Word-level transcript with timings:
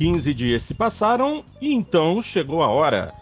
15 0.00 0.32
dias 0.32 0.62
se 0.62 0.72
passaram 0.72 1.44
e 1.60 1.74
então 1.74 2.22
chegou 2.22 2.62
a 2.62 2.68
hora. 2.68 3.12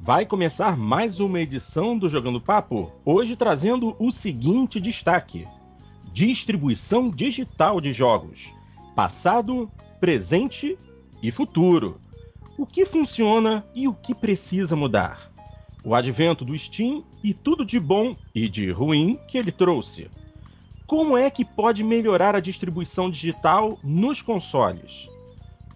Vai 0.00 0.24
começar 0.24 0.78
mais 0.78 1.20
uma 1.20 1.38
edição 1.38 1.98
do 1.98 2.08
Jogando 2.08 2.40
Papo, 2.40 2.90
hoje 3.04 3.36
trazendo 3.36 3.94
o 3.98 4.10
seguinte 4.10 4.80
destaque: 4.80 5.44
distribuição 6.10 7.10
digital 7.10 7.82
de 7.82 7.92
jogos, 7.92 8.50
passado, 8.96 9.70
presente 10.00 10.78
e 11.22 11.30
futuro. 11.30 11.98
O 12.56 12.64
que 12.64 12.86
funciona 12.86 13.62
e 13.74 13.86
o 13.86 13.92
que 13.92 14.14
precisa 14.14 14.74
mudar. 14.74 15.30
O 15.84 15.94
advento 15.94 16.46
do 16.46 16.58
Steam 16.58 17.04
e 17.22 17.34
tudo 17.34 17.62
de 17.62 17.78
bom 17.78 18.16
e 18.34 18.48
de 18.48 18.70
ruim 18.70 19.18
que 19.28 19.36
ele 19.36 19.52
trouxe. 19.52 20.08
Como 20.86 21.14
é 21.14 21.28
que 21.28 21.44
pode 21.44 21.84
melhorar 21.84 22.34
a 22.34 22.40
distribuição 22.40 23.10
digital 23.10 23.78
nos 23.84 24.22
consoles? 24.22 25.11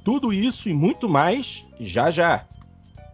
Tudo 0.06 0.32
isso 0.32 0.68
e 0.68 0.72
muito 0.72 1.08
mais 1.08 1.66
já 1.80 2.12
já. 2.12 2.46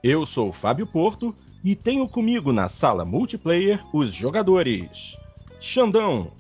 Eu 0.02 0.27
sou 0.27 0.52
Fábio 0.52 0.87
Porto 0.87 1.34
e 1.64 1.74
tenho 1.74 2.06
comigo 2.06 2.52
na 2.52 2.69
sala 2.69 3.02
multiplayer 3.02 3.83
os 3.95 4.12
jogadores: 4.12 5.16
Xandão, 5.59 6.30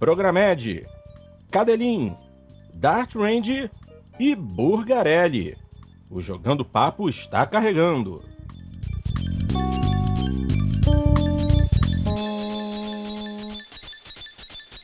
Programed, 0.00 0.84
Cadelin, 1.48 2.12
Dart 2.74 3.14
Range 3.14 3.70
e 4.18 4.34
Burgarelli. 4.34 5.56
O 6.10 6.20
Jogando 6.20 6.64
Papo 6.64 7.08
está 7.08 7.46
carregando. 7.46 8.20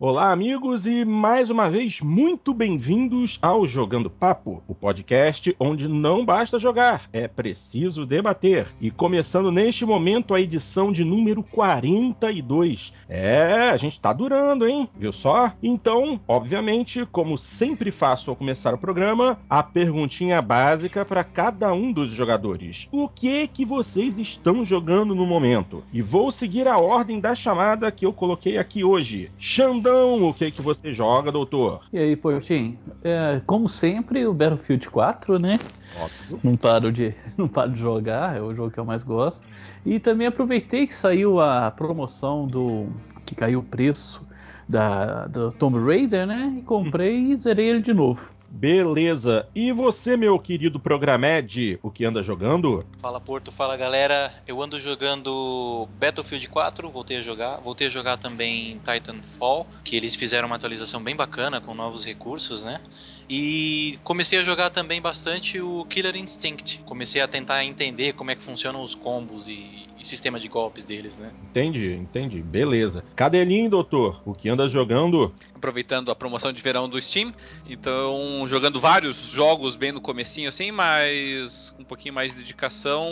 Olá, 0.03 0.33
amigos, 0.33 0.87
e 0.87 1.05
mais 1.05 1.51
uma 1.51 1.69
vez 1.69 2.01
muito 2.01 2.55
bem-vindos 2.55 3.39
ao 3.43 3.67
Jogando 3.67 4.09
Papo, 4.09 4.63
o 4.67 4.75
podcast 4.75 5.55
onde 5.61 5.87
não 5.87 6.25
basta 6.25 6.59
jogar, 6.59 7.03
é 7.13 7.29
preciso 7.29 8.07
debater. 8.07 8.69
E 8.81 8.91
começando 8.91 9.53
neste 9.53 9.85
momento 9.85 10.35
a 10.35 10.41
edição 10.41 10.91
de 10.91 11.05
número 11.05 11.43
42. 11.43 12.95
É, 13.11 13.69
a 13.69 13.77
gente 13.77 14.01
tá 14.01 14.11
durando, 14.15 14.67
hein? 14.67 14.89
Viu 14.97 15.13
só? 15.13 15.53
Então, 15.63 16.19
obviamente, 16.27 17.05
como 17.13 17.37
sempre 17.37 17.91
faço 17.91 18.31
ao 18.31 18.37
começar 18.37 18.73
o 18.73 18.79
programa, 18.79 19.39
a 19.51 19.63
perguntinha 19.63 20.41
básica 20.41 21.05
para 21.05 21.23
cada 21.23 21.75
um 21.75 21.93
dos 21.93 22.11
jogadores: 22.11 22.89
o 22.91 23.07
que 23.07 23.47
que 23.49 23.67
vocês 23.67 24.19
estão 24.19 24.65
jogando 24.65 25.15
no 25.15 25.27
momento? 25.27 25.85
E 25.93 26.01
vou 26.01 26.31
seguir 26.31 26.67
a 26.67 26.79
ordem 26.79 27.21
da 27.21 27.35
chamada 27.35 27.93
que 27.93 28.07
eu 28.07 28.15
coloquei 28.15 28.57
aqui 28.57 28.83
hoje. 28.83 29.31
Xandão 29.37 29.90
o 29.93 30.35
que 30.35 30.51
que 30.51 30.63
você 30.63 30.93
joga, 30.93 31.31
doutor? 31.31 31.83
E 31.93 31.99
aí, 31.99 32.17
Portinho? 32.17 32.79
É, 33.03 33.41
como 33.47 33.69
sempre, 33.69 34.27
o 34.27 34.33
Battlefield 34.33 34.89
4, 34.91 35.39
né? 35.39 35.59
Ótimo. 36.01 36.41
Não 36.43 36.57
paro, 36.57 36.93
de, 36.93 37.15
não 37.37 37.49
paro 37.49 37.73
de 37.73 37.81
jogar, 37.81 38.37
é 38.37 38.41
o 38.41 38.55
jogo 38.55 38.71
que 38.71 38.79
eu 38.79 38.85
mais 38.85 39.03
gosto. 39.03 39.49
E 39.85 39.99
também 39.99 40.27
aproveitei 40.27 40.87
que 40.87 40.95
saiu 40.95 41.41
a 41.41 41.71
promoção 41.71 42.47
do. 42.47 42.89
que 43.25 43.35
caiu 43.35 43.61
o 43.61 43.65
preço 43.65 44.23
da, 44.69 45.27
do 45.27 45.51
Tomb 45.53 45.79
Raider, 45.79 46.27
né? 46.27 46.55
E 46.59 46.63
comprei 46.63 47.33
e 47.33 47.37
zerei 47.37 47.69
ele 47.69 47.81
de 47.81 47.93
novo. 47.93 48.33
Beleza. 48.51 49.47
E 49.55 49.73
você, 49.73 50.17
meu 50.17 50.39
querido 50.39 50.81
Programed, 50.81 51.79
o 51.83 51.91
que 51.91 52.05
anda 52.05 52.23
jogando? 52.23 52.85
Fala 52.99 53.21
Porto, 53.21 53.53
fala 53.53 53.77
galera. 53.77 54.35
Eu 54.47 54.61
ando 54.61 54.79
jogando 54.81 55.89
Battlefield 55.99 56.49
4, 56.49 56.91
voltei 56.91 57.19
a 57.19 57.23
jogar. 57.23 57.59
Voltei 57.59 57.87
a 57.87 57.91
jogar 57.91 58.17
também 58.17 58.81
Titanfall, 58.85 59.67
que 59.85 59.97
eles 59.97 60.17
fizeram 60.17 60.47
uma 60.47 60.57
atualização 60.57 61.03
bem 61.03 61.15
bacana 61.15 61.61
com 61.61 61.75
novos 61.75 62.05
recursos, 62.05 62.65
né? 62.65 62.81
E 63.29 63.99
comecei 64.03 64.39
a 64.41 64.43
jogar 64.43 64.71
também 64.71 65.01
bastante 65.01 65.61
o 65.61 65.85
Killer 65.85 66.17
Instinct. 66.17 66.83
Comecei 66.85 67.21
a 67.21 67.29
tentar 67.29 67.65
entender 67.65 68.15
como 68.15 68.33
é 68.33 68.35
que 68.35 68.43
funcionam 68.43 68.83
os 68.83 68.95
combos 68.95 69.49
e, 69.49 69.89
sistema 70.07 70.39
de 70.41 70.49
golpes 70.49 70.85
deles, 70.85 71.17
né? 71.17 71.31
Entendi, 71.51 71.93
entendi. 71.95 72.43
Beleza. 72.43 73.05
Cadelinho, 73.15 73.71
doutor, 73.71 74.21
o 74.25 74.35
que 74.35 74.49
anda 74.49 74.69
jogando? 74.69 75.33
Aproveitando 75.55 76.11
a 76.11 76.15
promoção 76.15 76.53
de 76.53 76.63
verão 76.63 76.89
do 76.89 77.01
Steam, 77.01 77.35
então 77.69 78.45
jogando 78.49 78.81
vários 78.81 79.17
jogos 79.31 79.77
bem 79.77 79.93
no 79.93 80.01
comecinho 80.01 80.49
assim, 80.49 80.71
mas 80.71 81.75
um 81.79 81.85
pouquinho 81.85 82.15
mais 82.15 82.33
de 82.33 82.39
dedicação, 82.39 83.07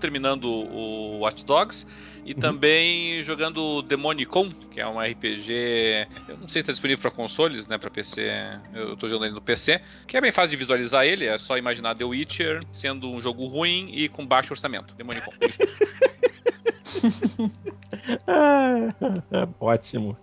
terminando 0.00 0.44
o 0.44 1.18
Watch 1.20 1.44
Dogs 1.44 1.86
e 2.24 2.32
uhum. 2.32 2.40
também 2.40 3.22
jogando 3.22 3.82
Demonicon, 3.82 4.52
que 4.70 4.80
é 4.80 4.86
um 4.86 5.00
RPG, 5.00 6.06
eu 6.28 6.36
não 6.36 6.48
sei 6.48 6.54
se 6.54 6.58
está 6.60 6.72
disponível 6.72 7.02
para 7.02 7.10
consoles, 7.10 7.66
né, 7.66 7.76
para 7.78 7.90
PC. 7.90 8.30
Eu 8.72 8.94
estou 8.94 9.08
jogando 9.08 9.26
ele 9.26 9.34
no 9.34 9.40
PC, 9.40 9.80
que 10.06 10.16
é 10.16 10.20
bem 10.20 10.30
fácil 10.30 10.50
de 10.50 10.56
visualizar 10.56 11.04
ele, 11.04 11.26
é 11.26 11.36
só 11.36 11.58
imaginar 11.58 11.96
The 11.96 12.04
Witcher 12.04 12.62
sendo 12.72 13.10
um 13.10 13.20
jogo 13.20 13.44
ruim 13.46 13.90
e 13.92 14.08
com 14.08 14.26
baixo 14.26 14.52
orçamento. 14.52 14.94
Demonicon. 14.94 15.32
Ótimo. 19.60 20.16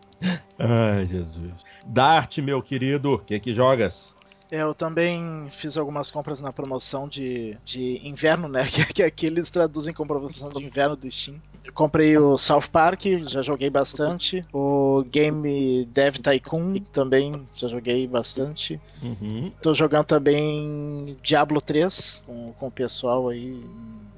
Ai, 0.57 1.05
Jesus. 1.05 1.53
Dart, 1.85 2.39
meu 2.39 2.61
querido, 2.61 3.13
o 3.13 3.19
que 3.19 3.39
que 3.39 3.53
jogas? 3.53 4.13
Eu 4.51 4.73
também 4.73 5.47
fiz 5.51 5.77
algumas 5.77 6.09
compras 6.09 6.41
na 6.41 6.51
promoção 6.51 7.07
de, 7.07 7.55
de 7.63 8.01
inverno, 8.03 8.47
né? 8.47 8.65
Que, 8.69 8.93
que 8.93 9.03
aqui 9.03 9.27
eles 9.27 9.51
traduzem 9.51 9.93
como 9.93 10.07
promoção 10.07 10.49
de 10.49 10.63
inverno 10.63 10.95
do 10.95 11.09
Steam. 11.09 11.39
Eu 11.63 11.71
comprei 11.71 12.17
o 12.17 12.35
South 12.35 12.67
Park, 12.71 13.05
já 13.27 13.43
joguei 13.43 13.69
bastante. 13.69 14.43
O 14.51 15.03
Game 15.07 15.85
Dev 15.85 16.15
Tycoon 16.15 16.79
também 16.91 17.47
já 17.53 17.67
joguei 17.67 18.07
bastante. 18.07 18.81
Uhum. 19.03 19.51
Tô 19.61 19.75
jogando 19.75 20.05
também 20.05 21.15
Diablo 21.21 21.61
3 21.61 22.23
com, 22.25 22.51
com 22.53 22.67
o 22.67 22.71
pessoal 22.71 23.29
aí 23.29 23.61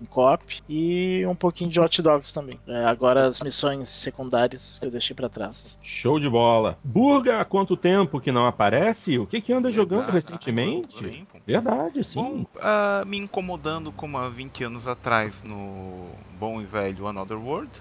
em 0.01 0.05
co-op 0.05 0.61
e 0.67 1.23
um 1.27 1.35
pouquinho 1.35 1.69
de 1.69 1.79
Hot 1.79 2.01
Dogs 2.01 2.33
também. 2.33 2.59
É, 2.67 2.85
agora 2.85 3.27
as 3.27 3.41
missões 3.41 3.89
secundárias 3.89 4.79
que 4.79 4.85
eu 4.85 4.91
deixei 4.91 5.15
para 5.15 5.29
trás. 5.29 5.77
Show 5.81 6.19
de 6.19 6.29
bola. 6.29 6.77
Burga, 6.83 7.39
há 7.39 7.45
quanto 7.45 7.77
tempo 7.77 8.19
que 8.19 8.31
não 8.31 8.47
aparece? 8.47 9.19
O 9.19 9.27
que 9.27 9.41
que 9.41 9.53
anda 9.53 9.71
jogando 9.71 10.09
recentemente? 10.09 11.25
Verdade, 11.45 12.03
sim. 12.03 12.21
Bom, 12.21 12.45
uh, 12.57 13.05
me 13.05 13.17
incomodando 13.17 13.91
como 13.91 14.17
há 14.17 14.27
20 14.29 14.63
anos 14.63 14.87
atrás 14.87 15.43
no 15.43 16.09
bom 16.39 16.61
e 16.61 16.65
velho 16.65 17.07
Another 17.07 17.37
World 17.37 17.71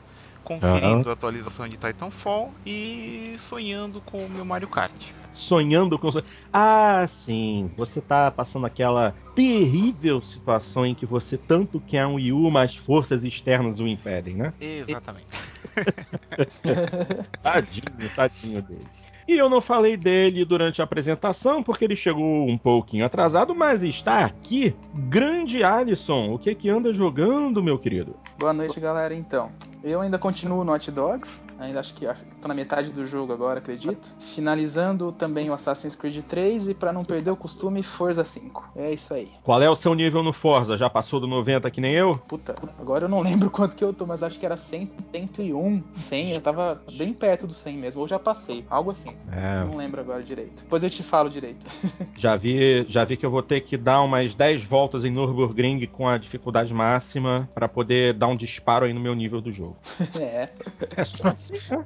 conferindo 0.51 1.05
uhum. 1.05 1.11
a 1.11 1.13
atualização 1.13 1.69
de 1.69 1.77
Titanfall 1.77 2.53
e 2.67 3.37
sonhando 3.39 4.01
com 4.01 4.19
o 4.19 4.29
meu 4.29 4.45
Mario 4.45 4.67
Kart. 4.67 5.13
Sonhando 5.33 5.97
com. 5.97 6.11
Ah, 6.53 7.07
sim. 7.07 7.71
Você 7.77 8.01
tá 8.01 8.33
passando 8.33 8.67
aquela 8.67 9.15
terrível 9.33 10.21
situação 10.21 10.85
em 10.85 10.93
que 10.93 11.07
você 11.07 11.37
tanto 11.39 11.79
quer 11.79 12.05
um 12.05 12.15
Wii 12.15 12.33
U, 12.33 12.51
mas 12.51 12.75
forças 12.75 13.23
externas 13.23 13.79
o 13.79 13.87
impedem, 13.87 14.35
né? 14.35 14.53
Exatamente. 14.61 15.29
tadinho, 17.41 18.11
tadinho 18.17 18.63
dele. 18.63 18.87
E 19.29 19.39
eu 19.39 19.49
não 19.49 19.61
falei 19.61 19.97
dele 19.97 20.45
durante 20.45 20.81
a 20.81 20.85
apresentação 20.85 21.63
porque 21.63 21.85
ele 21.85 21.95
chegou 21.95 22.49
um 22.49 22.59
pouquinho 22.59 23.05
atrasado, 23.05 23.55
mas 23.55 23.85
está 23.85 24.25
aqui. 24.25 24.75
Grande 24.93 25.63
Alisson, 25.63 26.35
o 26.35 26.39
que 26.41 26.53
que 26.57 26.69
anda 26.69 26.93
jogando, 26.93 27.63
meu 27.63 27.79
querido? 27.79 28.17
Boa 28.37 28.53
noite, 28.53 28.81
galera. 28.81 29.15
Então, 29.15 29.53
eu 29.83 30.01
ainda 30.01 30.19
continuo 30.19 30.63
no 30.63 30.73
Hot 30.73 30.91
Dogs, 30.91 31.43
ainda 31.59 31.81
acho 31.81 31.95
que 31.95 32.07
tô 32.41 32.49
na 32.49 32.55
metade 32.55 32.91
do 32.91 33.07
jogo 33.07 33.33
agora, 33.33 33.59
acredito. 33.59 34.15
Finalizando 34.19 35.11
também 35.13 35.49
o 35.49 35.55
Assassin's 35.55 35.95
Creed 35.95 36.23
3 36.23 36.69
e 36.69 36.75
para 36.75 36.93
não 36.93 37.05
perder 37.05 37.31
o 37.31 37.37
costume, 37.37 37.83
Forza 37.83 38.25
5. 38.25 38.73
É 38.77 38.93
isso 38.93 39.15
aí. 39.15 39.31
Qual 39.43 39.61
é 39.63 39.71
o 39.71 39.77
seu 39.77 39.95
nível 39.95 40.23
no 40.23 40.33
Forza? 40.33 40.77
Já 40.77 40.91
passou 40.91 41.19
do 41.21 41.27
90 41.27 41.71
que 41.71 41.81
nem 41.81 41.93
eu? 41.93 42.17
Puta, 42.29 42.55
agora 42.79 43.07
eu 43.07 43.09
não 43.09 43.21
lembro 43.23 43.51
quanto 43.51 43.75
que 43.75 43.85
eu 43.85 43.93
tô, 43.93 44.07
mas 44.07 44.23
acho 44.23 44.39
que 44.39 44.45
era 44.45 44.57
100, 44.57 44.91
101, 45.13 45.83
100, 45.93 46.31
eu 46.33 46.41
tava 46.41 46.83
bem 46.97 47.13
perto 47.13 47.47
do 47.47 47.55
100 47.55 47.77
mesmo, 47.77 48.03
ou 48.03 48.09
já 48.09 48.19
passei, 48.19 48.65
algo 48.69 48.91
assim. 48.91 49.15
É. 49.33 49.65
Não 49.65 49.77
lembro 49.77 50.01
agora 50.01 50.23
direito. 50.23 50.63
Depois 50.63 50.83
eu 50.83 50.91
te 50.91 51.03
falo 51.03 51.31
direito. 51.31 51.67
já 52.17 52.37
vi, 52.37 52.85
já 52.89 53.05
vi 53.05 53.17
que 53.17 53.25
eu 53.25 53.31
vou 53.31 53.43
ter 53.43 53.63
que 53.63 53.77
dar 53.77 54.03
umas 54.03 54.35
10 54.35 54.63
voltas 54.65 55.05
em 55.05 55.11
Nürburgring 55.11 55.87
com 55.87 56.07
a 56.09 56.19
dificuldade 56.19 56.73
máxima 56.75 57.49
para 57.55 57.69
poder 57.69 58.15
dar 58.15 58.29
um 58.29 58.37
disparo 58.37 58.85
aí 58.85 58.93
no 58.93 59.01
meu 59.01 59.15
nível 59.15 59.41
do 59.41 59.51
jogo 59.51 59.70
jogo. 59.71 59.77
É. 60.21 60.49
É 60.97 61.05
só 61.05 61.29
assim, 61.29 61.55
né? 61.71 61.85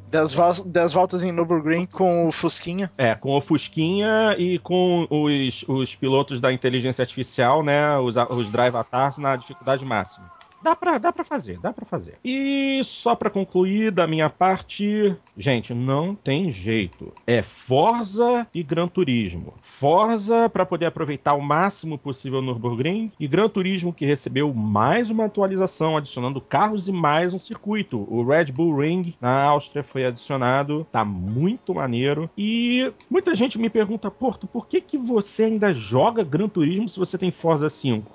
Dez, 0.66 0.92
voltas 0.92 1.22
em 1.22 1.31
Nürburgring 1.31 1.86
com 1.86 2.26
o 2.28 2.32
Fusquinha. 2.32 2.90
É, 2.96 3.14
com 3.14 3.36
o 3.36 3.40
Fusquinha 3.40 4.34
e 4.38 4.58
com 4.58 5.06
os, 5.10 5.64
os 5.69 5.94
pilotos 5.94 6.40
da 6.40 6.52
inteligência 6.52 7.02
artificial, 7.02 7.62
né? 7.62 7.96
Os, 7.98 8.16
os 8.16 8.50
drive 8.50 8.75
avatars 8.75 9.19
na 9.19 9.36
dificuldade 9.36 9.84
máxima. 9.84 10.31
Dá 10.64 10.75
pra, 10.75 10.96
dá 10.96 11.12
pra 11.12 11.22
fazer, 11.22 11.58
dá 11.61 11.72
pra 11.72 11.84
fazer. 11.84 12.14
E 12.25 12.81
só 12.84 13.14
pra 13.14 13.28
concluir 13.28 13.90
da 13.90 14.06
minha 14.06 14.31
parte, 14.31 15.14
gente, 15.37 15.75
não 15.75 16.14
tem 16.14 16.50
jeito. 16.50 17.12
É 17.26 17.43
Forza 17.43 18.46
e 18.55 18.62
Gran 18.62 18.88
Turismo. 18.88 19.52
Forza 19.61 20.49
para 20.49 20.64
poder 20.64 20.87
aproveitar 20.87 21.34
o 21.34 21.43
máximo 21.43 21.99
possível 21.99 22.40
no 22.40 22.55
Nürburgring 22.55 23.12
e 23.20 23.28
Gran 23.28 23.49
Turismo 23.49 23.93
que 23.93 24.06
recebeu 24.06 24.55
mais 24.55 25.11
uma 25.11 25.26
atualização 25.26 25.96
adicionando 25.96 26.40
carros 26.40 26.88
e 26.88 26.93
mais 26.93 27.34
um 27.34 27.38
circuito. 27.38 28.06
O 28.08 28.25
Red 28.25 28.46
Bull 28.46 28.78
Ring 28.78 29.14
na 29.20 29.44
Áustria 29.44 29.84
foi 29.84 30.06
adicionado, 30.06 30.87
tá 30.90 31.05
muito 31.05 31.75
maneiro. 31.75 32.31
E 32.38 32.90
muita 33.10 33.34
gente 33.34 33.58
me 33.58 33.69
pergunta, 33.69 34.10
Porto, 34.10 34.46
por 34.46 34.67
que 34.67 34.81
que 34.81 34.96
você 34.96 35.44
ainda 35.44 35.75
joga 35.75 36.25
Gran 36.25 36.49
Turismo 36.49 36.88
se 36.88 36.99
você 36.99 37.19
tem 37.19 37.31
Forza 37.31 37.69
5? 37.69 38.10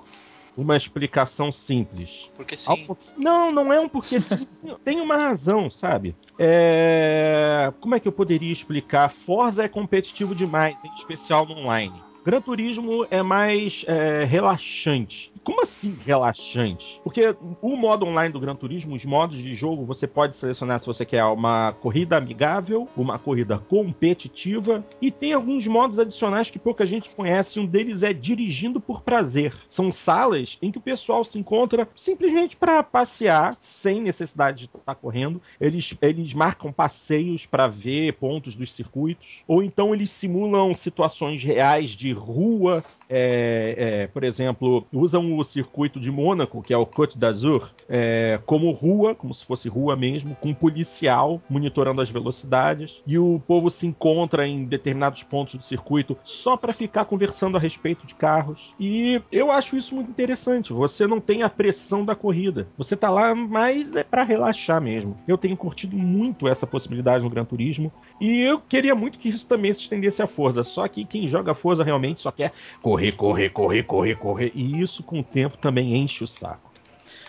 Uma 0.56 0.76
explicação 0.76 1.52
simples. 1.52 2.30
Porque 2.36 2.56
sim. 2.56 2.86
Não, 3.16 3.52
não 3.52 3.72
é 3.72 3.80
um 3.80 3.88
porque 3.88 4.18
sim. 4.20 4.46
Tem 4.84 5.00
uma 5.00 5.16
razão, 5.16 5.70
sabe? 5.70 6.16
É... 6.38 7.72
Como 7.80 7.94
é 7.94 8.00
que 8.00 8.08
eu 8.08 8.12
poderia 8.12 8.52
explicar? 8.52 9.08
Forza 9.08 9.64
é 9.64 9.68
competitivo 9.68 10.34
demais, 10.34 10.84
em 10.84 10.92
especial 10.94 11.46
no 11.46 11.56
online. 11.58 12.09
Gran 12.22 12.42
Turismo 12.42 13.06
é 13.10 13.22
mais 13.22 13.82
é, 13.88 14.24
relaxante. 14.24 15.32
Como 15.42 15.62
assim 15.62 15.96
relaxante? 16.04 17.00
Porque 17.02 17.34
o 17.62 17.74
modo 17.74 18.04
online 18.04 18.30
do 18.30 18.38
Gran 18.38 18.54
Turismo, 18.54 18.94
os 18.94 19.06
modos 19.06 19.38
de 19.38 19.54
jogo, 19.54 19.86
você 19.86 20.06
pode 20.06 20.36
selecionar 20.36 20.78
se 20.78 20.86
você 20.86 21.06
quer 21.06 21.24
uma 21.24 21.72
corrida 21.72 22.18
amigável, 22.18 22.86
uma 22.94 23.18
corrida 23.18 23.58
competitiva, 23.58 24.84
e 25.00 25.10
tem 25.10 25.32
alguns 25.32 25.66
modos 25.66 25.98
adicionais 25.98 26.50
que 26.50 26.58
pouca 26.58 26.84
gente 26.84 27.14
conhece. 27.14 27.58
Um 27.58 27.64
deles 27.64 28.02
é 28.02 28.12
dirigindo 28.12 28.80
por 28.80 29.00
prazer. 29.00 29.54
São 29.66 29.90
salas 29.90 30.58
em 30.60 30.70
que 30.70 30.76
o 30.76 30.82
pessoal 30.82 31.24
se 31.24 31.38
encontra 31.38 31.88
simplesmente 31.96 32.54
para 32.54 32.82
passear, 32.82 33.56
sem 33.60 34.02
necessidade 34.02 34.68
de 34.68 34.78
estar 34.78 34.94
correndo. 34.94 35.40
Eles, 35.58 35.96
eles 36.02 36.34
marcam 36.34 36.70
passeios 36.70 37.46
para 37.46 37.66
ver 37.66 38.12
pontos 38.14 38.54
dos 38.54 38.74
circuitos, 38.74 39.42
ou 39.48 39.62
então 39.62 39.94
eles 39.94 40.10
simulam 40.10 40.74
situações 40.74 41.42
reais 41.42 41.92
de 41.92 42.09
rua. 42.12 42.82
É, 43.08 43.74
é, 43.76 44.06
por 44.06 44.24
exemplo, 44.24 44.86
usam 44.92 45.36
o 45.36 45.44
circuito 45.44 45.98
de 45.98 46.10
Mônaco, 46.10 46.62
que 46.62 46.72
é 46.72 46.76
o 46.76 46.86
Côte 46.86 47.18
d'Azur, 47.18 47.70
é, 47.88 48.40
como 48.46 48.70
rua, 48.70 49.14
como 49.14 49.34
se 49.34 49.44
fosse 49.44 49.68
rua 49.68 49.96
mesmo, 49.96 50.36
com 50.36 50.54
policial 50.54 51.40
monitorando 51.48 52.00
as 52.00 52.10
velocidades. 52.10 53.02
E 53.06 53.18
o 53.18 53.40
povo 53.46 53.70
se 53.70 53.86
encontra 53.86 54.46
em 54.46 54.64
determinados 54.64 55.22
pontos 55.22 55.54
do 55.54 55.62
circuito 55.62 56.16
só 56.24 56.56
para 56.56 56.72
ficar 56.72 57.04
conversando 57.04 57.56
a 57.56 57.60
respeito 57.60 58.06
de 58.06 58.14
carros. 58.14 58.74
E 58.78 59.20
eu 59.30 59.50
acho 59.50 59.76
isso 59.76 59.94
muito 59.94 60.10
interessante. 60.10 60.72
Você 60.72 61.06
não 61.06 61.20
tem 61.20 61.42
a 61.42 61.50
pressão 61.50 62.04
da 62.04 62.14
corrida. 62.14 62.68
Você 62.76 62.96
tá 62.96 63.10
lá, 63.10 63.34
mas 63.34 63.96
é 63.96 64.02
para 64.02 64.22
relaxar 64.22 64.80
mesmo. 64.80 65.16
Eu 65.26 65.38
tenho 65.38 65.56
curtido 65.56 65.96
muito 65.96 66.48
essa 66.48 66.66
possibilidade 66.66 67.24
no 67.24 67.30
Gran 67.30 67.44
Turismo. 67.44 67.92
E 68.20 68.40
eu 68.40 68.60
queria 68.60 68.94
muito 68.94 69.18
que 69.18 69.28
isso 69.28 69.46
também 69.46 69.72
se 69.72 69.80
estendesse 69.80 70.22
à 70.22 70.26
Forza. 70.26 70.62
Só 70.62 70.86
que 70.88 71.04
quem 71.04 71.28
joga 71.28 71.54
Forza 71.54 71.84
realmente 71.84 71.99
só 72.16 72.30
quer 72.30 72.52
correr, 72.80 73.12
correr, 73.12 73.50
correr, 73.50 73.82
correr, 73.84 74.16
correr. 74.16 74.52
E 74.54 74.80
isso 74.80 75.02
com 75.02 75.20
o 75.20 75.24
tempo 75.24 75.56
também 75.58 75.96
enche 75.96 76.24
o 76.24 76.26
saco. 76.26 76.69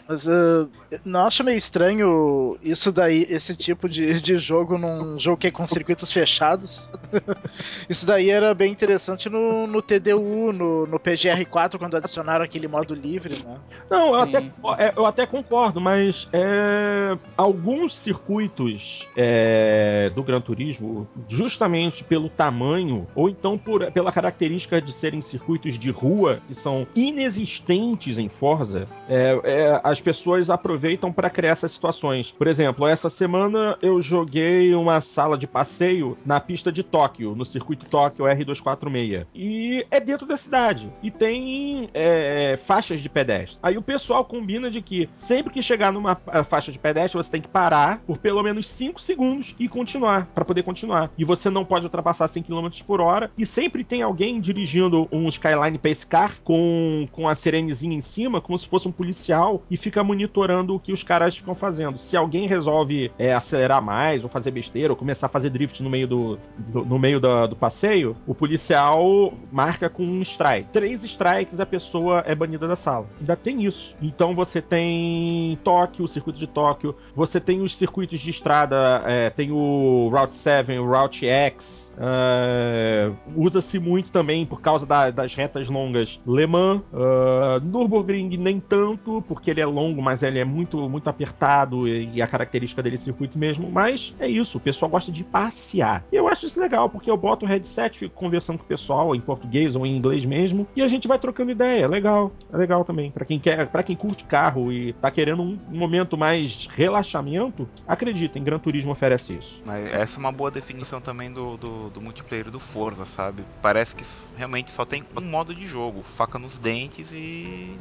Mas 0.08 0.28
uh, 0.28 0.70
não 1.06 1.26
acho 1.26 1.44
meio 1.44 1.58
estranho 1.58 2.58
isso 2.62 2.92
daí, 2.92 3.26
esse 3.30 3.56
tipo 3.56 3.88
de, 3.88 4.22
de 4.22 4.38
jogo 4.38 4.78
num 4.78 5.18
jogo 5.20 5.38
que 5.38 5.48
é 5.48 5.52
com 5.52 5.66
circuitos 5.66 6.12
fechados? 6.12 6.92
isso 7.90 8.06
daí 8.06 8.30
era 8.30 8.54
bem 8.54 8.72
interessante 8.72 9.30
no, 9.30 9.68
no 9.68 9.82
TDU, 9.82 10.52
no, 10.54 10.86
no 10.86 11.00
PGR4, 11.00 11.78
quando 11.78 11.98
adicionaram 11.98 12.44
aquele 12.44 12.68
modo 12.68 12.94
livre, 12.94 13.36
né? 13.46 13.58
Não, 13.90 14.12
eu 14.12 14.22
até, 14.22 14.38
é, 14.78 14.94
eu 14.96 15.06
até, 15.06 15.26
concordo, 15.26 15.80
mas 15.80 16.28
é, 16.34 17.18
alguns 17.38 17.96
circuitos 17.96 19.08
é, 19.16 20.12
do 20.16 20.24
Gran 20.24 20.42
Turismo, 20.42 21.08
justamente 21.28 22.04
pelo 22.04 22.30
tamanho, 22.30 23.08
ou 23.16 23.30
então 23.30 23.58
por, 23.58 23.92
pela 23.92 24.12
característica 24.12 24.82
de 24.82 24.92
serem 24.92 25.22
circuitos 25.22 25.78
de 25.78 25.92
rua, 25.92 26.42
que 26.48 26.56
são 26.56 26.88
inexistentes 26.96 28.18
em 28.18 28.30
Forza, 28.30 28.88
é, 29.10 29.40
é 29.44 29.82
as 29.92 30.02
pessoas 30.02 30.50
aproveitam 30.50 31.12
para 31.12 31.30
criar 31.30 31.52
essas 31.52 31.72
situações. 31.72 32.32
Por 32.32 32.48
exemplo, 32.48 32.88
essa 32.88 33.10
semana 33.10 33.76
eu 33.82 34.02
joguei 34.02 34.74
uma 34.74 35.02
sala 35.02 35.38
de 35.38 35.48
passeio 35.48 36.18
na 36.26 36.40
pista 36.40 36.72
de 36.72 36.84
Tóquio, 36.84 37.36
no 37.36 37.46
circuito 37.46 37.90
Tóquio 37.90 38.26
R246. 38.26 39.26
E 39.36 39.86
é 39.92 40.00
dentro 40.00 40.26
da 40.26 40.38
cidade. 40.38 40.92
E 41.04 41.12
tem 41.12 41.90
é, 41.94 42.58
faixas 42.58 43.02
de 43.02 43.10
pedestre. 43.10 43.60
Aí 43.62 43.78
o 43.78 43.82
pessoal 43.82 44.24
combina 44.26 44.70
de 44.70 44.82
que 44.82 45.10
sempre 45.14 45.54
que 45.54 45.62
chegar 45.62 45.92
numa 45.92 46.16
faixa 46.48 46.72
de 46.72 46.80
pedestre, 46.80 47.18
você 47.18 47.30
tem 47.30 47.42
que 47.42 47.48
parar 47.48 48.02
por 48.06 48.18
pelo 48.18 48.42
menos 48.42 48.68
5 48.70 49.02
segundos 49.02 49.56
e 49.60 49.68
continuar, 49.68 50.28
para 50.34 50.46
poder 50.46 50.64
continuar. 50.64 51.12
E 51.18 51.26
você 51.26 51.50
não 51.50 51.66
pode 51.66 51.86
ultrapassar 51.86 52.28
100 52.28 52.44
km 52.44 52.70
por 52.86 53.02
hora. 53.02 53.32
E 53.38 53.46
sempre 53.46 53.84
tem 53.84 54.02
alguém 54.02 54.40
dirigindo 54.40 55.08
um 55.12 55.28
Skyline 55.28 55.78
Pace 55.78 56.06
Car 56.06 56.38
com, 56.44 57.08
com 57.12 57.28
a 57.28 57.36
sirenezinha 57.36 57.96
em 57.96 58.02
cima, 58.02 58.42
como 58.42 58.58
se 58.58 58.68
fosse 58.68 58.88
um 58.88 58.92
policial, 58.92 59.64
e 59.70 59.78
fica 59.82 60.04
monitorando 60.04 60.76
o 60.76 60.80
que 60.80 60.94
os 60.94 61.04
caras 61.04 61.36
ficam 61.36 61.56
fazendo. 61.56 61.98
Se 62.00 62.16
alguém 62.16 62.48
resolve 62.48 63.12
é, 63.18 63.34
acelerar 63.34 63.82
mais, 63.82 64.24
ou 64.24 64.30
fazer 64.30 64.52
besteira, 64.52 64.94
ou 64.94 64.98
começar 64.98 65.26
a 65.26 65.30
fazer 65.30 65.50
drift 65.50 65.82
no 65.82 65.90
meio 65.90 66.08
do, 66.08 66.40
do 66.58 66.86
no 66.86 67.00
meio 67.00 67.20
do, 67.20 67.48
do 67.48 67.56
passeio, 67.56 68.16
o 68.28 68.36
policial 68.36 69.34
marca 69.52 69.90
com 69.90 70.04
um 70.04 70.22
strike. 70.22 70.70
Três 70.72 71.04
strikes, 71.04 71.60
a 71.60 71.66
pessoa 71.66 72.24
é 72.26 72.36
banida 72.36 72.68
da 72.68 72.76
sala. 72.76 73.08
Ainda 73.20 73.36
tem 73.36 73.66
isso. 73.66 73.96
Então 74.02 74.34
você 74.34 74.62
tem 74.62 75.58
Tóquio, 75.64 76.06
o 76.06 76.08
circuito 76.08 76.40
de 76.40 76.48
Tóquio, 76.48 76.96
você 77.16 77.40
tem 77.40 77.62
os 77.62 77.76
circuitos 77.76 78.20
de 78.20 78.30
estrada, 78.30 79.04
é, 79.06 79.30
tem 79.30 79.52
o 79.52 80.10
Route 80.12 80.36
7, 80.36 80.72
o 80.74 80.86
Route 80.86 81.28
X, 81.28 81.91
Uh, 81.98 83.16
Usa-se 83.36 83.80
muito 83.80 84.10
também 84.10 84.46
por 84.46 84.62
causa 84.62 84.86
da, 84.86 85.12
das 85.12 85.36
retas 85.36 85.68
longas 85.70 86.20
Le 86.26 86.48
Mans. 86.48 86.82
Uh, 86.92 87.60
Nürburgring 87.64 88.38
nem 88.38 88.60
tanto, 88.60 89.24
porque 89.28 89.52
ele 89.52 89.62
é 89.62 89.66
longo, 89.66 90.02
mas 90.02 90.24
ele 90.24 90.40
é 90.40 90.46
muito, 90.46 90.90
muito 90.90 91.10
apertado 91.10 91.88
e, 91.88 92.10
e, 92.16 92.22
a 92.22 92.28
característica 92.28 92.82
dele 92.82 92.96
é 92.96 93.00
circuito 93.00 93.38
mesmo. 93.38 93.70
Mas 93.72 94.16
é 94.20 94.28
isso, 94.28 94.58
o 94.58 94.62
pessoal 94.62 94.90
gosta 94.90 95.12
de 95.12 95.24
passear. 95.24 96.04
E 96.12 96.16
eu 96.16 96.28
acho 96.28 96.46
isso 96.46 96.60
legal, 96.60 96.90
porque 96.90 97.10
eu 97.10 97.18
boto 97.18 97.46
o 97.46 97.48
headset, 97.48 97.98
fico 97.98 98.16
conversando 98.16 98.58
com 98.58 98.64
o 98.64 98.68
pessoal 98.68 99.16
em 99.16 99.22
português 99.22 99.76
ou 99.76 99.86
em 99.86 99.96
inglês 99.96 100.26
mesmo, 100.26 100.68
e 100.76 100.82
a 100.82 100.88
gente 100.88 101.08
vai 101.08 101.20
trocando 101.20 101.52
ideia. 101.52 101.86
É 101.86 101.88
legal, 101.88 102.32
é 102.52 102.58
legal 102.58 102.84
também. 102.84 103.12
para 103.12 103.26
quem 103.26 103.40
quer, 103.40 103.68
para 103.68 103.84
quem 103.84 103.96
curte 103.96 104.24
carro 104.24 104.72
e 104.72 104.94
tá 104.94 105.10
querendo 105.12 105.42
um, 105.42 105.58
um 105.72 105.78
momento 105.78 106.18
mais 106.18 106.68
relaxamento, 106.72 107.68
acreditem, 107.88 108.44
Gran 108.44 108.60
Turismo 108.60 108.92
oferece 108.92 109.34
isso. 109.34 109.62
Mas 109.66 109.86
essa 109.92 110.18
é 110.18 110.20
uma 110.20 110.32
boa 110.32 110.52
definição 110.52 111.02
também 111.02 111.32
do, 111.32 111.58
do, 111.58 111.81
do 111.90 112.02
multiplayer 112.02 112.50
do 112.50 112.60
Forza, 112.60 113.06
sabe? 113.06 113.44
Parece 113.62 113.96
que 113.96 114.04
realmente 114.36 114.72
só 114.72 114.86
tem 114.86 115.06
um 115.18 115.22
modo 115.22 115.54
de 115.54 115.68
jogo, 115.68 116.04
faca 116.04 116.38
nos 116.38 116.58
dentes 116.58 117.12
e. 117.12 117.78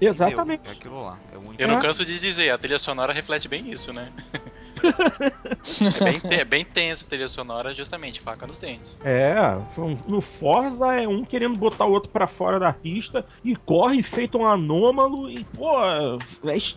Exatamente. 0.00 0.62
Deu, 0.62 0.70
é 0.70 0.74
aquilo 0.74 1.04
lá. 1.04 1.18
É 1.32 1.64
Eu 1.64 1.68
não 1.68 1.80
canso 1.80 2.04
de 2.04 2.18
dizer, 2.18 2.50
a 2.50 2.58
trilha 2.58 2.78
sonora 2.78 3.12
reflete 3.12 3.48
bem 3.48 3.68
isso, 3.70 3.92
né? 3.92 4.12
é, 6.00 6.04
bem, 6.04 6.38
é 6.40 6.44
bem 6.44 6.64
tensa 6.64 7.04
a 7.04 7.08
trilha 7.08 7.28
sonora, 7.28 7.74
justamente, 7.74 8.20
faca 8.20 8.46
nos 8.46 8.58
dentes. 8.58 8.98
É, 9.02 9.34
no 10.06 10.20
Forza 10.20 10.94
é 10.94 11.06
um 11.06 11.24
querendo 11.24 11.56
botar 11.56 11.86
o 11.86 11.92
outro 11.92 12.10
para 12.10 12.26
fora 12.26 12.58
da 12.58 12.72
pista 12.72 13.24
e 13.44 13.54
corre 13.56 14.02
feito 14.02 14.38
um 14.38 14.46
anômalo 14.46 15.30
e, 15.30 15.44
pô, 15.44 15.78
é, 15.84 16.18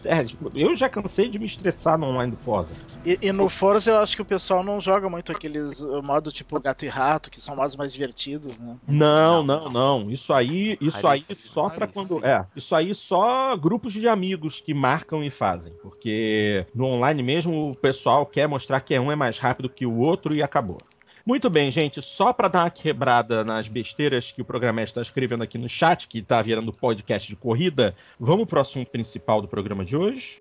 é, 0.05 0.25
eu 0.55 0.75
já 0.75 0.89
cansei 0.89 1.29
de 1.29 1.39
me 1.39 1.45
estressar 1.45 1.97
no 1.97 2.07
online 2.07 2.31
do 2.31 2.37
Forza. 2.37 2.73
E, 3.05 3.17
e, 3.21 3.31
no 3.31 3.49
Forza 3.49 3.91
eu 3.91 3.97
acho 3.97 4.15
que 4.15 4.21
o 4.21 4.25
pessoal 4.25 4.63
não 4.63 4.79
joga 4.79 5.09
muito 5.09 5.31
aqueles 5.31 5.81
modo 6.03 6.31
tipo 6.31 6.59
gato 6.59 6.85
e 6.85 6.87
rato, 6.87 7.29
que 7.29 7.41
são 7.41 7.55
modos 7.55 7.75
mais 7.75 7.93
divertidos, 7.93 8.57
né? 8.59 8.77
Não, 8.87 9.43
não, 9.43 9.69
não. 9.69 10.11
Isso 10.11 10.33
aí, 10.33 10.77
isso 10.79 11.07
aí 11.07 11.23
só 11.35 11.69
para 11.69 11.87
quando. 11.87 12.23
É, 12.25 12.45
isso 12.55 12.75
aí 12.75 12.93
só 12.93 13.55
grupos 13.57 13.93
de 13.93 14.07
amigos 14.07 14.59
que 14.59 14.73
marcam 14.73 15.23
e 15.23 15.29
fazem. 15.29 15.73
Porque 15.81 16.65
no 16.73 16.85
online 16.85 17.23
mesmo 17.23 17.71
o 17.71 17.75
pessoal 17.75 17.90
quer 18.25 18.47
mostrar 18.47 18.81
que 18.81 18.97
um 18.97 19.11
é 19.11 19.15
mais 19.15 19.37
rápido 19.37 19.69
que 19.69 19.85
o 19.85 19.97
outro 19.97 20.33
e 20.33 20.41
acabou. 20.41 20.77
Muito 21.25 21.49
bem, 21.49 21.69
gente. 21.69 22.01
Só 22.01 22.33
para 22.33 22.47
dar 22.47 22.63
uma 22.63 22.69
quebrada 22.71 23.43
nas 23.43 23.67
besteiras 23.67 24.31
que 24.31 24.41
o 24.41 24.45
programete 24.45 24.89
está 24.89 25.01
escrevendo 25.01 25.43
aqui 25.43 25.57
no 25.57 25.69
chat, 25.69 26.07
que 26.07 26.19
está 26.19 26.41
virando 26.41 26.73
podcast 26.73 27.27
de 27.29 27.35
corrida, 27.35 27.95
vamos 28.19 28.47
para 28.47 28.57
o 28.57 28.61
assunto 28.61 28.89
principal 28.89 29.41
do 29.41 29.47
programa 29.47 29.85
de 29.85 29.95
hoje. 29.95 30.39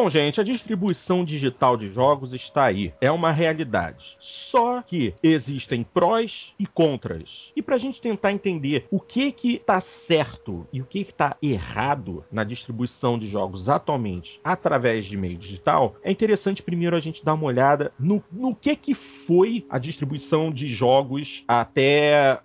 Bom, 0.00 0.08
gente, 0.08 0.40
a 0.40 0.44
distribuição 0.44 1.24
digital 1.24 1.76
de 1.76 1.90
jogos 1.90 2.32
está 2.32 2.66
aí. 2.66 2.94
É 3.00 3.10
uma 3.10 3.32
realidade. 3.32 4.16
Só 4.20 4.80
que 4.80 5.12
existem 5.20 5.82
prós 5.82 6.54
e 6.56 6.68
contras. 6.68 7.52
E 7.56 7.60
para 7.60 7.74
a 7.74 7.78
gente 7.78 8.00
tentar 8.00 8.30
entender 8.30 8.86
o 8.92 9.00
que 9.00 9.32
que 9.32 9.56
está 9.56 9.80
certo 9.80 10.68
e 10.72 10.80
o 10.80 10.84
que 10.84 11.00
está 11.00 11.36
errado 11.42 12.24
na 12.30 12.44
distribuição 12.44 13.18
de 13.18 13.26
jogos 13.26 13.68
atualmente 13.68 14.40
através 14.44 15.04
de 15.04 15.16
meio 15.16 15.36
digital, 15.36 15.96
é 16.04 16.12
interessante 16.12 16.62
primeiro 16.62 16.94
a 16.94 17.00
gente 17.00 17.24
dar 17.24 17.34
uma 17.34 17.46
olhada 17.46 17.92
no, 17.98 18.22
no 18.30 18.54
que 18.54 18.76
que 18.76 18.94
foi 18.94 19.66
a 19.68 19.80
distribuição 19.80 20.52
de 20.52 20.68
jogos 20.68 21.42
até 21.48 22.40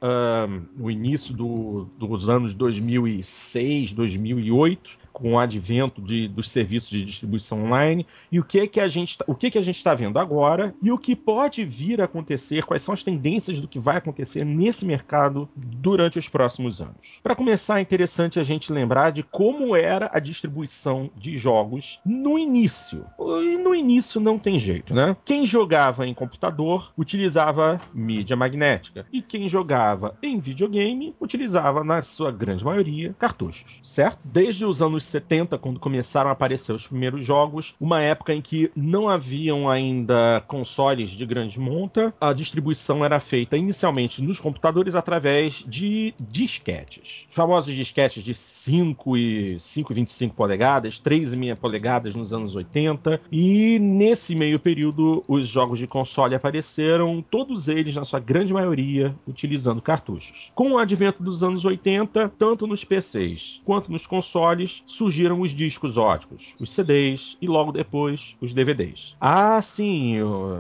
o 0.80 0.90
início 0.90 1.36
do, 1.36 1.88
dos 2.00 2.28
anos 2.28 2.56
2006, 2.56 3.94
2008 3.94 5.03
com 5.14 5.34
o 5.34 5.40
advento 5.40 6.02
de, 6.02 6.28
dos 6.28 6.50
serviços 6.50 6.90
de 6.90 7.06
distribuição 7.06 7.64
online 7.64 8.06
e 8.32 8.40
o 8.40 8.44
que 8.44 8.68
que 8.68 8.80
a 8.80 8.88
gente 8.88 9.18
tá, 9.18 9.24
o 9.28 9.36
que 9.36 9.52
que 9.52 9.60
a 9.60 9.62
gente 9.62 9.78
está 9.78 9.94
vendo 9.94 10.18
agora 10.18 10.74
e 10.82 10.92
o 10.92 10.98
que 10.98 11.16
pode 11.16 11.64
vir 11.64 12.02
a 12.02 12.06
acontecer, 12.06 12.66
quais 12.66 12.82
são 12.82 12.94
as 12.94 13.04
tendências 13.04 13.62
do 13.62 13.68
que 13.68 13.80
vai 13.80 13.98
acontecer 13.98 14.44
nesse 14.44 14.84
mercado 14.84 15.48
durante 15.56 16.18
os 16.18 16.28
próximos 16.28 16.82
anos. 16.82 17.20
Para 17.22 17.36
começar, 17.36 17.78
é 17.78 17.82
interessante 17.82 18.40
a 18.40 18.44
gente 18.44 18.74
lembrar 18.74 19.12
de 19.12 19.22
como 19.22 19.76
era 19.76 20.10
a 20.12 20.20
distribuição 20.20 21.12
de 21.16 21.38
jogos 21.38 22.00
no 22.04 22.40
início. 22.40 23.06
E 23.20 23.58
no 23.58 23.76
início 23.76 24.20
não 24.20 24.40
tem 24.40 24.58
jeito, 24.58 24.94
né? 24.94 25.16
Quem 25.24 25.46
jogava 25.46 26.08
em 26.08 26.14
computador 26.14 26.92
utilizava 26.98 27.80
mídia 27.94 28.36
magnética 28.36 29.06
e 29.12 29.22
quem 29.22 29.48
jogava 29.48 30.18
em 30.24 30.40
videogame 30.40 31.16
utilizava 31.22 31.84
na 31.84 32.02
sua 32.02 32.32
grande 32.32 32.66
maioria 32.66 33.16
cartuchos, 33.20 33.80
certo? 33.84 34.20
Desde 34.24 34.66
os 34.66 34.82
anos 34.82 35.03
anos 35.04 35.08
70, 35.08 35.58
quando 35.58 35.80
começaram 35.80 36.30
a 36.30 36.34
aparecer 36.34 36.74
os 36.74 36.88
primeiros 36.88 37.26
jogos, 37.26 37.76
uma 37.80 38.02
época 38.02 38.34
em 38.34 38.42
que 38.42 38.72
não 38.76 39.10
haviam 39.10 39.70
ainda 39.70 40.42
consoles 40.48 41.12
de 41.12 41.26
grande 41.26 41.60
monta, 41.60 42.14
a 42.20 42.32
distribuição 42.34 43.04
era 43.04 43.20
feita 43.20 43.58
inicialmente 43.58 44.22
nos 44.22 44.40
computadores 44.40 44.96
através 44.96 45.64
de 45.68 46.14
disquetes. 46.20 47.26
Os 47.30 47.36
famosos 47.36 47.74
disquetes 47.74 48.24
de 48.24 48.34
5 48.34 49.18
e 49.18 49.58
5,25 49.58 50.34
polegadas, 50.34 51.02
3,5 51.02 51.56
polegadas 51.58 52.16
nos 52.16 52.34
anos 52.34 52.56
80, 52.56 53.20
e 53.32 53.78
nesse 53.80 54.36
meio 54.36 54.60
período 54.60 55.24
os 55.28 55.48
jogos 55.48 55.80
de 55.80 55.88
console 55.88 56.36
apareceram, 56.36 57.22
todos 57.22 57.68
eles, 57.68 57.96
na 57.96 58.06
sua 58.06 58.20
grande 58.20 58.54
maioria, 58.54 59.16
utilizando 59.28 59.82
cartuchos. 59.82 60.52
Com 60.56 60.72
o 60.72 60.78
advento 60.78 61.22
dos 61.22 61.44
anos 61.44 61.66
80, 61.66 62.30
tanto 62.38 62.66
nos 62.66 62.84
PCs 62.84 63.62
quanto 63.66 63.92
nos 63.92 64.08
consoles, 64.08 64.84
surgiram 64.94 65.42
os 65.42 65.52
discos 65.52 65.98
óticos, 65.98 66.54
os 66.60 66.72
CDs 66.72 67.36
e 67.42 67.48
logo 67.48 67.72
depois 67.72 68.36
os 68.40 68.54
DVDs. 68.54 69.16
Ah, 69.20 69.62
sim, 69.62 70.18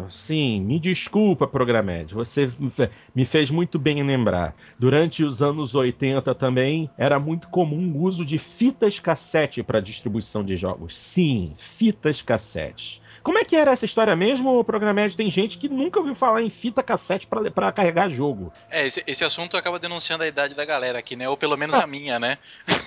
sim, 0.09 0.61
me 0.61 0.79
desculpa, 0.79 1.47
Programed, 1.47 2.13
você 2.13 2.49
me 3.13 3.25
fez 3.25 3.51
muito 3.51 3.77
bem 3.77 4.01
lembrar. 4.03 4.55
Durante 4.79 5.23
os 5.23 5.41
anos 5.41 5.75
80 5.75 6.33
também 6.33 6.89
era 6.97 7.19
muito 7.19 7.47
comum 7.49 7.93
o 7.95 8.01
uso 8.01 8.25
de 8.25 8.37
fitas 8.37 8.99
cassete 8.99 9.61
para 9.61 9.79
distribuição 9.79 10.43
de 10.43 10.55
jogos. 10.57 10.97
Sim, 10.97 11.53
fitas 11.57 12.21
cassete. 12.21 13.02
Como 13.23 13.37
é 13.37 13.45
que 13.45 13.55
era 13.55 13.71
essa 13.71 13.85
história 13.85 14.15
mesmo, 14.15 14.61
Programed? 14.65 15.15
Tem 15.15 15.31
gente 15.31 15.57
que 15.57 15.69
nunca 15.69 15.97
ouviu 15.97 16.13
falar 16.13 16.41
em 16.41 16.49
fita 16.49 16.83
cassete 16.83 17.25
para 17.25 17.71
carregar 17.71 18.09
jogo. 18.09 18.51
É, 18.69 18.85
esse, 18.85 19.01
esse, 19.07 19.23
assunto 19.23 19.55
acaba 19.55 19.79
denunciando 19.79 20.25
a 20.25 20.27
idade 20.27 20.53
da 20.53 20.65
galera 20.65 20.99
aqui, 20.99 21.15
né? 21.15 21.29
Ou 21.29 21.37
pelo 21.37 21.55
menos 21.55 21.75
ah. 21.75 21.83
a 21.83 21.87
minha, 21.87 22.19
né? 22.19 22.37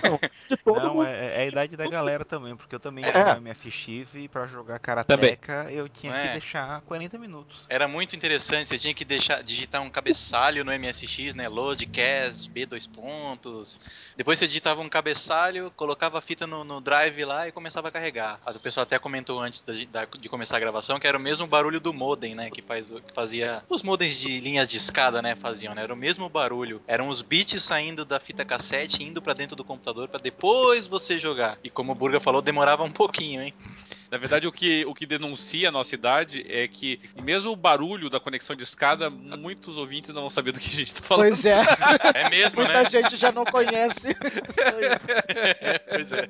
Não, 0.04 0.20
Não 0.76 1.04
é, 1.04 1.38
é, 1.38 1.42
a 1.42 1.46
idade 1.46 1.76
da 1.76 1.88
galera 1.88 2.22
também, 2.22 2.54
porque 2.54 2.74
eu 2.74 2.80
também 2.80 3.04
é. 3.04 3.12
jogava 3.12 3.40
MFX 3.40 4.14
e 4.14 4.28
para 4.28 4.46
jogar 4.46 4.78
Karateka 4.78 5.68
eu 5.70 5.88
tinha 5.88 6.14
é. 6.14 6.26
que 6.26 6.32
deixar 6.32 6.82
40 6.82 7.18
minutos. 7.18 7.64
Era 7.68 7.88
muito 7.88 8.14
interessante, 8.14 8.68
você 8.68 8.78
tinha 8.78 8.92
que 8.92 9.04
deixar 9.04 9.42
digitar 9.42 9.80
um 9.80 9.88
cabeçalho 9.88 10.64
no 10.64 10.72
MSX, 10.72 11.32
né? 11.34 11.48
Load, 11.48 11.86
cast, 11.86 12.50
B 12.50 12.66
dois 12.66 12.86
pontos. 12.86 13.80
Depois 14.16 14.38
você 14.38 14.46
digitava 14.46 14.82
um 14.82 14.88
cabeçalho, 14.88 15.72
colocava 15.74 16.18
a 16.18 16.20
fita 16.20 16.46
no, 16.46 16.62
no 16.62 16.80
drive 16.80 17.24
lá 17.24 17.48
e 17.48 17.52
começava 17.52 17.88
a 17.88 17.90
carregar. 17.90 18.38
O 18.46 18.60
pessoal 18.60 18.82
até 18.82 18.98
comentou 18.98 19.40
antes 19.40 19.62
da, 19.62 19.72
da, 19.90 20.04
de 20.04 20.25
começar 20.28 20.56
a 20.56 20.60
gravação 20.60 20.98
que 20.98 21.06
era 21.06 21.16
o 21.16 21.20
mesmo 21.20 21.46
barulho 21.46 21.80
do 21.80 21.92
modem, 21.92 22.34
né? 22.34 22.50
Que, 22.50 22.62
faz, 22.62 22.90
que 22.90 23.12
fazia. 23.12 23.62
Os 23.68 23.82
modems 23.82 24.18
de 24.18 24.40
linhas 24.40 24.68
de 24.68 24.76
escada, 24.76 25.20
né? 25.22 25.34
Faziam, 25.34 25.74
né? 25.74 25.82
Era 25.82 25.92
o 25.92 25.96
mesmo 25.96 26.28
barulho. 26.28 26.80
Eram 26.86 27.08
os 27.08 27.22
bits 27.22 27.62
saindo 27.62 28.04
da 28.04 28.20
fita 28.20 28.44
cassete 28.44 29.02
indo 29.02 29.20
para 29.20 29.34
dentro 29.34 29.56
do 29.56 29.64
computador 29.64 30.08
para 30.08 30.20
depois 30.20 30.86
você 30.86 31.18
jogar. 31.18 31.58
E 31.62 31.70
como 31.70 31.92
o 31.92 31.94
Burga 31.94 32.20
falou, 32.20 32.42
demorava 32.42 32.82
um 32.82 32.90
pouquinho, 32.90 33.42
hein? 33.42 33.54
Na 34.10 34.18
verdade, 34.18 34.46
o 34.46 34.52
que, 34.52 34.84
o 34.84 34.94
que 34.94 35.06
denuncia 35.06 35.68
a 35.68 35.72
nossa 35.72 35.94
idade 35.94 36.44
é 36.48 36.68
que, 36.68 37.00
mesmo 37.22 37.52
o 37.52 37.56
barulho 37.56 38.08
da 38.08 38.20
conexão 38.20 38.54
de 38.54 38.62
escada, 38.62 39.10
muitos 39.10 39.76
ouvintes 39.76 40.14
não 40.14 40.22
vão 40.22 40.30
saber 40.30 40.52
do 40.52 40.60
que 40.60 40.68
a 40.68 40.72
gente 40.72 40.88
está 40.88 41.02
falando. 41.02 41.28
Pois 41.28 41.44
é. 41.44 41.62
É 42.14 42.30
mesmo, 42.30 42.60
Muita 42.60 42.72
né? 42.72 42.82
Muita 42.82 43.02
gente 43.02 43.16
já 43.16 43.32
não 43.32 43.44
conhece. 43.44 44.14
pois 45.90 46.12
é. 46.12 46.28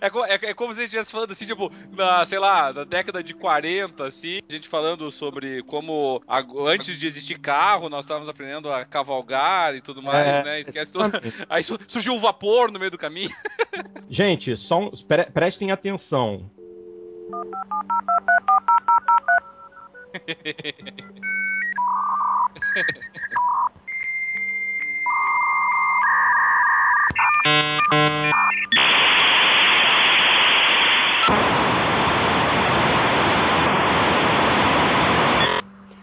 É, 0.00 0.06
é, 0.06 0.50
é 0.50 0.54
como 0.54 0.72
se 0.72 0.80
a 0.80 0.82
gente 0.82 0.88
estivesse 0.88 1.12
falando 1.12 1.32
assim, 1.32 1.46
tipo, 1.46 1.72
na, 1.92 2.24
sei 2.24 2.38
lá, 2.38 2.72
na 2.72 2.84
década 2.84 3.22
de 3.22 3.34
40, 3.34 4.04
assim, 4.04 4.40
a 4.48 4.52
gente 4.52 4.68
falando 4.68 5.10
sobre 5.10 5.62
como 5.62 6.22
a, 6.28 6.44
antes 6.68 6.98
de 6.98 7.06
existir 7.06 7.38
carro, 7.38 7.88
nós 7.88 8.04
estávamos 8.04 8.28
aprendendo 8.28 8.70
a 8.70 8.84
cavalgar 8.84 9.74
e 9.74 9.80
tudo 9.80 10.02
mais, 10.02 10.26
é, 10.26 10.44
né? 10.44 10.60
Esquece 10.60 10.90
tudo. 10.90 11.10
Aí 11.48 11.62
surgiu 11.62 12.14
o 12.14 12.20
vapor 12.20 12.70
no 12.70 12.78
meio 12.78 12.90
do 12.90 12.98
caminho. 12.98 13.34
Gente, 14.08 14.56
só 14.56 14.80
um, 14.80 14.90
pre 14.90 15.24
prestem 15.24 15.70
atenção. 15.70 16.50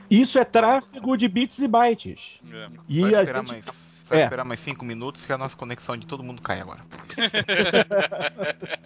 Isso 0.09 0.37
é 0.37 0.45
tráfego 0.45 1.17
de 1.17 1.27
bits 1.27 1.59
e 1.59 1.67
bytes. 1.67 2.39
É. 2.51 2.69
E 2.87 3.15
a 3.15 3.25
gente... 3.25 3.51
mais 3.51 3.92
só 4.03 4.15
é. 4.15 4.23
esperar 4.23 4.43
mais 4.43 4.59
5 4.59 4.83
minutos 4.83 5.25
que 5.25 5.31
a 5.31 5.37
nossa 5.37 5.55
conexão 5.55 5.97
de 5.97 6.05
todo 6.05 6.21
mundo 6.21 6.41
cai 6.41 6.59
agora. 6.59 6.81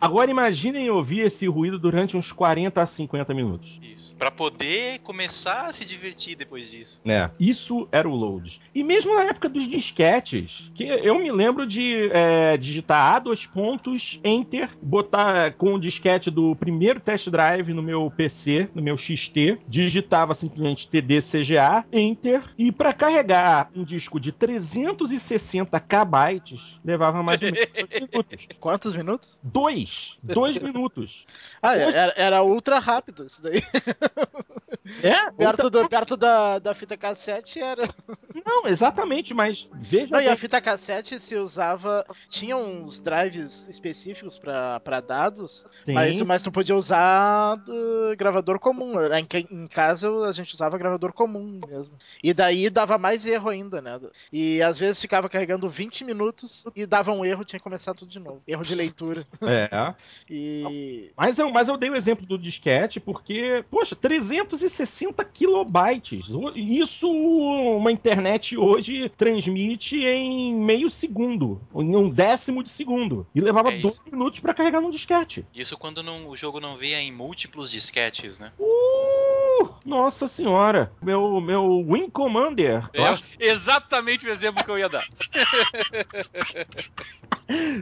agora 0.00 0.30
imaginem 0.30 0.88
ouvir 0.90 1.20
esse 1.20 1.46
ruído 1.46 1.78
durante 1.78 2.16
uns 2.16 2.30
40 2.30 2.80
a 2.80 2.86
50 2.86 3.34
minutos. 3.34 3.78
Isso. 3.82 4.14
Para 4.16 4.30
poder 4.30 5.00
começar 5.00 5.66
a 5.66 5.72
se 5.72 5.84
divertir 5.84 6.36
depois 6.36 6.70
disso. 6.70 7.00
É. 7.04 7.30
Isso 7.38 7.88
era 7.90 8.08
o 8.08 8.14
load. 8.14 8.60
E 8.74 8.84
mesmo 8.84 9.14
na 9.14 9.24
época 9.24 9.48
dos 9.48 9.68
disquetes, 9.68 10.70
que 10.74 10.84
eu 10.84 11.18
me 11.18 11.30
lembro 11.30 11.66
de 11.66 12.10
é, 12.12 12.56
digitar 12.56 13.14
A 13.14 13.18
dois 13.18 13.46
pontos, 13.46 14.20
Enter, 14.24 14.70
botar 14.80 15.52
com 15.54 15.74
o 15.74 15.80
disquete 15.80 16.30
do 16.30 16.54
primeiro 16.54 17.00
test 17.00 17.28
drive 17.28 17.72
no 17.72 17.82
meu 17.82 18.10
PC, 18.10 18.68
no 18.74 18.82
meu 18.82 18.96
XT, 18.96 19.58
digitava 19.68 20.34
simplesmente 20.34 20.88
TDCGA, 20.88 21.84
Enter, 21.92 22.42
e 22.56 22.70
para 22.70 22.92
carregar 22.92 23.70
um 23.74 23.84
disco 23.84 24.20
de 24.20 24.30
360 24.44 25.80
KB 25.80 26.42
levava 26.84 27.22
mais 27.22 27.40
ou 27.40 27.50
menos 27.50 27.68
dois 27.72 27.88
minutos. 28.12 28.48
Quantos 28.60 28.94
minutos? 28.94 29.40
Dois. 29.42 30.18
Dois 30.22 30.58
minutos. 30.62 31.24
Ah, 31.62 31.72
Hoje... 31.72 31.96
era, 31.96 32.14
era, 32.16 32.42
ultra 32.42 32.78
rápido 32.78 33.26
isso 33.26 33.42
daí. 33.42 33.62
É? 35.02 35.30
Perto, 35.30 35.70
do, 35.70 35.88
perto 35.88 36.16
da, 36.16 36.58
da 36.58 36.74
fita 36.74 36.96
cassete 36.96 37.60
era. 37.60 37.88
Não, 38.44 38.66
exatamente, 38.66 39.32
mas 39.32 39.68
veja. 39.74 40.08
Não, 40.10 40.18
bem... 40.18 40.28
e 40.28 40.30
a 40.30 40.36
fita 40.36 40.60
cassete 40.60 41.18
se 41.18 41.36
usava. 41.36 42.04
Tinha 42.28 42.56
uns 42.56 43.00
drives 43.00 43.68
específicos 43.68 44.38
para 44.38 45.00
dados, 45.00 45.66
Sim. 45.84 45.92
mas, 45.92 46.20
mas 46.22 46.42
tu 46.42 46.50
podia 46.50 46.76
usar 46.76 47.58
uh, 47.58 48.16
gravador 48.16 48.58
comum. 48.58 48.94
Em, 49.12 49.26
em 49.50 49.66
casa 49.66 50.10
a 50.26 50.32
gente 50.32 50.54
usava 50.54 50.78
gravador 50.78 51.12
comum 51.12 51.60
mesmo. 51.66 51.94
E 52.22 52.32
daí 52.32 52.70
dava 52.70 52.98
mais 52.98 53.26
erro 53.26 53.48
ainda, 53.48 53.80
né? 53.80 54.00
E 54.32 54.62
às 54.62 54.78
vezes 54.78 55.00
ficava 55.00 55.28
carregando 55.28 55.68
20 55.68 56.04
minutos 56.04 56.64
e 56.74 56.86
dava 56.86 57.12
um 57.12 57.24
erro, 57.24 57.44
tinha 57.44 57.58
que 57.58 57.64
começar 57.64 57.94
tudo 57.94 58.10
de 58.10 58.18
novo. 58.18 58.42
Erro 58.46 58.64
de 58.64 58.74
leitura. 58.74 59.24
É. 59.54 59.94
e... 60.28 61.12
mas, 61.16 61.38
eu, 61.38 61.50
mas 61.50 61.68
eu 61.68 61.76
dei 61.76 61.90
o 61.90 61.94
exemplo 61.94 62.26
do 62.26 62.38
disquete 62.38 62.98
porque, 62.98 63.64
poxa, 63.70 63.94
360 64.64 65.24
kilobytes. 65.24 66.26
Isso 66.54 67.10
uma 67.10 67.92
internet 67.92 68.56
hoje 68.56 69.08
transmite 69.10 70.04
em 70.04 70.54
meio 70.54 70.88
segundo, 70.90 71.60
em 71.74 71.96
um 71.96 72.08
décimo 72.08 72.62
de 72.62 72.70
segundo. 72.70 73.26
E 73.34 73.40
levava 73.40 73.72
é 73.72 73.78
dois 73.78 74.00
minutos 74.10 74.40
para 74.40 74.54
carregar 74.54 74.80
num 74.80 74.90
disquete. 74.90 75.44
Isso 75.54 75.76
quando 75.76 76.02
não, 76.02 76.28
o 76.28 76.36
jogo 76.36 76.60
não 76.60 76.76
via 76.76 77.00
em 77.00 77.12
múltiplos 77.12 77.70
disquetes, 77.70 78.38
né? 78.38 78.52
Uh, 78.58 79.23
nossa 79.84 80.26
senhora. 80.28 80.92
Meu, 81.02 81.40
meu 81.40 81.64
Wing 81.88 82.10
Commander. 82.10 82.88
É, 82.92 83.04
acho... 83.06 83.24
Exatamente 83.38 84.26
o 84.26 84.30
exemplo 84.30 84.64
que 84.64 84.70
eu 84.70 84.78
ia 84.78 84.88
dar. 84.88 85.04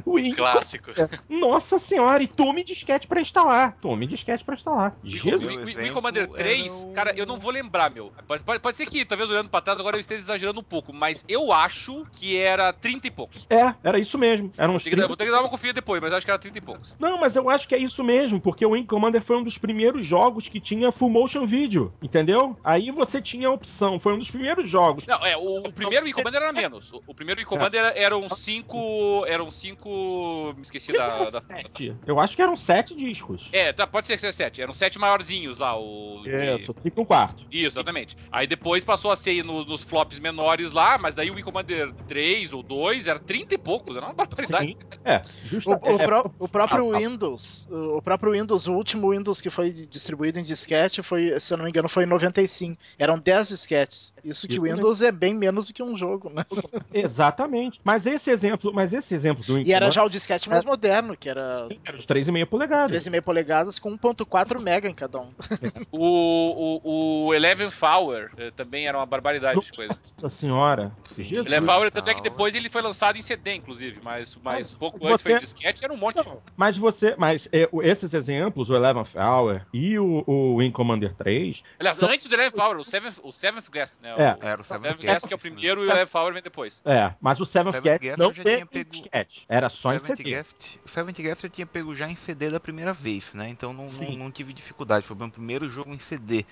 Wing 0.04 0.34
Clássico. 0.34 0.90
Nossa 1.28 1.78
senhora, 1.78 2.20
e 2.22 2.26
tome 2.26 2.64
disquete 2.64 3.06
pra 3.06 3.20
instalar. 3.20 3.76
Tome 3.80 4.06
disquete 4.08 4.44
pra 4.44 4.54
instalar. 4.56 4.96
Jesus. 5.04 5.46
Wing- 5.46 5.64
Wing 5.64 5.92
Commander 5.92 6.24
era 6.24 6.32
3, 6.32 6.84
o- 6.84 6.92
cara, 6.92 7.12
eu 7.16 7.24
não 7.24 7.38
vou 7.38 7.52
lembrar, 7.52 7.88
meu. 7.90 8.12
Pode, 8.26 8.42
pode- 8.42 8.58
pode 8.60 8.76
ser 8.76 8.86
que, 8.86 9.04
talvez 9.04 9.30
olhando 9.30 9.48
pra 9.48 9.60
trás, 9.60 9.78
agora 9.78 9.96
eu 9.96 10.00
esteja 10.00 10.22
exagerando 10.24 10.58
um 10.58 10.64
pouco, 10.64 10.92
mas 10.92 11.24
eu 11.28 11.52
acho 11.52 12.04
que 12.12 12.36
era 12.36 12.72
30 12.72 13.06
e 13.06 13.10
poucos. 13.10 13.46
É, 13.48 13.72
era 13.84 14.00
isso 14.00 14.18
mesmo. 14.18 14.52
Eram 14.56 14.74
uns 14.74 14.82
Tem 14.82 14.90
que 14.90 14.96
dar- 14.96 15.02
30 15.02 15.08
Vou 15.08 15.16
ter 15.16 15.24
que 15.26 15.30
dar 15.30 15.40
uma 15.40 15.48
conferida 15.48 15.74
depois, 15.80 16.00
mas 16.02 16.12
acho 16.12 16.26
que 16.26 16.30
era 16.32 16.38
30 16.40 16.58
e 16.58 16.60
poucos. 16.60 16.94
Não, 16.98 17.18
mas 17.20 17.36
eu 17.36 17.48
acho 17.48 17.68
que 17.68 17.74
é 17.74 17.78
isso 17.78 18.02
mesmo, 18.02 18.40
porque 18.40 18.66
o 18.66 18.70
Wing 18.70 18.86
Commander 18.86 19.22
foi 19.22 19.36
um 19.36 19.44
dos 19.44 19.58
primeiros 19.58 20.04
jogos 20.04 20.48
que 20.48 20.58
tinha 20.58 20.90
full 20.90 21.10
motion 21.10 21.46
video, 21.46 21.71
entendeu? 22.02 22.56
Aí 22.64 22.90
você 22.90 23.20
tinha 23.22 23.48
a 23.48 23.50
opção, 23.50 23.98
foi 24.00 24.12
um 24.14 24.18
dos 24.18 24.30
primeiros 24.30 24.68
jogos. 24.68 25.06
Não, 25.06 25.24
é, 25.24 25.36
o, 25.36 25.58
o 25.60 25.72
primeiro 25.72 26.04
Wing 26.04 26.12
Commander 26.12 26.42
era 26.42 26.52
menos. 26.52 26.92
O, 26.92 27.02
o 27.08 27.14
primeiro 27.14 27.40
Wing 27.40 27.46
Commander 27.48 27.80
era- 27.80 27.98
eram 27.98 28.28
cinco. 28.28 29.24
Eram 29.26 29.50
cinco. 29.50 30.52
Me 30.56 30.62
esqueci 30.62 30.92
da. 30.92 31.30
da- 31.30 31.40
Sete. 31.40 31.94
Eu 32.06 32.18
acho 32.20 32.36
que 32.36 32.42
eram 32.42 32.56
sete 32.56 32.94
discos. 32.94 33.48
É, 33.52 33.72
tá, 33.72 33.86
pode 33.86 34.06
ser 34.06 34.14
que 34.14 34.20
seja 34.20 34.32
sete. 34.32 34.62
Eram 34.62 34.72
sete 34.72 34.98
maiorzinhos 34.98 35.58
lá, 35.58 35.76
o. 35.78 36.22
de- 36.22 36.54
Isso, 36.56 36.72
cinco 36.78 37.00
e 37.00 37.02
um 37.02 37.04
quarto. 37.04 37.44
Isso, 37.50 37.66
exatamente. 37.78 38.16
Aí 38.30 38.46
depois 38.46 38.84
passou 38.84 39.10
a 39.10 39.16
ser 39.16 39.42
no- 39.44 39.64
nos 39.64 39.82
flops 39.82 40.18
menores 40.18 40.72
lá, 40.72 40.98
mas 40.98 41.14
daí 41.14 41.30
o 41.30 41.34
Wing 41.34 41.42
Commander 41.42 41.92
3 42.06 42.52
ou 42.52 42.62
2 42.62 43.08
era 43.08 43.18
30 43.18 43.54
e 43.54 43.58
poucos, 43.58 43.96
era 43.96 44.06
uma 44.06 44.14
barbaridade. 44.14 44.68
Sim. 44.68 44.76
É, 45.04 45.20
O, 45.46 45.48
justa, 45.48 45.70
o 45.70 45.74
é, 46.00 46.30
o 46.38 46.48
próprio 46.48 46.94
Ah. 46.94 46.98
Windows, 46.98 47.66
o 47.70 47.92
o 48.02 48.02
próprio 48.02 48.32
Windows, 48.32 48.66
o 48.66 48.72
último 48.72 49.10
Windows 49.10 49.40
que 49.40 49.50
foi 49.50 49.70
distribuído 49.72 50.38
em 50.38 50.42
disquete 50.42 51.02
foi, 51.02 51.38
se 51.40 51.52
eu 51.52 51.58
não 51.62 51.66
me 51.66 51.70
engano, 51.70 51.88
foi 51.88 52.04
em 52.04 52.06
95. 52.06 52.80
Eram 52.98 53.18
10 53.18 53.48
disquetes. 53.48 54.12
Isso 54.24 54.46
que 54.48 54.58
o 54.58 54.62
Windows 54.62 55.00
é 55.02 55.10
bem 55.12 55.34
menos 55.34 55.68
do 55.68 55.72
que 55.74 55.82
um 55.82 55.96
jogo, 55.96 56.30
né? 56.30 56.44
Exatamente. 56.92 57.80
Mas 57.84 58.06
esse 58.06 58.30
exemplo, 58.30 58.72
mas 58.72 58.92
esse 58.92 59.14
exemplo 59.14 59.44
do 59.44 59.58
E 59.58 59.72
era 59.72 59.90
já 59.90 60.04
o 60.04 60.08
disquete 60.08 60.48
mais 60.48 60.64
moderno, 60.64 61.16
que 61.16 61.28
era 61.28 61.66
era 61.84 61.98
de 61.98 62.06
3,5 62.06 62.46
polegadas. 62.46 63.04
13,5 63.04 63.22
polegadas 63.22 63.78
com 63.78 63.96
1.4 63.96 64.60
mega 64.60 64.88
em 64.88 64.94
cada 64.94 65.18
um. 65.20 65.32
O, 65.90 66.80
o, 66.82 67.26
o 67.26 67.34
Eleven 67.34 67.68
Hour 67.80 68.30
eh, 68.36 68.50
também 68.50 68.86
era 68.86 68.98
uma 68.98 69.06
barbaridade 69.06 69.60
de 69.60 69.72
coisa. 69.72 69.92
Nossa 69.92 70.28
senhora. 70.28 70.92
Jesus. 71.16 71.46
Eleven 71.46 71.68
Hour, 71.68 71.90
tanto 71.90 72.10
é 72.10 72.14
que 72.14 72.22
depois 72.22 72.54
ele 72.54 72.68
foi 72.68 72.82
lançado 72.82 73.16
em 73.16 73.22
CD, 73.22 73.54
inclusive, 73.54 74.00
mas, 74.02 74.36
mas 74.42 74.54
Mas 74.54 74.74
pouco 74.74 74.98
você- 74.98 75.12
antes 75.12 75.22
foi 75.22 75.32
em 75.32 75.38
disquete, 75.38 75.84
era 75.84 75.92
um 75.92 75.96
monte. 75.96 76.16
Não, 76.16 76.42
mas 76.56 76.76
você, 76.76 77.14
mas 77.18 77.48
é, 77.52 77.68
esses 77.82 78.14
exemplos, 78.14 78.70
o 78.70 78.74
Eleventh 78.76 79.14
Hour 79.16 79.62
e 79.72 79.98
o, 79.98 80.24
o 80.26 80.54
Wing 80.56 80.72
Commander 80.72 81.14
3, 81.14 81.41
Aliás, 81.78 81.96
são- 81.98 82.08
antes 82.08 82.26
do 82.26 82.34
Eleven 82.34 82.60
Hour, 82.60 82.76
o 82.78 82.84
Seventh, 82.84 83.18
o 83.22 83.32
Seventh 83.32 83.68
Guest, 83.70 84.00
né? 84.00 84.10
É. 84.10 84.12
O, 84.12 84.46
Era 84.46 84.60
o 84.60 84.64
Seventh 84.64 84.98
Seventh 84.98 85.00
Guest, 85.14 85.26
que 85.28 85.34
é 85.34 85.36
o 85.36 85.38
primeiro, 85.38 85.84
e 85.84 85.88
o. 85.88 85.90
Eleven 85.90 86.10
Hour 86.14 86.32
vem 86.34 86.42
depois. 86.42 86.80
é, 86.84 87.14
mas 87.20 87.40
o 87.40 87.44
Seventh, 87.46 87.72
Seventh 87.74 87.84
Guest 87.84 88.02
Guest 88.02 88.18
não 88.18 88.26
eu 88.26 88.32
já 88.34 88.42
tem 88.42 88.54
tinha 88.56 88.66
pego- 88.66 88.90
disquete, 88.90 89.44
era 89.48 89.68
só 89.68 89.92
em 89.94 89.98
Seventh 89.98 90.16
CD. 90.16 90.30
Guest, 90.30 90.76
o 90.84 90.88
Seventh 90.88 91.16
Guest 91.18 91.44
eu 91.44 91.50
tinha 91.50 91.66
pego 91.66 91.94
já 91.94 92.08
em 92.08 92.16
CD 92.16 92.50
da 92.50 92.60
primeira 92.60 92.92
vez, 92.92 93.34
né? 93.34 93.48
Então 93.48 93.72
não, 93.72 93.84
não, 93.84 94.16
não 94.16 94.30
tive 94.30 94.52
dificuldade. 94.52 95.06
Foi 95.06 95.16
o 95.16 95.18
meu 95.18 95.30
primeiro 95.30 95.68
jogo 95.68 95.92
em 95.92 95.98
CD. 95.98 96.44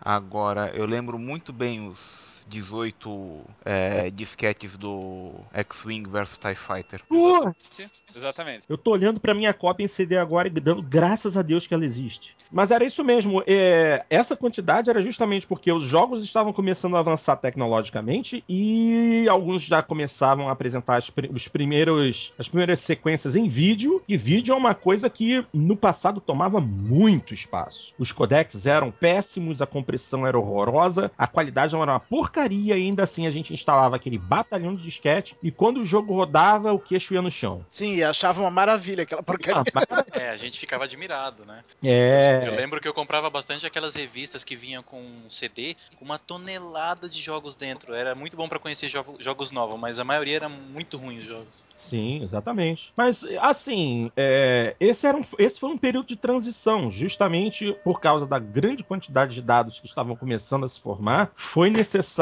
Agora, 0.00 0.70
eu 0.74 0.86
lembro 0.86 1.18
muito 1.18 1.52
bem 1.52 1.86
os 1.88 2.27
18 2.48 3.40
é, 3.64 4.10
disquetes 4.10 4.76
do 4.76 5.32
X-Wing 5.52 6.08
vs 6.08 6.38
TIE 6.38 6.54
Fighter. 6.54 7.02
Putz! 7.06 8.02
Exatamente. 8.16 8.64
Eu 8.68 8.78
tô 8.78 8.92
olhando 8.92 9.20
pra 9.20 9.34
minha 9.34 9.52
cópia 9.52 9.84
em 9.84 9.88
CD 9.88 10.16
agora 10.16 10.48
e 10.48 10.50
dando 10.50 10.82
graças 10.82 11.36
a 11.36 11.42
Deus 11.42 11.66
que 11.66 11.74
ela 11.74 11.84
existe. 11.84 12.34
Mas 12.50 12.70
era 12.70 12.84
isso 12.84 13.04
mesmo. 13.04 13.42
é, 13.46 14.04
essa 14.08 14.36
quantidade 14.36 14.88
era 14.88 15.02
justamente 15.02 15.46
porque 15.46 15.70
os 15.70 15.86
jogos 15.86 16.24
estavam 16.24 16.52
começando 16.52 16.96
a 16.96 17.00
avançar 17.00 17.36
tecnologicamente 17.36 18.42
e 18.48 19.26
alguns 19.28 19.62
já 19.62 19.82
começavam 19.82 20.48
a 20.48 20.52
apresentar 20.52 20.96
as, 20.96 21.12
os 21.32 21.48
primeiros, 21.48 22.32
as 22.38 22.48
primeiras 22.48 22.80
sequências 22.80 23.36
em 23.36 23.48
vídeo. 23.48 24.02
E 24.08 24.16
vídeo 24.16 24.54
é 24.54 24.56
uma 24.56 24.74
coisa 24.74 25.10
que 25.10 25.44
no 25.52 25.76
passado 25.76 26.20
tomava 26.20 26.60
muito 26.60 27.34
espaço. 27.34 27.92
Os 27.98 28.10
codecs 28.10 28.66
eram 28.66 28.90
péssimos, 28.90 29.60
a 29.60 29.66
compressão 29.66 30.26
era 30.26 30.38
horrorosa, 30.38 31.10
a 31.18 31.26
qualidade 31.26 31.74
não 31.74 31.82
era 31.82 31.92
uma 31.92 32.00
porcaria 32.00 32.37
e 32.46 32.72
ainda 32.72 33.02
assim 33.04 33.26
a 33.26 33.30
gente 33.30 33.52
instalava 33.52 33.96
aquele 33.96 34.18
batalhão 34.18 34.74
de 34.74 34.82
disquete 34.82 35.36
e 35.42 35.50
quando 35.50 35.80
o 35.80 35.86
jogo 35.86 36.14
rodava, 36.14 36.72
o 36.72 36.78
queixo 36.78 37.14
ia 37.14 37.22
no 37.22 37.30
chão. 37.30 37.64
Sim, 37.70 37.94
e 37.96 38.04
achava 38.04 38.40
uma 38.40 38.50
maravilha 38.50 39.02
aquela 39.02 39.22
porcaria. 39.22 39.62
Ah, 39.62 40.04
É, 40.18 40.30
a 40.30 40.36
gente 40.36 40.58
ficava 40.58 40.84
admirado, 40.84 41.44
né? 41.44 41.62
é. 41.82 42.42
Eu 42.46 42.54
lembro 42.54 42.80
que 42.80 42.88
eu 42.88 42.94
comprava 42.94 43.28
bastante 43.30 43.66
aquelas 43.66 43.94
revistas 43.94 44.42
que 44.44 44.56
vinham 44.56 44.82
com 44.82 45.00
um 45.00 45.28
CD 45.30 45.76
com 45.96 46.04
uma 46.04 46.18
tonelada 46.18 47.08
de 47.08 47.20
jogos 47.20 47.54
dentro. 47.54 47.94
Era 47.94 48.14
muito 48.14 48.36
bom 48.36 48.48
pra 48.48 48.58
conhecer 48.58 48.88
jogo- 48.88 49.16
jogos 49.20 49.50
novos, 49.50 49.78
mas 49.78 50.00
a 50.00 50.04
maioria 50.04 50.36
era 50.36 50.48
muito 50.48 50.96
ruim 50.98 51.18
os 51.18 51.24
jogos. 51.24 51.64
Sim, 51.76 52.22
exatamente. 52.22 52.92
Mas, 52.96 53.24
assim, 53.40 54.10
é, 54.16 54.74
esse, 54.80 55.06
era 55.06 55.16
um, 55.16 55.24
esse 55.38 55.58
foi 55.58 55.70
um 55.70 55.78
período 55.78 56.06
de 56.08 56.16
transição, 56.16 56.90
justamente 56.90 57.72
por 57.84 58.00
causa 58.00 58.26
da 58.26 58.38
grande 58.38 58.82
quantidade 58.82 59.34
de 59.34 59.42
dados 59.42 59.78
que 59.80 59.86
estavam 59.86 60.16
começando 60.16 60.64
a 60.64 60.68
se 60.68 60.80
formar, 60.80 61.30
foi 61.36 61.70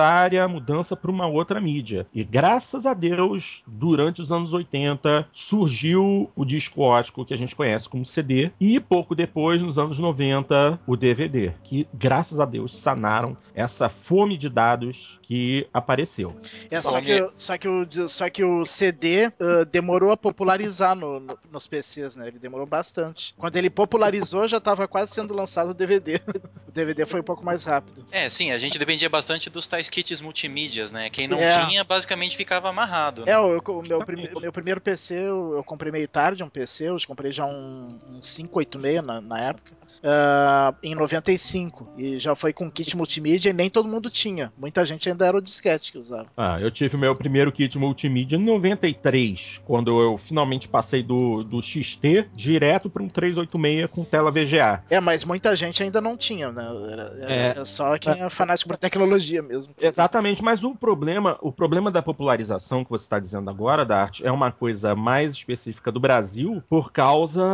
necessária 0.06 0.44
a 0.44 0.48
mudança 0.48 0.96
para 0.96 1.10
uma 1.10 1.26
outra 1.26 1.60
mídia. 1.60 2.06
E 2.14 2.22
graças 2.24 2.86
a 2.86 2.94
Deus, 2.94 3.62
durante 3.66 4.22
os 4.22 4.30
anos 4.30 4.52
80, 4.52 5.28
surgiu 5.32 6.30
o 6.34 6.44
disco 6.44 6.80
ótico 6.82 7.24
que 7.24 7.34
a 7.34 7.36
gente 7.36 7.54
conhece 7.56 7.88
como 7.88 8.04
CD, 8.06 8.50
e 8.60 8.78
pouco 8.78 9.14
depois, 9.14 9.60
nos 9.60 9.78
anos 9.78 9.98
90, 9.98 10.78
o 10.86 10.96
DVD, 10.96 11.52
que 11.64 11.86
graças 11.92 12.38
a 12.40 12.44
Deus 12.44 12.76
sanaram 12.76 13.36
essa 13.54 13.88
fome 13.88 14.36
de 14.36 14.48
dados 14.48 15.18
que 15.22 15.66
apareceu. 15.72 16.36
É, 16.70 16.80
Só 16.80 17.00
que, 17.00 17.30
só, 17.36 17.58
que 17.58 17.68
o, 17.68 18.08
só 18.08 18.30
que 18.30 18.44
o 18.44 18.64
CD 18.64 19.24
ah, 19.40 19.64
demorou 19.70 20.12
a 20.12 20.16
popularizar 20.16 20.94
no- 20.94 21.18
no- 21.20 21.38
nos 21.50 21.66
PCs, 21.66 22.14
né? 22.16 22.28
Ele 22.28 22.38
demorou 22.38 22.66
bastante. 22.66 23.34
Quando 23.36 23.56
ele 23.56 23.68
popularizou, 23.70 24.46
já 24.46 24.58
estava 24.58 24.86
quase 24.86 25.12
sendo 25.12 25.34
lançado 25.34 25.70
o 25.70 25.74
DVD. 25.74 26.20
o 26.68 26.70
DVD 26.70 27.06
foi 27.06 27.20
um 27.20 27.24
pouco 27.24 27.44
mais 27.44 27.64
rápido. 27.64 28.06
É, 28.12 28.28
sim, 28.28 28.52
a 28.52 28.58
gente 28.58 28.78
dependia 28.78 29.08
bastante 29.08 29.50
dos 29.50 29.66
tais 29.66 29.88
kits 30.02 30.20
multimídias, 30.20 30.92
né? 30.92 31.08
Quem 31.08 31.26
não 31.26 31.38
É. 31.38 31.66
tinha, 31.66 31.82
basicamente 31.84 32.36
ficava 32.36 32.68
amarrado. 32.68 33.24
né? 33.24 33.32
É, 33.32 33.38
o, 33.38 33.58
o 33.58 33.82
meu, 33.82 34.02
meu 34.40 34.52
primeiro 34.52 34.80
PC, 34.80 35.14
eu, 35.14 35.54
eu 35.56 35.64
comprei 35.64 35.90
meio 35.90 36.06
tarde 36.08 36.42
um 36.42 36.48
PC, 36.48 36.88
eu 36.88 36.96
comprei 37.06 37.32
já 37.32 37.46
um, 37.46 37.98
um 38.10 38.20
586 38.20 39.02
na, 39.02 39.20
na 39.20 39.40
época, 39.40 39.72
ah, 40.02 40.74
em 40.82 40.94
95. 40.94 41.88
E 41.96 42.18
já 42.18 42.34
foi 42.34 42.52
com 42.52 42.70
kit 42.70 42.96
multimídia 42.96 43.50
e 43.50 43.52
nem 43.52 43.70
todo 43.70 43.88
mundo 43.88 44.10
tinha. 44.10 44.52
Muita 44.58 44.84
gente 44.84 45.08
ainda 45.08 45.26
era 45.26 45.36
o 45.36 45.40
disquete 45.40 45.92
que 45.92 45.98
usava. 45.98 46.26
Ah, 46.36 46.58
eu 46.60 46.70
tive 46.70 46.96
meu 46.96 47.14
primeiro 47.16 47.50
kit 47.50 47.78
multimídia 47.78 48.36
em 48.36 48.44
93, 48.44 49.60
quando 49.64 50.00
eu 50.00 50.18
finalmente 50.18 50.68
passei 50.68 51.02
do, 51.02 51.42
do 51.42 51.62
XT 51.62 52.28
direto 52.34 52.90
para 52.90 53.02
um 53.02 53.08
386 53.08 53.90
com 53.90 54.04
tela 54.04 54.30
VGA. 54.30 54.82
É, 54.90 55.00
mas 55.00 55.24
muita 55.24 55.54
gente 55.56 55.82
ainda 55.82 56.00
não 56.00 56.16
tinha, 56.16 56.50
né? 56.52 56.66
Era, 56.92 57.02
era- 57.20 57.32
É. 57.32 57.46
era 57.48 57.64
só 57.64 57.96
quem 57.98 58.22
é 58.22 58.30
fanático 58.30 58.68
por 58.68 58.76
tecnologia 58.76 59.42
mesmo. 59.42 59.74
Exatamente, 59.78 60.42
mas 60.42 60.62
o 60.64 60.74
problema, 60.74 61.38
o 61.40 61.52
problema 61.52 61.90
da 61.90 62.02
popularização 62.02 62.84
que 62.84 62.90
você 62.90 63.04
está 63.04 63.18
dizendo 63.18 63.50
agora, 63.50 63.84
Dart, 63.84 64.20
é 64.22 64.30
uma 64.30 64.50
coisa 64.50 64.94
mais 64.94 65.32
específica 65.32 65.92
do 65.92 66.00
Brasil 66.00 66.62
por 66.68 66.92
causa 66.92 67.44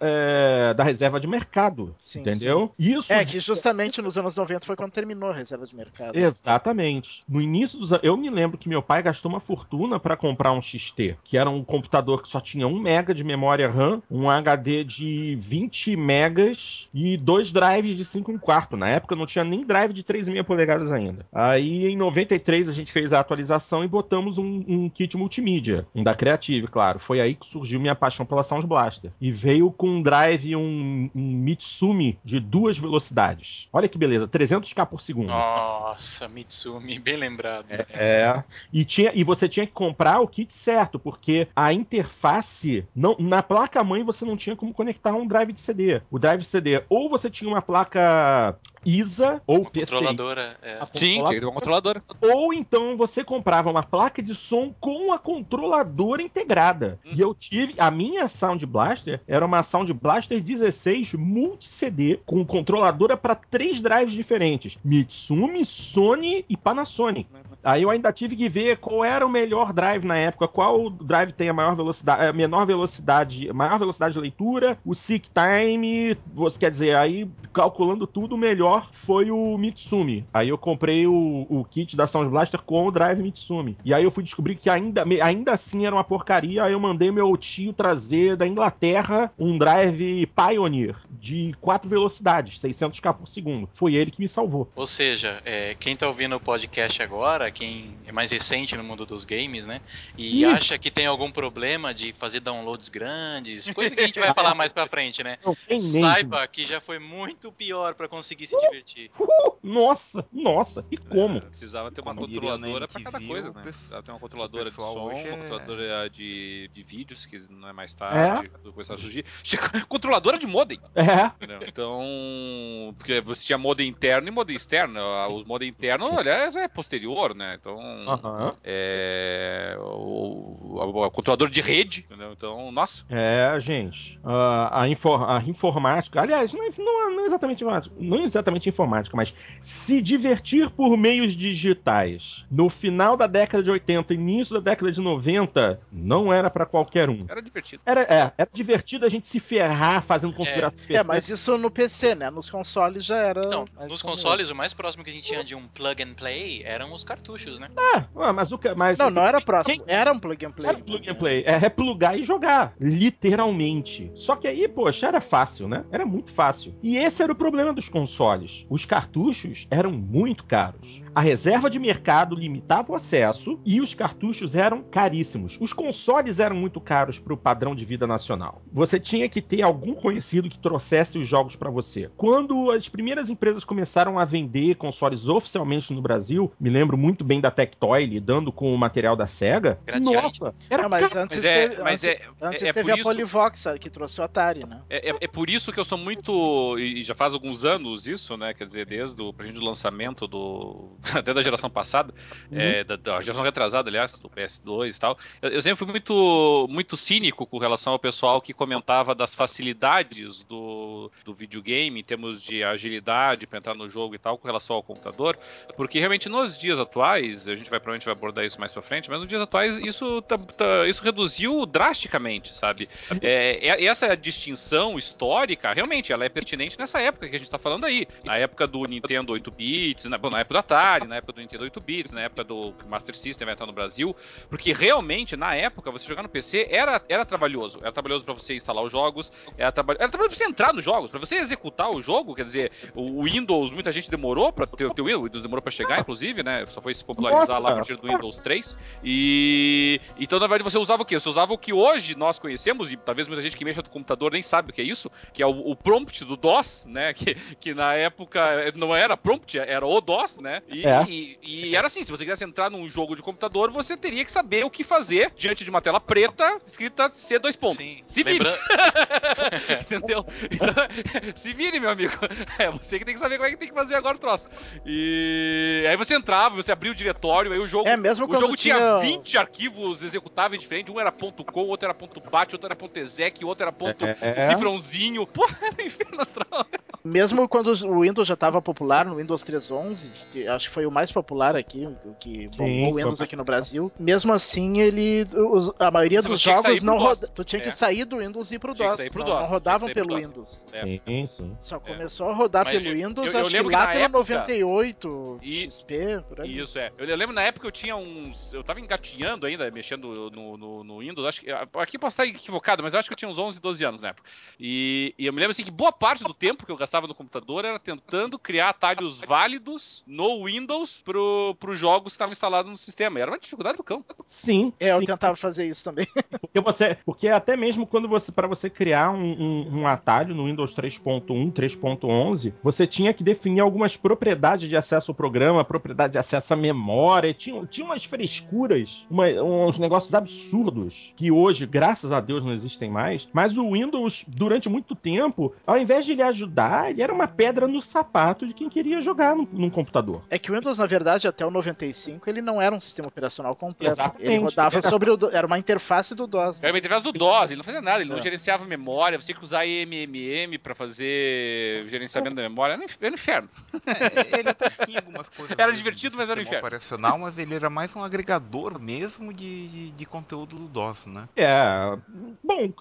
é, 0.00 0.74
da 0.74 0.84
reserva 0.84 1.18
de 1.18 1.26
mercado, 1.26 1.94
Sim, 1.98 2.20
entendeu? 2.20 2.72
Isso 2.78 3.12
É, 3.12 3.24
que 3.24 3.40
justamente 3.40 4.00
nos 4.02 4.16
anos 4.18 4.36
90 4.36 4.66
foi 4.66 4.76
quando 4.76 4.92
terminou 4.92 5.30
a 5.30 5.34
reserva 5.34 5.66
de 5.66 5.74
mercado. 5.74 6.16
Exatamente. 6.16 7.24
No 7.28 7.40
início 7.40 7.78
dos 7.78 7.92
anos. 7.92 8.04
Eu 8.04 8.16
me 8.16 8.28
lembro 8.28 8.58
que 8.58 8.68
meu 8.68 8.82
pai 8.82 9.02
gastou 9.02 9.30
uma 9.30 9.40
fortuna 9.40 9.98
para 9.98 10.16
comprar 10.16 10.52
um 10.52 10.60
XT, 10.60 11.16
que 11.24 11.38
era 11.38 11.48
um 11.48 11.62
computador 11.62 12.22
que 12.22 12.28
só 12.28 12.40
tinha 12.40 12.66
1 12.66 12.78
mega 12.78 13.14
de 13.14 13.24
memória 13.24 13.70
RAM, 13.70 14.02
um 14.10 14.28
HD 14.28 14.84
de 14.84 15.38
20 15.40 15.96
megas 15.96 16.88
e 16.92 17.16
dois 17.16 17.50
drives 17.50 17.96
de 17.96 18.04
5 18.04 18.30
em 18.32 18.38
quarto. 18.38 18.76
Na 18.76 18.88
época 18.88 19.16
não 19.16 19.26
tinha 19.26 19.44
nem 19.44 19.64
drive 19.64 19.92
de 19.92 20.02
3,5 20.04 20.44
polegadas 20.44 20.92
ainda. 20.92 21.24
Aí 21.32 21.53
em 21.62 21.96
93 21.96 22.68
a 22.68 22.72
gente 22.72 22.92
fez 22.92 23.12
a 23.12 23.20
atualização 23.20 23.84
e 23.84 23.88
botamos 23.88 24.38
um, 24.38 24.64
um 24.66 24.88
kit 24.88 25.16
multimídia, 25.16 25.86
um 25.94 26.02
da 26.02 26.14
Creative, 26.14 26.66
claro. 26.66 26.98
Foi 26.98 27.20
aí 27.20 27.34
que 27.34 27.46
surgiu 27.46 27.80
minha 27.80 27.94
paixão 27.94 28.26
pela 28.26 28.42
Sound 28.42 28.66
Blaster. 28.66 29.10
E 29.20 29.30
veio 29.30 29.70
com 29.70 29.88
um 29.88 30.02
drive, 30.02 30.56
um, 30.56 31.10
um 31.14 31.32
Mitsumi 31.34 32.18
de 32.24 32.40
duas 32.40 32.78
velocidades. 32.78 33.68
Olha 33.72 33.88
que 33.88 33.98
beleza, 33.98 34.28
300k 34.28 34.86
por 34.86 35.00
segundo. 35.00 35.28
Nossa, 35.28 36.28
Mitsumi, 36.28 36.98
bem 36.98 37.16
lembrado. 37.16 37.66
É. 37.70 38.42
E, 38.72 38.84
tinha, 38.84 39.12
e 39.14 39.22
você 39.24 39.48
tinha 39.48 39.66
que 39.66 39.72
comprar 39.72 40.20
o 40.20 40.28
kit 40.28 40.52
certo, 40.52 40.98
porque 40.98 41.48
a 41.54 41.72
interface. 41.72 42.84
Não, 42.94 43.16
na 43.18 43.42
placa-mãe 43.42 44.02
você 44.02 44.24
não 44.24 44.36
tinha 44.36 44.56
como 44.56 44.72
conectar 44.72 45.14
um 45.14 45.26
drive 45.26 45.52
de 45.52 45.60
CD. 45.60 46.00
O 46.10 46.18
drive 46.18 46.40
de 46.40 46.46
CD, 46.46 46.82
ou 46.88 47.08
você 47.08 47.30
tinha 47.30 47.48
uma 47.48 47.62
placa 47.62 48.56
ISA 48.84 49.42
ou 49.46 49.60
Uma 49.60 49.70
PCI. 49.70 49.86
controladora. 49.86 50.56
É. 50.62 50.78
a 50.80 50.86
Sim, 50.94 51.20
uma 51.20 51.52
controladora. 51.52 52.02
Ou 52.20 52.52
então 52.52 52.96
você 52.96 53.24
comprava 53.24 53.70
uma 53.70 53.82
placa 53.82 54.22
de 54.22 54.34
som 54.34 54.74
com 54.80 55.12
a 55.12 55.18
controladora 55.18 56.22
integrada. 56.22 56.98
Hum. 57.04 57.12
E 57.14 57.20
eu 57.20 57.34
tive. 57.34 57.74
A 57.78 57.90
minha 57.90 58.28
Sound 58.28 58.64
Blaster 58.66 59.20
era 59.26 59.44
uma 59.44 59.62
Sound 59.62 59.92
Blaster 59.92 60.40
16 60.40 61.14
multi-CD 61.14 62.20
com 62.24 62.44
controladora 62.44 63.16
para 63.16 63.34
três 63.34 63.80
drives 63.80 64.12
diferentes: 64.12 64.78
Mitsumi, 64.84 65.64
Sony 65.64 66.44
e 66.48 66.56
Panasonic. 66.56 67.28
Aí 67.62 67.82
eu 67.82 67.90
ainda 67.90 68.12
tive 68.12 68.36
que 68.36 68.48
ver 68.48 68.76
qual 68.76 69.02
era 69.02 69.26
o 69.26 69.30
melhor 69.30 69.72
drive 69.72 70.04
na 70.04 70.16
época, 70.16 70.46
qual 70.46 70.90
drive 70.90 71.32
tem 71.32 71.48
a 71.48 71.52
maior 71.54 71.74
velocidade, 71.74 72.28
a 72.28 72.32
menor 72.32 72.66
velocidade, 72.66 73.50
maior 73.52 73.78
velocidade 73.78 74.12
de 74.12 74.20
leitura, 74.20 74.78
o 74.84 74.94
seek 74.94 75.30
time, 75.30 76.16
você 76.34 76.58
quer 76.58 76.70
dizer, 76.70 76.94
aí 76.94 77.26
calculando 77.54 78.06
tudo, 78.06 78.34
o 78.34 78.38
melhor 78.74 78.88
foi 78.92 79.30
o 79.30 79.56
Mitsumi. 79.56 80.26
Aí 80.32 80.48
eu 80.48 80.58
comprei 80.58 81.06
o, 81.06 81.46
o 81.48 81.64
kit 81.64 81.96
da 81.96 82.06
Sound 82.06 82.30
Blaster 82.30 82.60
com 82.60 82.86
o 82.86 82.90
drive 82.90 83.22
Mitsumi. 83.22 83.76
E 83.84 83.94
aí 83.94 84.02
eu 84.02 84.10
fui 84.10 84.22
descobrir 84.22 84.56
que 84.56 84.68
ainda, 84.68 85.04
ainda 85.22 85.52
assim 85.52 85.86
era 85.86 85.94
uma 85.94 86.04
porcaria, 86.04 86.64
aí 86.64 86.72
eu 86.72 86.80
mandei 86.80 87.10
meu 87.10 87.36
tio 87.36 87.72
trazer 87.72 88.36
da 88.36 88.46
Inglaterra 88.46 89.32
um 89.38 89.56
drive 89.58 90.26
Pioneer 90.26 90.96
de 91.10 91.54
quatro 91.60 91.88
velocidades, 91.88 92.60
600k 92.60 93.14
por 93.14 93.28
segundo. 93.28 93.68
Foi 93.74 93.94
ele 93.94 94.10
que 94.10 94.20
me 94.20 94.28
salvou. 94.28 94.70
Ou 94.74 94.86
seja, 94.86 95.40
é, 95.44 95.74
quem 95.78 95.94
tá 95.96 96.06
ouvindo 96.06 96.36
o 96.36 96.40
podcast 96.40 97.02
agora, 97.02 97.50
quem 97.50 97.96
é 98.06 98.12
mais 98.12 98.30
recente 98.30 98.76
no 98.76 98.84
mundo 98.84 99.06
dos 99.06 99.24
games, 99.24 99.66
né? 99.66 99.80
E 100.16 100.40
Ih. 100.40 100.44
acha 100.44 100.78
que 100.78 100.90
tem 100.90 101.06
algum 101.06 101.30
problema 101.30 101.94
de 101.94 102.12
fazer 102.12 102.40
downloads 102.40 102.88
grandes, 102.88 103.68
coisa 103.70 103.94
que 103.94 104.02
a 104.02 104.06
gente 104.06 104.20
vai 104.20 104.32
falar 104.34 104.54
mais 104.54 104.72
pra 104.72 104.86
frente, 104.86 105.22
né? 105.22 105.38
Saiba 105.78 106.46
que 106.46 106.64
já 106.64 106.80
foi 106.80 106.98
muito 106.98 107.50
pior 107.52 107.94
pra 107.94 108.08
conseguir 108.08 108.46
se 108.46 108.56
divertir. 108.70 109.10
Uh, 109.18 109.53
nossa, 109.64 110.26
nossa, 110.32 110.84
e 110.90 110.96
como? 110.96 111.38
É, 111.38 111.40
precisava 111.40 111.90
ter 111.90 112.00
uma 112.02 112.14
Como 112.14 112.26
controladora 112.26 112.86
pra 112.86 113.00
cada 113.02 113.20
coisa, 113.20 113.48
né? 113.48 113.62
pes- 113.62 113.76
Precisava 113.76 114.02
ter 114.02 114.10
uma 114.12 114.20
controladora 114.20 114.64
de 114.70 114.70
som, 114.76 114.82
hoje 115.04 115.20
uma 115.28 115.36
é- 115.36 115.36
controladora 115.38 116.10
de, 116.10 116.70
de 116.72 116.82
vídeos, 116.82 117.24
que 117.26 117.38
não 117.50 117.68
é 117.68 117.72
mais 117.72 117.94
tarde, 117.94 118.50
tudo 118.62 118.72
começar 118.72 118.94
a 118.94 118.98
surgir. 118.98 119.24
Controladora 119.88 120.38
de 120.38 120.46
modem, 120.46 120.78
É? 120.94 121.30
Então, 121.66 122.94
porque 122.98 123.20
você 123.20 123.44
tinha 123.44 123.58
modem 123.58 123.88
interno 123.88 124.28
e 124.28 124.30
modem 124.30 124.54
externo. 124.56 125.00
Ah, 125.00 125.28
O 125.28 125.44
modem 125.46 125.68
interno, 125.68 126.18
aliás, 126.18 126.54
é 126.56 126.68
posterior, 126.68 127.34
né? 127.34 127.56
Então, 127.58 127.78
aham. 128.08 128.54
é... 128.62 129.76
O, 129.78 130.56
o, 130.60 131.04
o 131.06 131.10
controlador 131.10 131.48
de 131.48 131.60
rede, 131.60 132.04
entendeu? 132.08 132.32
Então, 132.32 132.70
nossa. 132.70 133.04
É, 133.08 133.58
gente. 133.60 134.18
a, 134.24 134.86
infor- 134.88 135.28
a 135.28 135.42
informática. 135.46 136.20
Aliás, 136.20 136.52
não 136.52 136.62
é, 136.64 136.70
não 136.78 137.08
é- 137.10 137.14
não 137.14 137.22
é 137.24 137.26
exatamente 137.26 137.62
informática. 137.62 137.94
Não 137.98 138.16
é 138.18 138.22
exatamente 138.24 138.68
informática, 138.68 139.16
mas 139.16 139.34
se 139.60 140.00
divertir 140.02 140.70
por 140.70 140.96
meios 140.96 141.34
digitais 141.34 142.44
no 142.50 142.68
final 142.68 143.16
da 143.16 143.26
década 143.26 143.62
de 143.62 143.70
80 143.70 144.14
início 144.14 144.54
da 144.54 144.70
década 144.70 144.92
de 144.92 145.00
90 145.00 145.80
não 145.92 146.32
era 146.32 146.50
pra 146.50 146.66
qualquer 146.66 147.08
um. 147.08 147.20
Era 147.28 147.40
divertido. 147.42 147.82
Era, 147.86 148.02
é, 148.02 148.32
era 148.36 148.50
divertido 148.52 149.06
a 149.06 149.08
gente 149.08 149.26
se 149.26 149.40
ferrar 149.40 150.02
fazendo 150.02 150.32
configuração 150.32 150.78
É, 150.88 151.02
mas 151.02 151.28
isso 151.28 151.56
no 151.58 151.70
PC, 151.70 152.14
né? 152.14 152.30
Nos 152.30 152.48
consoles 152.50 153.04
já 153.04 153.16
era. 153.16 153.42
Então, 153.46 153.64
mais 153.74 153.88
nos 153.88 154.02
consoles, 154.02 154.50
o 154.50 154.54
mais 154.54 154.74
próximo 154.74 155.02
que 155.04 155.10
a 155.10 155.12
gente 155.12 155.26
tinha 155.26 155.42
de 155.44 155.54
um 155.54 155.66
plug 155.68 156.02
and 156.02 156.14
play 156.14 156.62
eram 156.64 156.92
os 156.92 157.04
cartuchos, 157.04 157.58
né? 157.58 157.68
Ah, 158.16 158.32
mas 158.32 158.52
o 158.52 158.58
que. 158.58 158.72
Mas 158.74 158.98
Não, 158.98 159.10
não 159.10 159.22
era 159.22 159.40
próximo. 159.40 159.76
Quem- 159.76 159.94
Era 159.94 160.12
um 160.12 160.18
plug 160.18 160.44
and 160.46 160.52
play. 160.52 160.68
Era 160.68 160.78
plug 160.78 161.10
and 161.10 161.14
play, 161.14 161.42
é 161.46 161.56
replugar 161.56 162.16
e 162.18 162.22
jogar, 162.22 162.74
literalmente. 162.80 164.10
Só 164.14 164.36
que 164.36 164.46
aí, 164.46 164.68
poxa, 164.68 165.06
era 165.08 165.20
fácil, 165.20 165.68
né? 165.68 165.84
Era 165.90 166.04
muito 166.04 166.30
fácil. 166.30 166.74
E 166.82 166.96
esse 166.96 167.22
era 167.22 167.32
o 167.32 167.36
problema 167.36 167.72
dos 167.72 167.88
consoles. 167.88 168.66
Os 168.68 168.84
cartuchos 168.84 169.43
eram 169.70 169.90
muito 169.90 170.44
caros. 170.44 171.02
A 171.14 171.20
reserva 171.20 171.70
de 171.70 171.78
mercado 171.78 172.34
limitava 172.34 172.92
o 172.92 172.94
acesso 172.96 173.60
e 173.64 173.80
os 173.80 173.94
cartuchos 173.94 174.54
eram 174.54 174.82
caríssimos. 174.82 175.56
Os 175.60 175.72
consoles 175.72 176.40
eram 176.40 176.56
muito 176.56 176.80
caros 176.80 177.18
para 177.18 177.32
o 177.32 177.36
padrão 177.36 177.74
de 177.74 177.84
vida 177.84 178.06
nacional. 178.06 178.62
Você 178.72 178.98
tinha 178.98 179.28
que 179.28 179.40
ter 179.40 179.62
algum 179.62 179.94
conhecido 179.94 180.50
que 180.50 180.58
trouxesse 180.58 181.18
os 181.18 181.28
jogos 181.28 181.54
para 181.54 181.70
você. 181.70 182.10
Quando 182.16 182.70
as 182.70 182.88
primeiras 182.88 183.30
empresas 183.30 183.64
começaram 183.64 184.18
a 184.18 184.24
vender 184.24 184.74
consoles 184.74 185.28
oficialmente 185.28 185.92
no 185.92 186.02
Brasil, 186.02 186.52
me 186.58 186.70
lembro 186.70 186.98
muito 186.98 187.22
bem 187.24 187.40
da 187.40 187.50
Tectoy 187.50 188.06
lidando 188.06 188.50
com 188.50 188.74
o 188.74 188.78
material 188.78 189.14
da 189.14 189.26
Sega. 189.26 189.78
Nossa, 190.00 190.54
era 190.68 190.82
Não, 190.82 190.88
mas 190.88 191.08
caro. 191.08 191.24
antes 191.24 191.36
Mas 191.36 191.44
é, 191.44 191.68
teve, 191.68 191.82
mas 191.82 192.04
antes, 192.04 192.20
é, 192.20 192.28
antes 192.42 192.62
é, 192.62 192.68
é 192.68 192.72
teve 192.72 192.84
por 192.88 192.92
a 192.92 192.94
isso... 192.96 193.08
Polyvox 193.08 193.64
que 193.80 193.90
trouxe 193.90 194.20
o 194.20 194.24
Atari, 194.24 194.66
né? 194.66 194.80
É, 194.90 195.10
é- 195.10 195.16
é 195.20 195.28
por 195.28 195.48
isso 195.48 195.72
que 195.72 195.78
eu 195.78 195.84
sou 195.84 195.98
muito. 195.98 196.78
E 196.78 197.02
já 197.02 197.14
faz 197.14 197.34
alguns 197.34 197.64
anos 197.64 198.06
isso, 198.06 198.36
né? 198.36 198.52
Quer 198.54 198.66
dizer, 198.66 198.86
desde 198.86 199.20
o 199.22 199.32
pra 199.36 199.46
gente, 199.46 199.56
do 199.58 199.64
lançamento 199.64 200.26
do. 200.26 200.96
Até 201.14 201.32
da 201.34 201.42
geração 201.42 201.68
passada, 201.70 202.12
é, 202.52 202.84
da, 202.84 202.96
da 202.96 203.20
geração 203.20 203.42
retrasada, 203.42 203.88
aliás, 203.88 204.18
do 204.18 204.28
PS2 204.30 204.96
e 204.96 205.00
tal. 205.00 205.18
Eu, 205.42 205.50
eu 205.50 205.62
sempre 205.62 205.78
fui 205.78 205.88
muito, 205.88 206.66
muito 206.70 206.96
cínico 206.96 207.46
com 207.46 207.58
relação 207.58 207.92
ao 207.92 207.98
pessoal 207.98 208.40
que 208.40 208.52
comentava 208.52 209.14
das 209.14 209.34
facilidades 209.34 210.42
do, 210.42 211.10
do 211.24 211.34
videogame, 211.34 212.00
em 212.00 212.04
termos 212.04 212.42
de 212.42 212.62
agilidade 212.62 213.46
para 213.46 213.58
entrar 213.58 213.74
no 213.74 213.88
jogo 213.88 214.14
e 214.14 214.18
tal, 214.18 214.36
com 214.38 214.46
relação 214.46 214.76
ao 214.76 214.82
computador. 214.82 215.38
Porque 215.76 215.98
realmente 215.98 216.28
nos 216.28 216.58
dias 216.58 216.78
atuais, 216.78 217.48
a 217.48 217.54
gente 217.56 217.70
vai 217.70 217.78
provavelmente 217.80 218.04
vai 218.04 218.12
abordar 218.12 218.44
isso 218.44 218.58
mais 218.60 218.72
pra 218.72 218.82
frente, 218.82 219.10
mas 219.10 219.18
nos 219.20 219.28
dias 219.28 219.42
atuais 219.42 219.76
isso, 219.78 220.22
tá- 220.22 220.38
tá- 220.38 220.86
isso 220.88 221.02
reduziu 221.02 221.66
drasticamente, 221.66 222.56
sabe? 222.56 222.88
É, 223.20 223.68
é- 223.68 223.84
essa 223.84 224.16
distinção 224.16 224.98
histórica, 224.98 225.72
realmente, 225.72 226.12
ela 226.12 226.24
é 226.24 226.28
pertinente 226.28 226.78
nessa 226.78 227.00
época 227.00 227.28
que 227.28 227.36
a 227.36 227.38
gente 227.38 227.50
tá 227.50 227.58
falando 227.58 227.84
aí. 227.84 228.06
Na 228.24 228.36
época 228.36 228.66
do 228.66 228.84
Nintendo 228.84 229.13
8 229.20 229.50
bits, 229.50 230.04
na, 230.04 230.18
na 230.18 230.40
época 230.40 230.54
do 230.54 230.58
Atari, 230.58 231.06
na 231.06 231.16
época 231.16 231.32
do 231.32 231.40
Nintendo 231.40 231.64
8 231.64 231.80
bits, 231.80 232.12
na 232.12 232.22
época 232.22 232.44
do 232.44 232.74
Master 232.88 233.14
System 233.14 233.44
vai 233.44 233.54
entrar 233.54 233.66
no 233.66 233.72
Brasil, 233.72 234.14
porque 234.48 234.72
realmente, 234.72 235.36
na 235.36 235.54
época, 235.54 235.90
você 235.90 236.06
jogar 236.06 236.22
no 236.22 236.28
PC 236.28 236.68
era, 236.70 237.00
era 237.08 237.24
trabalhoso. 237.24 237.78
Era 237.80 237.92
trabalhoso 237.92 238.24
pra 238.24 238.34
você 238.34 238.54
instalar 238.54 238.84
os 238.84 238.92
jogos, 238.92 239.32
era, 239.56 239.72
traba 239.72 239.94
era 239.94 240.08
trabalhoso 240.08 240.36
pra 240.36 240.44
você 240.44 240.50
entrar 240.50 240.72
nos 240.72 240.84
jogos, 240.84 241.10
pra 241.10 241.20
você 241.20 241.36
executar 241.36 241.90
o 241.90 242.02
jogo, 242.02 242.34
quer 242.34 242.44
dizer, 242.44 242.72
o 242.94 243.22
Windows, 243.22 243.70
muita 243.72 243.92
gente 243.92 244.10
demorou 244.10 244.52
pra 244.52 244.66
ter, 244.66 244.92
ter 244.92 245.02
o 245.02 245.04
Windows, 245.04 245.42
demorou 245.42 245.62
pra 245.62 245.70
chegar, 245.70 246.00
inclusive, 246.00 246.42
né? 246.42 246.64
Só 246.66 246.80
foi 246.80 246.94
se 246.94 247.04
popularizar 247.04 247.48
Nossa! 247.48 247.58
lá 247.58 247.70
a 247.70 247.74
partir 247.74 247.96
do 247.96 248.06
Windows 248.06 248.38
3. 248.38 248.76
E 249.02 250.00
então, 250.18 250.38
na 250.38 250.46
verdade, 250.46 250.70
você 250.70 250.78
usava 250.78 251.02
o 251.02 251.04
quê? 251.06 251.18
Você 251.18 251.28
usava 251.28 251.52
o 251.52 251.58
que 251.58 251.72
hoje 251.72 252.14
nós 252.14 252.38
conhecemos, 252.38 252.90
e 252.90 252.96
talvez 252.96 253.28
muita 253.28 253.42
gente 253.42 253.56
que 253.56 253.64
mexa 253.64 253.82
no 253.82 253.88
computador 253.88 254.32
nem 254.32 254.42
sabe 254.42 254.70
o 254.70 254.72
que 254.72 254.80
é 254.80 254.84
isso, 254.84 255.10
que 255.32 255.42
é 255.42 255.46
o, 255.46 255.70
o 255.70 255.76
prompt 255.76 256.24
do 256.24 256.36
DOS, 256.36 256.86
né? 256.86 257.12
Que, 257.14 257.34
que 257.34 257.74
na 257.74 257.94
época 257.94 258.72
não 258.76 258.94
era 259.04 259.16
prompt, 259.16 259.58
era 259.58 259.86
o 259.86 260.00
DOS, 260.00 260.38
né? 260.38 260.62
E, 260.68 260.86
É. 260.86 261.04
e- 261.08 261.38
e 261.42 261.76
era 261.76 261.86
assim: 261.86 262.04
se 262.04 262.10
você 262.10 262.24
quisesse 262.24 262.44
entrar 262.44 262.70
num 262.70 262.88
jogo 262.88 263.14
de 263.16 263.22
computador, 263.22 263.70
você 263.70 263.96
teria 263.96 264.24
que 264.24 264.32
saber 264.32 264.64
o 264.64 264.70
que 264.70 264.82
fazer 264.84 265.32
diante 265.36 265.64
de 265.64 265.70
uma 265.70 265.80
tela 265.80 266.00
preta 266.00 266.60
escrita 266.66 267.08
C2 267.10 267.56
pontos. 267.56 267.76
Sim. 267.76 268.02
Se 268.06 268.22
vire, 268.22 268.44
Lembra... 268.44 268.58
entendeu? 269.80 270.26
Então, 270.50 270.74
se 271.36 271.52
vire, 271.52 271.78
meu 271.80 271.90
amigo. 271.90 272.12
É 272.58 272.70
você 272.70 272.98
que 272.98 273.04
tem 273.04 273.14
que 273.14 273.20
saber 273.20 273.36
como 273.36 273.46
é 273.46 273.50
que 273.50 273.56
tem 273.56 273.68
que 273.68 273.74
fazer 273.74 273.94
agora 273.94 274.16
o 274.16 274.18
troço. 274.20 274.48
E 274.84 275.84
aí 275.88 275.96
você 275.96 276.14
entrava, 276.14 276.56
você 276.56 276.72
abria 276.72 276.92
o 276.92 276.94
diretório, 276.94 277.52
aí 277.52 277.58
o 277.58 277.66
jogo. 277.68 277.88
É, 277.88 277.96
mesmo 277.96 278.26
o 278.30 278.34
jogo 278.40 278.54
tinha 278.56 278.76
tinha- 278.76 278.98
20 278.98 279.38
arquivos 279.38 280.02
executáveis 280.02 280.60
diferentes. 280.60 280.92
Um 280.94 281.00
era 281.00 281.12
ponto 281.12 281.44
.com, 281.44 281.60
outro 281.66 281.86
era 281.86 281.94
ponto 281.94 282.20
.bat, 282.20 282.54
outro 282.54 282.66
era 282.66 282.76
ponto 282.76 282.96
.exec, 282.98 283.44
outro 283.44 283.64
era 283.64 283.72
ponto 283.72 284.04
É. 284.04 284.48
cifrãozinho. 284.48 285.26
Porra, 285.26 285.56
era 285.62 285.74
um 285.82 285.86
inferno 285.86 286.20
astral. 286.20 286.66
Mesmo 287.04 287.48
quando 287.48 287.68
o 287.86 288.00
Windows 288.00 288.26
já 288.26 288.34
estava 288.34 288.62
popular, 288.62 288.93
no 289.02 289.16
Windows 289.16 289.42
3.11, 289.42 290.08
que 290.32 290.46
acho 290.46 290.68
que 290.68 290.74
foi 290.74 290.84
o 290.86 290.90
mais 290.90 291.10
popular 291.10 291.56
aqui, 291.56 291.86
o 292.04 292.14
que 292.20 292.46
Sim, 292.48 292.56
bombou 292.58 292.92
o 292.92 292.96
Windows 292.96 293.20
aqui 293.22 293.34
no 293.34 293.44
Brasil. 293.44 293.90
Mesmo 293.98 294.32
assim, 294.32 294.78
ele, 294.80 295.26
os- 295.32 295.72
a 295.78 295.90
maioria 295.90 296.20
Você 296.20 296.28
dos 296.28 296.40
jogos 296.40 296.82
não 296.82 296.98
roda, 296.98 297.26
tu 297.28 297.42
tinha 297.42 297.60
que 297.62 297.68
É. 297.70 297.72
sair 297.72 298.04
do 298.04 298.18
Windows 298.18 298.50
e 298.52 298.56
ir 298.56 298.58
pro 298.58 298.74
Tinha 298.74 298.88
que 298.90 298.90
DOS, 298.90 298.96
sair 298.98 299.10
pro 299.10 299.20
não, 299.20 299.26
DOS, 299.26 299.40
não 299.40 299.46
rodavam 299.48 299.88
pelo 299.92 300.08
DOS. 300.08 300.26
Windows. 300.26 300.66
É. 300.72 300.86
Sim, 300.86 301.26
sim. 301.26 301.56
Só 301.62 301.80
começou 301.80 302.28
a 302.28 302.34
rodar 302.34 302.64
Mas 302.66 302.84
pelo 302.84 302.94
Windows, 302.96 303.26
eu- 303.28 303.32
eu 303.32 303.40
acho 303.40 303.50
que 303.50 303.56
lembro 303.56 303.70
que 303.70 303.76
lá 303.76 303.80
na 303.86 303.92
pela 303.92 304.04
época- 304.04 304.18
98 304.18 305.38
E- 305.42 305.52
XP, 305.70 306.22
por 306.28 306.40
aí. 306.40 306.58
Isso 306.58 306.78
é. 306.78 306.92
Eu, 306.98 307.06
eu 307.06 307.16
lembro 307.16 307.34
na 307.34 307.42
época 307.42 307.66
eu 307.66 307.72
tinha 307.72 307.96
uns. 307.96 308.52
Eu 308.52 308.62
tava 308.62 308.80
engatinhando 308.80 309.46
ainda, 309.46 309.70
mexendo 309.70 310.30
no, 310.30 310.56
no, 310.56 310.84
no 310.84 310.98
Windows. 310.98 311.26
Acho 311.26 311.40
que. 311.40 311.50
Aqui 311.50 311.98
posso 311.98 312.14
estar 312.20 312.26
equivocado, 312.26 312.82
mas 312.82 312.92
eu 312.94 313.00
acho 313.00 313.08
que 313.08 313.12
eu 313.12 313.16
tinha 313.16 313.28
uns 313.30 313.38
11, 313.38 313.60
12 313.60 313.84
anos 313.84 314.00
na 314.00 314.08
época. 314.08 314.28
E, 314.58 315.14
e 315.18 315.26
eu 315.26 315.32
me 315.32 315.38
lembro 315.40 315.52
assim 315.52 315.64
que 315.64 315.70
boa 315.70 315.92
parte 315.92 316.22
do 316.24 316.34
tempo 316.34 316.64
que 316.66 316.72
eu 316.72 316.76
gastava 316.76 317.06
no 317.06 317.14
computador 317.14 317.64
era 317.64 317.78
tentando 317.78 318.38
criar 318.38 318.72
atalhos 318.84 319.20
válidos 319.20 320.02
no 320.06 320.44
Windows 320.44 321.00
pro, 321.02 321.56
pros 321.58 321.78
jogos 321.78 322.12
que 322.12 322.16
estavam 322.16 322.32
instalados 322.32 322.70
no 322.70 322.76
sistema. 322.76 323.18
E 323.18 323.22
era 323.22 323.30
uma 323.30 323.38
dificuldade 323.38 323.78
do 323.78 323.84
cão. 323.84 324.04
Sim, 324.28 324.72
É, 324.78 324.90
eu 324.92 325.00
sim. 325.00 325.06
tentava 325.06 325.34
fazer 325.36 325.66
isso 325.66 325.82
também. 325.84 326.06
Porque 326.40 326.60
você, 326.60 326.96
porque 327.04 327.28
até 327.28 327.56
mesmo 327.56 327.86
quando 327.86 328.06
você, 328.08 328.30
para 328.30 328.46
você 328.46 328.68
criar 328.70 329.10
um, 329.10 329.22
um- 329.24 329.78
um 329.80 329.86
atalho 329.88 330.34
no 330.34 330.44
Windows 330.46 330.74
3.1, 330.74 331.50
3.11, 331.52 332.52
você 332.62 332.86
tinha 332.86 333.12
que 333.12 333.24
definir 333.24 333.60
algumas 333.60 333.96
propriedades 333.96 334.68
de 334.68 334.76
acesso 334.76 335.10
ao 335.10 335.14
programa, 335.14 335.64
propriedade 335.64 336.12
de 336.12 336.18
acesso 336.18 336.52
à 336.52 336.56
memória, 336.56 337.32
tinha, 337.34 337.64
tinha 337.66 337.84
umas 337.84 338.04
frescuras, 338.04 339.04
uma- 339.10 339.26
uns 339.42 339.78
negócios 339.78 340.14
absurdos 340.14 341.12
que 341.16 341.30
hoje, 341.30 341.66
graças 341.66 342.12
a 342.12 342.20
Deus, 342.20 342.44
não 342.44 342.52
existem 342.52 342.90
mais. 342.90 343.28
Mas 343.32 343.56
o 343.56 343.72
Windows, 343.72 344.24
durante 344.28 344.68
muito 344.68 344.94
tempo, 344.94 345.52
ao 345.66 345.78
invés 345.78 346.04
de 346.06 346.14
lhe 346.14 346.22
ajudar 346.22 346.90
ele 346.90 347.02
era 347.02 347.12
uma 347.12 347.26
pedra 347.26 347.66
no 347.66 347.80
sapato 347.82 348.46
de 348.46 348.54
quem 348.54 348.68
queria 348.74 349.00
jogar 349.00 349.36
num, 349.36 349.46
num 349.52 349.70
computador. 349.70 350.22
É 350.28 350.38
que 350.38 350.50
o 350.50 350.54
Windows, 350.54 350.76
na 350.78 350.86
verdade, 350.86 351.28
até 351.28 351.46
o 351.46 351.50
95, 351.50 352.28
ele 352.28 352.42
não 352.42 352.60
era 352.60 352.74
um 352.74 352.80
sistema 352.80 353.06
operacional 353.08 353.54
completo. 353.54 353.94
Exatamente. 353.94 354.30
Ele 354.30 354.38
rodava 354.42 354.74
Era- 354.78 354.88
sobre 354.88 355.10
o. 355.10 355.16
do- 355.16 355.30
Era 355.30 355.46
uma 355.46 355.58
interface 355.58 356.14
do 356.14 356.26
DOS. 356.26 356.60
né? 356.60 356.66
Era 356.68 356.72
uma 356.74 356.78
interface 356.78 357.04
do 357.04 357.12
DOS, 357.12 357.50
ele 357.52 357.56
não 357.58 357.64
fazia 357.64 357.80
nada, 357.80 358.00
ele 358.00 358.10
não 358.10 358.18
É. 358.18 358.22
gerenciava 358.22 358.64
memória, 358.64 359.18
você 359.20 359.26
tinha 359.26 359.38
que 359.38 359.44
usar 359.44 359.64
IMMM 359.64 360.58
pra 360.58 360.74
fazer 360.74 361.86
gerenciamento 361.88 362.34
da 362.36 362.42
memória, 362.42 362.74
era 362.74 362.82
um 363.10 363.14
inferno. 363.14 363.48
É, 363.86 364.38
ele 364.40 364.48
até 364.48 364.68
tinha 364.70 364.98
algumas 364.98 365.28
coisas. 365.30 365.56
Era 365.58 365.70
do- 365.70 365.76
divertido, 365.76 366.16
do 366.16 366.18
mas 366.18 366.28
era 366.28 366.40
um 366.40 366.42
sistema 366.42 366.58
inferno. 366.58 366.66
operacional, 366.66 367.18
mas 367.18 367.38
ele 367.38 367.54
era 367.54 367.70
mais 367.70 367.94
um 367.94 368.02
agregador 368.02 368.78
mesmo 368.80 369.32
de, 369.32 369.68
de, 369.68 369.90
de 369.92 370.06
conteúdo 370.06 370.56
do 370.56 370.66
DOS, 370.68 371.06
né? 371.06 371.28
É. 371.36 371.96
Bom, 372.42 372.72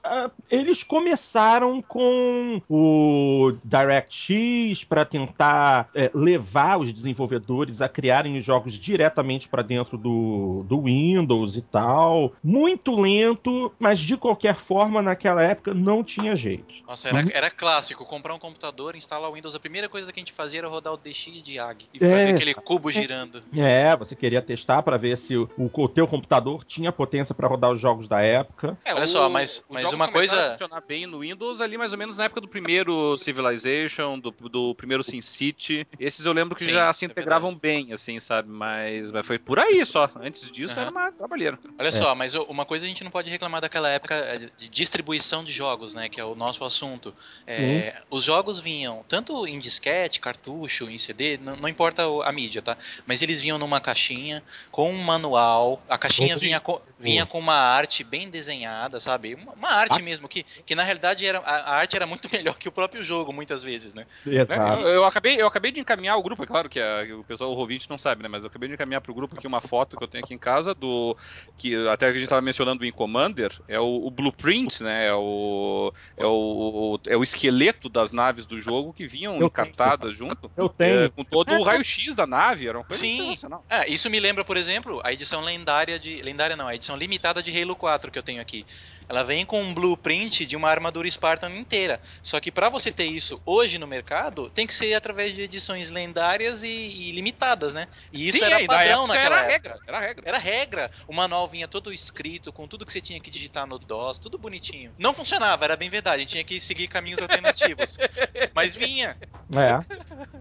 eles 0.49 0.83
começaram 0.83 1.81
com 1.81 2.61
o 2.69 3.53
DirectX 3.63 4.83
para 4.83 5.05
tentar 5.05 5.82
é, 5.93 6.11
levar 6.13 6.79
os 6.79 6.91
desenvolvedores 6.91 7.81
a 7.81 7.89
criarem 7.89 8.37
os 8.37 8.45
jogos 8.45 8.73
diretamente 8.77 9.47
para 9.47 9.61
dentro 9.61 9.97
do, 9.97 10.63
do 10.67 10.81
Windows 10.83 11.55
e 11.55 11.61
tal. 11.61 12.33
Muito 12.43 12.99
lento, 12.99 13.71
mas 13.79 13.99
de 13.99 14.17
qualquer 14.17 14.55
forma, 14.55 15.01
naquela 15.01 15.41
época 15.43 15.73
não 15.73 16.03
tinha 16.03 16.35
jeito. 16.35 16.73
Nossa, 16.87 17.07
era, 17.09 17.17
Uhum. 17.17 17.23
era 17.33 17.49
clássico. 17.49 18.05
Comprar 18.05 18.33
um 18.33 18.39
computador, 18.39 18.95
instalar 18.95 19.29
o 19.29 19.33
Windows. 19.33 19.55
A 19.55 19.59
primeira 19.59 19.87
coisa 19.89 20.11
que 20.11 20.19
a 20.19 20.21
gente 20.21 20.31
fazia 20.33 20.59
era 20.59 20.67
rodar 20.67 20.93
o 20.93 20.97
DX 20.97 21.41
de 21.43 21.59
AG. 21.59 21.85
E 21.93 21.97
É. 21.97 22.09
fazer 22.09 22.35
aquele 22.35 22.53
cubo 22.53 22.91
girando. 22.91 23.41
É, 23.55 23.95
você 23.95 24.15
queria 24.15 24.41
testar 24.41 24.81
para 24.83 24.97
ver 24.97 25.17
se 25.17 25.35
o, 25.37 25.49
o 25.57 25.87
teu 25.89 26.07
computador 26.07 26.63
tinha 26.65 26.91
potência 26.91 27.33
para 27.35 27.47
rodar 27.47 27.71
os 27.71 27.79
jogos 27.79 28.07
da 28.07 28.21
época. 28.21 28.77
É, 28.85 28.93
Olha 28.93 29.07
só, 29.07 29.29
mas- 29.29 29.63
mas 29.69 29.91
uma 29.93 30.07
coisa- 30.07 30.47
a 30.47 30.49
funcionar 30.51 30.81
bem 30.87 31.05
no 31.05 31.19
Windows 31.19 31.61
ali 31.61 31.77
mais 31.77 31.91
ou 31.93 31.97
menos 31.99 32.17
na 32.17 32.25
época 32.25 32.41
do 32.41 32.47
primeiro 32.47 33.17
Civilization, 33.17 34.19
do, 34.19 34.31
do 34.31 34.75
primeiro 34.75 35.03
SimCity. 35.03 35.72
Esses 35.99 36.25
eu 36.25 36.33
lembro 36.33 36.55
que 36.55 36.63
Sim, 36.63 36.71
já 36.71 36.91
se 36.93 37.05
é 37.05 37.07
integravam 37.07 37.55
bem, 37.55 37.93
assim, 37.93 38.19
sabe? 38.19 38.49
Mas, 38.49 39.11
mas 39.11 39.25
foi 39.25 39.37
por 39.39 39.59
aí 39.59 39.85
só. 39.85 40.09
Antes 40.15 40.51
disso 40.51 40.73
Aham. 40.73 40.81
era 40.81 40.91
uma 40.91 41.11
trabalheira. 41.11 41.59
Olha 41.77 41.91
só, 41.91 42.15
mas 42.15 42.35
uma 42.35 42.65
coisa 42.65 42.85
a 42.85 42.87
gente 42.87 43.03
não 43.03 43.11
pode 43.11 43.29
reclamar 43.29 43.61
daquela 43.61 43.89
época 43.89 44.13
é, 44.15 44.37
de- 44.37 44.69
distribuição 44.69 45.43
de 45.43 45.51
jogos, 45.51 45.93
né? 45.93 46.09
Que 46.09 46.19
é 46.19 46.23
o 46.25 46.35
nosso 46.35 46.63
assunto. 46.63 47.13
É, 47.47 47.95
os 48.09 48.23
jogos 48.23 48.59
vinham 48.59 49.03
tanto 49.07 49.45
em 49.47 49.59
disquete, 49.59 50.19
cartucho, 50.19 50.89
em 50.89 50.97
CD, 50.97 51.37
não, 51.37 51.55
não 51.55 51.69
importa 51.69 52.03
a 52.23 52.31
mídia, 52.31 52.61
tá? 52.61 52.77
Mas 53.05 53.21
eles 53.21 53.41
vinham 53.41 53.57
numa 53.57 53.79
caixinha 53.81 54.43
com 54.71 54.91
um 54.91 54.97
manual. 55.03 55.83
A 55.89 55.97
caixinha 55.97 56.37
vinha 56.37 56.59
com, 56.59 56.81
vinha 56.99 57.25
com 57.25 57.39
uma 57.39 57.55
arte 57.55 58.03
bem 58.03 58.29
desenhada, 58.29 58.99
sabe? 58.99 59.35
Uma, 59.35 59.53
uma 59.53 59.69
arte 59.69 60.01
mesmo, 60.01 60.27
que, 60.27 60.43
que 60.43 60.75
na 60.75 60.83
realidade 60.83 61.25
era, 61.25 61.39
a, 61.39 61.55
a 61.55 61.75
arte 61.75 61.95
era 61.95 62.05
muito 62.05 62.29
melhor 62.31 62.55
que 62.55 62.67
o 62.67 62.71
próprio 62.71 63.03
jogo, 63.03 63.31
muitas 63.33 63.63
vezes, 63.63 63.93
né? 63.93 64.05
Né? 64.25 64.45
Eu, 64.81 64.87
eu 64.89 65.05
acabei, 65.05 65.41
eu 65.41 65.47
acabei 65.47 65.62
de 65.71 65.79
encaminhar 65.79 66.17
o 66.17 66.23
grupo, 66.23 66.43
é 66.43 66.47
claro 66.47 66.67
que, 66.69 66.79
a- 66.79 67.03
que 67.05 67.13
o 67.13 67.23
pessoal, 67.23 67.51
o 67.51 67.57
ouvinte 67.57 67.89
não 67.89 67.97
sabe, 67.97 68.21
né? 68.23 68.29
Mas 68.29 68.43
eu 68.43 68.47
acabei 68.47 68.67
de 68.67 68.75
encaminhar 68.75 69.01
pro 69.01 69.13
grupo 69.13 69.35
aqui 69.37 69.47
uma 69.47 69.61
foto 69.61 69.97
que 69.97 70.03
eu 70.03 70.07
tenho 70.07 70.23
aqui 70.23 70.33
em 70.33 70.37
casa 70.39 70.73
do. 70.73 71.15
que 71.57 71.75
Até 71.87 72.09
que 72.11 72.17
a 72.17 72.19
gente 72.19 72.29
tava 72.29 72.41
mencionando 72.41 72.83
o 72.83 72.85
In 72.85 72.91
Commander, 72.91 73.51
é 73.67 73.79
o, 73.79 74.05
o 74.05 74.11
blueprint, 74.11 74.81
né? 74.83 75.07
É 75.07 75.13
o, 75.13 75.93
é, 76.17 76.25
o, 76.25 76.99
é 77.07 77.17
o 77.17 77.23
esqueleto 77.23 77.89
das 77.89 78.11
naves 78.11 78.45
do 78.45 78.59
jogo 78.59 78.93
que 78.93 79.07
vinham 79.07 79.39
Eu 79.39 79.47
encartadas 79.47 80.15
junto. 80.17 80.51
Eu 80.55 80.69
tenho. 80.69 81.01
é, 81.05 81.09
com 81.09 81.23
todo 81.23 81.53
o 81.53 81.63
raio-x 81.63 82.13
da 82.15 82.27
nave, 82.27 82.67
era 82.67 82.77
uma 82.77 82.83
coisa 82.83 83.01
Sim. 83.01 83.17
sensacional. 83.19 83.63
Ah, 83.69 83.87
isso 83.87 84.09
me 84.09 84.19
lembra, 84.19 84.43
por 84.43 84.57
exemplo, 84.57 85.01
a 85.03 85.13
edição 85.13 85.41
lendária 85.41 85.97
de. 85.99 86.21
Lendária 86.21 86.55
não, 86.55 86.67
a 86.67 86.75
edição 86.75 86.95
limitada 86.95 87.41
de 87.41 87.61
Halo 87.61 87.75
4 87.75 88.11
que 88.11 88.17
eu 88.19 88.23
tenho 88.23 88.41
aqui. 88.41 88.65
Ela 89.07 89.23
vem 89.23 89.45
com 89.45 89.61
um 89.61 89.73
blueprint 89.73 90.45
de 90.45 90.55
uma 90.55 90.69
armadura 90.69 91.09
Spartan 91.09 91.51
inteira. 91.51 91.99
Só 92.21 92.39
que 92.39 92.51
pra 92.51 92.69
você 92.69 92.91
ter 92.91 93.05
isso 93.05 93.41
hoje 93.45 93.77
no 93.77 93.87
mercado, 93.87 94.49
tem 94.49 94.65
que 94.67 94.73
ser 94.73 94.93
através 94.93 95.33
de 95.33 95.41
edições 95.41 95.89
lendárias 95.89 96.63
e, 96.63 96.67
e 96.69 97.11
limitadas, 97.11 97.73
né? 97.73 97.87
E 98.11 98.27
isso 98.27 98.37
Sim, 98.37 98.43
era 98.45 98.59
na 98.59 98.67
padrão 98.67 99.03
época 99.03 99.07
naquela 99.07 99.35
era 99.39 99.51
época. 99.53 99.69
regra, 99.69 99.79
era 99.87 99.99
regra. 99.99 100.23
Era 100.25 100.37
regra. 100.37 100.91
O 101.07 101.13
manual 101.13 101.47
vinha 101.47 101.67
todo 101.67 101.91
escrito, 101.93 102.51
com 102.51 102.67
tudo 102.67 102.85
que 102.85 102.93
você 102.93 103.01
tinha 103.01 103.19
que 103.19 103.29
digitar 103.31 103.65
no 103.67 103.77
DOS, 103.79 104.19
tudo 104.19 104.37
bonitinho. 104.37 104.93
Não 104.97 105.13
funcionava, 105.13 105.63
era 105.65 105.75
bem 105.75 105.89
verdade. 105.89 106.17
A 106.17 106.19
gente 106.19 106.29
tinha 106.31 106.43
que 106.43 106.59
seguir 106.59 106.87
caminhos 106.87 107.21
alternativos. 107.21 107.97
Mas 108.55 108.75
vinha. 108.75 109.17
É. 109.53 109.83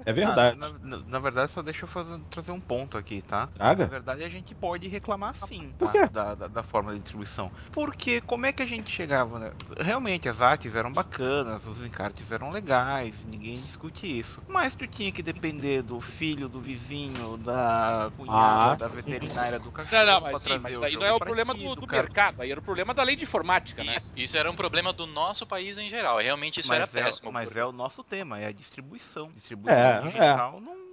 É 0.04 0.12
verdade. 0.12 0.56
Ah, 0.60 0.68
na, 0.80 0.96
na- 0.96 1.02
na 1.04 1.18
verdade, 1.18 1.50
só 1.52 1.62
deixa 1.62 1.84
eu 1.84 1.88
fazer- 1.88 2.20
trazer 2.30 2.52
um 2.52 2.60
ponto 2.60 2.96
aqui, 2.98 3.22
tá? 3.22 3.48
Traga. 3.48 3.84
Na 3.84 3.90
verdade, 3.90 4.24
a 4.24 4.28
gente 4.28 4.54
pode 4.54 4.88
reclamar 4.88 5.34
sim, 5.34 5.72
Por 5.78 5.86
tá? 5.86 5.92
quê? 5.92 6.08
Da, 6.12 6.34
da, 6.34 6.48
da 6.48 6.62
forma 6.62 6.92
de 6.92 6.98
distribuição. 6.98 7.52
Porque 7.70 8.20
como 8.22 8.46
é 8.46 8.51
que 8.52 8.62
a 8.62 8.66
gente 8.66 8.90
chegava, 8.90 9.38
né? 9.38 9.50
Realmente, 9.78 10.28
as 10.28 10.40
artes 10.40 10.74
eram 10.74 10.92
bacanas, 10.92 11.66
os 11.66 11.84
encartes 11.84 12.30
eram 12.32 12.50
legais, 12.50 13.22
ninguém 13.24 13.54
discute 13.54 14.06
isso. 14.18 14.42
Mas 14.48 14.74
tu 14.76 14.86
tinha 14.86 15.12
que 15.12 15.22
depender 15.22 15.82
do 15.82 16.00
filho, 16.00 16.48
do 16.48 16.60
vizinho, 16.60 17.36
da 17.38 18.10
cunhada, 18.16 18.72
Ah. 18.72 18.76
da 18.76 18.88
veterinária, 18.88 19.58
do 19.58 19.70
cachorro 19.72 20.04
Não, 20.04 20.12
não, 20.14 20.20
pra 20.22 20.32
mas 20.32 20.42
sim, 20.42 20.58
mas 20.58 20.78
daí 20.78 20.94
não 20.94 21.04
é 21.04 21.12
o 21.12 21.18
problema 21.18 21.54
ti, 21.54 21.64
do, 21.64 21.74
do 21.74 21.86
mercado, 21.86 22.42
aí 22.42 22.50
era 22.50 22.60
o 22.60 22.62
problema 22.62 22.94
da 22.94 23.02
lei 23.02 23.16
de 23.16 23.24
informática, 23.24 23.82
né? 23.84 23.96
Isso, 23.96 24.12
isso 24.16 24.36
era 24.36 24.50
um 24.50 24.54
problema 24.54 24.92
do 24.92 25.06
nosso 25.06 25.46
país 25.46 25.78
em 25.78 25.88
geral. 25.88 26.18
Realmente 26.18 26.60
isso 26.60 26.68
mas 26.68 26.76
era 26.76 26.84
é, 26.84 27.04
péssimo. 27.04 27.32
Mas 27.32 27.48
por- 27.48 27.58
é 27.58 27.64
o 27.64 27.72
nosso 27.72 28.02
tema, 28.04 28.38
é 28.38 28.46
a 28.46 28.52
distribuição. 28.52 29.28
Distribuição 29.30 29.80
É, 29.82 30.00
digital 30.02 30.60
Não, 30.60 30.74
não, 30.74 30.91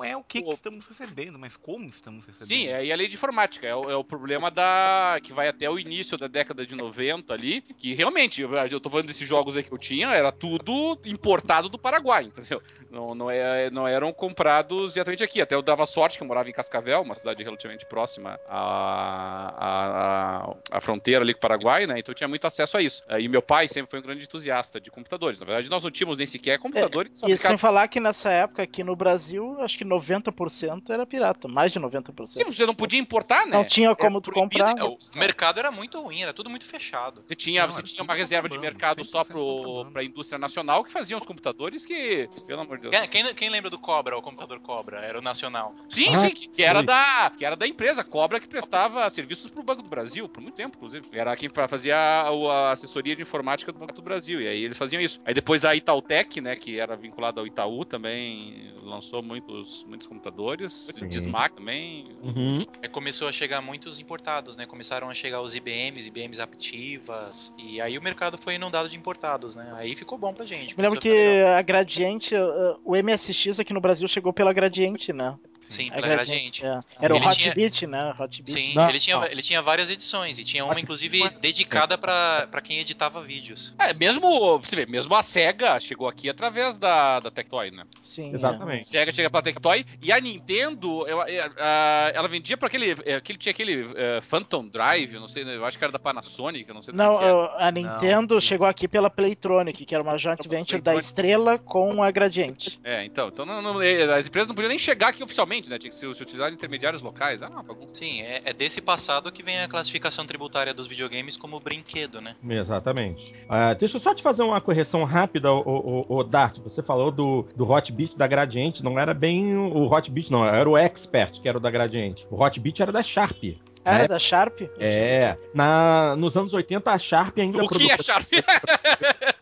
não 0.00 0.04
é 0.04 0.16
o 0.16 0.24
que, 0.24 0.42
que 0.42 0.50
estamos 0.50 0.86
recebendo, 0.86 1.38
mas 1.38 1.56
como 1.56 1.88
estamos 1.88 2.24
recebendo. 2.24 2.48
Sim, 2.48 2.68
é, 2.68 2.84
e 2.86 2.92
a 2.92 2.96
lei 2.96 3.06
de 3.06 3.14
informática. 3.14 3.66
É 3.66 3.74
o, 3.74 3.90
é 3.90 3.96
o 3.96 4.02
problema 4.02 4.50
da. 4.50 5.18
que 5.22 5.32
vai 5.32 5.48
até 5.48 5.68
o 5.68 5.78
início 5.78 6.16
da 6.16 6.26
década 6.26 6.64
de 6.66 6.74
90 6.74 7.32
ali. 7.32 7.60
Que 7.60 7.94
realmente, 7.94 8.40
eu, 8.40 8.80
tô 8.80 8.88
falando 8.88 9.06
desses 9.06 9.28
jogos 9.28 9.56
aí 9.56 9.62
que 9.62 9.72
eu 9.72 9.78
tinha, 9.78 10.08
era 10.08 10.32
tudo 10.32 10.98
importado 11.04 11.68
do 11.68 11.78
Paraguai, 11.78 12.24
entendeu? 12.24 12.62
Não, 12.90 13.14
não, 13.14 13.30
é, 13.30 13.70
não 13.70 13.86
eram 13.86 14.12
comprados 14.12 14.94
diretamente 14.94 15.22
aqui. 15.22 15.40
Até 15.40 15.54
eu 15.54 15.62
dava 15.62 15.84
sorte 15.86 16.16
que 16.16 16.24
eu 16.24 16.28
morava 16.28 16.48
em 16.48 16.52
Cascavel, 16.52 17.02
uma 17.02 17.14
cidade 17.14 17.42
relativamente 17.42 17.84
próxima 17.86 18.38
à, 18.48 19.54
à, 19.58 20.56
à 20.70 20.80
fronteira 20.80 21.22
ali 21.22 21.34
com 21.34 21.38
o 21.38 21.40
Paraguai, 21.42 21.86
né? 21.86 21.98
Então 21.98 22.12
eu 22.12 22.16
tinha 22.16 22.28
muito 22.28 22.46
acesso 22.46 22.76
a 22.76 22.82
isso. 22.82 23.02
E 23.18 23.28
meu 23.28 23.42
pai 23.42 23.68
sempre 23.68 23.90
foi 23.90 23.98
um 23.98 24.02
grande 24.02 24.24
entusiasta 24.24 24.80
de 24.80 24.90
computadores. 24.90 25.38
Na 25.38 25.46
verdade, 25.46 25.68
nós 25.68 25.84
não 25.84 25.90
tínhamos 25.90 26.16
nem 26.16 26.26
sequer 26.26 26.58
computadores 26.58 27.22
E 27.26 27.36
sem 27.36 27.58
falar 27.58 27.88
que 27.88 28.00
nessa 28.00 28.30
época 28.30 28.62
aqui 28.62 28.82
no 28.82 28.96
Brasil, 28.96 29.56
acho 29.60 29.76
que 29.76 29.84
90% 29.90 30.90
era 30.90 31.04
pirata, 31.06 31.48
mais 31.48 31.72
de 31.72 31.78
90%. 31.80 32.26
Sim, 32.28 32.44
você 32.44 32.64
não 32.64 32.74
podia 32.74 32.98
importar, 32.98 33.46
né? 33.46 33.56
Não 33.56 33.64
tinha 33.64 33.94
como 33.94 34.18
É 34.18 34.20
tu 34.20 34.30
comprar. 34.32 34.74
O 34.84 34.98
mercado 35.16 35.58
era 35.58 35.70
muito 35.70 36.00
ruim, 36.00 36.22
era 36.22 36.32
tudo 36.32 36.48
muito 36.48 36.64
fechado. 36.64 37.22
Você 37.24 37.34
tinha, 37.34 37.66
Não, 37.66 37.72
você 37.72 37.82
tinha 37.82 38.02
uma 38.04 38.14
reserva 38.14 38.48
de 38.48 38.58
mercado 38.58 39.04
só 39.04 39.22
100% 39.22 39.26
pro, 39.26 39.90
pra 39.92 40.04
indústria 40.04 40.38
nacional 40.38 40.84
que 40.84 40.92
faziam 40.92 41.18
os 41.18 41.26
computadores 41.26 41.84
que, 41.84 42.28
pelo 42.46 42.60
amor 42.60 42.78
de 42.78 42.88
Deus. 42.90 43.08
Quem, 43.08 43.34
quem- 43.34 43.50
lembra 43.50 43.68
do 43.68 43.78
Cobra, 43.78 44.16
o 44.16 44.22
computador 44.22 44.60
Cobra? 44.60 45.00
Era 45.00 45.18
o 45.18 45.22
nacional. 45.22 45.74
Sim, 45.88 46.14
Ah, 46.14 46.20
sim, 46.20 46.30
que, 46.30 46.48
que 46.48 46.62
era 46.62 46.80
sim. 46.80 46.86
da, 46.86 47.32
que 47.36 47.44
era 47.44 47.56
da 47.56 47.66
empresa 47.66 48.04
Cobra 48.04 48.38
que 48.38 48.46
prestava 48.48 49.08
serviços 49.10 49.50
pro 49.50 49.62
Banco 49.62 49.82
do 49.82 49.88
Brasil, 49.88 50.28
por 50.28 50.40
muito 50.40 50.54
tempo, 50.54 50.76
inclusive. 50.76 51.06
Era 51.12 51.34
quem 51.36 51.48
fa- 51.48 51.66
fazia 51.66 51.96
a, 51.96 52.28
a 52.28 52.70
assessoria 52.72 53.16
de 53.16 53.22
informática 53.22 53.72
do 53.72 53.78
Banco 53.78 53.94
do 53.94 54.02
Brasil, 54.02 54.40
e 54.40 54.46
aí 54.46 54.62
eles 54.64 54.78
faziam 54.78 55.00
isso. 55.02 55.20
Aí 55.24 55.34
depois 55.34 55.64
a 55.64 55.74
Itautec, 55.74 56.40
né, 56.40 56.54
que 56.54 56.78
era 56.78 56.94
vinculada 56.96 57.40
ao 57.40 57.46
Itaú, 57.46 57.84
também 57.84 58.72
lançou 58.82 59.22
muitos, 59.22 59.79
muitos 59.84 60.06
computadores. 60.06 60.88
Sim. 60.94 61.08
Dismac 61.08 61.54
também. 61.54 62.08
Uhum. 62.22 62.66
Aí 62.82 62.88
começou 62.88 63.28
a 63.28 63.32
chegar 63.32 63.60
muitos 63.60 63.98
importados, 63.98 64.56
né? 64.56 64.66
Começaram 64.66 65.08
a 65.08 65.14
chegar 65.14 65.40
os 65.40 65.54
IBMs, 65.54 66.08
IBMs 66.08 66.40
Aptivas. 66.40 67.52
E 67.58 67.80
aí 67.80 67.98
o 67.98 68.02
mercado 68.02 68.38
foi 68.38 68.54
inundado 68.54 68.88
de 68.88 68.96
importados, 68.96 69.54
né? 69.54 69.72
Aí 69.74 69.94
ficou 69.94 70.18
bom 70.18 70.32
pra 70.32 70.44
gente. 70.44 70.76
Me 70.76 70.82
lembro 70.82 71.00
que 71.00 71.42
a 71.42 71.62
Gradiente, 71.62 72.34
uh, 72.34 72.80
o 72.84 72.96
MSX 72.96 73.60
aqui 73.60 73.72
no 73.72 73.80
Brasil 73.80 74.06
chegou 74.08 74.32
pela 74.32 74.52
Gradiente, 74.52 75.12
né? 75.12 75.38
Sim, 75.70 75.88
A 75.90 75.94
pela 75.94 76.08
Gradiente. 76.08 76.66
é. 76.66 76.80
Era 77.00 77.14
Ele 77.16 77.24
o 77.24 77.28
Hot 77.28 77.38
tinha- 77.38 77.54
Beat, 77.54 77.82
né? 77.82 78.14
Hot 78.18 78.42
Beat. 78.42 78.48
Sim, 78.48 78.74
Não, 78.74 78.88
ele, 78.88 78.98
tinha, 79.00 79.16
não. 79.16 79.24
ele 79.26 79.40
tinha 79.40 79.62
várias 79.62 79.88
edições. 79.88 80.38
E 80.38 80.44
tinha 80.44 80.64
uma, 80.64 80.78
inclusive, 80.80 81.28
dedicada 81.40 81.96
pra, 81.96 82.48
pra 82.50 82.60
quem 82.60 82.78
editava 82.78 83.22
vídeos. 83.22 83.74
É, 83.78 83.92
mesmo, 83.94 84.58
você 84.58 84.74
vê, 84.76 84.86
mesmo 84.86 85.14
a 85.14 85.22
SEGA 85.22 85.78
chegou 85.78 86.08
aqui 86.08 86.28
através 86.28 86.76
da, 86.76 87.20
da 87.20 87.30
Tectoy, 87.30 87.70
né? 87.70 87.84
Sim. 88.00 88.32
é. 88.32 88.34
Exatamente. 88.34 88.86
Sega 88.86 89.12
chega 89.12 89.30
pra 89.30 89.42
Tectoy 89.42 89.84
e 90.02 90.12
a 90.12 90.20
Nintendo, 90.20 91.06
eu- 91.06 91.22
eu- 91.28 91.52
a- 91.58 92.12
ela 92.14 92.28
vendia 92.28 92.56
pra 92.56 92.66
aquele, 92.68 92.96
é, 93.04 93.14
aquele 93.16 93.38
tinha 93.38 93.50
aquele 93.52 93.90
é, 93.96 94.20
Phantom 94.22 94.66
Drive, 94.66 95.14
eu 95.14 95.20
não 95.20 95.28
sei, 95.28 95.44
eu 95.44 95.64
acho 95.64 95.78
que 95.78 95.84
era 95.84 95.92
da 95.92 95.98
Panasonic, 95.98 96.68
eu 96.68 96.74
não 96.74 96.82
sei 96.82 96.94
Não, 96.94 97.14
uh, 97.16 97.50
a 97.58 97.70
Nintendo 97.70 98.34
Não. 98.34 98.40
chegou 98.40 98.66
aqui 98.66 98.88
pela 98.88 99.08
Playtronic, 99.10 99.84
que 99.84 99.94
era 99.94 100.02
uma 100.02 100.16
joint 100.18 100.46
venture 100.48 100.80
da. 100.80 100.94
Estrela 100.96 101.58
com 101.58 102.02
a 102.02 102.10
Gradiente. 102.10 102.78
É, 102.84 103.04
então, 103.04 103.28
então 103.28 103.44
não- 103.44 103.60
não- 103.60 103.82
é, 103.82 104.02
as 104.18 104.26
empresas 104.26 104.46
não 104.48 104.54
podiam 104.54 104.68
nem 104.68 104.78
chegar 104.78 105.08
aqui 105.08 105.22
oficialmente, 105.22 105.59
né? 105.68 105.78
Tinha 105.78 105.90
que 105.90 105.96
se, 105.96 106.14
se 106.14 106.22
utilizar 106.22 106.52
intermediários 106.52 107.02
locais. 107.02 107.42
Ah, 107.42 107.50
não, 107.50 107.62
bagunça. 107.62 107.94
Sim, 107.94 108.22
é, 108.22 108.40
é 108.44 108.52
desse 108.52 108.80
passado 108.80 109.30
que 109.32 109.42
vem 109.42 109.60
a 109.60 109.68
classificação 109.68 110.24
tributária 110.24 110.72
dos 110.72 110.86
videogames 110.86 111.36
como 111.36 111.58
brinquedo, 111.60 112.20
né? 112.20 112.36
Exatamente. 112.48 113.34
Ah, 113.48 113.74
deixa 113.74 113.96
eu 113.96 114.00
só 114.00 114.14
te 114.14 114.22
fazer 114.22 114.42
uma 114.42 114.60
correção 114.60 115.04
rápida, 115.04 115.52
o, 115.52 116.04
o, 116.08 116.16
o 116.18 116.24
Dart. 116.24 116.58
Você 116.60 116.82
falou 116.82 117.10
do, 117.10 117.46
do 117.56 117.70
Hot 117.70 117.90
Beat 117.92 118.16
da 118.16 118.26
Gradiente. 118.26 118.82
Não 118.82 118.98
era 118.98 119.12
bem 119.12 119.56
o 119.56 119.92
Hot 119.92 120.10
Beat, 120.10 120.30
não. 120.30 120.44
Era 120.46 120.68
o 120.68 120.76
Expert, 120.78 121.40
que 121.40 121.48
era 121.48 121.58
o 121.58 121.60
da 121.60 121.70
Gradiente. 121.70 122.26
O 122.30 122.42
Hot 122.42 122.58
Beat 122.60 122.80
era 122.80 122.92
da 122.92 123.02
Sharp. 123.02 123.42
Ah, 123.82 123.94
era 123.94 124.04
É. 124.04 124.08
da 124.08 124.18
Sharp? 124.18 124.60
É. 124.78 125.38
Na, 125.54 126.14
nos 126.16 126.36
anos 126.36 126.52
80, 126.52 126.90
a 126.90 126.98
Sharp 126.98 127.38
ainda 127.38 127.62
O 127.64 127.68
que 127.68 127.74
é 127.90 127.96
produzia- 127.96 128.02
Sharp? 128.02 128.28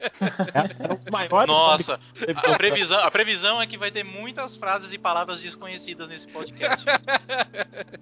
O 1.08 1.12
maior 1.12 1.46
Nossa, 1.46 1.98
a 2.36 2.56
previsão, 2.56 2.98
a 3.00 3.10
previsão 3.10 3.60
é 3.60 3.66
que 3.66 3.76
vai 3.78 3.90
ter 3.90 4.04
muitas 4.04 4.56
frases 4.56 4.92
e 4.92 4.98
palavras 4.98 5.40
desconhecidas 5.40 6.08
nesse 6.08 6.28
podcast. 6.28 6.86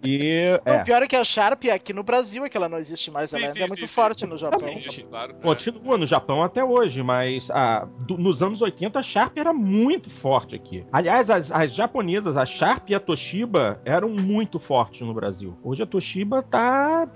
E, 0.03 0.61
O 0.65 0.69
é, 0.71 0.83
pior 0.85 1.03
é 1.03 1.07
que 1.07 1.17
a 1.17 1.25
Sharp 1.25 1.65
aqui 1.73 1.93
no 1.93 2.03
Brasil 2.03 2.45
é 2.45 2.49
que 2.49 2.57
ela 2.57 2.69
não 2.69 2.79
existe 2.79 3.11
mais, 3.11 3.33
ela 3.33 3.41
Sim, 3.41 3.47
ainda 3.49 3.55
sim, 3.59 3.65
é 3.65 3.67
muito 3.67 3.81
sim, 3.81 3.87
forte 3.87 4.21
sim. 4.21 4.27
no 4.27 4.37
Japão. 4.37 4.69
Claro. 5.11 5.35
continua 5.43 5.99
no 5.99 6.07
Japão 6.07 6.43
até 6.43 6.63
hoje, 6.65 7.03
mas 7.03 7.51
ah, 7.51 7.87
do- 8.01 8.19
nos 8.19 8.43
anos 8.43 8.61
80 8.63 8.99
a 8.99 9.03
Sharp 9.03 9.37
era 9.39 9.53
muito 9.53 10.11
forte 10.11 10.55
aqui. 10.55 10.85
Aliás, 10.93 11.31
as, 11.31 11.51
as 11.51 11.75
japonesas, 11.75 12.37
a 12.37 12.45
Sharp 12.47 12.91
e 12.91 12.95
a 12.95 13.01
Toshiba, 13.01 13.81
eram 13.85 14.09
muito 14.09 14.59
fortes 14.59 15.01
no 15.01 15.15
Brasil. 15.15 15.59
Hoje 15.63 15.83
a 15.83 15.87
Toshiba 15.87 16.43
tá. 16.43 17.09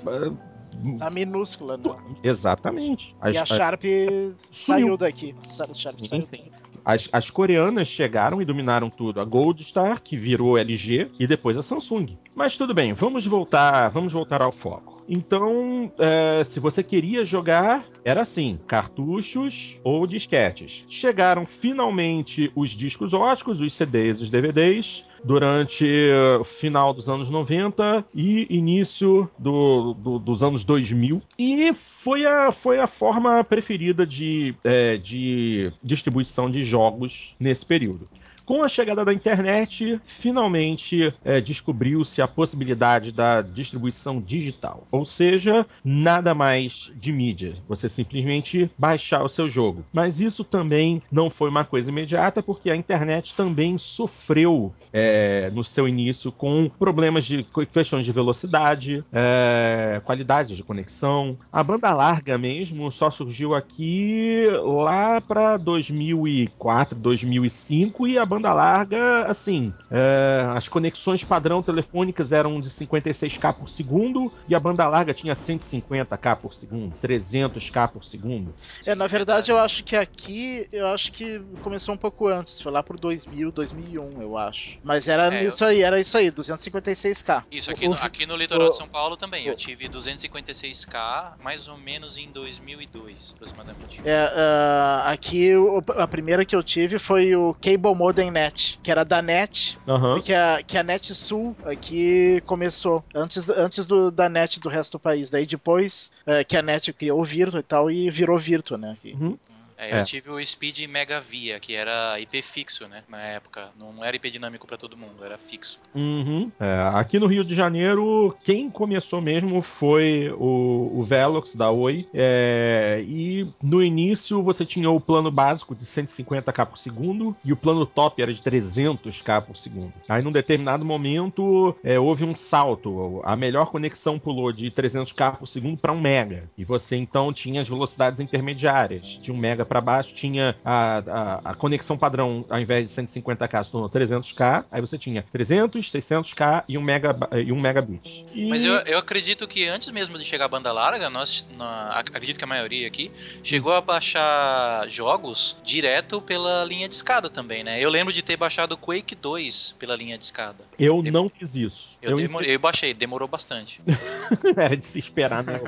Tá 0.99 1.11
minúscula, 1.11 1.77
né? 1.77 1.95
Exatamente. 2.23 3.17
As, 3.21 3.35
E 3.35 3.39
a 3.39 3.47
Sharp 3.47 3.83
sumiu. 3.83 4.37
saiu 4.51 4.97
daqui. 4.97 5.35
Sharp 5.49 5.75
Sim, 5.75 6.09
saiu 6.09 6.27
daqui. 6.31 6.51
As, 6.85 7.09
as 7.13 7.31
coreanas 7.31 7.89
chegaram 7.89 8.41
e 8.41 8.45
dominaram 8.45 8.89
tudo. 8.89 9.21
A 9.21 9.25
Gold 9.25 9.63
Star, 9.65 10.01
que 10.03 10.17
virou 10.17 10.57
LG, 10.57 11.11
e 11.19 11.27
depois 11.27 11.57
a 11.57 11.63
Samsung. 11.63 12.17
Mas 12.35 12.57
tudo 12.57 12.73
bem, 12.73 12.95
vamos 12.95 13.27
voltar, 13.27 13.89
vamos 13.91 14.13
voltar 14.13 14.41
ao 14.41 14.51
foco. 14.51 15.01
Então, 15.07 15.93
é, 15.99 16.43
se 16.45 16.61
você 16.61 16.83
queria 16.83 17.25
jogar, 17.25 17.85
era 18.05 18.23
assim: 18.23 18.59
cartuchos 18.67 19.77
ou 19.85 20.07
disquetes. 20.07 20.85
Chegaram 20.89 21.45
finalmente 21.45 22.51
os 22.55 22.71
discos 22.71 23.13
óticos, 23.13 23.61
os 23.61 23.73
CDs, 23.75 24.21
os 24.21 24.31
DVDs, 24.31 25.05
durante 25.25 25.87
eh, 25.87 26.37
o 26.39 26.45
final 26.45 26.93
dos 26.95 27.09
anos 27.09 27.29
90 27.31 28.05
e 28.15 28.47
início 28.51 29.31
do- 29.39 29.95
do- 29.95 30.19
dos 30.19 30.43
anos 30.43 30.65
2000. 30.65 31.23
E 31.39 31.73
foi 31.75 32.25
a, 32.27 32.51
foi 32.51 32.79
a 32.79 32.87
forma 32.87 33.43
preferida 33.45 34.07
de, 34.07 34.55
eh, 34.65 34.97
de 34.97 35.73
distribuição 35.83 36.51
de 36.51 36.65
jogos 36.65 37.35
nesse 37.39 37.65
período. 37.67 38.09
Com 38.51 38.65
a 38.65 38.69
chegada 38.69 39.05
da 39.05 39.15
internet, 39.15 40.01
finalmente 40.05 41.15
eh, 41.25 41.41
descobriu-se 41.41 42.21
a 42.21 42.27
possibilidade 42.27 43.13
da 43.13 43.43
distribuição 43.43 44.21
digital. 44.21 44.89
Ou 44.91 45.07
seja, 45.07 45.65
nada 45.85 46.35
mais 46.35 46.91
de 46.97 47.13
mídia. 47.13 47.55
Você 47.69 47.89
simplesmente 47.89 48.69
baixar 48.77 49.23
o 49.23 49.29
seu 49.29 49.49
jogo. 49.49 49.85
Mas 49.93 50.21
isso 50.21 50.43
também 50.43 51.01
não 51.13 51.31
foi 51.31 51.49
uma 51.49 51.65
coisa 51.65 51.91
imediata, 51.91 52.43
porque 52.43 52.73
a 52.73 52.75
internet 52.75 53.35
também 53.37 53.79
sofreu 53.79 54.75
é, 54.93 55.49
no 55.55 55.63
seu 55.63 55.87
início 55.87 56.33
com 56.33 56.69
problemas 56.69 57.25
de 57.25 57.47
questões 57.73 58.05
de 58.05 58.11
velocidade, 58.11 59.05
é, 59.13 60.03
qualidade 60.05 60.57
de 60.57 60.65
conexão. 60.65 61.39
A 61.53 61.63
banda 61.63 61.93
larga 61.95 62.37
mesmo 62.37 62.91
só 62.91 63.13
surgiu 63.13 63.55
aqui 63.55 64.47
lá 64.65 65.21
para 65.21 65.57
2004, 65.57 66.99
2005 66.99 68.09
e 68.09 68.19
a 68.19 68.27
banda 68.27 68.40
larga, 68.53 69.27
assim, 69.27 69.75
é, 69.91 70.47
as 70.57 70.67
conexões 70.69 71.23
padrão 71.23 71.63
telefônicas 71.63 72.33
eram 72.33 72.61
de 72.61 72.71
56k 72.71 73.53
por 73.53 73.69
segundo 73.69 74.33
e 74.49 74.55
a 74.55 74.61
banda 74.61 74.89
larga 74.89 75.13
tinha 75.13 75.35
150k 75.37 76.35
por 76.37 76.55
segundo, 76.55 76.95
300k 77.01 77.89
por 77.89 78.03
segundo. 78.05 78.55
É, 78.87 78.95
na 78.95 79.07
verdade, 79.07 79.51
eu 79.51 79.59
acho 79.59 79.85
que 79.85 79.95
aqui, 79.97 80.67
eu 80.73 80.87
acho 80.89 81.13
que 81.13 81.39
começou 81.61 81.95
um 81.95 81.99
pouco 81.99 82.27
antes, 82.29 82.61
foi 82.61 82.73
lá 82.73 82.83
por 82.83 82.99
2000, 82.99 83.53
2001, 83.53 84.23
eu 84.23 84.37
acho. 84.37 84.79
Mas 84.83 85.09
era 85.09 85.35
É, 85.35 85.45
isso 85.45 85.65
aí, 85.65 85.83
era 85.83 86.01
isso 86.01 86.17
aí, 86.17 86.31
256k. 86.31 87.45
Isso, 87.51 87.71
aqui, 87.71 87.87
O- 87.87 87.91
no, 87.91 87.95
o- 87.95 87.99
aqui 88.01 88.27
no 88.27 88.37
litoral 88.37 88.69
o- 88.69 88.71
de 88.71 88.77
São 88.77 88.89
Paulo 88.89 89.17
também. 89.17 89.47
Eu 89.47 89.55
tive 89.57 89.89
256k, 89.89 91.37
mais 91.39 91.69
ou 91.69 91.77
menos 91.77 92.17
em 92.17 92.31
2002, 92.31 93.33
aproximadamente. 93.35 94.01
É, 94.05 94.31
ah, 94.35 95.11
aqui 95.11 95.55
o- 95.57 95.83
a 95.97 96.07
primeira 96.07 96.45
que 96.45 96.55
eu 96.55 96.63
tive 96.63 96.99
foi 96.99 97.35
o 97.35 97.55
Cable 97.55 97.95
Modem 97.95 98.20
Net, 98.29 98.81
que 98.83 98.91
era 98.91 99.05
da 99.05 99.23
NET, 99.23 99.79
Aham. 99.87 100.21
que 100.21 100.35
a, 100.35 100.61
que 100.67 100.77
a 100.77 100.83
NET 100.83 101.15
Sul 101.15 101.57
aqui 101.65 102.43
começou, 102.45 103.05
antes, 103.15 103.49
antes 103.49 103.87
do, 103.87 104.11
da 104.11 104.29
NET 104.29 104.59
do 104.59 104.69
resto 104.69 104.99
do 104.99 105.01
país. 105.01 105.31
Daí 105.31 105.47
depois 105.47 106.11
eh, 106.27 106.43
que 106.43 106.57
a 106.57 106.63
NET 106.63 106.93
criou 106.93 107.21
o 107.21 107.25
Virtua 107.25 107.61
e 107.61 107.63
tal, 107.63 107.89
e 107.89 108.11
virou 108.11 108.37
Virtua, 108.37 108.77
né? 108.77 108.97
aqui. 108.99 109.13
Uhum. 109.13 109.39
É, 109.81 109.93
eu 109.93 109.97
É. 109.97 110.05
tive 110.05 110.29
o 110.31 110.45
Speed 110.45 110.87
Mega 110.87 111.21
Via, 111.21 111.59
que 111.59 111.75
era 111.75 112.21
IP 112.21 112.43
fixo, 112.43 112.87
né? 112.87 113.03
Na 113.09 113.21
época. 113.23 113.71
Não 113.79 114.05
era 114.05 114.15
IP 114.15 114.31
dinâmico 114.31 114.67
pra 114.67 114.77
todo 114.77 114.97
mundo, 114.97 115.25
era 115.25 115.39
fixo. 115.39 115.81
Uhum. 115.95 116.53
É, 116.61 116.91
aqui 116.95 117.19
no 117.19 117.27
Rio 117.27 117.43
de 117.43 117.55
Janeiro, 117.55 118.37
quem 118.45 118.69
começou 118.71 119.21
mesmo 119.21 119.63
foi 119.63 120.31
o, 120.39 120.91
o 121.01 121.03
Velox 121.03 121.57
da 121.57 121.71
Oi. 121.71 122.07
É, 122.13 123.03
e 123.07 123.49
no 123.63 123.83
início 123.83 124.43
você 124.43 124.67
tinha 124.67 124.91
o 124.91 125.01
plano 125.01 125.31
básico 125.31 125.75
de 125.75 125.85
150k 125.85 126.67
por 126.67 126.79
segundo 126.79 127.35
e 127.45 127.53
o 127.53 127.57
plano 127.57 127.87
top 127.87 128.21
era 128.21 128.33
de 128.35 128.43
300k 128.43 129.43
por 129.43 129.57
segundo. 129.57 129.93
Aí 130.09 130.23
num 130.23 130.33
determinado 130.33 130.85
momento 130.85 131.75
é, 131.83 131.99
houve 131.99 132.25
um 132.25 132.37
salto. 132.37 133.23
A 133.25 133.35
melhor 133.35 133.67
conexão 133.71 134.19
pulou 134.19 134.53
de 134.53 134.71
300k 134.71 135.39
por 135.39 135.47
segundo 135.47 135.79
para 135.79 135.93
1 135.93 136.01
mega. 136.01 136.51
E 136.59 136.65
você 136.65 136.97
então 136.97 137.33
tinha 137.33 137.63
as 137.63 137.69
velocidades 137.69 138.21
intermediárias. 138.21 139.19
De 139.23 139.33
1 139.33 139.37
mega 139.37 139.65
para 139.71 139.81
baixo 139.81 140.13
tinha 140.13 140.57
a, 140.65 140.99
a, 141.45 141.51
a 141.53 141.55
conexão 141.55 141.97
padrão, 141.97 142.45
ao 142.51 142.59
invés 142.59 142.93
de 142.93 142.93
150k, 143.03 143.63
se 143.65 143.71
tornou 143.71 143.89
300k. 143.89 144.65
Aí 144.69 144.81
você 144.81 144.99
tinha 144.99 145.25
300, 145.33 145.93
600k 145.93 146.65
e 146.69 146.77
1 146.77 146.83
mega, 146.83 147.17
e 147.47 147.53
1 147.53 147.61
megabit. 147.61 148.27
E- 148.35 148.49
Mas 148.49 148.65
eu, 148.65 148.75
eu 148.81 148.99
acredito 148.99 149.47
que 149.47 149.69
antes 149.69 149.89
mesmo 149.93 150.19
de 150.19 150.25
chegar 150.25 150.47
a 150.47 150.49
banda 150.49 150.73
larga, 150.73 151.09
nós, 151.09 151.47
na- 151.57 151.91
ac- 151.91 152.11
acredito 152.11 152.37
que 152.37 152.43
a 152.45 152.49
maioria 152.49 152.89
aqui, 152.89 153.13
chegou 153.45 153.73
a 153.73 153.81
baixar 153.81 154.89
jogos 154.89 155.57
direto 155.63 156.21
pela 156.21 156.65
linha 156.65 156.89
de 156.89 156.95
escada 156.97 157.31
também, 157.31 157.63
né? 157.63 157.79
Eu 157.81 157.91
lembro 157.91 158.13
de 158.13 158.23
ter 158.23 158.37
baixado 158.37 158.77
Quake 158.77 159.15
2 159.15 159.77
pela 159.79 159.95
linha 159.95 160.19
de 160.19 160.25
escada. 160.25 160.65
eu 160.79 161.01
Dem- 161.01 161.13
não 161.13 161.29
fiz 161.29 161.55
isso. 161.55 161.90
Eu, 162.03 162.17
demo- 162.17 162.41
eu 162.41 162.59
baixei, 162.59 162.95
demorou 162.95 163.29
bastante. 163.29 163.83
Era 164.57 164.77
de 164.77 164.85
se 164.87 164.99
esperar, 164.99 165.45
né, 165.45 165.61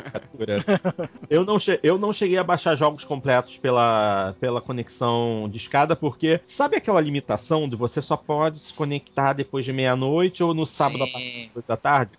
eu, 1.28 1.44
não 1.44 1.58
che- 1.58 1.80
eu 1.82 1.98
não 1.98 2.12
cheguei 2.12 2.38
a 2.38 2.44
baixar 2.44 2.74
jogos 2.76 3.04
completos 3.04 3.58
pela, 3.58 4.34
pela 4.40 4.60
conexão 4.60 5.48
de 5.50 5.58
escada, 5.58 5.94
porque 5.94 6.40
sabe 6.46 6.76
aquela 6.76 7.00
limitação 7.00 7.68
de 7.68 7.76
você 7.76 8.00
só 8.00 8.16
pode 8.16 8.60
se 8.60 8.72
conectar 8.72 9.32
depois 9.32 9.64
de 9.64 9.72
meia-noite 9.72 10.42
ou 10.42 10.54
no 10.54 10.64
sábado 10.66 11.06
Sim, 11.06 11.12
das 11.48 11.56
8 11.56 11.66
da 11.66 11.76
tarde? 11.76 12.12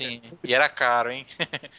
sim. 0.00 0.20
E 0.44 0.54
era 0.54 0.68
caro, 0.68 1.10
hein? 1.10 1.24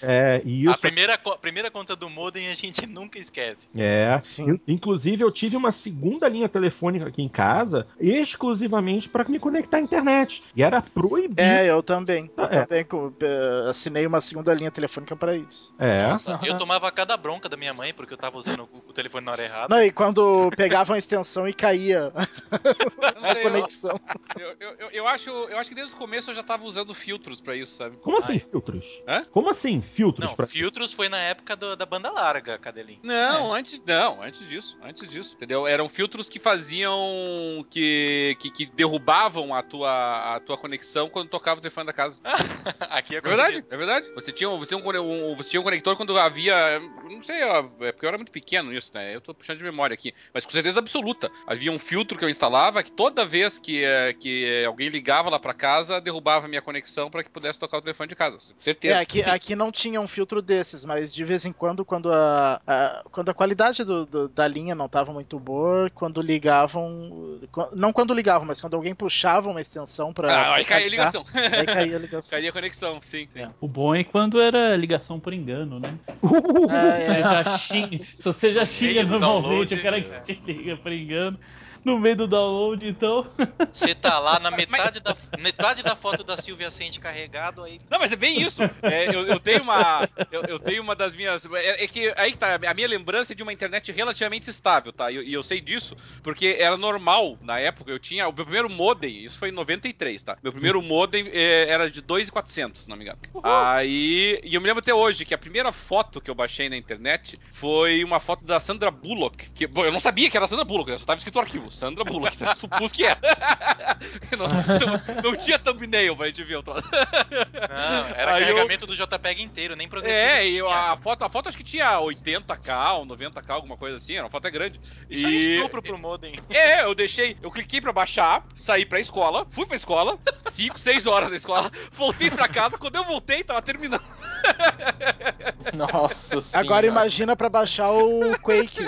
É, 0.02 0.42
e 0.46 0.68
A 0.68 0.72
isso 0.72 0.80
primeira, 0.82 1.18
co- 1.18 1.32
a 1.32 1.38
primeira 1.38 1.70
conta 1.72 1.96
do 1.96 2.10
modem 2.10 2.48
a 2.50 2.54
gente 2.54 2.86
nunca 2.88 3.20
esquece. 3.20 3.70
É, 3.76 4.18
Sim. 4.20 4.52
in- 4.52 4.60
inclusive 4.76 5.24
eu 5.24 5.32
tive 5.32 5.56
uma 5.56 5.72
segunda 5.72 6.28
linha 6.28 6.48
telefônica 6.50 7.08
aqui 7.08 7.22
em 7.22 7.30
casa, 7.30 7.88
exclusivamente 8.00 9.10
para 9.10 9.28
me 9.28 9.40
conectar 9.40 9.78
à 9.78 9.82
internet. 9.82 10.44
E 10.56 10.64
era 10.64 10.82
proibido. 10.82 11.40
É, 11.42 11.70
eu 11.70 11.81
também. 11.84 12.32
Eu 12.38 12.44
É. 12.46 12.66
também 12.66 12.86
eh, 13.22 13.70
assinei 13.70 14.06
uma 14.08 14.22
segunda 14.22 14.54
linha 14.54 14.72
telefônica 14.72 15.16
pra 15.16 15.36
isso. 15.36 15.74
É. 15.80 16.08
Nossa, 16.08 16.40
eu 16.46 16.58
tomava 16.58 16.92
cada 16.92 17.16
bronca 17.18 17.48
da 17.50 17.58
minha 17.58 17.74
mãe 17.74 17.94
porque 17.94 18.14
eu 18.14 18.18
tava 18.18 18.38
usando 18.38 18.68
o, 18.88 18.94
telefone 18.94 19.26
na 19.26 19.32
hora 19.32 19.44
errada. 19.44 19.76
Não, 19.76 19.82
e 19.84 19.92
quando 19.92 20.50
pegava 20.56 20.92
uma 20.94 20.98
extensão 20.98 21.48
e 21.48 21.54
caía 21.54 22.12
Eu 22.14 23.24
a 23.24 23.34
eu- 23.34 23.42
conexão. 23.44 24.00
Eu, 24.38 24.56
eu, 24.60 24.76
eu, 24.80 24.90
eu 24.92 25.08
acho, 25.08 25.30
eu 25.30 25.58
acho 25.58 25.70
que 25.70 25.76
desde 25.76 25.94
o 25.94 25.98
começo 25.98 26.30
eu 26.32 26.36
já 26.36 26.44
tava 26.44 26.64
usando 26.64 26.94
filtros 26.94 27.40
pra 27.42 27.56
isso, 27.56 27.76
sabe? 27.76 27.98
Como 27.98 28.18
assim 28.18 28.34
Ai. 28.34 28.40
filtros? 28.40 28.86
Hã? 29.08 29.26
Como 29.32 29.50
assim 29.50 29.82
filtros? 29.82 30.28
Não, 30.28 30.36
pra- 30.36 30.48
filtros 30.48 30.94
foi 30.94 31.10
na 31.10 31.18
época 31.18 31.56
do- 31.56 31.76
da 31.76 31.86
banda 31.86 32.12
larga, 32.12 32.58
Cadelinho. 32.58 33.00
Não, 33.04 33.54
antes 33.54 33.82
não, 33.86 34.22
antes 34.22 34.48
disso, 34.48 34.78
antes 34.82 35.08
disso, 35.10 35.36
entendeu? 35.36 35.66
Eram 35.68 35.88
filtros 35.90 36.30
que 36.30 36.40
faziam 36.40 37.66
que, 37.70 38.36
que, 38.40 38.50
que 38.50 38.66
derrubavam 38.66 39.54
a 39.54 39.62
tua, 39.64 40.36
a 40.36 40.40
tua 40.40 40.58
conexão 40.58 41.10
quando 41.10 41.30
tocava 41.30 41.60
o 41.60 41.64
telefone 41.72 41.86
da 41.88 41.94
casa. 41.94 42.20
Aqui 42.90 43.16
É 43.16 43.22
verdade, 43.22 43.66
é 43.70 43.78
verdade. 43.78 44.12
Você 44.14 44.32
tinha, 44.32 44.50
você 44.50 44.68
tinha, 44.76 44.78
um, 44.80 45.32
um- 45.32 45.36
você 45.36 45.50
tinha 45.50 45.62
um 45.62 45.64
conector 45.64 45.96
quando 45.96 46.18
havia. 46.20 46.80
Não 47.10 47.24
sei, 47.24 47.42
é 47.42 47.92
porque 47.92 48.06
eu 48.06 48.08
era 48.10 48.18
muito 48.18 48.32
pequeno 48.32 48.72
nisso, 48.72 48.92
né? 48.94 49.16
Eu 49.16 49.22
tô 49.22 49.34
puxando 49.34 49.58
de 49.58 49.64
memória 49.64 49.94
aqui. 49.94 50.14
Mas 50.34 50.46
com 50.46 50.52
certeza 50.52 50.80
absoluta. 50.80 51.32
Havia 51.48 51.72
um 51.72 51.80
filtro 51.80 52.18
que 52.18 52.26
eu 52.26 52.30
instalava 52.30 52.84
que 52.84 52.92
toda 52.92 53.26
vez 53.26 53.58
que, 53.58 53.84
eh, 53.84 54.14
que 54.14 54.64
alguém 54.66 54.90
ligava 54.90 55.30
lá 55.30 55.40
pra 55.40 55.54
casa, 55.54 56.00
derrubava 56.02 56.46
a 56.46 56.50
minha 56.50 56.62
conexão 56.62 57.10
pra 57.10 57.24
que 57.24 57.30
pudesse 57.30 57.58
tocar 57.58 57.78
o 57.78 57.82
telefone 57.82 58.10
de 58.10 58.16
casa. 58.16 58.38
É, 58.38 58.54
Certeza. 58.58 59.00
aqui, 59.00 59.24
aqui 59.24 59.56
não 59.56 59.72
tinha 59.72 60.00
um 60.02 60.08
filtro 60.08 60.42
desses, 60.42 60.84
mas 60.86 61.14
de 61.14 61.24
vez 61.24 61.46
em 61.46 61.54
quando, 61.54 61.86
quando 61.86 62.12
a, 62.12 62.62
a- 62.68 63.04
quando 63.12 63.30
a 63.30 63.34
qualidade 63.34 63.84
do- 63.84 64.06
do- 64.06 64.28
da 64.30 64.48
linha 64.48 64.76
não 64.76 64.86
estava 64.88 65.12
muito 65.14 65.40
boa, 65.40 65.90
quando 65.94 66.22
ligavam. 66.22 67.40
Não 67.74 67.92
quando 67.94 68.14
ligavam, 68.14 68.46
mas 68.48 68.60
quando 68.60 68.76
alguém 68.76 68.94
puxava 68.96 69.50
uma 69.50 69.62
extensão 69.62 70.14
pra. 70.14 70.32
Ah, 70.34 70.56
aí 70.56 70.66
caía 70.66 70.86
a 70.88 70.90
ligação. 70.90 71.26
Aí 71.62 71.76
caía 71.76 71.96
a 71.96 72.00
ligação. 72.00 72.32
Caía 72.32 72.50
a 72.50 72.54
conexão, 72.54 73.00
sim. 73.02 73.28
sim. 73.30 73.40
É. 73.40 73.50
O 73.60 73.68
bom 73.68 73.96
é 73.96 74.04
quando 74.04 74.42
era 74.42 74.76
ligação 74.76 75.20
por 75.20 75.34
engano, 75.34 75.80
né? 75.80 75.94
É, 76.08 76.18
Você 76.18 77.12
é. 77.12 77.22
já 77.22 77.58
xinga, 77.58 78.06
se 78.18 78.24
você 78.24 78.54
já 78.54 78.66
xinga 78.66 79.04
normalmente, 79.04 79.76
download, 79.76 79.76
o 79.76 79.82
cara 79.82 79.98
é. 79.98 80.02
que 80.02 80.36
te 80.36 80.54
liga 80.54 80.78
por 80.78 80.92
engano. 80.92 81.40
No 81.84 82.00
meio 82.00 82.16
do 82.16 82.28
download, 82.28 82.88
então. 82.88 83.28
Você 83.72 83.96
tá 83.96 84.20
lá 84.20 84.40
na 84.40 84.52
metade, 84.52 85.00
da, 85.00 85.16
metade 85.40 85.84
da 85.84 85.96
foto 85.96 86.24
da 86.24 86.38
Silvia 86.38 86.70
Sente 86.70 87.00
carregado 87.00 87.64
aí. 87.64 87.80
Não, 87.90 88.00
mas 88.00 88.12
é 88.12 88.16
bem 88.16 88.42
isso. 88.42 88.62
É, 88.82 89.08
eu, 89.08 89.26
eu, 89.26 89.40
tenho 89.40 89.62
uma. 89.64 90.08
Eu, 90.32 90.44
eu, 90.44 90.60
tenho 90.60 90.82
uma 90.82 90.96
das 90.96 91.16
minhas. 91.16 91.46
É, 91.46 91.84
é, 91.84 91.88
que 91.88 92.14
aí 92.16 92.36
tá, 92.36 92.56
a 92.56 92.74
minha 92.74 92.88
lembrança 92.88 93.34
é 93.34 93.36
de 93.36 93.44
uma 93.44 93.54
internet 93.54 93.92
relativamente 93.92 94.50
estável, 94.50 94.94
tá? 94.94 95.12
E 95.12 95.16
eu, 95.16 95.24
eu, 95.24 95.44
sei 95.44 95.60
disso, 95.60 95.96
porque 96.24 96.56
era 96.60 96.78
normal 96.78 97.38
na 97.42 97.60
época. 97.60 97.92
Eu 97.92 98.00
tinha. 98.00 98.28
O 98.28 98.34
meu 98.34 98.46
primeiro 98.46 98.70
modem, 98.70 99.24
isso 99.24 99.40
foi 99.40 99.50
em 99.50 99.54
93, 99.54 100.22
tá? 100.24 100.38
Meu 100.44 100.52
primeiro 100.52 100.82
modem 100.82 101.28
é, 101.32 101.68
era 101.70 101.90
de 101.90 102.02
2,400, 102.02 102.84
se 102.84 102.90
não 102.90 102.96
me 102.96 103.04
engano. 103.04 103.20
Uhum. 103.34 103.42
Aí. 103.44 104.40
E 104.44 104.54
eu 104.54 104.62
me 104.62 104.68
lembro 104.68 104.82
até 104.82 104.94
hoje 104.94 105.26
que 105.26 105.34
a 105.34 105.38
primeira 105.38 105.72
foto 105.72 106.22
que 106.22 106.30
eu 106.30 106.36
baixei 106.36 106.70
na 106.70 106.78
internet 106.78 107.40
foi 107.52 108.04
uma 108.04 108.20
foto 108.20 108.44
da 108.44 108.60
Sandra 108.60 108.92
Bullock. 108.92 109.50
Que, 109.52 109.66
bom, 109.66 109.86
eu 109.86 109.92
não 109.92 110.00
sabia 110.00 110.30
que 110.30 110.38
era 110.38 110.46
a 110.46 110.48
Sandra 110.48 110.66
Bullock, 110.66 110.92
só 111.00 111.06
tava 111.06 111.18
escrito 111.18 111.36
no 111.36 111.42
arquivo. 111.42 111.71
Sandra 111.72 112.04
Bullock, 112.04 112.42
né? 112.42 112.54
supus 112.56 112.92
que 112.92 113.06
era. 113.06 113.20
não, 114.38 114.48
não, 114.48 115.32
não, 115.32 115.36
tinha 115.36 115.58
thumbnail 115.58 116.16
pra 116.16 116.28
gente 116.28 116.44
ver 116.44 116.58
o 116.58 116.64
troço. 116.64 116.88
Não, 116.92 118.08
era 118.16 118.36
Aí 118.36 118.42
carregamento 118.42 118.84
eu... 118.84 118.88
do 118.88 118.96
JPEG 118.96 119.42
inteiro, 119.42 119.76
nem 119.76 119.88
progressivo. 119.88 120.22
É, 120.22 120.48
e 120.48 120.62
a 120.62 120.98
foto, 120.98 121.24
a 121.24 121.30
foto 121.30 121.50
acho 121.50 121.58
que 121.58 121.64
tinha 121.64 122.00
80k 122.00 122.98
ou 122.98 123.06
90k, 123.06 123.50
alguma 123.50 123.78
coisa 123.78 123.98
assim, 123.98 124.14
era 124.14 124.24
uma 124.24 124.30
foto 124.30 124.48
é 124.48 124.52
grande. 124.52 124.80
Isso 125.10 125.28
e... 125.28 125.54
é 125.54 125.56
estupro 125.56 125.82
pro 125.82 125.98
modem. 125.98 126.36
É, 126.50 126.84
eu 126.84 126.94
deixei, 126.94 127.38
eu 127.42 127.52
cliquei 127.52 127.82
pra 127.82 127.94
baixar, 127.94 128.46
saí 128.56 128.86
pra 128.86 129.00
escola, 129.00 129.46
fui 129.50 129.66
pra 129.66 129.76
escola, 129.76 130.18
5, 130.50 130.80
6 130.80 131.08
horas 131.08 131.30
na 131.30 131.36
escola, 131.36 131.72
voltei 131.92 132.30
pra 132.30 132.48
casa, 132.48 132.78
quando 132.78 132.96
eu 132.96 133.04
voltei, 133.04 133.44
tava 133.44 133.62
terminando. 133.62 134.04
Nossa 135.74 136.42
senhora. 136.42 136.68
Agora 136.68 136.88
imagina 136.88 137.36
pra 137.36 137.50
baixar 137.50 137.92
o 137.92 138.38
Quake. 138.40 138.86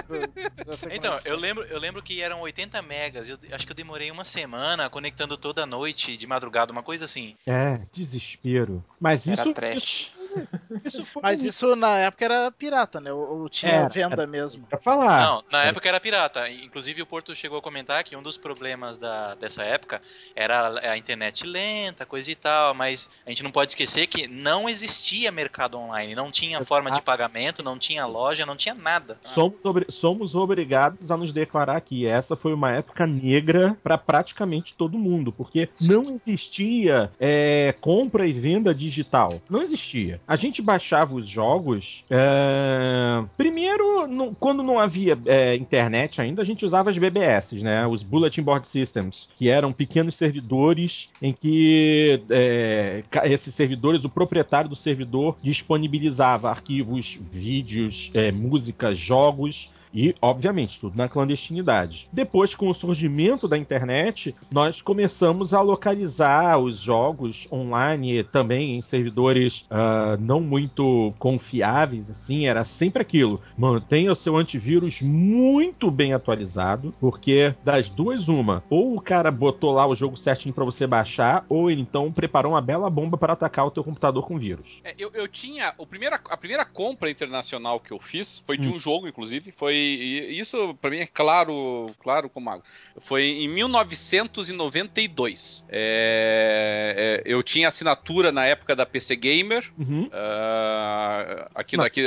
Então, 0.91 1.17
eu 1.25 1.37
lembro, 1.37 1.63
eu 1.65 1.79
lembro 1.79 2.01
que 2.01 2.21
eram 2.21 2.41
80 2.41 2.81
megas. 2.81 3.29
Eu 3.29 3.37
acho 3.51 3.65
que 3.65 3.71
eu 3.71 3.75
demorei 3.75 4.11
uma 4.11 4.23
semana 4.23 4.89
conectando 4.89 5.37
toda 5.37 5.65
noite, 5.65 6.17
de 6.17 6.27
madrugada, 6.27 6.71
uma 6.71 6.83
coisa 6.83 7.05
assim. 7.05 7.35
É, 7.47 7.79
desespero. 7.91 8.83
Mas 8.99 9.27
Era 9.27 9.41
isso. 9.43 9.53
Trash. 9.53 9.83
Isso 9.83 10.22
Mas 11.21 11.43
isso 11.43 11.75
na 11.75 11.97
época 11.97 12.25
era 12.25 12.51
pirata, 12.51 12.99
né? 12.99 13.11
Ou, 13.11 13.47
tinha 13.49 13.71
era, 13.71 13.89
venda 13.89 14.23
era, 14.23 14.27
mesmo. 14.27 14.65
Pra 14.67 14.79
falar. 14.79 15.21
Não, 15.21 15.43
na 15.51 15.65
época 15.65 15.87
era 15.87 15.99
pirata. 15.99 16.49
Inclusive 16.49 17.01
o 17.01 17.05
Porto 17.05 17.35
chegou 17.35 17.59
a 17.59 17.61
comentar 17.61 18.03
que 18.03 18.15
um 18.15 18.21
dos 18.21 18.37
problemas 18.37 18.97
da, 18.97 19.35
dessa 19.35 19.63
época 19.63 20.01
era 20.35 20.91
a 20.91 20.97
internet 20.97 21.45
lenta, 21.45 22.05
coisa 22.05 22.31
e 22.31 22.35
tal, 22.35 22.73
mas 22.73 23.09
a 23.25 23.29
gente 23.29 23.43
não 23.43 23.51
pode 23.51 23.71
esquecer 23.71 24.07
que 24.07 24.27
não 24.27 24.67
existia 24.67 25.31
mercado 25.31 25.77
online, 25.77 26.15
não 26.15 26.31
tinha 26.31 26.63
forma 26.63 26.91
de 26.91 27.01
pagamento, 27.01 27.63
não 27.63 27.77
tinha 27.77 28.05
loja, 28.05 28.45
não 28.45 28.55
tinha 28.55 28.75
nada. 28.75 29.17
Somos, 29.23 29.63
obri 29.65 29.85
somos 29.89 30.35
obrigados 30.35 31.11
a 31.11 31.17
nos 31.17 31.31
declarar 31.31 31.79
que 31.81 32.05
essa 32.05 32.35
foi 32.35 32.53
uma 32.53 32.71
época 32.71 33.05
negra 33.05 33.77
para 33.83 33.97
praticamente 33.97 34.73
todo 34.73 34.97
mundo, 34.97 35.31
porque 35.31 35.69
Sim. 35.73 35.93
não 35.93 36.21
existia 36.25 37.11
é, 37.19 37.73
compra 37.79 38.27
e 38.27 38.33
venda 38.33 38.73
digital. 38.73 39.41
Não 39.49 39.61
existia. 39.61 40.21
A 40.27 40.35
gente 40.35 40.61
baixava 40.61 41.15
os 41.15 41.27
jogos. 41.27 42.03
É... 42.09 43.23
Primeiro, 43.37 44.07
quando 44.39 44.63
não 44.63 44.79
havia 44.79 45.17
é, 45.25 45.55
internet 45.55 46.21
ainda, 46.21 46.41
a 46.41 46.45
gente 46.45 46.65
usava 46.65 46.89
as 46.89 46.97
BBS, 46.97 47.61
né? 47.61 47.85
Os 47.87 48.03
Bulletin 48.03 48.41
Board 48.41 48.67
Systems, 48.67 49.29
que 49.35 49.49
eram 49.49 49.73
pequenos 49.73 50.15
servidores 50.15 51.09
em 51.21 51.33
que 51.33 52.21
é, 52.29 53.03
esses 53.25 53.53
servidores, 53.53 54.03
o 54.03 54.09
proprietário 54.09 54.69
do 54.69 54.75
servidor 54.75 55.35
disponibilizava 55.41 56.49
arquivos, 56.49 57.17
vídeos, 57.31 58.11
é, 58.13 58.31
músicas, 58.31 58.97
jogos 58.97 59.69
e, 59.93 60.15
obviamente, 60.21 60.79
tudo 60.79 60.97
na 60.97 61.07
clandestinidade. 61.07 62.07
Depois, 62.11 62.55
com 62.55 62.69
o 62.69 62.73
surgimento 62.73 63.47
da 63.47 63.57
internet, 63.57 64.35
nós 64.51 64.81
começamos 64.81 65.53
a 65.53 65.61
localizar 65.61 66.57
os 66.57 66.79
jogos 66.79 67.47
online 67.51 68.23
também 68.23 68.75
em 68.75 68.81
servidores 68.81 69.61
uh, 69.63 70.19
não 70.19 70.39
muito 70.39 71.13
confiáveis, 71.19 72.09
assim, 72.09 72.47
era 72.47 72.63
sempre 72.63 73.01
aquilo. 73.01 73.41
Mantenha 73.57 74.11
o 74.11 74.15
seu 74.15 74.35
antivírus 74.35 75.01
muito 75.01 75.91
bem 75.91 76.13
atualizado, 76.13 76.93
porque 76.99 77.53
das 77.63 77.89
duas, 77.89 78.27
uma, 78.27 78.63
ou 78.69 78.95
o 78.95 79.01
cara 79.01 79.29
botou 79.29 79.71
lá 79.71 79.85
o 79.85 79.95
jogo 79.95 80.17
certinho 80.17 80.53
para 80.53 80.65
você 80.65 80.87
baixar, 80.87 81.45
ou 81.47 81.69
ele 81.69 81.81
então 81.81 82.11
preparou 82.11 82.53
uma 82.53 82.61
bela 82.61 82.89
bomba 82.89 83.17
para 83.17 83.33
atacar 83.33 83.67
o 83.67 83.71
teu 83.71 83.83
computador 83.83 84.25
com 84.25 84.37
vírus. 84.37 84.81
É, 84.83 84.95
eu, 84.97 85.11
eu 85.13 85.27
tinha. 85.27 85.73
O 85.77 85.85
primeira, 85.85 86.19
a 86.29 86.37
primeira 86.37 86.65
compra 86.65 87.09
internacional 87.09 87.79
que 87.79 87.91
eu 87.91 87.99
fiz 87.99 88.39
foi 88.45 88.57
de 88.57 88.69
hum. 88.69 88.75
um 88.75 88.79
jogo, 88.79 89.07
inclusive. 89.07 89.51
Foi 89.51 89.82
e 89.83 90.39
isso 90.39 90.73
para 90.81 90.89
mim 90.89 90.99
é 90.99 91.05
claro, 91.05 91.91
claro 91.99 92.29
como 92.29 92.49
água. 92.49 92.63
Foi 93.01 93.23
em 93.23 93.47
1992. 93.47 95.63
É, 95.69 97.21
é, 97.25 97.31
eu 97.31 97.41
tinha 97.43 97.67
assinatura 97.67 98.31
na 98.31 98.45
época 98.45 98.75
da 98.75 98.85
PC 98.85 99.15
Gamer. 99.15 99.71
Uhum. 99.77 100.05
Uh, 100.05 101.49
aqui, 101.55 101.77
não. 101.77 101.85
Aqui, 101.85 102.01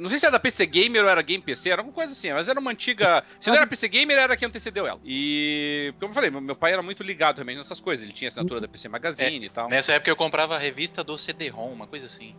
não 0.00 0.08
sei 0.08 0.18
se 0.18 0.26
era 0.26 0.32
da 0.32 0.40
PC 0.40 0.66
Gamer 0.66 1.04
ou 1.04 1.10
era 1.10 1.22
Game 1.22 1.42
PC, 1.42 1.70
era 1.70 1.80
alguma 1.80 1.94
coisa 1.94 2.12
assim, 2.12 2.32
mas 2.32 2.48
era 2.48 2.58
uma 2.58 2.70
antiga. 2.70 3.24
Se 3.38 3.48
não 3.48 3.56
era 3.56 3.66
PC 3.66 3.88
Gamer, 3.88 4.18
era 4.18 4.36
quem 4.36 4.48
antecedeu 4.48 4.86
ela. 4.86 5.00
E, 5.04 5.94
como 5.98 6.10
eu 6.10 6.14
falei, 6.14 6.30
meu 6.30 6.56
pai 6.56 6.72
era 6.72 6.82
muito 6.82 7.02
ligado 7.02 7.36
também 7.36 7.56
nessas 7.56 7.80
coisas. 7.80 8.04
Ele 8.04 8.12
tinha 8.12 8.28
assinatura 8.28 8.60
da 8.60 8.68
PC 8.68 8.88
Magazine 8.88 9.44
é, 9.44 9.46
e 9.46 9.50
tal. 9.50 9.68
Nessa 9.68 9.94
época 9.94 10.10
eu 10.10 10.16
comprava 10.16 10.56
a 10.56 10.58
revista 10.58 11.02
do 11.02 11.16
CD-ROM, 11.16 11.72
uma 11.72 11.86
coisa 11.86 12.06
assim. 12.06 12.34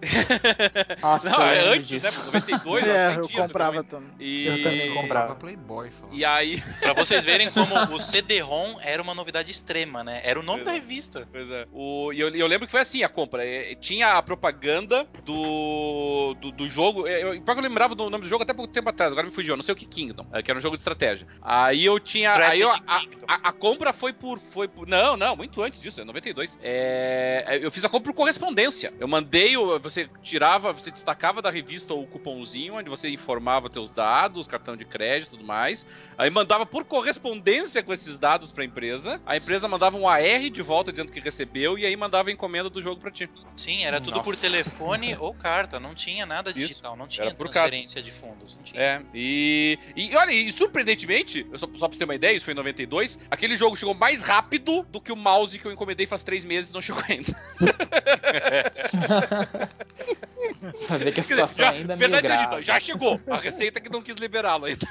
Nossa, 1.02 1.30
não, 1.32 1.44
é 1.44 1.70
antes, 1.70 1.88
disso. 1.88 2.20
né? 2.20 2.26
92, 2.26 2.84
é, 2.88 3.16
eu 3.18 3.30
comprava 3.30 3.84
também. 3.84 4.10
E... 4.20 4.61
Eu 4.64 4.72
também 4.72 4.94
comprava 4.94 5.36
Playboy. 5.36 5.92
Só. 5.92 6.08
E 6.12 6.24
aí. 6.26 6.62
pra 6.80 6.94
vocês 6.94 7.26
verem 7.26 7.50
como 7.52 7.96
o 7.96 8.00
CD-ROM 8.00 8.78
era 8.82 9.02
uma 9.02 9.14
novidade 9.14 9.52
extrema, 9.52 10.04
né? 10.04 10.22
Era 10.24 10.40
o 10.40 10.44
nome 10.44 10.64
pois 10.64 10.66
da 10.66 10.72
é. 10.72 10.80
revista. 10.80 11.28
Pois 11.32 11.50
é. 11.50 11.68
O, 11.72 12.12
e 12.14 12.20
eu, 12.20 12.30
eu, 12.30 12.48
lembro 12.48 12.68
que 12.68 12.72
foi 12.72 12.82
assim 12.82 13.04
a 13.04 13.10
compra. 13.10 13.46
É, 13.46 13.76
tinha 13.76 14.14
a 14.18 14.22
propaganda 14.22 15.08
do, 15.24 16.36
do, 16.40 16.52
do 16.52 16.70
jogo. 16.70 17.08
É, 17.08 17.22
eu, 17.24 17.34
eu 17.36 17.62
lembrava 17.62 17.96
do 17.96 18.10
nome 18.10 18.24
do 18.24 18.30
jogo 18.30 18.44
até 18.44 18.54
pouco 18.54 18.72
tempo 18.72 18.90
atrás, 18.90 19.12
agora 19.12 19.28
me 19.28 19.34
fugiu. 19.34 19.56
Não 19.56 19.64
sei 19.64 19.74
o 19.74 19.76
que 19.76 19.86
Kingdom, 19.86 20.26
que 20.44 20.50
era 20.52 20.58
um 20.58 20.62
jogo 20.62 20.76
de 20.76 20.82
estratégia. 20.82 21.28
Aí 21.42 21.86
eu 21.86 22.00
tinha. 22.00 22.32
aí 22.32 22.62
eu, 22.62 22.70
a, 22.70 23.02
a, 23.28 23.50
a, 23.50 23.52
compra 23.52 23.94
foi 23.94 24.14
por, 24.14 24.40
foi 24.40 24.68
por. 24.68 24.88
Não, 24.88 25.18
não, 25.18 25.36
muito 25.36 25.62
antes 25.62 25.82
disso, 25.82 26.02
é 26.02 26.04
92. 26.04 26.58
É, 26.62 27.60
eu 27.62 27.72
fiz 27.72 27.84
a 27.84 27.90
compra 27.90 28.12
por 28.12 28.18
correspondência. 28.18 28.94
Eu 29.00 29.08
mandei, 29.08 29.56
você 29.82 30.10
tirava, 30.22 30.72
você 30.72 30.92
destacava 30.92 31.42
da 31.42 31.50
revista 31.50 31.94
o 31.94 32.06
cupomzinho, 32.08 32.76
onde 32.76 32.90
você 32.90 33.10
informava 33.10 33.70
teus 33.70 33.92
dados, 33.92 34.48
cartão 34.52 34.76
de 34.76 34.86
crédito 34.86 35.32
tudo 35.32 35.44
mais. 35.44 35.86
Aí 36.18 36.30
mandava 36.30 36.66
por 36.66 36.84
correspondência 36.84 37.82
com 37.82 37.94
esses 37.94 38.18
dados 38.18 38.52
para 38.52 38.64
a 38.64 38.66
empresa. 38.66 39.22
A 39.26 39.38
empresa 39.38 39.68
mandava 39.68 39.98
um 39.98 40.08
AR 40.08 40.50
de 40.50 40.62
volta 40.62 40.92
dizendo 40.92 41.12
que 41.12 41.20
recebeu 41.20 41.78
e 41.78 41.86
aí 41.86 41.96
mandava 41.96 42.30
a 42.30 42.32
encomenda 42.32 42.70
do 42.70 42.82
jogo 42.82 43.00
para 43.00 43.12
ti. 43.12 43.30
Sim, 43.56 43.84
era 43.84 44.00
tudo 44.00 44.18
Nossa. 44.18 44.24
por 44.24 44.36
telefone 44.36 45.16
ou 45.20 45.34
carta, 45.34 45.80
não 45.80 45.96
tinha 45.96 46.26
nada 46.26 46.54
digital, 46.54 46.92
Isso. 46.92 47.00
não 47.00 47.08
tinha 47.08 47.34
transferência 47.34 48.02
de 48.02 48.12
fundos, 48.12 48.56
não 48.56 48.64
tinha. 48.64 48.82
É, 48.82 49.02
e, 49.14 49.80
e 49.96 50.16
olha, 50.16 50.32
e 50.32 50.52
surpreendentemente, 50.52 51.46
só, 51.52 51.60
só 51.60 51.68
pra 51.68 51.94
você 51.94 51.98
ter 51.98 52.06
uma 52.06 52.16
ideia, 52.16 52.36
isso 52.36 52.46
foi 52.46 52.54
em 52.54 52.58
92, 52.58 53.20
aquele 53.30 53.56
jogo 53.56 53.76
chegou 53.76 53.94
mais 53.94 54.22
rápido 54.22 54.84
do 54.84 55.00
que 55.00 55.12
o 55.12 55.16
mouse 55.16 55.58
que 55.58 55.66
eu 55.66 55.72
encomendei 55.72 56.06
faz 56.06 56.24
três 56.24 56.44
meses 56.44 56.70
e 56.70 56.74
não 56.74 56.82
chegou 56.82 57.04
ainda. 57.08 57.36
pra 60.88 60.98
ver 60.98 61.14
que 61.14 61.20
a 61.20 61.24
situação 61.24 61.66
já, 61.66 61.72
ainda 61.72 61.94
é 61.94 61.96
meio 61.96 62.22
grave. 62.22 62.62
Já 62.64 62.80
chegou, 62.80 63.20
a 63.28 63.38
receita 63.38 63.80
que 63.80 63.90
não 63.90 64.02
quis 64.02 64.16
liberá-lo 64.18 64.66
ainda. 64.66 64.88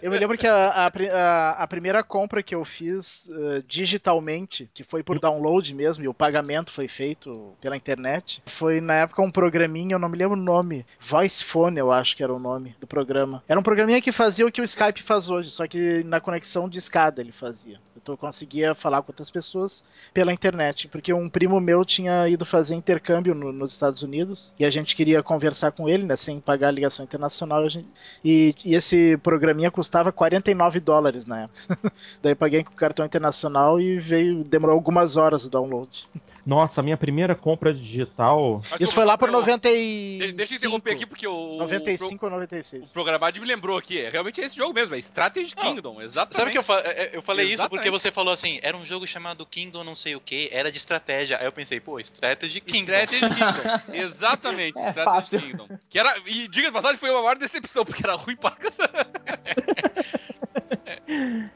Eu 0.00 0.10
me 0.10 0.18
lembro 0.18 0.36
que 0.36 0.46
a, 0.46 0.88
a, 0.88 1.62
a, 1.62 1.66
primeira 1.66 2.02
compra 2.02 2.42
que 2.42 2.54
eu 2.54 2.64
fiz 2.64 3.26
uh, 3.26 3.62
digitalmente, 3.66 4.68
que 4.74 4.82
foi 4.82 5.02
por 5.02 5.18
download 5.18 5.74
mesmo, 5.74 6.04
e 6.04 6.08
o 6.08 6.14
pagamento 6.14 6.72
foi 6.72 6.88
feito 6.88 7.54
pela 7.60 7.76
internet, 7.76 8.42
foi 8.46 8.80
na 8.80 8.94
época 8.94 9.22
um 9.22 9.30
programinha, 9.30 9.94
eu 9.94 9.98
não 9.98 10.08
me 10.08 10.18
lembro 10.18 10.38
o 10.38 10.42
nome, 10.42 10.84
Voice 11.00 11.44
Phone, 11.44 11.78
eu 11.78 11.92
acho 11.92 12.16
que 12.16 12.22
era 12.22 12.32
o 12.32 12.38
nome 12.38 12.74
do 12.80 12.86
programa. 12.86 13.42
Era 13.48 13.58
um 13.58 13.62
programinha 13.62 14.00
que 14.00 14.12
fazia 14.12 14.46
o 14.46 14.52
que 14.52 14.60
o 14.60 14.64
Skype 14.64 15.02
faz 15.02 15.28
hoje, 15.28 15.50
só 15.50 15.66
que 15.66 16.02
na 16.04 16.20
conexão 16.20 16.68
de 16.68 16.78
escada 16.78 17.20
ele 17.20 17.32
fazia. 17.32 17.78
Eu 18.06 18.16
conseguia 18.16 18.74
falar 18.74 19.02
com 19.02 19.12
outras 19.12 19.30
pessoas 19.30 19.84
pela 20.12 20.32
internet, 20.32 20.88
porque 20.88 21.12
um 21.12 21.28
primo 21.28 21.60
meu 21.60 21.84
tinha 21.84 22.28
ido 22.28 22.44
fazer 22.44 22.74
intercâmbio 22.74 23.34
no, 23.34 23.52
nos 23.52 23.72
Estados 23.72 24.02
Unidos 24.02 24.54
e 24.58 24.64
a 24.64 24.70
gente 24.70 24.96
queria 24.96 25.22
conversar 25.22 25.72
com 25.72 25.88
ele, 25.88 26.04
né, 26.04 26.16
sem 26.16 26.40
pagar 26.40 26.68
a 26.68 26.72
ligação 26.72 27.04
internacional. 27.04 27.68
Gente, 27.68 27.88
e, 28.24 28.54
e 28.64 28.74
esse 28.74 29.16
programinha 29.18 29.70
custava 29.70 30.10
49 30.10 30.80
dólares 30.80 31.26
na 31.26 31.42
época. 31.42 31.92
Daí 32.22 32.34
paguei 32.34 32.64
com 32.64 32.72
cartão 32.72 33.06
internacional 33.06 33.80
e 33.80 34.00
veio, 34.00 34.42
demorou 34.44 34.74
algumas 34.74 35.16
horas 35.16 35.44
o 35.44 35.50
download. 35.50 36.08
Nossa, 36.44 36.80
a 36.80 36.84
minha 36.84 36.96
primeira 36.96 37.34
compra 37.34 37.72
digital. 37.72 38.60
Isso 38.80 38.92
foi 38.92 39.04
lá 39.04 39.16
por 39.16 39.30
95. 39.30 40.36
Deixa 40.36 40.54
eu 40.54 40.56
interromper 40.56 40.92
aqui, 40.92 41.06
porque 41.06 41.26
o. 41.26 41.58
95 41.58 42.26
ou 42.26 42.32
96. 42.32 42.90
O 42.90 42.92
programado 42.92 43.40
me 43.40 43.46
lembrou 43.46 43.78
aqui. 43.78 44.00
É 44.00 44.10
realmente 44.10 44.40
esse 44.40 44.56
jogo 44.56 44.74
mesmo, 44.74 44.94
é 44.94 44.98
Strategy 44.98 45.54
Kingdom. 45.54 46.02
Exatamente. 46.02 46.36
Sabe 46.36 46.50
que 46.50 46.58
eu, 46.58 46.62
fa 46.62 46.80
é, 46.80 47.04
é, 47.04 47.16
eu 47.16 47.22
falei 47.22 47.46
exatamente. 47.46 47.54
isso 47.54 47.68
porque 47.68 47.90
você 47.90 48.10
falou 48.10 48.34
assim: 48.34 48.58
era 48.62 48.76
um 48.76 48.84
jogo 48.84 49.06
chamado 49.06 49.46
Kingdom 49.46 49.84
não 49.84 49.94
sei 49.94 50.16
o 50.16 50.20
que, 50.20 50.48
era 50.52 50.70
de 50.70 50.78
estratégia. 50.78 51.38
Aí 51.38 51.46
eu 51.46 51.52
pensei, 51.52 51.78
pô, 51.78 52.00
Strategy 52.00 52.60
Kingdom. 52.60 52.92
Strategy 52.92 53.20
Kingdom. 53.20 53.62
Exatamente, 54.02 54.78
é 54.78 54.88
Strategy 54.88 55.04
fácil. 55.04 55.40
Kingdom. 55.40 55.68
Que 55.88 55.98
era, 55.98 56.18
e 56.26 56.48
diga 56.48 56.68
de 56.68 56.72
passagem, 56.72 56.98
foi 56.98 57.10
uma 57.10 57.22
maior 57.22 57.36
decepção, 57.36 57.84
porque 57.84 58.04
era 58.04 58.16
ruim 58.16 58.36
pra 58.36 58.52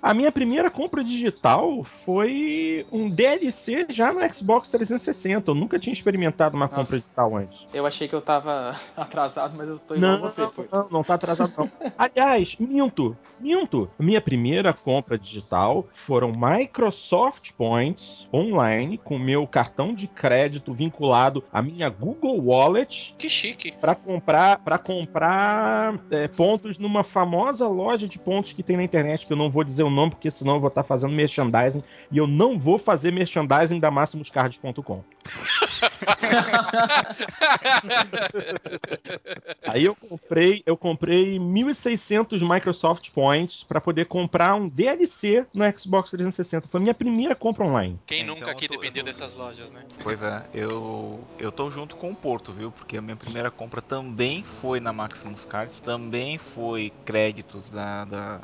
A 0.03 0.15
minha 0.15 0.31
primeira 0.33 0.71
compra 0.71 1.03
digital 1.03 1.83
foi 1.85 2.87
um 2.93 3.09
DLC 3.09 3.87
já 3.89 4.13
no 4.13 4.21
Xbox 4.35 4.69
360. 4.71 5.51
Eu 5.51 5.55
nunca 5.55 5.79
tinha 5.79 5.93
experimentado 5.93 6.57
uma 6.57 6.67
Nossa. 6.67 6.77
compra 6.77 6.99
digital 6.99 7.37
antes. 7.37 7.67
Eu 7.73 7.87
achei 7.87 8.09
que 8.09 8.15
eu 8.15 8.21
tava 8.21 8.77
atrasado, 8.97 9.55
mas 9.57 9.69
eu 9.69 9.79
tô 9.79 9.95
igual 9.95 10.13
Não, 10.13 10.21
você, 10.21 10.47
pô. 10.47 10.65
não, 10.73 10.87
não 10.91 11.05
tá 11.05 11.15
atrasado 11.15 11.53
não. 11.57 11.71
Aliás, 11.97 12.57
minto, 12.59 13.17
minto. 13.41 13.89
Minha 13.99 14.21
primeira 14.21 14.73
compra 14.73 15.19
digital 15.19 15.87
foram 15.93 16.33
Microsoft 16.37 17.53
Points 17.53 18.27
online 18.33 18.99
com 18.99 19.19
meu 19.19 19.47
cartão 19.47 19.95
de 19.95 20.07
crédito 20.07 20.73
vinculado 20.73 21.43
à 21.53 21.61
minha 21.63 21.89
Google 21.89 22.41
Wallet 22.41 23.15
Que 23.19 23.29
chique. 23.29 23.73
para 23.81 23.95
comprar 23.95 24.59
para 24.59 24.79
comprar 24.79 25.95
é, 26.11 26.29
pontos 26.29 26.79
numa 26.79 27.03
famosa 27.03 27.67
loja 27.69 28.07
de 28.09 28.19
pontos 28.19 28.53
que 28.53 28.63
tem 28.63 28.77
na 28.77 28.83
internet 28.83 29.26
que 29.27 29.33
eu 29.33 29.37
não 29.37 29.51
vou 29.51 29.65
dizer 29.65 29.83
o 29.83 29.91
nome 29.91 30.11
porque 30.13 30.31
senão 30.31 30.55
eu 30.55 30.61
vou 30.61 30.69
estar 30.69 30.85
fazendo 30.85 31.13
merchandising 31.13 31.83
e 32.11 32.17
eu 32.19 32.27
não 32.27 32.59
vou 32.59 32.79
fazer 32.79 33.11
merchandising 33.13 33.81
da 33.81 33.91
maximuscards.com. 33.91 35.03
Aí 39.67 39.85
eu 39.85 39.97
comprei, 39.97 40.63
eu 40.65 40.77
comprei 40.77 41.39
1.600 41.39 42.41
Microsoft 42.43 43.11
Points 43.13 43.65
para 43.65 43.81
poder 43.81 44.07
comprar 44.07 44.55
um 44.55 44.69
DLC 44.69 45.45
no 45.53 45.65
Xbox 45.79 46.11
360. 46.11 46.69
Foi 46.69 46.79
a 46.79 46.83
minha 46.83 46.95
primeira 46.95 47.35
compra 47.35 47.65
online. 47.65 47.99
Quem 48.07 48.21
É, 48.21 48.25
nunca 48.25 48.41
então 48.43 48.53
aqui 48.53 48.67
eu 48.67 48.69
tô- 48.69 48.75
eu 48.75 48.81
dependeu 48.81 49.03
tô- 49.03 49.11
dessas 49.11 49.35
lojas, 49.35 49.71
né? 49.71 49.85
Pois 50.03 50.23
é, 50.23 50.45
eu, 50.55 51.27
eu 51.39 51.51
tô 51.51 51.69
junto 51.71 51.97
com 51.97 52.11
o 52.13 52.17
Porto, 52.17 52.53
viu? 52.53 52.71
Porque 52.71 52.97
a 52.97 53.03
minha 53.03 53.17
primeira 53.17 53.51
compra 53.51 53.83
também 53.83 54.43
foi 54.45 54.79
na 54.81 54.93
Maximus 54.93 55.45
Cards, 55.45 55.81
também 55.81 56.39
foi 56.39 56.93
créditos 57.05 57.69
da, 57.71 58.05
da- 58.05 58.41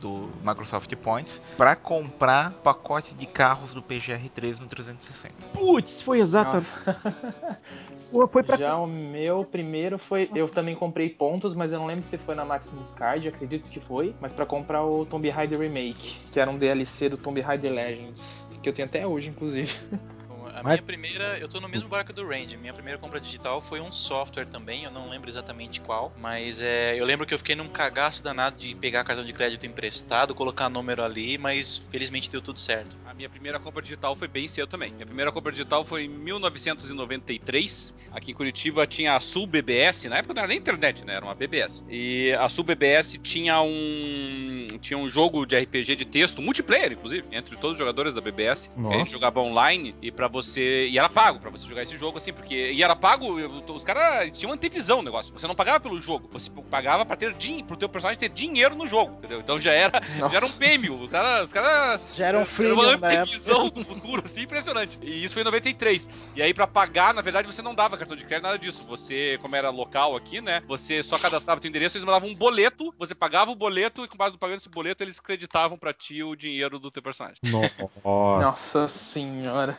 do 0.00 0.28
Microsoft 0.42 0.94
Points 0.96 1.40
para 1.56 1.76
comprar 1.76 2.52
pacote 2.62 3.14
de 3.14 3.26
carros 3.26 3.74
do 3.74 3.82
PGR3 3.82 4.60
no 4.60 4.66
360. 4.66 5.48
Putz, 5.52 6.02
foi 6.02 6.20
exatamente. 6.20 6.68
Foi 8.30 8.42
pra 8.42 8.56
Já 8.56 8.76
o 8.76 8.86
meu 8.86 9.44
primeiro 9.44 9.98
foi. 9.98 10.30
Eu 10.34 10.48
também 10.48 10.74
comprei 10.74 11.10
pontos, 11.10 11.54
mas 11.54 11.72
eu 11.72 11.78
não 11.78 11.86
lembro 11.86 12.02
se 12.02 12.16
foi 12.16 12.34
na 12.34 12.44
Maximus 12.44 12.92
Card, 12.92 13.28
acredito 13.28 13.70
que 13.70 13.80
foi. 13.80 14.14
Mas 14.18 14.32
pra 14.32 14.46
comprar 14.46 14.82
o 14.82 15.04
Tomb 15.04 15.28
Raider 15.28 15.60
Remake, 15.60 16.18
que 16.32 16.40
era 16.40 16.50
um 16.50 16.56
DLC 16.56 17.10
do 17.10 17.18
Tomb 17.18 17.40
Raider 17.40 17.72
Legends. 17.72 18.48
Que 18.62 18.68
eu 18.68 18.72
tenho 18.72 18.88
até 18.88 19.06
hoje, 19.06 19.28
inclusive. 19.28 19.70
A 20.58 20.62
Mas- 20.62 20.80
minha 20.80 20.86
primeira, 20.86 21.38
eu 21.38 21.48
tô 21.48 21.60
no 21.60 21.68
mesmo 21.68 21.88
barco 21.88 22.12
do 22.12 22.26
Range. 22.26 22.56
Minha 22.56 22.72
primeira 22.72 22.98
compra 22.98 23.20
digital 23.20 23.62
foi 23.62 23.80
um 23.80 23.92
software 23.92 24.46
também, 24.46 24.84
eu 24.84 24.90
não 24.90 25.08
lembro 25.08 25.30
exatamente 25.30 25.80
qual, 25.80 26.12
mas 26.18 26.60
é, 26.60 27.00
eu 27.00 27.04
lembro 27.04 27.24
que 27.26 27.32
eu 27.32 27.38
fiquei 27.38 27.54
num 27.54 27.68
cagaço 27.68 28.22
danado 28.24 28.56
de 28.56 28.74
pegar 28.74 29.04
cartão 29.04 29.24
de 29.24 29.32
crédito 29.32 29.64
emprestado, 29.66 30.34
colocar 30.34 30.68
número 30.68 31.02
ali, 31.02 31.38
mas 31.38 31.78
felizmente 31.90 32.28
deu 32.30 32.40
tudo 32.42 32.58
certo. 32.58 32.98
A 33.06 33.14
minha 33.14 33.28
primeira 33.28 33.60
compra 33.60 33.80
digital 33.80 34.16
foi 34.16 34.26
bem 34.26 34.48
cedo 34.48 34.66
também. 34.68 34.92
Minha 34.92 35.06
primeira 35.06 35.30
compra 35.30 35.52
digital 35.52 35.84
foi 35.84 36.04
em 36.04 36.08
1993. 36.08 37.94
Aqui 38.12 38.32
em 38.32 38.34
Curitiba 38.34 38.86
tinha 38.86 39.14
a 39.16 39.20
Sul 39.20 39.46
BBS, 39.46 40.08
na 40.08 40.18
época 40.18 40.34
não 40.34 40.40
era 40.42 40.48
nem 40.48 40.58
internet, 40.58 41.04
né? 41.04 41.14
Era 41.14 41.24
uma 41.24 41.34
BBS. 41.34 41.84
E 41.88 42.32
a 42.38 42.48
Sul 42.48 42.64
BBS 42.64 43.18
tinha 43.22 43.60
um 43.62 44.66
tinha 44.80 44.98
um 44.98 45.08
jogo 45.08 45.44
de 45.46 45.58
RPG 45.58 45.96
de 45.96 46.04
texto, 46.04 46.40
multiplayer 46.42 46.92
inclusive, 46.92 47.24
entre 47.32 47.56
todos 47.56 47.72
os 47.72 47.78
jogadores 47.78 48.14
da 48.14 48.20
BBS. 48.20 48.70
Nossa. 48.76 48.94
A 48.94 48.98
gente 48.98 49.12
jogava 49.12 49.40
online 49.40 49.94
e 50.02 50.10
para 50.10 50.28
você 50.28 50.47
e 50.56 50.98
era 50.98 51.08
pago 51.08 51.38
pra 51.40 51.50
você 51.50 51.66
jogar 51.66 51.82
esse 51.82 51.96
jogo 51.96 52.18
assim, 52.18 52.32
porque 52.32 52.72
e 52.72 52.82
era 52.82 52.94
pago, 52.96 53.36
os 53.72 53.84
caras 53.84 54.36
tinham 54.36 54.52
antevisão 54.52 55.00
o 55.00 55.02
negócio. 55.02 55.32
Você 55.32 55.46
não 55.46 55.54
pagava 55.54 55.80
pelo 55.80 56.00
jogo, 56.00 56.28
você 56.32 56.50
pagava 56.70 57.04
pra 57.04 57.16
ter 57.16 57.32
din 57.34 57.64
pro 57.64 57.76
teu 57.76 57.88
personagem 57.88 58.18
ter 58.18 58.28
dinheiro 58.28 58.74
no 58.74 58.86
jogo, 58.86 59.14
entendeu? 59.18 59.40
Então 59.40 59.60
já 59.60 59.72
era 59.72 60.00
Nossa. 60.18 60.32
já 60.32 60.36
era 60.38 60.46
um 60.46 60.52
prêmio. 60.52 61.00
Os 61.00 61.10
caras 61.10 61.44
os 61.44 61.52
cara 61.52 62.00
Já 62.14 62.26
era 62.26 62.36
um 62.38 62.40
uma 62.40 62.46
freemium 62.46 62.90
época. 62.90 63.06
antevisão 63.20 63.68
do 63.68 63.84
futuro, 63.84 64.22
assim, 64.24 64.42
impressionante. 64.42 64.98
E 65.02 65.24
isso 65.24 65.34
foi 65.34 65.42
em 65.42 65.44
93. 65.44 66.08
E 66.34 66.42
aí, 66.42 66.54
pra 66.54 66.66
pagar, 66.66 67.12
na 67.14 67.20
verdade, 67.22 67.46
você 67.46 67.62
não 67.62 67.74
dava 67.74 67.96
cartão 67.96 68.16
de 68.16 68.24
crédito, 68.24 68.44
nada 68.44 68.58
disso. 68.58 68.82
Você, 68.88 69.38
como 69.42 69.56
era 69.56 69.70
local 69.70 70.16
aqui, 70.16 70.40
né? 70.40 70.62
Você 70.66 71.02
só 71.02 71.18
cadastrava 71.18 71.60
teu 71.60 71.68
endereço, 71.68 71.96
eles 71.96 72.04
mandavam 72.04 72.28
um 72.28 72.34
boleto, 72.34 72.94
você 72.98 73.14
pagava 73.14 73.50
o 73.50 73.56
boleto, 73.56 74.04
e 74.04 74.08
com 74.08 74.16
base 74.16 74.32
no 74.32 74.38
pagamento 74.38 74.60
desse 74.60 74.68
boleto, 74.68 75.02
eles 75.02 75.18
creditavam 75.20 75.78
pra 75.78 75.92
ti 75.92 76.22
o 76.22 76.36
dinheiro 76.36 76.78
do 76.78 76.90
teu 76.90 77.02
personagem. 77.02 77.38
Nossa. 77.44 77.90
Nossa 78.04 78.88
senhora. 78.88 79.76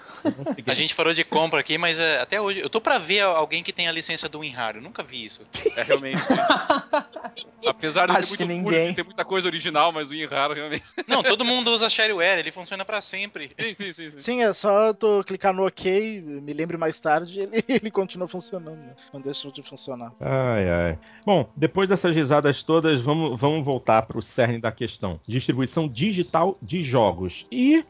A 0.67 0.73
gente 0.73 0.93
falou 0.93 1.13
de 1.13 1.23
compra 1.23 1.59
aqui, 1.59 1.77
mas 1.77 1.99
é, 1.99 2.19
até 2.19 2.39
hoje, 2.41 2.59
eu 2.59 2.69
tô 2.69 2.81
pra 2.81 2.97
ver 2.97 3.21
alguém 3.21 3.63
que 3.63 3.73
tem 3.73 3.87
a 3.87 3.91
licença 3.91 4.27
do 4.27 4.39
WinRAR, 4.39 4.75
eu 4.75 4.81
nunca 4.81 5.03
vi 5.03 5.23
isso. 5.23 5.41
É 5.75 5.83
realmente. 5.83 6.19
Apesar 7.65 8.07
de 8.07 8.13
ter 8.37 8.45
muito 8.45 8.45
ninguém. 8.45 8.89
de 8.89 8.95
ter 8.95 9.03
muita 9.03 9.25
coisa 9.25 9.47
original, 9.47 9.91
mas 9.91 10.09
o 10.09 10.15
IN 10.15 10.25
raro, 10.25 10.53
realmente. 10.53 10.83
Não, 11.07 11.21
todo 11.21 11.43
mundo 11.43 11.71
usa 11.71 11.89
shareware, 11.89 12.39
ele 12.39 12.51
funciona 12.51 12.85
pra 12.85 13.01
sempre. 13.01 13.51
Sim, 13.57 13.73
sim, 13.73 13.91
sim. 13.91 14.11
sim. 14.11 14.17
Sim, 14.17 14.43
é 14.43 14.53
só 14.53 14.93
tu 14.93 15.23
clicar 15.25 15.53
no 15.53 15.65
OK, 15.65 16.21
me 16.21 16.53
lembre 16.53 16.77
mais 16.77 16.99
tarde, 16.99 17.39
ele, 17.39 17.63
ele 17.67 17.91
continua 17.91 18.27
funcionando. 18.27 18.77
né? 18.77 18.95
Não 19.13 19.21
deixa 19.21 19.51
de 19.51 19.61
funcionar. 19.61 20.13
Ai, 20.19 20.69
ai. 20.69 20.99
Bom, 21.25 21.51
depois 21.55 21.87
dessas 21.87 22.15
risadas 22.15 22.63
todas, 22.63 23.01
vamos, 23.01 23.39
vamos 23.39 23.63
voltar 23.63 24.03
para 24.03 24.17
o 24.17 24.21
cerne 24.21 24.59
da 24.59 24.71
questão. 24.71 25.19
Distribuição 25.27 25.87
digital 25.87 26.57
de 26.61 26.83
jogos. 26.83 27.45
E 27.51 27.83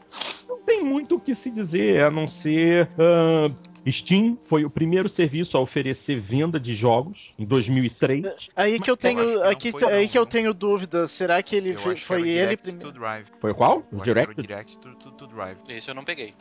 tem 0.70 0.84
muito 0.84 1.16
o 1.16 1.20
que 1.20 1.34
se 1.34 1.50
dizer, 1.50 2.04
a 2.04 2.12
não 2.12 2.28
ser. 2.28 2.88
ah, 3.00 3.50
Steam 3.92 4.38
foi 4.44 4.64
o 4.66 4.70
primeiro 4.70 5.10
serviço 5.10 5.58
a 5.58 5.60
oferecer 5.62 6.20
venda 6.20 6.60
de 6.60 6.76
jogos 6.76 7.34
em 7.40 7.46
2003. 7.46 8.50
Aí 8.56 8.80
que 8.80 8.92
eu 8.92 8.96
tenho, 8.96 9.26
que 9.26 9.34
não 9.36 9.44
aqui, 9.50 9.72
foi 9.72 9.84
aí 9.86 10.04
não, 10.04 10.12
que 10.12 10.18
eu 10.18 10.24
viu? 10.24 10.30
tenho 10.32 10.54
dúvida. 10.54 11.08
Será 11.08 11.42
que 11.42 11.56
ele 11.56 11.72
Eu 11.72 11.80
foi, 11.80 11.94
acho 11.94 12.02
que 12.02 12.08
foi 12.08 12.30
ele 12.30 12.56
primeiro? 12.56 12.92
to 12.92 13.00
Drive. 13.00 13.26
Foi 13.40 13.54
qual? 13.54 13.84
Eu 13.92 13.98
O 13.98 14.02
acho 14.02 14.04
que 14.04 14.10
era 14.12 14.22
Direct? 14.22 14.40
o 14.40 14.44
Direct 14.44 14.78
to, 14.80 14.96
to- 14.96 15.12
to 15.14 15.28
Drive. 15.28 15.58
Esse 15.70 15.90
eu 15.90 15.96
não 15.96 16.04
peguei. 16.04 16.34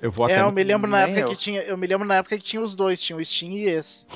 Eu 0.00 0.10
vou 0.10 0.26
É, 0.28 0.34
até. 0.34 0.42
eu 0.42 0.52
me 0.52 0.62
lembro 0.64 0.88
na 0.88 1.00
época 1.02 1.20
eu. 1.20 1.28
que 1.28 1.36
tinha, 1.36 1.60
eu 1.62 1.76
me 1.76 1.86
lembro 1.86 2.06
na 2.06 2.16
época 2.16 2.38
que 2.38 2.44
tinha 2.44 2.62
os 2.62 2.74
dois, 2.74 3.00
tinha 3.00 3.18
o 3.18 3.24
Steam 3.24 3.52
e 3.52 3.68
esse. 3.68 4.06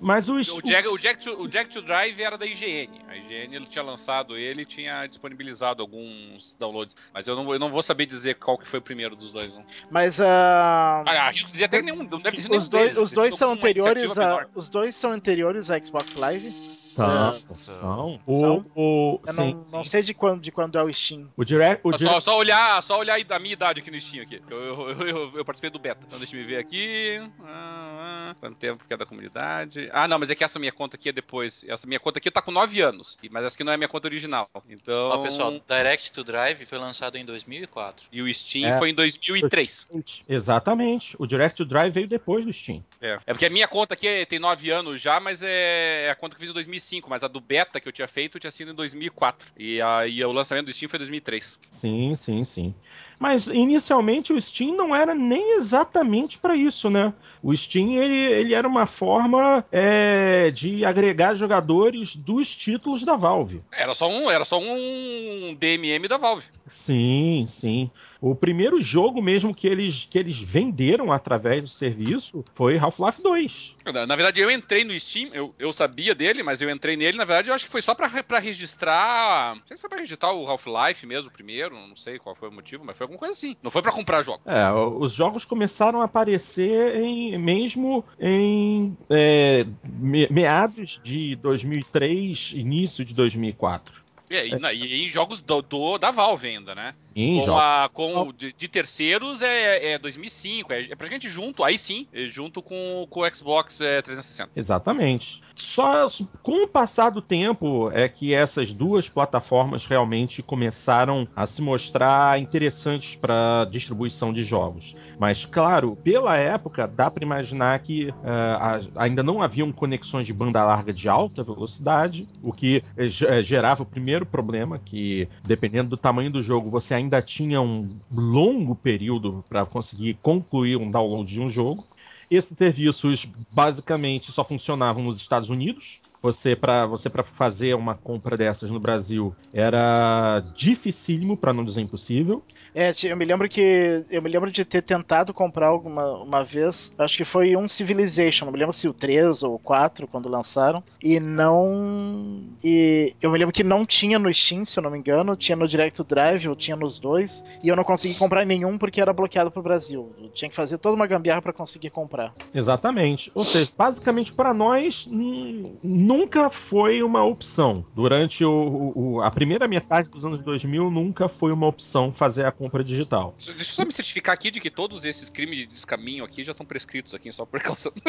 Mas 0.00 0.28
os. 0.28 0.48
O 0.48 0.60
Jack, 0.60 0.88
o, 0.88 0.98
Jack 0.98 1.22
to, 1.24 1.42
o 1.42 1.48
Jack 1.48 1.70
to 1.70 1.82
Drive 1.82 2.20
era 2.20 2.36
da 2.36 2.46
IGN. 2.46 2.90
A 3.08 3.16
IGN 3.16 3.56
ele 3.56 3.66
tinha 3.66 3.82
lançado 3.82 4.36
ele 4.36 4.62
e 4.62 4.66
tinha 4.66 5.06
disponibilizado 5.06 5.82
alguns 5.82 6.54
downloads. 6.58 6.96
Mas 7.12 7.26
eu 7.26 7.36
não, 7.36 7.52
eu 7.52 7.58
não 7.58 7.70
vou 7.70 7.82
saber 7.82 8.06
dizer 8.06 8.34
qual 8.34 8.58
que 8.58 8.68
foi 8.68 8.78
o 8.78 8.82
primeiro 8.82 9.16
dos 9.16 9.32
dois, 9.32 9.54
não. 9.54 9.64
Mas 9.90 10.20
ah, 10.20 11.02
Ah, 11.06 11.28
a 11.28 11.32
gente 11.32 11.50
dizia 11.50 11.66
até 11.66 11.78
que 11.78 11.84
nenhum. 11.84 12.02
Não 12.02 12.18
deve 12.18 12.36
ter 12.36 12.42
sido 12.42 12.50
nenhum 12.50 12.62
os 12.62 12.68
dois, 12.68 12.92
deles, 12.94 13.02
os 13.04 13.12
dois 13.12 13.34
são 13.36 13.50
anteriores 13.50 14.18
a, 14.18 14.20
menor. 14.20 14.48
os 14.54 14.68
dois 14.68 14.94
são 14.94 15.10
anteriores 15.10 15.70
a 15.70 15.82
Xbox 15.82 16.14
Live. 16.16 16.83
São, 16.94 17.28
É. 17.28 17.32
são. 17.32 17.54
São? 17.54 18.20
O, 18.26 18.64
o, 18.74 19.20
Eu 19.26 19.32
sim, 19.32 19.52
não, 19.54 19.64
não 19.72 19.84
sei 19.84 20.02
de 20.02 20.14
quando, 20.14 20.40
de 20.40 20.50
quando 20.52 20.78
é 20.78 20.82
o 20.82 20.92
Steam. 20.92 21.28
o 21.36 21.44
Direct. 21.44 21.80
O 21.84 21.90
Só, 21.92 21.96
Direct 21.98 22.24
só 22.24 22.36
olhar, 22.38 22.82
só 22.82 22.98
olhar 22.98 23.18
a 23.28 23.38
minha 23.38 23.52
idade 23.52 23.80
aqui 23.80 23.90
no 23.90 24.00
Steam 24.00 24.22
aqui. 24.22 24.40
Eu, 24.48 24.58
eu, 24.58 25.00
eu, 25.06 25.32
eu- 25.38 25.44
participei 25.44 25.70
do 25.70 25.78
beta. 25.78 26.00
Então 26.06 26.18
deixa 26.18 26.34
eu 26.36 26.40
me 26.40 26.46
ver 26.46 26.58
aqui. 26.58 27.18
Ah, 27.44 28.30
ah, 28.30 28.34
quanto 28.40 28.56
tempo 28.56 28.84
que 28.86 28.94
é 28.94 28.96
da 28.96 29.04
comunidade? 29.06 29.88
Ah, 29.92 30.06
não, 30.08 30.18
mas 30.18 30.30
é 30.30 30.34
que 30.34 30.44
essa 30.44 30.58
minha 30.58 30.72
conta 30.72 30.96
aqui 30.96 31.08
é 31.08 31.12
depois. 31.12 31.64
Essa 31.68 31.86
minha 31.86 31.98
conta 32.00 32.18
aqui 32.18 32.30
tá 32.30 32.40
com 32.40 32.50
9 32.50 32.80
anos. 32.80 33.16
Mas 33.30 33.44
essa 33.44 33.54
aqui 33.56 33.64
não 33.64 33.72
é 33.72 33.74
a 33.74 33.78
minha 33.78 33.88
conta 33.88 34.06
original. 34.08 34.48
Então. 34.68 35.08
Ó, 35.08 35.18
pessoal, 35.18 35.52
Direct 35.66 36.12
to 36.12 36.22
Drive 36.24 36.64
foi 36.64 36.78
lançado 36.78 37.16
em 37.16 37.24
2004. 37.24 38.06
E 38.12 38.22
o 38.22 38.32
Steam 38.34 38.68
É. 38.70 38.78
foi 38.78 38.90
em 38.90 38.94
2003. 38.94 39.86
Exatamente. 40.28 41.16
O 41.18 41.26
Direct 41.26 41.56
to 41.56 41.64
Drive 41.64 41.92
veio 41.92 42.06
depois 42.08 42.44
do 42.44 42.52
Steam. 42.52 42.84
É. 43.00 43.18
é 43.26 43.32
porque 43.32 43.46
a 43.46 43.50
minha 43.50 43.66
conta 43.68 43.94
aqui 43.94 44.24
tem 44.26 44.38
9 44.38 44.70
anos 44.70 45.00
já, 45.00 45.18
mas 45.20 45.42
é 45.42 46.08
a 46.10 46.14
conta 46.14 46.34
que 46.36 46.38
eu 46.38 46.40
fiz 46.40 46.50
em 46.50 46.54
2005. 46.54 46.83
Mas 47.08 47.24
a 47.24 47.28
do 47.28 47.40
beta 47.40 47.80
que 47.80 47.88
eu 47.88 47.92
tinha 47.92 48.08
feito 48.08 48.38
tinha 48.38 48.50
sido 48.50 48.70
em 48.72 48.74
2004. 48.74 49.48
E 49.56 49.80
aí 49.80 50.24
o 50.24 50.32
lançamento 50.32 50.66
do 50.66 50.72
Steam 50.72 50.88
foi 50.88 50.98
em 50.98 51.00
2003. 51.00 51.58
Sim, 51.70 52.14
sim, 52.14 52.44
sim. 52.44 52.74
Mas 53.18 53.46
inicialmente 53.46 54.32
o 54.32 54.40
Steam 54.40 54.76
não 54.76 54.94
era 54.94 55.14
nem 55.14 55.56
exatamente 55.56 56.38
para 56.38 56.56
isso, 56.56 56.90
né? 56.90 57.14
O 57.42 57.56
Steam 57.56 57.92
ele, 57.92 58.16
ele 58.16 58.54
era 58.54 58.66
uma 58.66 58.86
forma 58.86 59.64
é, 59.70 60.50
de 60.50 60.84
agregar 60.84 61.34
jogadores 61.34 62.16
dos 62.16 62.54
títulos 62.54 63.02
da 63.02 63.16
Valve. 63.16 63.62
Era 63.72 63.94
só 63.94 64.08
um, 64.08 64.30
era 64.30 64.44
só 64.44 64.58
um 64.58 65.56
DMM 65.58 66.08
da 66.08 66.16
Valve. 66.16 66.44
Sim, 66.66 67.44
sim. 67.46 67.90
O 68.26 68.34
primeiro 68.34 68.80
jogo 68.80 69.20
mesmo 69.20 69.54
que 69.54 69.66
eles, 69.66 70.06
que 70.08 70.18
eles 70.18 70.40
venderam 70.40 71.12
através 71.12 71.60
do 71.60 71.68
serviço 71.68 72.42
foi 72.54 72.78
Half-Life 72.78 73.22
2. 73.22 73.76
Na, 73.84 74.16
verdade, 74.16 74.40
eu 74.40 74.50
entrei 74.50 74.82
no 74.82 74.98
Steam, 74.98 75.28
eu, 75.34 75.54
eu 75.58 75.70
sabia 75.74 76.14
dele, 76.14 76.42
mas 76.42 76.62
eu 76.62 76.70
entrei 76.70 76.96
nele, 76.96 77.18
na 77.18 77.26
verdade, 77.26 77.50
eu 77.50 77.54
acho 77.54 77.66
que 77.66 77.70
foi 77.70 77.82
só 77.82 77.94
pra 77.94 78.08
registrar. 78.38 79.56
Não 79.56 79.66
sei 79.66 79.76
se 79.76 79.80
foi 79.82 79.90
pra 79.90 79.98
registrar 79.98 80.32
o 80.32 80.46
Half-Life 80.46 81.06
mesmo 81.06 81.30
primeiro, 81.30 81.74
não 81.74 81.94
sei 81.94 82.18
qual 82.18 82.34
foi 82.34 82.48
o 82.48 82.52
motivo, 82.52 82.82
mas 82.82 82.96
foi 82.96 83.04
alguma 83.04 83.18
coisa 83.18 83.32
assim. 83.32 83.56
Não 83.62 83.70
foi 83.70 83.82
pra 83.82 83.92
comprar 83.92 84.22
jogo. 84.22 84.40
É, 84.46 84.72
os 84.72 85.12
jogos 85.12 85.44
começaram 85.44 86.00
a 86.00 86.04
aparecer 86.06 86.96
em, 86.96 87.36
mesmo 87.36 88.02
em 88.18 88.96
é, 89.10 89.66
me- 89.86 90.28
meados 90.30 90.98
de 91.04 91.36
2003, 91.36 92.52
início 92.56 93.04
de 93.04 93.12
2004. 93.12 94.03
É, 94.30 94.48
e, 94.48 94.58
na- 94.58 94.72
e 94.72 95.04
em 95.04 95.08
jogos 95.08 95.40
do, 95.42 95.60
do- 95.60 95.98
da 95.98 96.10
Valve 96.10 96.48
ainda, 96.48 96.74
né? 96.74 96.86
Em 97.14 97.40
com 97.40 97.46
jogos. 97.46 97.62
a, 97.62 97.90
com 97.92 98.32
de, 98.32 98.52
de 98.54 98.68
terceiros 98.68 99.42
é, 99.42 99.92
é 99.92 99.98
2005, 99.98 100.72
é, 100.72 100.80
é 100.80 100.86
praticamente 100.96 101.28
junto, 101.28 101.62
aí 101.62 101.76
sim, 101.78 102.06
é 102.12 102.26
junto 102.26 102.62
com, 102.62 103.06
com 103.10 103.20
o 103.20 103.34
Xbox 103.34 103.80
é, 103.80 104.00
360. 104.00 104.50
Exatamente. 104.56 105.42
Só 105.54 106.08
com 106.42 106.64
o 106.64 106.68
passar 106.68 107.10
do 107.10 107.22
tempo 107.22 107.90
é 107.92 108.08
que 108.08 108.34
essas 108.34 108.72
duas 108.72 109.08
plataformas 109.08 109.86
realmente 109.86 110.42
começaram 110.42 111.28
a 111.36 111.46
se 111.46 111.62
mostrar 111.62 112.40
interessantes 112.40 113.14
para 113.16 113.64
distribuição 113.70 114.32
de 114.32 114.42
jogos. 114.42 114.96
Mas, 115.18 115.44
claro, 115.46 115.96
pela 116.02 116.36
época, 116.36 116.88
dá 116.88 117.08
para 117.08 117.22
imaginar 117.24 117.78
que 117.80 118.12
a- 118.24 118.80
ainda 118.96 119.22
não 119.22 119.42
haviam 119.42 119.70
conexões 119.70 120.26
de 120.26 120.32
banda 120.32 120.64
larga 120.64 120.92
de 120.92 121.08
alta 121.08 121.44
velocidade, 121.44 122.26
o 122.42 122.52
que 122.52 122.82
eh, 122.96 123.06
eh, 123.28 123.42
gerava 123.42 123.82
o 123.82 123.86
primeiro 123.86 124.23
problema, 124.24 124.78
que 124.78 125.28
dependendo 125.44 125.90
do 125.90 125.96
tamanho 125.96 126.30
do 126.30 126.42
jogo, 126.42 126.70
você 126.70 126.94
ainda 126.94 127.20
tinha 127.22 127.60
um 127.60 127.82
longo 128.12 128.74
período 128.74 129.44
para 129.48 129.64
conseguir 129.64 130.18
concluir 130.22 130.76
um 130.76 130.90
download 130.90 131.32
de 131.32 131.40
um 131.40 131.50
jogo. 131.50 131.84
Esses 132.30 132.56
serviços 132.56 133.26
basicamente 133.52 134.32
só 134.32 134.44
funcionavam 134.44 135.04
nos 135.04 135.18
Estados 135.18 135.50
Unidos. 135.50 136.00
Você 136.24 136.56
para 136.56 136.86
você 136.86 137.10
para 137.10 137.22
fazer 137.22 137.74
uma 137.74 137.94
compra 137.94 138.34
dessas 138.34 138.70
no 138.70 138.80
Brasil 138.80 139.36
era 139.52 140.42
dificílimo, 140.56 141.36
para 141.36 141.52
não 141.52 141.62
dizer 141.62 141.82
impossível. 141.82 142.42
É, 142.74 142.92
eu 143.04 143.16
me 143.16 143.26
lembro 143.26 143.46
que. 143.46 144.06
Eu 144.10 144.22
me 144.22 144.30
lembro 144.30 144.50
de 144.50 144.64
ter 144.64 144.80
tentado 144.80 145.34
comprar 145.34 145.66
alguma 145.66 146.12
uma 146.14 146.42
vez. 146.42 146.94
Acho 146.98 147.18
que 147.18 147.24
foi 147.26 147.54
um 147.54 147.68
Civilization. 147.68 148.46
Não 148.46 148.52
me 148.52 148.58
lembro 148.58 148.72
se 148.72 148.88
o 148.88 148.94
3 148.94 149.42
ou 149.42 149.56
o 149.56 149.58
4, 149.58 150.08
quando 150.08 150.28
lançaram. 150.28 150.82
E 151.02 151.20
não. 151.20 152.42
E 152.64 153.14
eu 153.20 153.30
me 153.30 153.38
lembro 153.38 153.52
que 153.52 153.62
não 153.62 153.84
tinha 153.84 154.18
no 154.18 154.32
Steam, 154.32 154.64
se 154.64 154.78
eu 154.78 154.82
não 154.82 154.90
me 154.90 154.98
engano. 154.98 155.36
Tinha 155.36 155.54
no 155.54 155.68
Direct 155.68 156.02
Drive, 156.04 156.48
ou 156.48 156.56
tinha 156.56 156.74
nos 156.74 156.98
dois. 156.98 157.44
E 157.62 157.68
eu 157.68 157.76
não 157.76 157.84
consegui 157.84 158.14
comprar 158.14 158.46
nenhum 158.46 158.78
porque 158.78 158.98
era 158.98 159.12
bloqueado 159.12 159.50
pro 159.50 159.62
Brasil. 159.62 160.10
Eu 160.18 160.30
tinha 160.30 160.48
que 160.48 160.56
fazer 160.56 160.78
toda 160.78 160.96
uma 160.96 161.06
gambiarra 161.06 161.42
pra 161.42 161.52
conseguir 161.52 161.90
comprar. 161.90 162.34
Exatamente. 162.54 163.30
Ou 163.34 163.44
seja, 163.44 163.70
basicamente 163.76 164.32
para 164.32 164.54
nós 164.54 165.06
hum, 165.06 165.76
nunca 166.16 166.48
foi 166.50 167.02
uma 167.02 167.22
opção. 167.24 167.84
Durante 167.94 168.44
o, 168.44 168.92
o- 168.94 169.20
a 169.22 169.30
primeira 169.30 169.66
metade 169.66 170.08
dos 170.08 170.24
anos 170.24 170.40
2000 170.42 170.90
nunca 170.90 171.28
foi 171.28 171.52
uma 171.52 171.66
opção 171.66 172.12
fazer 172.12 172.46
a 172.46 172.52
compra 172.52 172.84
digital. 172.84 173.34
Deixa 173.38 173.52
eu 173.60 173.64
só 173.64 173.84
me 173.84 173.92
certificar 173.92 174.32
aqui 174.34 174.50
de 174.50 174.60
que 174.60 174.70
todos 174.70 175.04
esses 175.04 175.28
crimes 175.28 175.58
de 175.58 175.66
descaminho 175.66 176.24
aqui 176.24 176.44
já 176.44 176.52
estão 176.52 176.64
prescritos 176.64 177.14
aqui, 177.14 177.32
só 177.32 177.44
por 177.44 177.60
causa. 177.60 177.92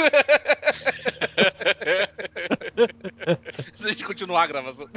Se 3.75 3.85
a 3.85 3.89
gente 3.89 4.03
continuar 4.05 4.43
a 4.43 4.47
gravação. 4.47 4.87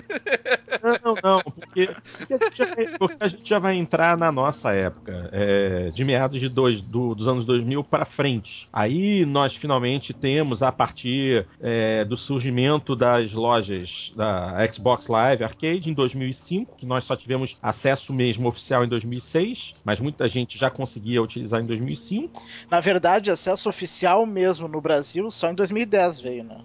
Não, 1.05 1.15
não, 1.23 1.41
porque, 1.43 1.89
porque 2.19 2.35
a, 2.35 2.39
gente 2.39 2.59
já 2.59 2.67
vai, 2.75 2.99
porque 2.99 3.17
a 3.21 3.29
gente 3.29 3.49
já 3.49 3.59
vai 3.59 3.77
entrar 3.77 4.17
na 4.17 4.31
nossa 4.33 4.73
época, 4.73 5.29
é, 5.33 5.91
de 5.91 6.05
meados 6.05 6.41
de 6.41 6.49
dois, 6.49 6.81
do- 6.83 7.15
dos 7.15 7.27
anos 7.29 7.45
2000 7.45 7.83
para 7.85 8.05
frente. 8.05 8.69
Aí 8.73 9.25
nós 9.27 9.55
finalmente 9.57 10.13
temos, 10.13 10.63
a 10.63 10.71
partir 10.73 11.47
é, 11.61 12.05
do 12.05 12.17
surgimento 12.17 12.95
das 12.97 13.33
lojas 13.33 14.13
da 14.17 14.55
Xbox 14.73 15.07
Live 15.09 15.45
Arcade 15.45 15.91
em 15.91 15.95
2005, 15.95 16.77
que 16.77 16.87
nós 16.87 17.05
só 17.05 17.17
tivemos 17.17 17.57
acesso 17.63 18.13
mesmo 18.13 18.49
oficial 18.49 18.85
em 18.85 18.89
2006, 18.89 19.75
mas 19.85 20.01
muita 20.01 20.29
gente 20.29 20.59
já 20.59 20.71
conseguia 20.71 21.23
utilizar 21.23 21.61
em 21.61 21.67
2005. 21.67 22.43
Na 22.71 22.81
verdade, 22.81 23.31
acesso 23.31 23.69
oficial 23.69 24.25
mesmo 24.27 24.69
no 24.69 24.81
Brasil 24.81 25.31
só 25.31 25.51
em 25.51 25.55
2010 25.55 26.21
veio, 26.21 26.45
né? 26.45 26.59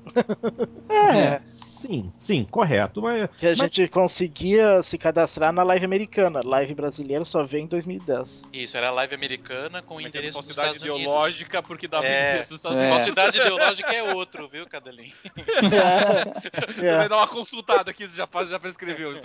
É, 0.90 1.03
sim, 1.44 2.10
sim, 2.14 2.46
correto. 2.50 3.02
Mas, 3.02 3.30
Que 3.38 3.48
a 3.48 3.50
Mas- 3.50 3.58
gente 3.60 3.88
conseguia 3.88 4.82
se 4.84 4.98
cadastrar 4.98 5.52
na 5.52 5.64
live 5.64 5.86
americana. 5.86 6.42
Live 6.44 6.74
brasileira 6.74 7.26
só 7.26 7.44
veio 7.46 7.64
em 7.64 7.68
2010. 7.68 8.50
Isso, 8.54 8.78
era 8.78 8.90
live 8.92 9.14
americana 9.16 9.82
com 9.82 10.00
é 10.00 10.04
é 10.04 10.08
endereço 10.08 10.38
dos 10.40 10.48
falsidade 10.48 10.68
Estados 10.78 10.84
Unidos. 10.84 11.02
ideológica 11.02 11.64
porque 11.64 11.88
dava 11.88 12.06
É. 12.06 12.30
endereço 12.30 12.50
dos 12.50 12.60
Estados 12.60 12.78
É. 12.78 12.82
Unidos. 12.82 12.98
Falsidade 13.04 13.38
ideológica 13.40 13.94
é 13.94 14.14
outro, 14.14 14.48
viu, 14.48 14.66
Cadelin? 14.68 15.12
Você 15.24 16.86
É. 16.88 16.98
vai 16.98 17.10
dar 17.10 17.18
uma 17.18 17.28
consultada 17.28 17.92
aqui, 17.92 18.08
você 18.08 18.18
já, 18.18 18.28
faz- 18.28 18.50
já 18.50 18.60
prescreveu. 18.60 19.14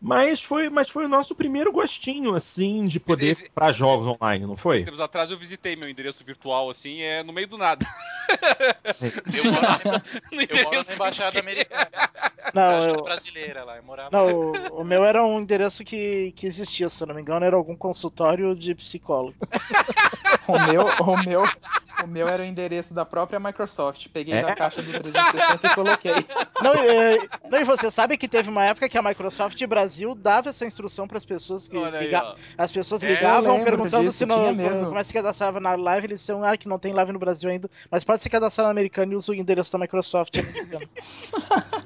mas, 0.00 0.42
foi, 0.42 0.68
mas 0.68 0.88
foi 0.90 1.04
o 1.04 1.08
nosso 1.08 1.34
primeiro 1.34 1.72
gostinho, 1.72 2.34
assim, 2.34 2.86
de 2.86 2.98
poder 3.00 3.28
Esse- 3.28 3.48
comprar 3.48 3.72
jogos 3.72 4.06
online, 4.06 4.46
não 4.46 4.56
foi? 4.56 4.76
Uns 4.78 4.82
tempos 4.82 5.00
atrás 5.00 5.30
eu 5.30 5.38
visitei 5.38 5.76
meu 5.76 5.88
endereço 5.88 6.24
virtual, 6.24 6.68
assim, 6.70 7.00
é 7.00 7.22
no 7.22 7.32
meio 7.32 7.46
do 7.48 7.58
nada. 7.58 7.86
Eu 9.02 9.44
na, 9.44 9.50
No 9.50 9.51
eu 9.52 10.64
moro 10.64 10.76
na 10.76 10.94
embaixada 10.94 11.40
americana. 11.40 11.88
Não, 12.54 12.62
embaixada 12.62 12.98
eu, 12.98 13.02
brasileira 13.02 13.64
lá. 13.64 13.76
Eu 13.76 13.82
morava. 13.82 14.10
não 14.10 14.26
o, 14.26 14.80
o 14.80 14.84
meu 14.84 15.04
era 15.04 15.24
um 15.24 15.40
endereço 15.40 15.84
que, 15.84 16.32
que 16.32 16.46
existia, 16.46 16.88
se 16.88 17.02
eu 17.02 17.06
não 17.06 17.14
me 17.14 17.22
engano, 17.22 17.44
era 17.44 17.56
algum 17.56 17.76
consultório 17.76 18.54
de 18.54 18.74
psicólogo. 18.74 19.36
O 20.48 20.58
meu, 20.66 20.86
o 20.86 21.24
meu, 21.24 21.44
o 22.02 22.06
meu 22.06 22.28
era 22.28 22.42
o 22.42 22.46
endereço 22.46 22.92
da 22.94 23.04
própria 23.04 23.38
Microsoft. 23.38 24.08
Peguei 24.12 24.34
É? 24.34 24.42
da 24.42 24.54
caixa 24.54 24.82
do 24.82 24.90
360 24.90 25.66
e 25.66 25.70
coloquei. 25.74 26.14
Não, 26.62 26.72
é, 26.74 27.18
não, 27.50 27.60
e 27.60 27.64
você 27.64 27.90
sabe 27.90 28.16
que 28.16 28.26
teve 28.28 28.48
uma 28.50 28.64
época 28.64 28.88
que 28.88 28.98
a 28.98 29.02
Microsoft 29.02 29.64
Brasil 29.66 30.14
dava 30.14 30.48
essa 30.50 30.64
instrução 30.66 31.06
para 31.06 31.18
as 31.18 31.24
pessoas 31.24 31.68
que 31.68 31.76
Olha 31.76 31.98
aí, 31.98 32.06
liga- 32.06 32.22
ó. 32.24 32.34
as 32.58 32.72
pessoas 32.72 33.02
É, 33.02 33.08
ligavam 33.14 33.52
lembro 33.56 33.64
perguntando 33.76 34.04
disso, 34.04 34.18
se 34.18 34.26
não, 34.26 34.52
mesmo. 34.54 34.86
como 34.86 34.98
é 34.98 35.00
que 35.02 35.06
se 35.08 35.12
cadastrava 35.12 35.60
na 35.60 35.74
live, 35.76 36.06
eles 36.08 36.20
disseram 36.20 36.42
ah, 36.44 36.56
que 36.56 36.68
não 36.68 36.78
tem 36.78 36.92
live 36.92 37.12
no 37.12 37.18
Brasil 37.18 37.48
ainda, 37.50 37.70
mas 37.90 38.02
pode 38.04 38.20
se 38.22 38.28
cadastrar 38.30 38.66
na 38.66 38.70
americana 38.70 39.12
e 39.12 39.16
usa 39.16 39.32
o 39.32 39.34
endereço 39.34 39.72
da 39.72 39.78
Microsoft. 39.78 40.34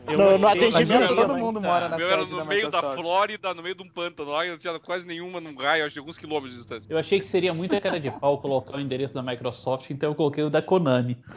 Eu 0.09 0.19
no, 0.19 0.39
no 0.39 0.49
atendimento 0.49 1.15
todo 1.17 1.37
mundo 1.37 1.61
mora 1.61 1.87
O 1.87 1.89
na 1.91 1.97
era 1.97 2.17
no 2.25 2.37
da 2.39 2.45
meio 2.45 2.71
da 2.71 2.79
Microsoft. 2.79 3.03
Flórida, 3.03 3.55
no 3.55 3.63
meio 3.63 3.75
de 3.75 3.83
um 3.83 3.89
pântano 3.89 4.31
lá, 4.31 4.47
e 4.47 4.51
não 4.51 4.59
tinha 4.59 4.79
quase 4.79 5.05
nenhuma 5.07 5.41
num 5.41 5.55
raio, 5.57 5.85
acho 5.85 5.95
de 5.95 5.99
alguns 5.99 6.17
quilômetros 6.17 6.53
de 6.53 6.59
distância. 6.59 6.87
Eu 6.93 6.99
achei 6.99 7.19
que 7.21 7.27
seria 7.27 7.53
muita 7.53 7.81
cara 7.81 7.99
de 7.99 8.11
pau 8.11 8.39
colocar 8.47 8.77
o 8.77 8.81
endereço 8.81 9.15
da 9.15 9.23
Microsoft, 9.23 9.91
então 9.91 10.11
eu 10.11 10.15
coloquei 10.15 10.45
o 10.45 10.51
da 10.51 10.63
Konami. 10.63 11.19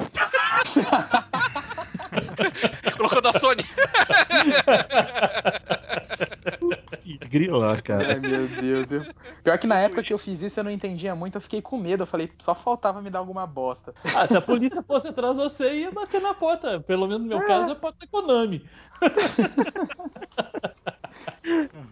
Colocou 2.97 3.21
da 3.21 3.31
Sony. 3.33 3.63
Se 6.93 7.17
grila, 7.29 7.81
cara. 7.81 8.13
Ai, 8.13 8.19
meu 8.19 8.47
Deus. 8.47 8.91
eu- 8.91 9.05
Pior 9.43 9.57
que 9.57 9.67
na 9.67 9.79
época 9.79 10.03
que 10.03 10.11
eu 10.11 10.17
fiz 10.17 10.41
isso, 10.41 10.59
eu 10.59 10.63
não 10.63 10.71
entendia 10.71 11.15
muito, 11.15 11.35
eu 11.35 11.41
fiquei 11.41 11.61
com 11.61 11.77
medo. 11.77 12.03
Eu 12.03 12.07
falei, 12.07 12.29
só 12.39 12.53
faltava 12.53 13.01
me 13.01 13.09
dar 13.09 13.19
alguma 13.19 13.45
bosta. 13.47 13.93
Ah, 14.15 14.27
se 14.27 14.35
a 14.35 14.41
polícia 14.41 14.83
fosse 14.83 15.07
atrás 15.07 15.37
de 15.37 15.43
você, 15.43 15.71
ia 15.73 15.91
bater 15.91 16.21
na 16.21 16.33
porta. 16.33 16.79
Pelo 16.81 17.07
menos 17.07 17.21
no 17.21 17.27
meu 17.27 17.39
caso, 17.45 17.69
é 17.69 17.73
a 17.73 17.75
porta 17.75 17.99
da 18.01 18.07
Konami. 18.07 18.65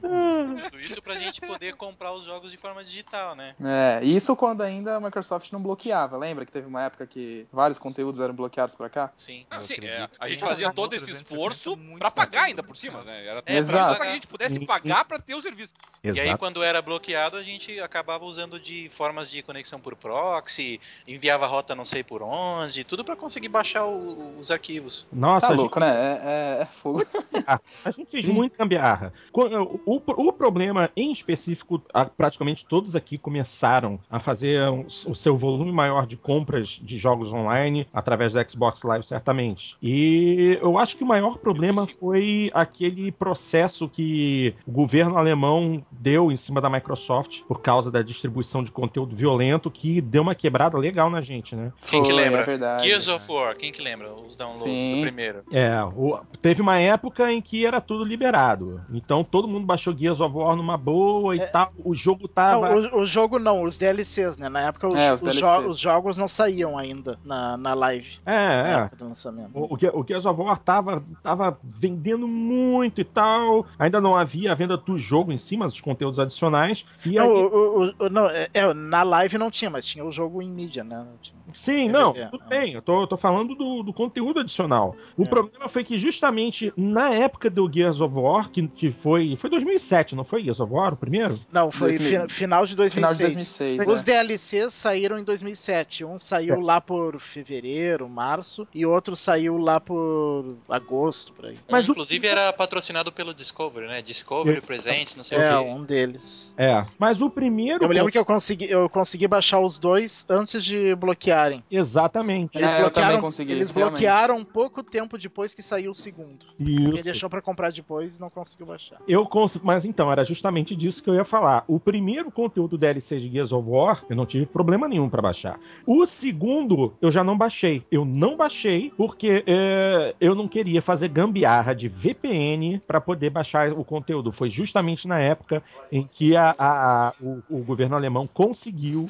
Tudo 0.01 0.80
isso 0.80 1.01
pra 1.01 1.15
gente 1.15 1.41
poder 1.41 1.75
comprar 1.75 2.11
os 2.13 2.23
jogos 2.25 2.51
de 2.51 2.57
forma 2.57 2.84
digital, 2.84 3.36
né? 3.36 3.55
É, 3.63 4.03
isso 4.03 4.36
quando 4.36 4.61
ainda 4.61 4.95
a 4.95 4.99
Microsoft 4.99 5.51
não 5.51 5.61
bloqueava. 5.61 6.17
Lembra 6.17 6.45
que 6.45 6.51
teve 6.51 6.67
uma 6.67 6.84
época 6.84 7.05
que 7.05 7.45
vários 7.51 7.78
conteúdos 7.78 8.19
eram 8.19 8.34
bloqueados 8.34 8.75
pra 8.75 8.89
cá? 8.89 9.11
Sim. 9.15 9.45
Não, 9.49 9.63
sim, 9.63 9.75
é, 9.84 10.09
a 10.19 10.30
gente 10.30 10.39
fazia 10.41 10.71
todo 10.71 10.93
esse 10.93 11.05
360 11.05 11.34
esforço 11.36 11.78
pra 11.97 12.11
pagar 12.11 12.43
ainda 12.43 12.63
por 12.63 12.75
cima, 12.75 13.03
né? 13.03 13.25
Era 13.25 13.43
É, 13.45 13.57
Exato. 13.57 13.95
pra 13.95 14.05
que 14.05 14.11
a 14.11 14.13
gente 14.13 14.28
pudesse 14.28 14.65
pagar 14.65 15.05
pra 15.05 15.19
ter 15.19 15.36
o 15.36 15.41
serviço. 15.41 15.73
E 16.03 16.09
aí, 16.09 16.19
Exato. 16.19 16.38
quando 16.38 16.63
era 16.63 16.82
bloqueado, 16.82 17.38
a 17.38 17.43
gente 17.43 17.80
acabava 17.80 18.23
usando 18.25 18.59
de 18.59 18.88
formas 18.89 19.30
de 19.30 19.41
conexão 19.41 19.80
por 19.80 19.95
proxy, 19.95 20.80
enviava 21.07 21.45
rota 21.47 21.75
não 21.75 21.84
sei 21.86 22.03
por 22.03 22.21
onde, 22.21 22.84
tudo 22.84 23.03
pra 23.03 23.15
conseguir 23.15 23.49
baixar 23.49 23.86
o- 23.86 24.38
os 24.39 24.51
arquivos. 24.51 25.07
Nossa, 25.11 25.41
Tá 25.41 25.47
a 25.47 25.49
gente- 25.51 25.59
louco, 25.61 25.80
né? 25.80 25.88
É, 25.89 26.59
é, 26.59 26.61
é 26.61 26.65
fogo. 26.65 27.03
A 27.86 27.91
gente 27.91 28.09
fez 28.11 28.25
muito 28.25 28.57
gambiarra. 28.57 29.13
Quando- 29.32 29.80
O, 29.86 30.01
o 30.05 30.34
problema 30.34 30.89
em 30.95 31.11
específico, 31.11 31.82
a- 31.93 32.05
praticamente 32.05 32.65
todos 32.65 32.95
aqui 32.95 33.18
começaram 33.18 33.99
a 34.09 34.20
fazer 34.20 34.68
um- 34.70 34.86
o 34.86 35.15
seu 35.15 35.38
volume 35.38 35.72
maior 35.72 36.05
de 36.05 36.18
compras 36.18 36.80
de 36.82 36.97
jogos 36.97 37.32
online 37.32 37.88
através 37.93 38.34
da 38.34 38.47
Xbox 38.47 38.84
Live, 38.84 39.05
certamente. 39.05 39.76
E 39.82 40.57
eu 40.61 40.78
acho 40.78 40.97
que 40.97 41.03
o 41.03 41.07
maior 41.07 41.38
problema 41.38 41.86
foi 41.88 42.49
aquele 42.53 43.11
processo 43.11 43.88
que 43.88 44.53
o 44.65 44.72
governo 44.72 45.18
alemão 45.18 45.84
deu 45.91 46.32
em 46.32 46.38
cima 46.38 46.59
da 46.61 46.70
Microsoft 46.70 47.41
por 47.47 47.61
causa 47.61 47.91
da 47.91 48.01
distribuição 48.01 48.63
de 48.63 48.72
conteúdo 48.72 49.15
violento, 49.15 49.70
que 49.72 50.01
deu 50.01 50.22
uma 50.22 50.36
quebrada 50.36 50.78
legal 50.78 51.09
na 51.09 51.22
gente, 51.22 51.55
né? 51.55 51.72
Quem 51.89 52.01
que 52.03 52.11
Foi, 52.11 52.22
lembra? 52.24 52.41
É 52.41 52.43
verdade. 52.43 52.84
Gears 52.86 53.07
of 53.07 53.32
War, 53.32 53.55
quem 53.55 53.72
que 53.72 53.82
lembra? 53.82 54.13
Os 54.13 54.36
downloads 54.36 54.63
Sim. 54.63 54.95
do 54.95 55.01
primeiro. 55.01 55.43
É, 55.51 55.82
o- 55.84 56.20
teve 56.41 56.61
uma 56.61 56.78
época 56.80 57.32
em 57.32 57.41
que 57.41 57.65
era 57.65 57.80
tudo 57.82 58.03
liberado. 58.03 58.82
Então 59.08 59.24
todo 59.24 59.47
mundo 59.47 59.66
baixou 59.66 59.95
Gears 59.97 60.20
of 60.20 60.36
War 60.36 60.53
numa 60.58 60.76
boa 60.76 61.34
e 61.34 61.39
É. 61.39 61.45
tal. 61.47 61.72
O 61.82 61.95
jogo 61.95 62.24
Não, 62.24 62.28
tava. 62.28 62.76
o, 62.76 63.03
o 63.03 63.05
jogo 63.08 63.39
não, 63.39 63.64
os 63.64 63.78
DLCs, 63.78 64.38
né? 64.38 64.49
Na 64.49 64.64
época 64.68 64.89
os, 64.89 64.93
É, 64.95 65.14
os 65.14 65.22
os 65.22 65.36
jo- 65.39 65.68
os 65.70 65.80
jogos 65.80 66.18
não 66.18 66.28
saíam 66.28 66.78
ainda 66.78 67.18
na, 67.24 67.55
na 67.55 67.74
live. 67.74 68.05
É, 68.26 68.32
Na 68.36 68.68
é. 68.68 68.74
época 68.82 68.95
do 68.97 69.05
lançamento. 69.08 69.51
O, 69.53 69.62
o, 69.76 70.01
o 70.01 70.05
Gears 70.05 70.26
of 70.26 70.41
War 70.41 70.58
tava, 70.60 71.01
tava 71.24 71.58
vendendo 71.64 72.28
muito 72.28 72.99
e 72.99 73.05
tal. 73.05 73.66
Ainda 73.80 74.01
não 74.01 74.14
havia 74.14 74.51
a 74.51 74.55
venda 74.55 74.76
do 74.76 74.99
jogo 74.99 75.32
em 75.32 75.38
si, 75.38 75.55
mas 75.55 75.72
os 75.72 75.80
conteúdos 75.80 76.20
adicionais. 76.20 76.84
E 77.05 77.12
Não, 77.12 77.24
aí, 77.24 77.30
o- 77.32 77.93
o- 77.99 78.05
o- 78.05 78.10
não, 78.10 78.26
é, 78.28 78.49
é, 78.53 78.74
na 78.74 79.03
live 79.03 79.38
não 79.38 79.49
tinha, 79.49 79.70
mas 79.70 79.86
tinha 79.86 80.03
o 80.03 80.12
jogo 80.12 80.41
em 80.41 80.49
mídia, 80.49 80.84
né? 80.84 81.05
Tinha- 81.22 81.38
Sim, 81.53 81.88
não, 81.88 82.12
tudo 82.30 82.43
bem. 82.49 82.74
Eu 82.74 82.82
tô, 82.82 83.03
eu 83.03 83.08
tô 83.08 83.16
falando 83.16 83.55
do, 83.55 83.84
do 83.84 83.93
conteúdo 83.93 84.41
adicional. 84.41 84.95
O 85.16 85.24
é. 85.24 85.26
problema 85.26 85.70
foi 85.70 85.86
que 85.86 85.97
justamente 85.97 86.74
na 86.76 87.10
época 87.14 87.49
do 87.49 87.72
Gears 87.72 88.01
of 88.01 88.14
War, 88.14 88.49
que, 88.49 88.68
que 88.68 88.91
foi. 88.97 89.35
Foi 89.37 89.49
2007, 89.49 90.15
não 90.15 90.23
foi 90.23 90.49
of 90.49 90.61
War 90.61 90.93
o 90.93 90.97
primeiro? 90.97 91.39
Não, 91.51 91.71
foi 91.71 91.97
2000... 91.97 92.29
final 92.29 92.65
de 92.65 92.75
2006. 92.75 92.93
Final 92.93 93.13
de 93.13 93.35
2006 93.35 93.87
Os 93.87 94.01
é. 94.01 94.03
DLCs 94.03 94.73
saíram 94.73 95.17
em 95.17 95.23
2007. 95.23 96.03
Um 96.03 96.19
saiu 96.19 96.55
certo. 96.55 96.61
lá 96.61 96.81
por 96.81 97.19
fevereiro, 97.19 98.09
março, 98.09 98.67
e 98.73 98.85
outro 98.85 99.15
saiu 99.15 99.57
lá 99.57 99.79
por 99.79 100.57
agosto, 100.69 101.33
por 101.33 101.45
aí. 101.45 101.57
Mas 101.69 101.87
inclusive 101.87 102.27
o... 102.27 102.29
era 102.29 102.51
patrocinado 102.53 103.11
pelo 103.11 103.33
Discovery, 103.33 103.87
né? 103.87 104.01
Discovery 104.01 104.61
Presents, 104.61 105.15
não 105.15 105.23
sei 105.23 105.37
é, 105.37 105.41
o 105.41 105.43
quê. 105.43 105.69
É, 105.69 105.73
um 105.73 105.83
deles. 105.83 106.53
É, 106.57 106.85
mas 106.97 107.21
o 107.21 107.29
primeiro. 107.29 107.83
Eu 107.83 107.89
me 107.89 107.95
lembro 107.95 108.11
que 108.11 108.17
eu 108.17 108.25
consegui, 108.25 108.69
eu 108.69 108.89
consegui 108.89 109.27
baixar 109.27 109.59
os 109.59 109.79
dois 109.79 110.25
antes 110.29 110.63
de 110.63 110.95
bloquearem. 110.95 111.63
Exatamente. 111.69 112.57
Eles, 112.57 112.69
é, 112.69 112.81
bloquearam, 112.81 113.21
consegui, 113.21 113.51
eles 113.51 113.71
bloquearam 113.71 114.43
pouco 114.43 114.83
tempo 114.83 115.17
depois 115.17 115.53
que 115.53 115.61
saiu 115.61 115.91
o 115.91 115.95
segundo. 115.95 116.45
Isso. 116.59 116.91
Quem 116.91 117.03
deixou 117.03 117.29
para 117.29 117.41
comprar 117.41 117.71
depois 117.71 118.17
não 118.19 118.29
conseguiu 118.29 118.65
baixar. 118.65 118.76
Eu 119.07 119.25
consigo, 119.25 119.65
mas 119.65 119.86
então, 119.86 120.11
era 120.11 120.23
justamente 120.23 120.75
disso 120.75 121.03
que 121.03 121.09
eu 121.09 121.15
ia 121.15 121.25
falar. 121.25 121.63
O 121.67 121.80
primeiro 121.80 122.32
conteúdo 122.32 122.78
DLC 122.78 123.19
de 123.19 123.30
Gears 123.30 123.51
of 123.51 123.67
War, 123.69 124.03
eu 124.09 124.15
não 124.15 124.25
tive 124.25 124.45
problema 124.45 124.88
nenhum 124.88 125.09
para 125.09 125.21
baixar. 125.21 125.59
O 125.86 126.05
segundo, 126.05 126.93
eu 127.01 127.11
já 127.11 127.23
não 127.23 127.38
baixei. 127.38 127.84
Eu 127.91 128.05
não 128.05 128.36
baixei 128.38 128.91
porque 128.95 129.43
é, 129.45 130.15
eu 130.19 130.36
não 130.36 130.47
queria 130.47 130.82
fazer 130.82 131.07
gambiarra 131.09 131.73
de 131.73 131.88
VPN 131.88 132.82
para 132.86 133.01
poder 133.01 133.30
baixar 133.30 133.71
o 133.71 133.84
conteúdo. 133.84 134.32
Foi 134.32 134.49
justamente 134.49 135.07
na 135.07 135.19
época 135.19 135.63
em 135.91 136.03
que 136.03 136.36
a, 136.36 136.55
a, 136.57 137.07
a 137.07 137.13
o, 137.21 137.41
o 137.49 137.63
governo 137.63 137.95
alemão 137.95 138.28
conseguiu 138.28 139.07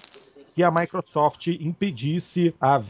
que 0.58 0.64
a 0.64 0.72
Microsoft 0.72 1.45
impedisse 1.49 2.51
a, 2.60 2.82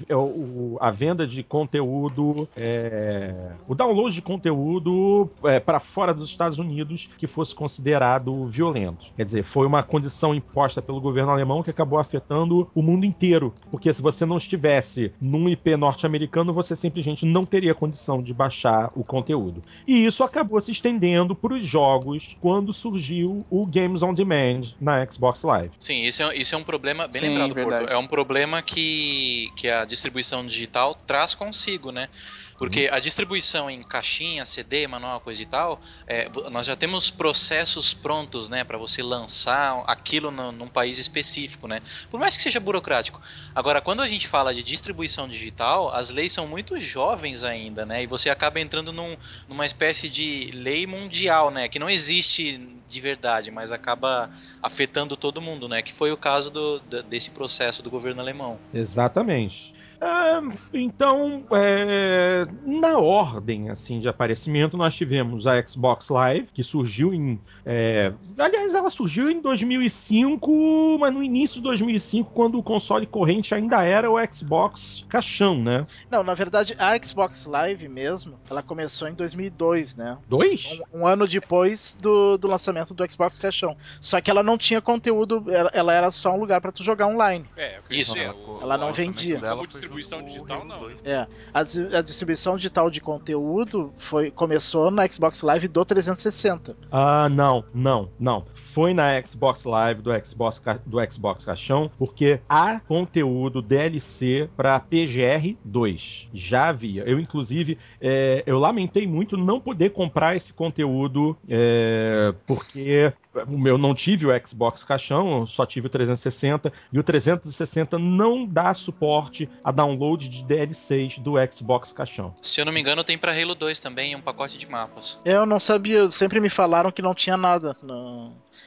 a 0.79 0.89
venda 0.89 1.27
de 1.27 1.43
conteúdo, 1.43 2.47
é, 2.55 3.51
o 3.67 3.75
download 3.75 4.15
de 4.15 4.21
conteúdo 4.21 5.29
é, 5.43 5.59
para 5.59 5.77
fora 5.77 6.13
dos 6.13 6.29
Estados 6.29 6.59
Unidos 6.59 7.09
que 7.17 7.27
fosse 7.27 7.53
considerado 7.53 8.47
violento. 8.47 9.07
Quer 9.17 9.25
dizer, 9.25 9.43
foi 9.43 9.67
uma 9.67 9.83
condição 9.83 10.33
imposta 10.33 10.81
pelo 10.81 11.01
governo 11.01 11.29
alemão 11.29 11.61
que 11.61 11.69
acabou 11.69 11.99
afetando 11.99 12.69
o 12.73 12.81
mundo 12.81 13.05
inteiro. 13.05 13.53
Porque 13.69 13.93
se 13.93 14.01
você 14.01 14.25
não 14.25 14.37
estivesse 14.37 15.11
num 15.19 15.49
IP 15.49 15.75
norte-americano, 15.75 16.53
você 16.53 16.73
simplesmente 16.73 17.25
não 17.25 17.45
teria 17.45 17.75
condição 17.75 18.23
de 18.23 18.33
baixar 18.33 18.93
o 18.95 19.03
conteúdo. 19.03 19.61
E 19.85 20.05
isso 20.05 20.23
acabou 20.23 20.61
se 20.61 20.71
estendendo 20.71 21.35
para 21.35 21.53
os 21.53 21.65
jogos 21.65 22.37
quando 22.39 22.71
surgiu 22.71 23.45
o 23.49 23.65
Games 23.65 24.01
on 24.03 24.13
Demand 24.13 24.61
na 24.79 25.05
Xbox 25.05 25.43
Live. 25.43 25.71
Sim, 25.77 26.05
isso 26.05 26.23
é, 26.23 26.37
isso 26.37 26.55
é 26.55 26.57
um 26.57 26.63
problema 26.63 27.09
bem 27.09 27.21
Sim. 27.21 27.27
lembrado 27.27 27.56
Verdade. 27.65 27.91
É 27.91 27.97
um 27.97 28.07
problema 28.07 28.61
que, 28.61 29.51
que 29.55 29.69
a 29.69 29.85
distribuição 29.85 30.45
digital 30.45 30.93
traz 30.93 31.33
consigo, 31.33 31.91
né? 31.91 32.09
Porque 32.57 32.89
a 32.91 32.99
distribuição 32.99 33.69
em 33.69 33.83
caixinha, 33.83 34.45
CD, 34.45 34.87
manual, 34.87 35.19
coisa 35.19 35.41
e 35.41 35.45
tal, 35.45 35.79
é, 36.07 36.27
nós 36.49 36.65
já 36.65 36.75
temos 36.75 37.11
processos 37.11 37.93
prontos, 37.93 38.49
né, 38.49 38.63
para 38.63 38.77
você 38.77 39.03
lançar 39.03 39.83
aquilo 39.85 40.31
no, 40.31 40.51
num 40.51 40.67
país 40.67 40.97
específico, 40.97 41.67
né? 41.67 41.81
Por 42.09 42.19
mais 42.19 42.35
que 42.35 42.41
seja 42.41 42.59
burocrático. 42.59 43.21
Agora, 43.53 43.79
quando 43.79 44.01
a 44.01 44.07
gente 44.07 44.27
fala 44.27 44.53
de 44.53 44.63
distribuição 44.63 45.27
digital, 45.27 45.93
as 45.93 46.09
leis 46.09 46.33
são 46.33 46.47
muito 46.47 46.79
jovens 46.79 47.43
ainda, 47.43 47.85
né? 47.85 48.03
E 48.03 48.07
você 48.07 48.29
acaba 48.29 48.59
entrando 48.59 48.91
num, 48.91 49.15
numa 49.47 49.65
espécie 49.65 50.09
de 50.09 50.49
lei 50.53 50.87
mundial, 50.87 51.51
né, 51.51 51.67
que 51.67 51.77
não 51.77 51.89
existe 51.89 52.57
de 52.87 53.01
verdade, 53.01 53.51
mas 53.51 53.71
acaba 53.71 54.31
afetando 54.63 55.15
todo 55.15 55.41
mundo, 55.41 55.67
né? 55.69 55.83
Que 55.83 55.93
foi 55.93 56.11
o 56.11 56.17
caso 56.17 56.49
do, 56.49 56.79
desse 57.03 57.29
processo 57.29 57.83
do 57.83 57.91
governo 57.91 58.21
alemão. 58.21 58.59
Exatamente. 58.73 59.76
Ah, 59.99 60.41
então, 60.71 61.47
é, 61.51 62.45
na 62.63 62.99
ordem 62.99 63.69
assim 63.69 63.99
de 63.99 64.07
aparecimento, 64.07 64.77
nós 64.77 64.95
tivemos 64.95 65.47
a 65.47 65.65
Xbox 65.67 66.09
Live, 66.09 66.49
que 66.53 66.63
surgiu 66.63 67.13
em. 67.13 67.41
É, 67.65 68.13
aliás, 68.37 68.73
ela 68.73 68.89
surgiu 68.89 69.29
em 69.29 69.41
2005, 69.41 70.97
mas 70.99 71.13
no 71.13 71.23
início 71.23 71.57
de 71.57 71.63
2005, 71.63 72.31
quando 72.33 72.57
o 72.57 72.63
console 72.63 73.05
corrente 73.05 73.53
ainda 73.53 73.83
era 73.83 74.09
o 74.11 74.17
Xbox 74.33 75.05
caixão, 75.09 75.61
né? 75.61 75.85
Não, 76.09 76.23
na 76.23 76.33
verdade, 76.33 76.75
a 76.77 76.97
Xbox 77.01 77.45
Live 77.45 77.87
mesmo, 77.87 78.39
ela 78.49 78.61
começou 78.61 79.07
em 79.07 79.13
2002, 79.13 79.95
né? 79.95 80.17
Dois? 80.27 80.79
Um, 80.93 81.01
um 81.01 81.07
ano 81.07 81.27
depois 81.27 81.97
do, 82.01 82.37
do 82.37 82.47
lançamento 82.47 82.93
do 82.93 83.11
Xbox 83.11 83.39
caixão. 83.39 83.77
Só 84.01 84.19
que 84.19 84.29
ela 84.29 84.43
não 84.43 84.57
tinha 84.57 84.81
conteúdo, 84.81 85.45
ela, 85.49 85.69
ela 85.73 85.93
era 85.93 86.11
só 86.11 86.33
um 86.33 86.39
lugar 86.39 86.61
para 86.61 86.71
tu 86.71 86.83
jogar 86.83 87.07
online. 87.07 87.45
É, 87.55 87.79
isso. 87.89 88.17
É, 88.17 88.33
ela 88.61 88.77
não 88.77 88.91
vendia. 88.91 89.37
Dela 89.37 89.67
distribuição 89.67 90.23
digital, 90.23 90.65
não. 90.65 90.89
É. 91.03 91.27
A, 91.53 91.59
a, 91.59 92.01
distribuição 92.01 92.55
digital 92.55 92.89
de 92.89 92.99
conteúdo 92.99 93.93
foi, 93.97 94.31
começou 94.31 94.89
na 94.91 95.07
Xbox 95.07 95.41
Live 95.41 95.67
do 95.67 95.85
360. 95.85 96.75
Ah, 96.91 97.29
não, 97.29 97.63
não, 97.73 98.09
não. 98.19 98.26
Foi 98.53 98.93
na 98.93 99.21
Xbox 99.21 99.63
Live 99.63 100.01
do 100.01 100.11
Xbox, 100.25 100.61
do 100.85 101.11
Xbox 101.11 101.45
Caixão, 101.45 101.91
porque 101.97 102.39
há 102.47 102.79
conteúdo 102.79 103.61
DLC 103.61 104.49
para 104.55 104.79
PGR 104.79 105.55
2. 105.63 106.29
Já 106.33 106.69
havia. 106.69 107.03
Eu, 107.03 107.19
inclusive, 107.19 107.77
é, 107.99 108.43
eu 108.45 108.59
lamentei 108.59 109.07
muito 109.07 109.37
não 109.37 109.59
poder 109.59 109.91
comprar 109.91 110.35
esse 110.35 110.53
conteúdo, 110.53 111.37
é, 111.49 112.33
porque 112.45 113.11
o 113.47 113.57
meu 113.57 113.77
não 113.77 113.95
tive 113.95 114.27
o 114.27 114.47
Xbox 114.47 114.83
Caixão, 114.83 115.47
só 115.47 115.65
tive 115.65 115.87
o 115.87 115.89
360, 115.89 116.71
e 116.91 116.99
o 116.99 117.03
360 117.03 117.97
não 117.97 118.45
dá 118.45 118.73
suporte 118.73 119.49
a 119.63 119.71
download 119.71 119.97
download 119.97 120.29
de 120.29 120.43
DLCs 120.43 121.19
do 121.19 121.33
Xbox 121.51 121.91
Caixão. 121.91 122.33
Se 122.41 122.61
eu 122.61 122.65
não 122.65 122.71
me 122.71 122.79
engano, 122.79 123.03
tem 123.03 123.17
para 123.17 123.31
Halo 123.31 123.55
2 123.55 123.79
também 123.79 124.15
um 124.15 124.21
pacote 124.21 124.57
de 124.57 124.67
mapas. 124.69 125.19
Eu 125.25 125.45
não 125.45 125.59
sabia, 125.59 126.09
sempre 126.11 126.39
me 126.39 126.49
falaram 126.49 126.91
que 126.91 127.01
não 127.01 127.13
tinha 127.13 127.37
nada. 127.37 127.75
Não. 127.81 128.16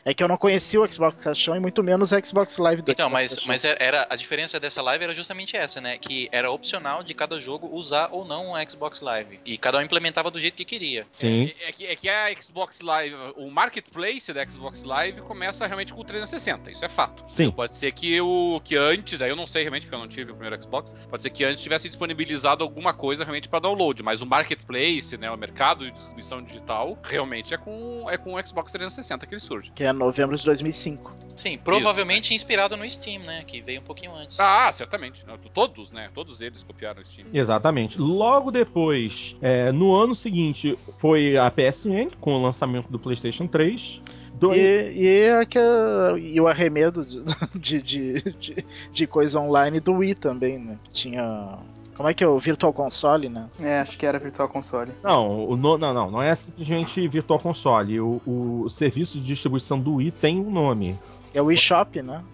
É 0.04 0.14
que 0.14 0.22
eu 0.22 0.28
não 0.28 0.36
conhecia 0.36 0.80
o 0.80 0.90
Xbox 0.90 1.22
Caixão 1.22 1.54
e 1.54 1.60
muito 1.60 1.82
menos 1.82 2.12
o 2.12 2.24
Xbox 2.24 2.56
Live 2.58 2.82
do 2.82 2.90
Então, 2.90 3.08
Xbox 3.08 3.38
mas, 3.44 3.62
mas 3.62 3.76
era 3.78 4.06
a 4.08 4.16
diferença 4.16 4.58
dessa 4.58 4.80
live 4.82 5.04
era 5.04 5.14
justamente 5.14 5.56
essa, 5.56 5.80
né? 5.80 5.98
Que 5.98 6.28
era 6.32 6.50
opcional 6.50 7.02
de 7.02 7.12
cada 7.14 7.38
jogo 7.38 7.68
usar 7.72 8.08
ou 8.12 8.24
não 8.24 8.52
o 8.52 8.70
Xbox 8.70 9.00
Live. 9.00 9.40
E 9.44 9.58
cada 9.58 9.78
um 9.78 9.82
implementava 9.82 10.30
do 10.30 10.38
jeito 10.38 10.54
que 10.54 10.64
queria. 10.64 11.06
Sim. 11.10 11.52
É, 11.60 11.68
é, 11.68 11.72
que, 11.72 11.86
é 11.86 11.96
que 11.96 12.08
a 12.08 12.34
Xbox 12.40 12.80
Live, 12.80 13.14
o 13.36 13.50
marketplace 13.50 14.32
da 14.32 14.48
Xbox 14.48 14.82
Live 14.82 15.20
começa 15.22 15.66
realmente 15.66 15.92
com 15.92 16.00
o 16.00 16.04
360, 16.04 16.70
isso 16.70 16.84
é 16.84 16.88
fato. 16.88 17.22
Sim. 17.26 17.44
Então, 17.44 17.56
pode 17.56 17.76
ser 17.76 17.92
que 17.92 18.20
o 18.20 18.60
que 18.64 18.76
antes, 18.76 19.20
aí 19.20 19.30
eu 19.30 19.36
não 19.36 19.46
sei 19.46 19.62
realmente 19.62 19.86
porque 19.86 19.94
eu 19.94 20.00
não 20.00 20.08
tive 20.08 20.32
o 20.32 20.34
primeiro 20.34 20.62
Xbox, 20.62 20.94
pode 21.08 21.22
ser 21.22 21.30
que 21.30 21.44
antes 21.44 21.62
tivesse 21.62 21.88
disponibilizado 21.88 22.62
alguma 22.62 22.94
coisa 22.94 23.24
realmente 23.24 23.48
para 23.48 23.60
download, 23.60 24.02
mas 24.02 24.22
o 24.22 24.26
marketplace, 24.26 25.16
né, 25.16 25.30
o 25.30 25.36
mercado 25.36 25.84
de 25.84 25.90
distribuição 25.92 26.42
digital, 26.42 26.98
realmente 27.02 27.54
é 27.54 27.56
com 27.56 28.08
é 28.10 28.16
com 28.16 28.34
o 28.34 28.46
Xbox 28.46 28.72
360 28.72 29.26
que 29.26 29.34
ele 29.40 29.46
surge. 29.46 29.72
Que 29.74 29.84
é 29.84 29.92
novembro 29.92 30.36
de 30.36 30.44
2005. 30.44 31.16
Sim, 31.34 31.58
provavelmente 31.58 32.26
Isso. 32.26 32.34
inspirado 32.34 32.76
no 32.76 32.88
Steam, 32.88 33.22
né, 33.22 33.42
que 33.46 33.62
veio 33.62 33.80
um 33.80 33.84
pouquinho 33.84 34.14
antes. 34.14 34.38
Ah, 34.38 34.70
certamente. 34.72 35.24
Todos, 35.54 35.90
né, 35.90 36.10
todos 36.14 36.40
eles 36.40 36.62
copiaram 36.62 37.00
o 37.00 37.06
Steam. 37.06 37.26
Exatamente. 37.32 37.98
Logo 37.98 38.50
depois, 38.50 39.36
é, 39.40 39.72
no 39.72 39.94
ano 39.94 40.14
seguinte, 40.14 40.78
foi 40.98 41.38
a 41.38 41.50
PSN 41.50 42.10
com 42.20 42.34
o 42.34 42.42
lançamento 42.42 42.90
do 42.90 42.98
PlayStation 42.98 43.46
3. 43.46 44.02
Do... 44.34 44.54
E, 44.54 44.58
e, 44.58 45.06
é 45.06 46.18
e, 46.18 46.40
o 46.40 46.46
arremedo 46.46 47.04
de, 47.54 47.82
de, 47.82 48.22
de, 48.38 48.64
de, 48.90 49.06
coisa 49.06 49.38
online 49.38 49.80
do 49.80 49.94
Wii 49.94 50.14
também, 50.14 50.58
né? 50.58 50.78
Tinha 50.92 51.58
como 52.00 52.08
é 52.08 52.14
que 52.14 52.24
é 52.24 52.26
o 52.26 52.38
Virtual 52.38 52.72
Console, 52.72 53.28
né? 53.28 53.46
É, 53.60 53.80
acho 53.80 53.98
que 53.98 54.06
era 54.06 54.18
Virtual 54.18 54.48
Console. 54.48 54.90
Não, 55.04 55.44
o, 55.50 55.54
no, 55.54 55.76
não, 55.76 55.92
não, 55.92 56.10
não 56.10 56.22
é 56.22 56.34
simplesmente 56.34 57.06
Virtual 57.06 57.38
Console. 57.38 58.00
O, 58.00 58.22
o 58.24 58.70
serviço 58.70 59.20
de 59.20 59.26
distribuição 59.26 59.78
do 59.78 59.96
Wii 59.96 60.10
tem 60.12 60.40
um 60.40 60.50
nome. 60.50 60.98
É 61.34 61.42
o 61.42 61.44
Wii 61.44 61.58
Shop, 61.58 62.00
né? 62.00 62.24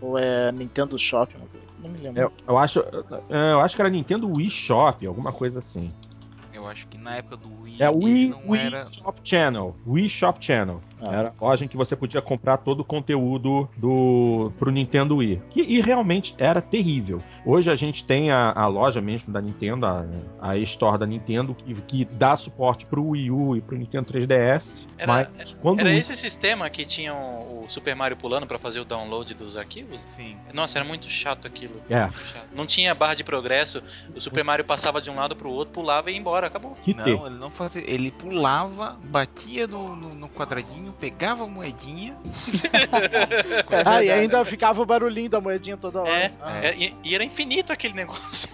Ou 0.00 0.18
é 0.18 0.50
Nintendo 0.50 0.98
Shop? 0.98 1.32
Não 1.80 1.88
me 1.88 1.98
lembro. 1.98 2.20
Eu, 2.20 2.32
eu 2.48 2.58
acho, 2.58 2.80
eu 2.80 3.60
acho 3.60 3.76
que 3.76 3.82
era 3.82 3.88
Nintendo 3.88 4.28
Wii 4.28 4.50
Shop, 4.50 5.06
alguma 5.06 5.32
coisa 5.32 5.60
assim. 5.60 5.92
Eu 6.52 6.66
acho 6.66 6.88
que 6.88 6.98
na 6.98 7.14
época 7.14 7.36
do 7.36 7.62
Wii. 7.62 7.76
É 7.78 7.88
Wii, 7.88 8.34
Wii 8.44 8.60
era... 8.60 8.80
Shop 8.80 9.20
Channel. 9.22 9.76
Wii 9.86 10.08
Shop 10.08 10.44
Channel. 10.44 10.80
Ah. 11.02 11.14
Era 11.14 11.34
a 11.38 11.44
loja 11.44 11.64
em 11.64 11.68
que 11.68 11.76
você 11.76 11.96
podia 11.96 12.22
comprar 12.22 12.58
todo 12.58 12.80
o 12.80 12.84
conteúdo 12.84 13.68
do 13.76 14.52
pro 14.58 14.70
Nintendo 14.70 15.16
Wii. 15.16 15.42
e 15.54 15.80
realmente 15.80 16.34
era 16.38 16.62
terrível. 16.62 17.20
Hoje 17.44 17.70
a 17.70 17.74
gente 17.74 18.04
tem 18.04 18.30
a, 18.30 18.52
a 18.52 18.66
loja 18.66 19.00
mesmo 19.00 19.32
da 19.32 19.40
Nintendo, 19.40 19.86
a, 19.86 20.04
a 20.40 20.56
Store 20.58 20.98
da 20.98 21.06
Nintendo, 21.06 21.54
que, 21.54 21.74
que 21.82 22.04
dá 22.04 22.36
suporte 22.36 22.86
pro 22.86 23.04
Wii 23.08 23.30
U 23.30 23.56
e 23.56 23.60
pro 23.60 23.76
Nintendo 23.76 24.12
3DS. 24.12 24.86
Era, 24.96 25.12
mas 25.12 25.56
quando 25.60 25.80
era 25.80 25.92
esse 25.92 26.14
sistema 26.14 26.70
que 26.70 26.84
tinha 26.84 27.12
o 27.12 27.64
Super 27.68 27.96
Mario 27.96 28.16
pulando 28.16 28.46
para 28.46 28.58
fazer 28.58 28.78
o 28.78 28.84
download 28.84 29.34
dos 29.34 29.56
arquivos? 29.56 30.00
Sim. 30.16 30.36
Nossa, 30.54 30.78
era 30.78 30.84
muito 30.84 31.08
chato 31.08 31.46
aquilo. 31.46 31.74
É. 31.90 32.08
Chato. 32.10 32.46
Não 32.54 32.64
tinha 32.64 32.94
barra 32.94 33.14
de 33.14 33.24
progresso. 33.24 33.82
O 34.14 34.20
Super 34.20 34.44
Mario 34.44 34.64
passava 34.64 35.00
de 35.00 35.10
um 35.10 35.16
lado 35.16 35.34
pro 35.34 35.50
outro, 35.50 35.74
pulava 35.74 36.10
e 36.10 36.14
ia 36.14 36.20
embora, 36.20 36.46
acabou. 36.46 36.76
Que 36.84 36.94
não, 36.94 37.26
ele 37.26 37.36
não 37.36 37.50
fazia. 37.50 37.82
Ele 37.84 38.12
pulava, 38.12 38.96
batia 39.04 39.66
no, 39.66 39.96
no, 39.96 40.14
no 40.14 40.28
quadradinho 40.28 40.91
dinheiro, 40.92 40.96
pegava 40.98 41.44
a 41.44 41.46
moedinha. 41.46 42.16
ah, 43.84 44.02
e 44.02 44.10
ainda 44.10 44.44
ficava 44.44 44.80
o 44.80 44.86
barulhinho 44.86 45.30
da 45.30 45.40
moedinha 45.40 45.76
toda 45.76 46.00
hora. 46.02 46.10
É, 46.10 46.32
Ah. 46.40 46.64
é, 46.64 46.74
e, 46.76 46.94
e 47.04 47.14
era 47.14 47.24
infinito 47.24 47.72
aquele 47.72 47.94
negócio. 47.94 48.48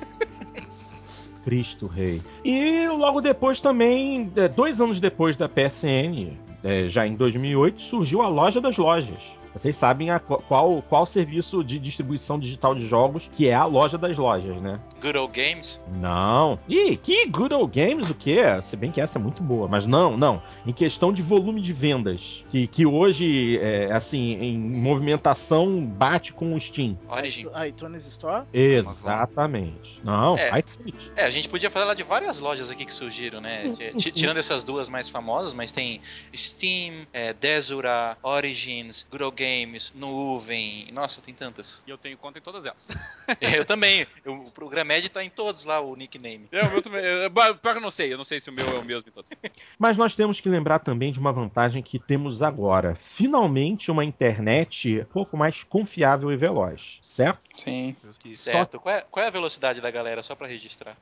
Cristo 1.45 1.86
Rei. 1.86 2.20
E 2.45 2.86
logo 2.89 3.20
depois 3.20 3.61
também, 3.61 4.30
é, 4.36 4.49
dois 4.49 4.80
anos 4.80 5.01
depois 5.01 5.36
da 5.36 5.49
PSN, 5.49 6.36
é, 6.63 6.89
já 6.89 7.07
em 7.07 7.15
2008, 7.15 7.83
surgiu 7.83 8.23
a 8.23 8.29
Loja 8.29 8.61
das 8.61 8.77
Lojas. 8.77 9.39
Vocês 9.53 9.77
sabem 9.77 10.11
a 10.11 10.21
qual, 10.21 10.83
qual, 10.83 11.07
serviço 11.07 11.65
de 11.65 11.79
distribuição 11.79 12.39
digital 12.39 12.75
de 12.75 12.87
jogos 12.87 13.31
que 13.33 13.49
é 13.49 13.55
a 13.55 13.65
Loja 13.65 13.97
das 13.97 14.17
Lojas, 14.17 14.61
né? 14.61 14.79
Good 15.01 15.17
Old 15.17 15.33
Games. 15.33 15.81
Não. 15.97 16.59
Ih, 16.69 16.97
que 16.97 17.27
Good 17.27 17.55
Old 17.55 17.73
Games 17.75 18.11
o 18.11 18.15
quê? 18.15 18.39
Se 18.63 18.77
bem 18.77 18.93
que 18.93 19.01
essa 19.01 19.19
é 19.19 19.21
muito 19.21 19.43
boa, 19.43 19.67
mas 19.67 19.87
não, 19.87 20.17
não. 20.17 20.43
Em 20.67 20.73
questão 20.73 21.13
de 21.13 21.23
volume 21.23 21.61
de 21.61 21.73
vendas, 21.73 22.45
que, 22.51 22.67
que 22.67 22.85
hoje, 22.85 23.59
é, 23.59 23.91
assim, 23.91 24.33
em 24.35 24.59
movimentação, 24.59 25.81
bate 25.85 26.33
com 26.33 26.55
o 26.55 26.61
Steam. 26.61 26.99
Origin. 27.09 27.49
A 27.55 27.67
iTunes 27.67 28.07
Store? 28.07 28.45
Exatamente. 28.53 30.01
Não, 30.05 30.37
É. 30.37 30.59
iTunes. 30.59 31.11
É, 31.17 31.25
a 31.25 31.31
gente 31.31 31.49
podia 31.49 31.71
falar 31.71 31.95
de 31.95 32.03
várias 32.03 32.39
lojas 32.39 32.71
aqui 32.71 32.85
que 32.85 32.93
surgiram, 32.93 33.41
né? 33.41 33.59
Sim, 33.59 33.99
sim. 33.99 34.11
Tirando 34.11 34.37
essas 34.37 34.63
duas 34.63 34.89
mais 34.89 35.09
famosas, 35.09 35.55
mas 35.55 35.73
tem 35.73 36.01
Steam, 36.49 37.07
é, 37.12 37.32
Desura, 37.32 38.16
Origins, 38.22 39.07
Old 39.12 39.36
Games, 39.36 39.92
Nuvem. 39.94 40.88
Nossa, 40.92 41.20
tem 41.20 41.34
tantas. 41.34 41.82
E 41.86 41.90
eu 41.90 41.99
tenho 41.99 42.16
conta 42.16 42.38
em 42.38 42.42
todas 42.42 42.64
elas. 42.64 42.84
Eu 43.59 43.64
também. 43.64 44.07
Eu, 44.24 44.32
o 44.49 44.51
Programed 44.53 45.09
tá 45.09 45.22
em 45.22 45.30
todos 45.30 45.64
lá, 45.64 45.80
o 45.80 45.94
nickname. 45.94 46.49
É, 46.51 46.62
o 46.64 46.70
meu 46.70 46.82
também. 46.82 47.05
é, 47.05 47.28
bah, 47.28 47.55
Pior 47.55 47.72
que 47.72 47.78
eu 47.78 47.82
não 47.82 47.90
sei, 47.90 48.12
eu 48.12 48.16
não 48.16 48.24
sei 48.24 48.40
se 48.40 48.51
o 48.51 48.53
meu 48.53 48.66
é 48.66 48.78
o 48.78 48.84
mesmo 48.84 49.09
em 49.09 49.12
todos. 49.12 49.30
Mas 49.78 49.96
nós 49.96 50.14
temos 50.14 50.40
que 50.40 50.49
lembrar 50.49 50.78
também 50.78 51.12
de 51.12 51.18
uma 51.18 51.32
vantagem 51.32 51.82
que 51.82 51.99
temos 51.99 52.42
agora. 52.42 52.96
Finalmente, 53.03 53.90
uma 53.90 54.05
internet 54.05 55.01
um 55.01 55.05
pouco 55.05 55.36
mais 55.36 55.62
confiável 55.62 56.32
e 56.32 56.36
veloz, 56.36 56.99
certo? 57.03 57.40
Sim. 57.55 57.94
Certo. 58.32 58.80
Qual 58.80 58.94
é, 58.94 59.01
qual 59.11 59.24
é 59.24 59.28
a 59.28 59.32
velocidade 59.32 59.80
da 59.80 59.90
galera, 59.90 60.22
só 60.22 60.34
pra 60.34 60.46
registrar? 60.46 60.96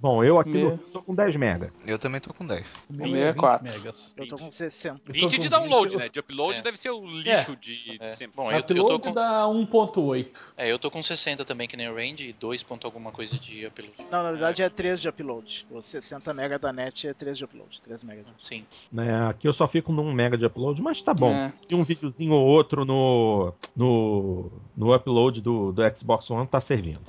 Bom, 0.00 0.24
eu 0.24 0.38
aqui 0.38 0.50
Meu. 0.50 0.78
tô 0.90 1.02
com 1.02 1.14
10 1.14 1.36
mega. 1.36 1.70
Eu 1.86 1.98
também 1.98 2.20
tô 2.22 2.32
com 2.32 2.46
10. 2.46 2.66
O 2.88 2.92
meu 2.94 3.14
é 3.14 3.34
quatro. 3.34 3.70
megas. 3.70 4.12
Eu 4.16 4.26
tô 4.26 4.38
com 4.38 4.50
60. 4.50 4.98
Eu 5.06 5.20
tô 5.20 5.28
20 5.28 5.42
de 5.42 5.48
download, 5.50 5.90
20, 5.92 6.00
né? 6.00 6.08
De 6.08 6.20
upload 6.20 6.58
É. 6.58 6.62
deve 6.62 6.78
ser 6.78 6.90
o 6.90 7.04
lixo 7.04 7.54
de, 7.56 7.76
de 7.76 7.98
É. 8.00 8.08
sempre. 8.08 8.32
Bom, 8.34 8.50
eu, 8.50 8.56
eu 8.56 8.62
tô 8.62 8.72
Upload 8.72 9.02
com. 9.02 9.12
dá 9.12 9.44
1.8. 9.46 10.26
É, 10.56 10.72
eu 10.72 10.78
tô 10.78 10.90
com 10.90 11.02
60 11.02 11.44
também, 11.44 11.68
que 11.68 11.76
nem 11.76 11.86
o 11.90 11.94
Range, 11.94 12.30
e 12.30 12.32
2 12.32 12.62
ponto 12.62 12.86
alguma 12.86 13.12
coisa 13.12 13.38
de 13.38 13.66
upload. 13.66 13.92
Não, 14.10 14.22
na 14.22 14.30
verdade 14.30 14.62
é 14.62 14.70
3 14.70 15.02
de 15.02 15.08
upload. 15.10 15.66
O 15.70 15.82
60 15.82 16.32
mega 16.32 16.58
da 16.58 16.72
net 16.72 17.06
é 17.06 17.12
3 17.12 17.36
de 17.36 17.44
upload. 17.44 17.82
3 17.82 18.02
mega 18.02 18.22
de 18.22 18.30
Sim. 18.40 18.64
Né? 18.90 19.26
Aqui 19.28 19.46
eu 19.46 19.52
só 19.52 19.68
fico 19.68 19.92
num 19.92 20.10
mega 20.14 20.38
de 20.38 20.46
upload, 20.46 20.80
mas 20.80 21.02
tá 21.02 21.12
bom. 21.12 21.30
É. 21.30 21.52
E 21.68 21.74
um 21.74 21.84
videozinho 21.84 22.32
ou 22.32 22.46
outro 22.46 22.86
no, 22.86 23.52
no, 23.76 24.50
no 24.74 24.94
upload 24.94 25.42
do, 25.42 25.72
do 25.72 25.82
Xbox 25.96 26.30
One 26.30 26.46
tá 26.46 26.58
servindo. 26.58 27.00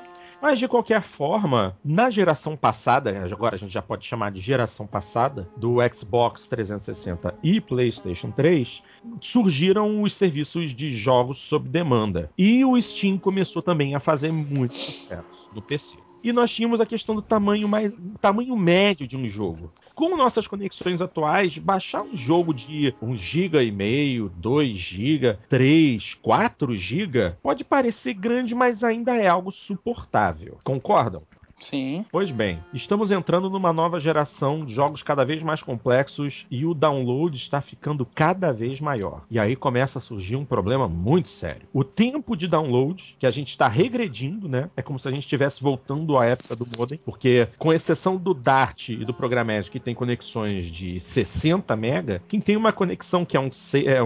Mas 0.42 0.58
de 0.58 0.68
qualquer 0.68 1.04
forma, 1.04 1.78
na 1.86 2.10
geração 2.10 2.58
passada, 2.58 3.12
agora 3.32 3.56
a 3.56 3.60
gente 3.60 3.72
já 3.72 3.82
pode 3.82 4.08
chamar 4.08 4.32
de 4.32 4.40
geração 4.40 4.88
passada, 4.88 5.48
do 5.56 5.76
Xbox 5.94 6.50
360 6.50 7.36
e 7.44 7.62
PlayStation 7.62 8.32
3, 8.32 8.82
surgiram 9.20 10.02
os 10.02 10.16
serviços 10.16 10.74
de 10.74 10.96
jogos 10.96 11.38
sob 11.38 11.70
demanda. 11.70 12.32
E 12.36 12.66
o 12.66 12.82
Steam 12.82 13.20
começou 13.20 13.62
também 13.62 13.94
a 13.94 14.00
fazer 14.00 14.32
muito 14.32 14.74
sucesso 14.74 15.48
no 15.54 15.62
PC. 15.62 15.98
E 16.24 16.34
nós 16.34 16.52
tínhamos 16.52 16.82
a 16.82 16.86
questão 16.88 17.14
do 17.14 17.22
tamanho, 17.22 17.68
mais, 17.68 17.94
tamanho 18.20 18.58
médio 18.58 19.08
de 19.08 19.16
um 19.16 19.28
jogo. 19.28 19.72
Com 19.94 20.16
nossas 20.16 20.48
conexões 20.48 21.02
atuais, 21.02 21.58
baixar 21.58 22.02
um 22.02 22.16
jogo 22.16 22.54
de 22.54 22.96
1 23.02 23.16
GB 23.16 23.64
e 23.64 23.72
meio, 23.72 24.30
2 24.30 24.78
GB, 24.78 25.38
3, 25.50 26.14
4 26.16 26.76
GB 26.76 27.36
pode 27.42 27.64
parecer 27.64 28.14
grande, 28.14 28.56
mas 28.56 28.84
ainda 28.84 29.16
é 29.16 29.28
algo 29.28 29.52
suportável. 29.52 30.58
Concordam? 30.64 31.24
Sim. 31.62 32.06
Pois 32.12 32.32
bem, 32.32 32.60
estamos 32.74 33.12
entrando 33.12 33.50
numa 33.50 33.72
nova 33.72 34.00
geração 34.00 34.66
de 34.66 34.74
jogos 34.74 35.04
cada 35.04 35.24
vez 35.24 35.44
mais 35.44 35.62
complexos 35.62 36.46
e 36.50 36.66
o 36.66 36.74
download 36.74 37.38
está 37.38 37.62
ficando 37.62 38.06
cada 38.06 38.52
vez 38.52 38.82
maior. 38.82 39.22
E 39.30 39.40
aí 39.40 39.56
começa 39.56 40.00
a 40.00 40.02
surgir 40.02 40.36
um 40.36 40.44
problema 40.44 40.88
muito 40.88 41.30
sério. 41.30 41.68
O 41.72 41.84
tempo 41.84 42.36
de 42.36 42.48
download, 42.48 43.16
que 43.20 43.26
a 43.26 43.32
gente 43.32 43.50
está 43.50 43.68
regredindo, 43.68 44.50
né? 44.50 44.70
É 44.76 44.82
como 44.82 44.98
se 44.98 45.08
a 45.08 45.12
gente 45.12 45.24
estivesse 45.24 45.62
voltando 45.62 46.18
à 46.18 46.26
época 46.26 46.56
do 46.56 46.66
modem, 46.78 47.00
porque 47.06 47.48
com 47.58 47.72
exceção 47.72 48.18
do 48.18 48.34
Dart 48.34 48.90
e 48.90 49.06
do 49.06 49.14
Programmatic, 49.14 49.72
que 49.72 49.80
tem 49.80 49.94
conexões 49.94 50.66
de 50.66 51.00
60 51.00 51.76
mega, 51.76 52.22
quem 52.28 52.42
tem 52.42 52.58
uma 52.58 52.74
conexão 52.74 53.24
que 53.24 53.38
é 53.38 53.40
um, 53.40 53.50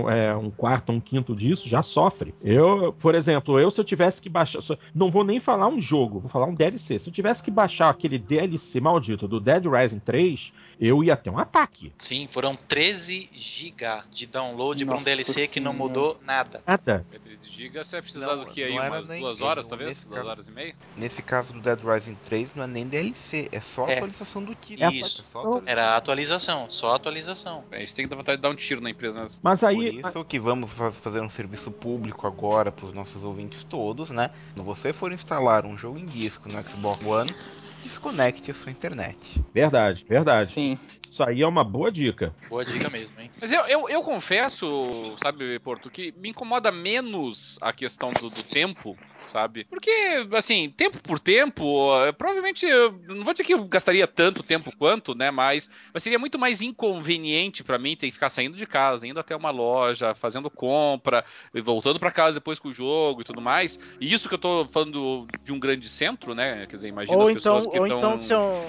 é, 0.09 0.27
é 0.27 0.35
um 0.35 0.51
quarto, 0.51 0.91
um 0.91 0.99
quinto 0.99 1.35
disso, 1.35 1.69
já 1.69 1.81
sofre. 1.81 2.33
Eu, 2.43 2.93
por 2.99 3.15
exemplo, 3.15 3.59
eu 3.59 3.71
se 3.71 3.79
eu 3.79 3.85
tivesse 3.85 4.21
que 4.21 4.29
baixar, 4.29 4.61
não 4.93 5.09
vou 5.09 5.23
nem 5.23 5.39
falar 5.39 5.67
um 5.67 5.79
jogo, 5.79 6.19
vou 6.19 6.29
falar 6.29 6.47
um 6.47 6.53
DLC. 6.53 6.99
Se 6.99 7.09
eu 7.09 7.13
tivesse 7.13 7.44
que 7.45 7.51
baixar 7.51 7.89
aquele 7.89 8.17
DLC 8.17 8.81
maldito 8.81 9.27
do 9.27 9.39
Dead 9.39 9.63
Rising 9.65 9.99
3, 9.99 10.51
eu 10.79 11.03
ia 11.03 11.15
ter 11.15 11.29
um 11.29 11.37
ataque. 11.39 11.91
Sim, 11.97 12.27
foram 12.27 12.55
13 12.55 13.29
GB 13.33 14.03
de 14.11 14.25
download 14.25 14.85
pra 14.85 14.95
um 14.97 15.01
DLC 15.03 15.47
que 15.47 15.59
não 15.59 15.73
mudou 15.73 16.19
nada. 16.25 16.61
Nada. 16.65 17.05
13 17.11 17.49
GB, 17.49 17.83
você 17.83 17.91
vai 17.97 18.01
precisar 18.01 18.35
Não, 18.35 18.43
do 18.43 18.45
que 18.51 18.63
aí? 18.63 18.73
não 18.75 18.81
era 18.83 18.95
Umas 18.95 19.07
nem- 19.07 19.21
duas 19.21 19.41
horas, 19.41 19.65
talvez? 19.65 19.89
nesse 19.89 20.05
Duas 20.07 20.17
caso- 20.19 20.29
horas 20.29 20.47
e 20.47 20.51
meia? 20.51 20.75
Nesse 20.97 21.21
caso 21.21 21.53
do 21.53 21.59
Dead 21.61 21.79
Rising 21.83 22.15
3, 22.23 22.53
não 22.55 22.63
é 22.63 22.67
nem 22.67 22.85
DLC, 22.87 23.47
é 23.51 23.61
só 23.61 23.87
É. 23.87 23.95
atualização 23.95 24.43
do 24.43 24.53
título. 24.55 24.91
Isso. 24.91 25.21
É 25.27 25.31
só 25.31 25.39
atualização. 25.39 25.71
Era 25.71 25.95
atualização, 25.95 26.69
só 26.69 26.95
atualização. 26.95 27.63
A 27.71 27.79
gente 27.79 27.93
tem 27.95 28.05
que 28.05 28.09
dar 28.09 28.15
vontade 28.17 28.37
de 28.37 28.41
dar 28.41 28.49
um 28.49 28.55
tiro 28.55 28.81
na 28.81 28.89
empresa 28.89 29.21
mesmo. 29.21 29.39
Mas 29.41 29.59
Por 29.61 29.67
aí. 29.67 29.99
isso 29.99 30.25
que 30.25 30.39
vamos 30.39 30.69
fa- 30.71 30.91
fazer 30.91 31.21
um 31.21 31.29
serviço 31.29 31.71
público 31.71 32.27
agora 32.27 32.71
para 32.71 32.85
os 32.85 32.93
nossos 32.93 33.23
ouvintes 33.23 33.63
todos, 33.63 34.09
né? 34.09 34.31
Quando 34.53 34.65
você 34.65 34.91
for 34.91 35.11
instalar 35.11 35.65
um 35.65 35.77
jogo 35.77 35.97
em 35.97 36.05
disco 36.05 36.49
no 36.51 36.63
Xbox 36.63 37.03
One, 37.03 37.33
desconecte 37.85 38.49
a 38.49 38.53
sua 38.53 38.71
internet. 38.71 39.43
Verdade, 39.53 40.03
verdade. 40.09 40.51
Sim. 40.51 40.77
Isso 41.09 41.23
aí 41.23 41.41
é 41.41 41.47
uma 41.47 41.63
boa 41.63 41.91
dica. 41.91 42.35
Boa 42.49 42.65
dica 42.65 42.89
mesmo, 42.89 43.19
hein? 43.21 43.31
Mas 43.39 43.51
eu, 43.51 43.61
eu, 43.67 43.87
eu 43.87 44.01
confesso, 44.01 45.15
sabe, 45.19 45.59
Porto, 45.59 45.89
que 45.91 46.11
me 46.17 46.29
incomoda 46.29 46.71
menos 46.71 47.57
a 47.61 47.71
questão 47.71 48.11
do, 48.11 48.29
do 48.29 48.43
tempo, 48.43 48.97
sabe? 49.35 49.65
Porque, 49.65 49.91
assim, 50.31 50.69
tempo 50.69 50.97
por 51.03 51.19
tempo, 51.19 51.93
eh, 52.05 52.13
provavelmente, 52.13 52.65
eu 52.65 52.93
não 53.05 53.25
vou 53.25 53.33
dizer 53.33 53.43
que 53.43 53.53
eu 53.53 53.65
gastaria 53.65 54.07
tanto 54.07 54.41
tempo 54.41 54.71
quanto, 54.77 55.13
né? 55.13 55.29
Mas, 55.29 55.69
mas 55.93 56.01
seria 56.01 56.17
muito 56.17 56.39
mais 56.39 56.61
inconveniente 56.61 57.61
pra 57.61 57.77
mim 57.77 57.97
ter 57.97 58.07
que 58.07 58.13
ficar 58.13 58.29
saindo 58.29 58.55
de 58.55 58.65
casa, 58.65 59.05
indo 59.05 59.19
até 59.19 59.35
uma 59.35 59.51
loja, 59.51 60.15
fazendo 60.15 60.49
compra, 60.49 61.25
e 61.53 61.59
voltando 61.59 61.99
pra 61.99 62.11
casa 62.11 62.35
depois 62.35 62.59
com 62.59 62.69
o 62.69 62.73
jogo 62.73 63.21
e 63.21 63.23
tudo 63.25 63.41
mais. 63.41 63.77
E 63.99 64.13
isso 64.13 64.29
que 64.29 64.35
eu 64.35 64.39
tô 64.39 64.65
falando 64.71 65.27
de 65.43 65.51
um 65.51 65.59
grande 65.59 65.89
centro, 65.89 66.33
né? 66.33 66.65
Quer 66.67 66.77
dizer, 66.77 66.87
imagina 66.87 67.17
Ou 67.17 67.23
as 67.23 67.29
então, 67.31 67.57
pessoas 67.57 67.67
que 67.67 67.77
ou 67.77 67.85
estão... 67.85 67.97
então 67.97 68.17
se 68.17 68.33
um, 68.33 68.61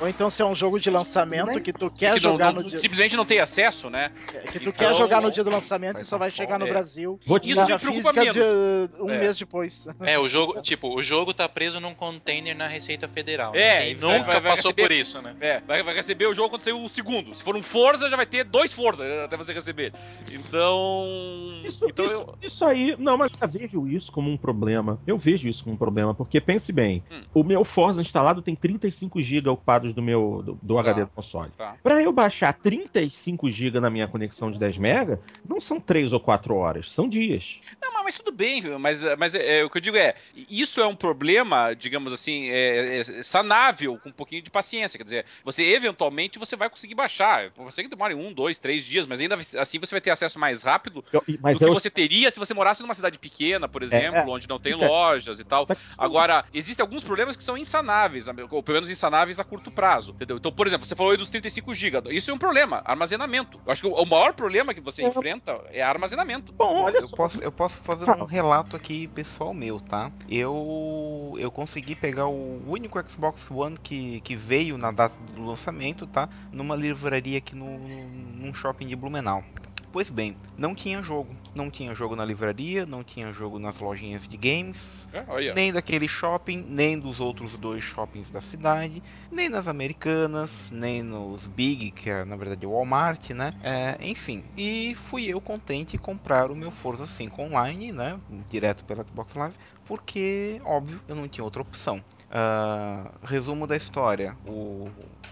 ou 0.00 0.08
então 0.08 0.30
se 0.30 0.40
é 0.42 0.44
um 0.44 0.54
jogo 0.54 0.78
de 0.80 0.88
lançamento 0.90 1.60
que 1.60 1.72
tu 1.72 1.90
quer 1.90 2.14
que 2.14 2.20
jogar 2.20 2.52
não- 2.52 2.62
no 2.62 2.68
dia, 2.68 2.78
simplesmente 2.78 3.16
não 3.16 3.24
tem 3.24 3.38
acesso, 3.40 3.88
né? 3.90 4.10
que 4.50 4.58
tu 4.58 4.68
então- 4.68 4.72
quer 4.72 4.94
jogar 4.94 5.20
no 5.20 5.30
dia 5.30 5.44
do 5.44 5.50
lançamento 5.50 6.00
e 6.00 6.04
só 6.04 6.16
vai 6.18 6.30
chegar 6.30 6.58
no 6.58 6.66
fora. 6.66 6.78
Brasil 6.78 7.18
Vou 7.26 7.38
te 7.38 7.50
Isso 7.50 7.60
na 7.68 7.78
física 7.78 8.12
de 8.32 8.40
um 9.02 9.10
É. 9.10 9.18
mês 9.18 9.38
depois. 9.38 9.86
É, 10.00 10.18
o 10.18 10.28
jogo, 10.28 10.60
tipo, 10.62 10.94
o 10.94 11.02
jogo 11.02 11.32
tá 11.34 11.48
preso 11.48 11.80
num 11.80 11.94
container 11.94 12.56
na 12.56 12.66
Receita 12.66 13.06
Federal. 13.08 13.54
É, 13.54 13.80
né? 13.80 13.90
e 13.90 13.94
Quem 13.94 13.96
vai- 14.08 14.18
nunca 14.18 14.32
vai- 14.32 14.40
vai 14.40 14.50
passou 14.52 14.70
receber- 14.70 14.82
por 14.82 14.92
isso, 14.92 15.22
né? 15.22 15.36
É, 15.40 15.60
vai, 15.60 15.82
vai 15.82 15.94
receber 15.94 16.26
o 16.26 16.34
jogo 16.34 16.50
quando 16.50 16.62
sair 16.62 16.72
o 16.72 16.88
segundo. 16.88 17.34
Se 17.34 17.42
for 17.42 17.56
um 17.56 17.62
Forza, 17.62 18.08
já 18.08 18.16
vai 18.16 18.26
ter 18.26 18.44
dois 18.44 18.72
Forza 18.72 19.04
até 19.24 19.36
você 19.36 19.52
receber. 19.52 19.92
Então. 20.30 21.60
Isso, 21.64 21.86
então 21.88 22.04
isso, 22.04 22.14
eu. 22.14 22.34
isso 22.42 22.64
aí, 22.64 22.96
não, 22.98 23.16
mas 23.16 23.30
eu 23.40 23.48
vejo 23.48 23.88
isso 23.88 24.10
como 24.12 24.30
um 24.30 24.36
problema. 24.36 24.98
Eu 25.06 25.18
vejo 25.18 25.48
isso 25.48 25.62
como 25.64 25.74
um 25.74 25.78
problema, 25.78 26.14
porque 26.14 26.40
pense 26.40 26.72
bem, 26.72 27.02
Hum. 27.10 27.22
o 27.34 27.44
meu 27.44 27.64
Forza 27.64 28.00
instalado 28.00 28.42
tem 28.42 28.54
35 28.56 29.20
GB 29.20 29.56
ocupados 29.90 29.94
do 29.94 30.02
meu 30.02 30.42
do, 30.42 30.58
do 30.62 30.78
HD 30.78 31.02
do 31.02 31.08
console. 31.08 31.50
Tá. 31.56 31.76
Pra 31.82 32.02
eu 32.02 32.12
baixar 32.12 32.52
35 32.52 33.50
GB 33.50 33.80
na 33.80 33.90
minha 33.90 34.08
conexão 34.08 34.50
de 34.50 34.58
10 34.58 34.76
MB, 34.76 35.18
não 35.48 35.60
são 35.60 35.80
3 35.80 36.12
ou 36.12 36.20
4 36.20 36.54
horas, 36.54 36.90
são 36.90 37.08
dias. 37.08 37.60
Não, 37.80 37.90
mas, 38.04 38.14
tudo 38.16 38.32
bem, 38.32 38.62
mas, 38.78 39.02
mas 39.16 39.34
é, 39.34 39.60
é, 39.60 39.64
o 39.64 39.70
que 39.70 39.78
eu 39.78 39.82
digo 39.82 39.96
é: 39.96 40.14
isso 40.48 40.80
é 40.80 40.86
um 40.86 40.96
problema, 40.96 41.74
digamos 41.74 42.12
assim, 42.12 42.48
é, 42.50 43.00
é 43.00 43.22
sanável 43.22 43.98
com 44.02 44.08
um 44.08 44.12
pouquinho 44.12 44.42
de 44.42 44.50
paciência. 44.50 44.98
Quer 44.98 45.04
dizer, 45.04 45.26
você 45.44 45.64
eventualmente 45.64 46.38
você 46.38 46.56
vai 46.56 46.68
conseguir 46.68 46.94
baixar. 46.94 47.50
Você 47.56 47.82
que 47.82 47.88
demora 47.88 48.16
um, 48.16 48.32
dois, 48.32 48.58
três 48.58 48.84
dias, 48.84 49.06
mas 49.06 49.20
ainda 49.20 49.36
assim 49.58 49.78
você 49.78 49.92
vai 49.92 50.00
ter 50.00 50.10
acesso 50.10 50.38
mais 50.38 50.62
rápido 50.62 51.04
Eu- 51.12 51.22
mas 51.40 51.54
do 51.54 51.58
que 51.58 51.64
eu, 51.64 51.74
você 51.74 51.90
teria 51.90 52.30
se 52.30 52.38
você 52.38 52.52
morasse 52.54 52.82
numa 52.82 52.94
cidade 52.94 53.18
pequena, 53.18 53.68
por 53.68 53.82
exemplo, 53.82 54.18
é. 54.18 54.24
onde 54.26 54.48
não 54.48 54.58
tem 54.58 54.72
é. 54.72 54.76
lojas 54.76 55.38
e 55.38 55.44
tal. 55.44 55.66
Agora, 55.96 56.20
Agora, 56.20 56.44
existem 56.52 56.82
alguns 56.82 57.02
problemas 57.02 57.36
que 57.36 57.42
são 57.42 57.56
insanáveis, 57.56 58.26
ou 58.28 58.62
pelo 58.62 58.76
menos 58.76 58.90
insanáveis 58.90 59.40
a 59.40 59.44
curto 59.44 59.70
prazo, 59.70 59.79
entendeu? 60.12 60.36
Então, 60.36 60.52
por 60.52 60.66
exemplo, 60.66 60.86
você 60.86 60.94
falou 60.94 61.12
aí 61.12 61.16
dos 61.18 61.30
35 61.30 61.72
GB. 61.74 62.12
Isso 62.14 62.30
é 62.30 62.34
um 62.34 62.38
problema, 62.38 62.82
armazenamento. 62.84 63.60
Eu 63.64 63.72
acho 63.72 63.82
que 63.82 63.88
o 63.88 64.04
maior 64.04 64.34
problema 64.34 64.74
que 64.74 64.80
você 64.80 65.02
É. 65.02 65.08
enfrenta 65.08 65.52
é 65.70 65.82
armazenamento. 65.82 66.52
bom, 66.52 66.82
olha 66.84 66.98
eu 66.98 67.08
só. 67.08 67.16
posso, 67.16 67.40
eu 67.42 67.52
posso 67.52 67.76
fazer 67.82 68.08
um 68.10 68.24
relato 68.24 68.76
aqui 68.76 69.08
pessoal 69.08 69.52
meu, 69.54 69.80
tá? 69.80 70.12
Eu 70.28 71.34
eu 71.38 71.50
consegui 71.50 71.94
pegar 71.94 72.26
o 72.26 72.62
único 72.70 72.98
Xbox 73.08 73.50
One 73.50 73.76
que, 73.78 74.20
que 74.22 74.36
veio 74.36 74.76
na 74.76 74.90
data 74.90 75.14
do 75.34 75.44
lançamento, 75.44 76.06
tá? 76.06 76.28
Numa 76.52 76.76
livraria 76.76 77.38
aqui 77.38 77.54
no, 77.54 77.78
no 77.78 78.06
num 78.40 78.54
shopping 78.54 78.86
de 78.86 78.96
Blumenau. 78.96 79.44
Pois 79.92 80.08
bem, 80.08 80.38
não 80.56 80.72
tinha 80.72 81.02
jogo. 81.02 81.36
Não 81.52 81.68
tinha 81.68 81.92
jogo 81.94 82.14
na 82.14 82.24
livraria, 82.24 82.86
não 82.86 83.02
tinha 83.02 83.32
jogo 83.32 83.58
nas 83.58 83.80
lojinhas 83.80 84.26
de 84.28 84.36
games, 84.36 85.08
É, 85.12 85.52
nem 85.52 85.72
daquele 85.72 86.06
shopping, 86.06 86.64
nem 86.68 86.96
dos 86.98 87.18
outros 87.18 87.58
dois 87.58 87.82
shoppings 87.82 88.30
da 88.30 88.40
cidade, 88.40 89.02
nem 89.30 89.48
nas 89.48 89.66
americanas, 89.66 90.68
nem 90.70 91.02
nos 91.02 91.46
Big, 91.48 91.90
que 91.90 92.08
é 92.08 92.24
na 92.24 92.36
verdade 92.36 92.64
o 92.66 92.70
Walmart, 92.70 93.30
né? 93.30 93.52
É, 93.60 93.96
enfim, 94.00 94.44
e 94.56 94.94
fui 94.94 95.26
eu 95.26 95.40
contente 95.40 95.98
comprar 95.98 96.52
o 96.52 96.56
meu 96.56 96.70
Forza 96.70 97.06
5 97.06 97.42
online, 97.42 97.90
né? 97.90 98.20
Direto 98.48 98.84
pela 98.84 99.04
Xbox 99.04 99.34
Live, 99.34 99.56
porque, 99.84 100.60
óbvio, 100.64 101.02
eu 101.08 101.16
não 101.16 101.28
tinha 101.28 101.44
outra 101.44 101.62
opção. 101.62 102.04
Uh, 102.30 103.26
resumo 103.26 103.66
da 103.66 103.76
história: 103.76 104.36
o, 104.44 104.88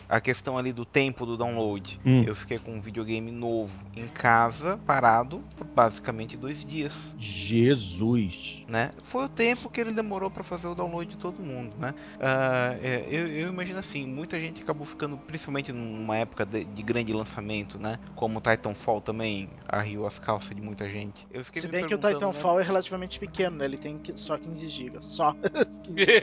a 0.09 0.21
questão 0.21 0.57
ali 0.57 0.73
do 0.73 0.85
tempo 0.85 1.27
do 1.27 1.37
download. 1.37 2.01
Hum. 2.05 2.25
Eu 2.25 2.35
fiquei 2.35 2.59
com 2.59 2.73
um 2.73 2.81
videogame 2.81 3.31
novo 3.31 3.73
em 3.95 4.07
casa, 4.07 4.79
parado, 4.87 5.43
por 5.57 5.67
basicamente 5.67 6.37
dois 6.37 6.65
dias. 6.65 7.15
Jesus. 7.19 8.65
Né? 8.69 8.91
Foi 9.03 9.25
o 9.25 9.29
tempo 9.29 9.69
que 9.71 9.81
ele 9.81 9.93
demorou 9.93 10.31
para 10.31 10.43
fazer 10.43 10.67
o 10.69 10.75
download 10.75 11.11
de 11.11 11.17
todo 11.17 11.43
mundo. 11.43 11.75
Né? 11.79 11.95
Uh, 12.17 12.79
é, 12.83 13.07
eu, 13.09 13.27
eu, 13.29 13.49
imagino 13.49 13.79
assim: 13.79 14.07
muita 14.07 14.39
gente 14.41 14.63
acabou 14.63 14.87
ficando, 14.87 15.17
principalmente 15.17 15.73
numa 15.73 16.17
época 16.17 16.45
de, 16.47 16.65
de 16.65 16.83
grande 16.83 17.13
lançamento, 17.13 17.79
né? 17.79 17.99
como 18.15 18.41
Titanfall 18.41 19.01
também 19.01 19.49
arriou 19.69 20.07
as 20.07 20.19
calças 20.19 20.55
de 20.55 20.61
muita 20.63 20.89
gente. 20.89 21.27
Eu 21.31 21.45
fiquei 21.45 21.61
Se 21.63 21.69
bem 21.69 21.87
que 21.87 21.95
o 21.95 21.99
perguntando, 21.99 22.33
Titanfall 22.33 22.57
né? 22.57 22.63
é 22.63 22.65
relativamente 22.67 23.19
pequeno, 23.19 23.57
né? 23.57 23.65
Ele 23.65 23.77
tem 23.79 23.99
que- 23.99 24.19
só 24.19 24.37
15 24.39 24.69
GB. 24.69 24.99
Só. 25.01 25.35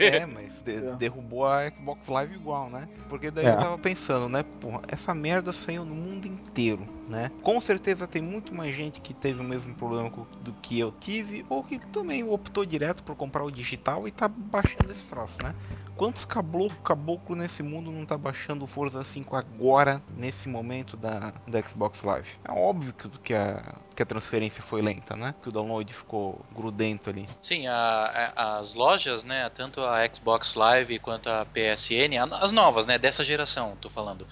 É, 0.00 0.24
mas 0.26 0.62
de- 0.62 0.76
É. 0.76 0.96
derrubou 0.96 1.46
a 1.46 1.68
Xbox 1.70 2.06
Live 2.08 2.34
igual, 2.34 2.70
né? 2.70 2.88
Porque 3.08 3.30
daí 3.30 3.46
É. 3.46 3.50
eu 3.52 3.56
tava 3.58 3.75
pensando, 3.78 4.28
né? 4.28 4.42
Porra, 4.42 4.82
essa 4.88 5.14
merda 5.14 5.52
saiu 5.52 5.84
no 5.84 5.94
mundo 5.94 6.26
inteiro, 6.26 6.88
né? 7.08 7.30
Com 7.42 7.60
certeza 7.60 8.06
tem 8.06 8.22
muito 8.22 8.54
mais 8.54 8.74
gente 8.74 9.00
que 9.00 9.14
teve 9.14 9.40
o 9.40 9.44
mesmo 9.44 9.74
problema 9.74 10.10
do 10.40 10.52
que 10.54 10.78
eu 10.78 10.92
tive, 10.92 11.44
ou 11.48 11.62
que 11.62 11.78
também 11.78 12.24
optou 12.24 12.64
direto 12.64 13.02
por 13.02 13.14
comprar 13.16 13.44
o 13.44 13.50
digital 13.50 14.06
e 14.08 14.12
tá 14.12 14.28
baixando 14.28 14.90
esse 14.92 15.08
troço, 15.08 15.42
né? 15.42 15.54
Quantos 15.96 16.26
caboclo, 16.26 16.76
caboclo 16.82 17.34
nesse 17.34 17.62
mundo 17.62 17.90
não 17.90 18.04
tá 18.04 18.18
baixando 18.18 18.64
o 18.64 18.66
Forza 18.66 19.02
5 19.02 19.34
agora, 19.34 20.02
nesse 20.14 20.46
momento 20.46 20.94
da, 20.94 21.32
da 21.48 21.62
Xbox 21.62 22.02
Live? 22.02 22.28
É 22.44 22.52
óbvio 22.52 22.92
que, 23.22 23.32
a, 23.32 23.80
que 23.94 24.02
a 24.02 24.06
transferência 24.06 24.62
foi 24.62 24.82
lenta, 24.82 25.16
né? 25.16 25.34
Que 25.42 25.48
o 25.48 25.52
download 25.52 25.90
ficou 25.94 26.44
grudento 26.52 27.08
ali. 27.08 27.26
Sim, 27.40 27.66
a- 27.66 28.32
a- 28.36 28.58
as 28.58 28.74
lojas, 28.74 29.24
né, 29.24 29.48
tanto 29.48 29.80
a 29.82 30.06
Xbox 30.12 30.54
Live 30.54 30.98
quanto 30.98 31.30
a 31.30 31.46
PSN, 31.46 32.18
as 32.18 32.52
novas, 32.52 32.84
né, 32.84 32.98
dessa 32.98 33.24
geração, 33.24 33.74
tô 33.80 33.88
falando, 33.88 34.26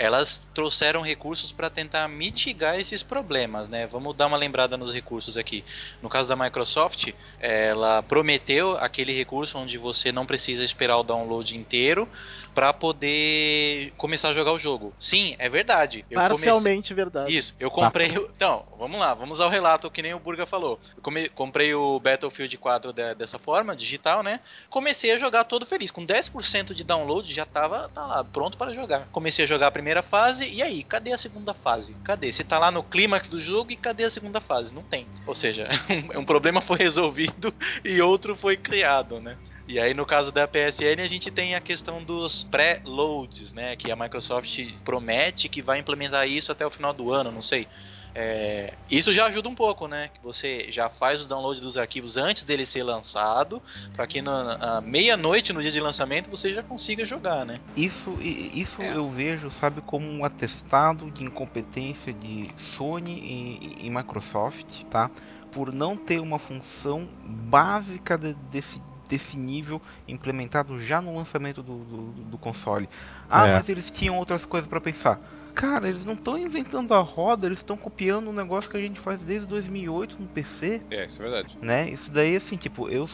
elas 0.00 0.42
trouxeram 0.54 1.02
recursos 1.02 1.52
para 1.52 1.68
tentar 1.68 2.08
mitigar 2.08 2.80
esses 2.80 3.02
problemas, 3.02 3.68
né? 3.68 3.86
Vamos 3.86 4.16
dar 4.16 4.28
uma 4.28 4.36
lembrada 4.38 4.78
nos 4.78 4.94
recursos 4.94 5.36
aqui. 5.36 5.62
No 6.00 6.08
caso 6.08 6.26
da 6.26 6.34
Microsoft, 6.34 7.12
ela 7.38 8.02
prometeu 8.02 8.78
aquele 8.80 9.12
recurso 9.12 9.58
onde 9.58 9.76
você 9.76 10.10
não 10.10 10.24
precisa 10.24 10.64
esperar 10.64 10.96
o 10.96 11.02
download 11.02 11.54
inteiro 11.54 12.08
para 12.54 12.72
poder 12.72 13.92
começar 13.96 14.30
a 14.30 14.32
jogar 14.32 14.52
o 14.52 14.58
jogo. 14.58 14.92
Sim, 14.98 15.36
é 15.38 15.48
verdade. 15.48 16.04
Eu 16.10 16.18
comecei- 16.20 16.48
Parcialmente 16.48 16.94
verdade. 16.94 17.36
isso, 17.36 17.54
eu 17.60 17.70
comprei. 17.70 18.08
Então, 18.08 18.64
vamos 18.78 18.98
lá, 18.98 19.12
vamos 19.12 19.38
ao 19.40 19.50
relato 19.50 19.90
que 19.90 20.00
nem 20.00 20.14
o 20.14 20.18
Burga 20.18 20.46
falou. 20.46 20.80
Eu 20.96 21.02
come- 21.02 21.28
comprei 21.28 21.74
o 21.74 22.00
Battlefield 22.00 22.56
4 22.56 22.92
de- 22.92 23.14
dessa 23.16 23.38
forma, 23.38 23.76
digital, 23.76 24.22
né? 24.22 24.40
Comecei 24.70 25.12
a 25.12 25.18
jogar 25.18 25.44
todo 25.44 25.66
feliz. 25.66 25.90
Com 25.90 26.04
10% 26.06 26.74
de 26.74 26.82
download 26.84 27.32
já 27.32 27.44
tava 27.44 27.88
tá 27.90 28.06
lá, 28.06 28.24
pronto 28.24 28.56
para 28.56 28.72
jogar. 28.72 29.06
Comecei 29.12 29.44
a 29.44 29.48
jogar 29.48 29.66
a 29.66 29.70
primeira 29.70 29.89
fase, 30.02 30.48
e 30.48 30.62
aí, 30.62 30.82
cadê 30.82 31.12
a 31.12 31.18
segunda 31.18 31.52
fase? 31.52 31.94
Cadê? 32.04 32.30
Você 32.30 32.44
tá 32.44 32.58
lá 32.58 32.70
no 32.70 32.82
clímax 32.82 33.28
do 33.28 33.40
jogo 33.40 33.72
e 33.72 33.76
cadê 33.76 34.04
a 34.04 34.10
segunda 34.10 34.40
fase? 34.40 34.74
Não 34.74 34.82
tem. 34.82 35.06
Ou 35.26 35.34
seja, 35.34 35.68
um 36.16 36.24
problema 36.24 36.60
foi 36.60 36.78
resolvido 36.78 37.52
e 37.84 38.00
outro 38.00 38.36
foi 38.36 38.56
criado, 38.56 39.20
né? 39.20 39.36
E 39.66 39.78
aí, 39.78 39.94
no 39.94 40.06
caso 40.06 40.32
da 40.32 40.48
PSN, 40.48 41.00
a 41.02 41.06
gente 41.06 41.30
tem 41.30 41.54
a 41.54 41.60
questão 41.60 42.02
dos 42.02 42.42
pré-loads, 42.44 43.52
né? 43.52 43.76
Que 43.76 43.90
a 43.92 43.96
Microsoft 43.96 44.58
promete 44.84 45.48
que 45.48 45.62
vai 45.62 45.78
implementar 45.78 46.26
isso 46.28 46.50
até 46.50 46.66
o 46.66 46.70
final 46.70 46.92
do 46.92 47.12
ano, 47.12 47.30
não 47.30 47.42
sei. 47.42 47.68
É, 48.14 48.74
isso 48.90 49.12
já 49.12 49.26
ajuda 49.26 49.48
um 49.48 49.54
pouco, 49.54 49.86
né? 49.86 50.10
Que 50.12 50.20
você 50.22 50.66
já 50.70 50.88
faz 50.90 51.22
o 51.22 51.28
download 51.28 51.60
dos 51.60 51.76
arquivos 51.76 52.16
antes 52.16 52.42
dele 52.42 52.66
ser 52.66 52.82
lançado, 52.82 53.62
para 53.94 54.06
que 54.06 54.20
na 54.20 54.58
na 54.58 54.80
meia-noite 54.80 55.52
no 55.52 55.62
dia 55.62 55.70
de 55.70 55.80
lançamento 55.80 56.30
você 56.30 56.52
já 56.52 56.62
consiga 56.62 57.04
jogar, 57.04 57.44
né? 57.46 57.60
Isso, 57.76 58.18
isso 58.20 58.82
É. 58.82 58.94
eu 58.96 59.08
vejo, 59.08 59.50
sabe, 59.50 59.80
como 59.80 60.08
um 60.10 60.24
atestado 60.24 61.10
de 61.10 61.22
incompetência 61.24 62.12
de 62.12 62.50
Sony 62.56 63.12
e, 63.80 63.86
e 63.86 63.90
Microsoft, 63.90 64.82
tá? 64.90 65.10
Por 65.50 65.72
não 65.72 65.96
ter 65.96 66.20
uma 66.20 66.38
função 66.38 67.08
básica 67.24 68.16
de- 68.16 68.34
desse, 68.34 68.80
desse 69.08 69.36
nível 69.36 69.80
implementado 70.06 70.78
já 70.78 71.00
no 71.00 71.16
lançamento 71.16 71.62
do, 71.62 71.78
do, 71.78 72.02
do 72.24 72.38
console. 72.38 72.88
Ah, 73.28 73.46
É. 73.48 73.54
mas 73.54 73.68
eles 73.68 73.90
tinham 73.90 74.16
outras 74.18 74.44
coisas 74.44 74.68
para 74.68 74.80
pensar. 74.80 75.18
Cara, 75.60 75.86
eles 75.88 76.06
não 76.06 76.14
estão 76.14 76.38
inventando 76.38 76.94
a 76.94 77.00
roda, 77.00 77.46
eles 77.46 77.58
estão 77.58 77.76
copiando 77.76 78.30
um 78.30 78.32
negócio 78.32 78.70
que 78.70 78.78
a 78.78 78.80
gente 78.80 78.98
faz 78.98 79.22
desde 79.22 79.46
2008 79.46 80.16
no 80.18 80.26
PC, 80.26 80.80
É, 80.90 81.04
isso 81.04 81.20
é 81.20 81.28
verdade. 81.28 81.58
né? 81.60 81.90
Isso 81.90 82.10
daí, 82.10 82.34
assim, 82.34 82.56
tipo, 82.56 82.88
eu, 82.88 83.06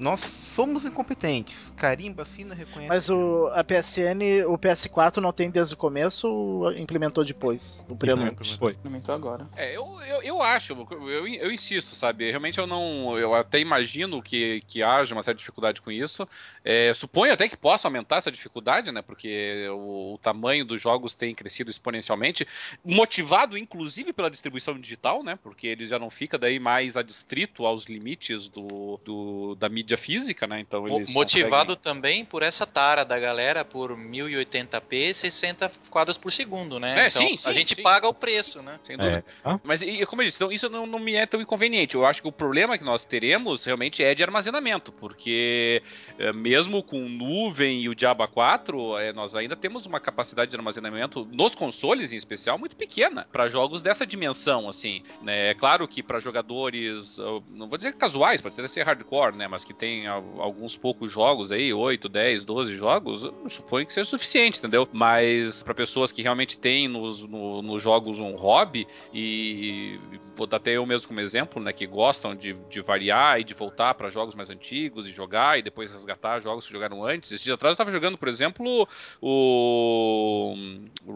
nós 0.00 0.20
somos 0.56 0.84
incompetentes. 0.84 1.72
Carimba, 1.76 2.22
assina, 2.22 2.54
reconhece. 2.54 2.88
Mas 2.88 3.08
o, 3.08 3.48
a 3.54 3.62
PSN, 3.62 4.44
o 4.48 4.58
PS4 4.58 5.18
não 5.18 5.32
tem 5.32 5.50
desde 5.50 5.74
o 5.74 5.76
começo 5.76 6.28
ou 6.28 6.72
implementou 6.72 7.24
depois? 7.24 7.84
O 7.88 7.94
prelude. 7.96 8.56
Foi. 8.58 8.72
Implementou 8.72 9.14
agora. 9.14 9.46
É, 9.56 9.76
eu, 9.76 10.00
eu, 10.02 10.22
eu 10.22 10.42
acho, 10.42 10.72
eu, 10.72 11.08
eu, 11.08 11.26
eu 11.28 11.52
insisto, 11.52 11.94
sabe? 11.94 12.28
Realmente 12.30 12.58
eu 12.58 12.66
não. 12.66 13.18
Eu 13.18 13.34
até 13.34 13.58
imagino 13.60 14.22
que, 14.22 14.62
que 14.66 14.82
haja 14.82 15.14
uma 15.14 15.22
certa 15.22 15.38
dificuldade 15.38 15.80
com 15.80 15.90
isso. 15.90 16.26
É, 16.64 16.92
suponho 16.94 17.32
até 17.32 17.48
que 17.48 17.56
possa 17.56 17.86
aumentar 17.88 18.16
essa 18.16 18.30
dificuldade, 18.32 18.90
né? 18.90 19.02
Porque 19.02 19.66
o, 19.70 20.14
o 20.14 20.18
tamanho 20.18 20.64
dos 20.64 20.80
jogos 20.80 21.14
tem 21.14 21.34
crescido 21.34 21.70
exponencialmente, 21.70 22.46
motivado 22.84 23.56
inclusive 23.56 24.12
pela 24.12 24.30
distribuição 24.30 24.78
digital, 24.78 25.22
né? 25.22 25.38
Porque 25.42 25.66
ele 25.66 25.86
já 25.86 25.98
não 25.98 26.10
fica 26.10 26.38
daí 26.38 26.58
mais 26.58 26.96
adstrito 26.96 27.66
aos 27.66 27.84
limites 27.84 28.48
do, 28.48 28.98
do- 29.04 29.54
da 29.56 29.68
mídia 29.68 29.89
física, 29.96 30.46
né? 30.46 30.60
Então 30.60 30.82
Motivado 31.08 31.76
conseguem- 31.76 31.76
também 31.76 32.24
por 32.24 32.42
essa 32.42 32.66
tara 32.66 33.04
da 33.04 33.18
galera 33.18 33.64
por 33.64 33.96
1080p, 33.96 35.12
60 35.14 35.70
quadros 35.90 36.16
por 36.18 36.30
segundo, 36.32 36.78
né? 36.78 37.04
É, 37.04 37.08
então 37.08 37.22
sim, 37.22 37.36
sim, 37.36 37.48
a 37.48 37.52
gente 37.52 37.74
sim. 37.74 37.82
paga 37.82 38.08
o 38.08 38.14
preço, 38.14 38.62
né? 38.62 38.78
Sem 38.86 38.96
dúvida. 38.96 39.18
É. 39.18 39.32
Ah, 39.44 39.58
Mas, 39.62 39.82
e, 39.82 40.04
como 40.06 40.22
eu 40.22 40.26
disse, 40.26 40.38
então, 40.38 40.52
isso 40.52 40.68
não, 40.68 40.86
não 40.86 40.98
me 40.98 41.14
é 41.14 41.26
tão 41.26 41.40
inconveniente. 41.40 41.94
Eu 41.94 42.06
acho 42.06 42.22
que 42.22 42.28
o 42.28 42.32
problema 42.32 42.76
que 42.78 42.84
nós 42.84 43.04
teremos 43.04 43.64
realmente 43.64 44.02
é 44.02 44.14
de 44.14 44.22
armazenamento, 44.22 44.92
porque 44.92 45.82
é, 46.18 46.32
mesmo 46.32 46.82
com 46.82 47.08
nuvem 47.08 47.82
e 47.82 47.88
o 47.88 47.94
Diaba 47.94 48.26
4, 48.28 48.98
é, 48.98 49.12
nós 49.12 49.34
ainda 49.34 49.56
temos 49.56 49.86
uma 49.86 50.00
capacidade 50.00 50.50
de 50.50 50.56
armazenamento 50.56 51.28
nos 51.32 51.54
consoles, 51.54 52.12
em 52.12 52.16
especial, 52.16 52.58
muito 52.58 52.76
pequena 52.76 53.26
para 53.30 53.48
jogos 53.48 53.82
dessa 53.82 54.06
dimensão, 54.06 54.68
assim. 54.68 55.02
Né? 55.22 55.50
É 55.50 55.54
claro 55.54 55.86
que 55.88 56.02
para 56.02 56.20
jogadores, 56.20 57.16
não 57.48 57.68
vou 57.68 57.76
dizer 57.76 57.94
casuais, 57.94 58.40
pode 58.40 58.54
ser 58.54 58.82
hardcore, 58.82 59.36
né? 59.36 59.48
Mas 59.48 59.64
que 59.64 59.74
tem 59.80 60.06
al- 60.06 60.22
alguns 60.38 60.76
poucos 60.76 61.10
jogos 61.10 61.50
aí, 61.50 61.72
8, 61.72 62.08
10, 62.08 62.44
12 62.44 62.74
jogos, 62.76 63.22
suponho 63.48 63.86
que 63.86 63.94
seja 63.94 64.08
suficiente, 64.08 64.58
entendeu? 64.58 64.86
Mas 64.92 65.62
para 65.62 65.74
pessoas 65.74 66.12
que 66.12 66.20
realmente 66.22 66.58
têm 66.58 66.86
nos, 66.86 67.20
no- 67.22 67.62
nos 67.62 67.82
jogos 67.82 68.20
um 68.20 68.36
hobby, 68.36 68.86
e 69.12 69.98
vou 70.36 70.46
dar 70.46 70.58
até 70.58 70.72
eu 70.72 70.84
mesmo 70.86 71.08
como 71.08 71.20
exemplo, 71.20 71.62
né, 71.62 71.72
que 71.72 71.86
gostam 71.86 72.34
de, 72.36 72.52
de 72.68 72.80
variar 72.82 73.40
e 73.40 73.44
de 73.44 73.54
voltar 73.54 73.94
para 73.94 74.10
jogos 74.10 74.34
mais 74.34 74.50
antigos 74.50 75.06
e 75.06 75.10
jogar 75.10 75.58
e 75.58 75.62
depois 75.62 75.90
resgatar 75.90 76.40
jogos 76.40 76.66
que 76.66 76.72
jogaram 76.72 77.02
antes. 77.04 77.32
Esse 77.32 77.44
dia 77.44 77.54
atrás 77.54 77.70
eu 77.70 77.74
estava 77.74 77.90
jogando, 77.90 78.18
por 78.18 78.28
exemplo, 78.28 78.86
o 79.22 80.54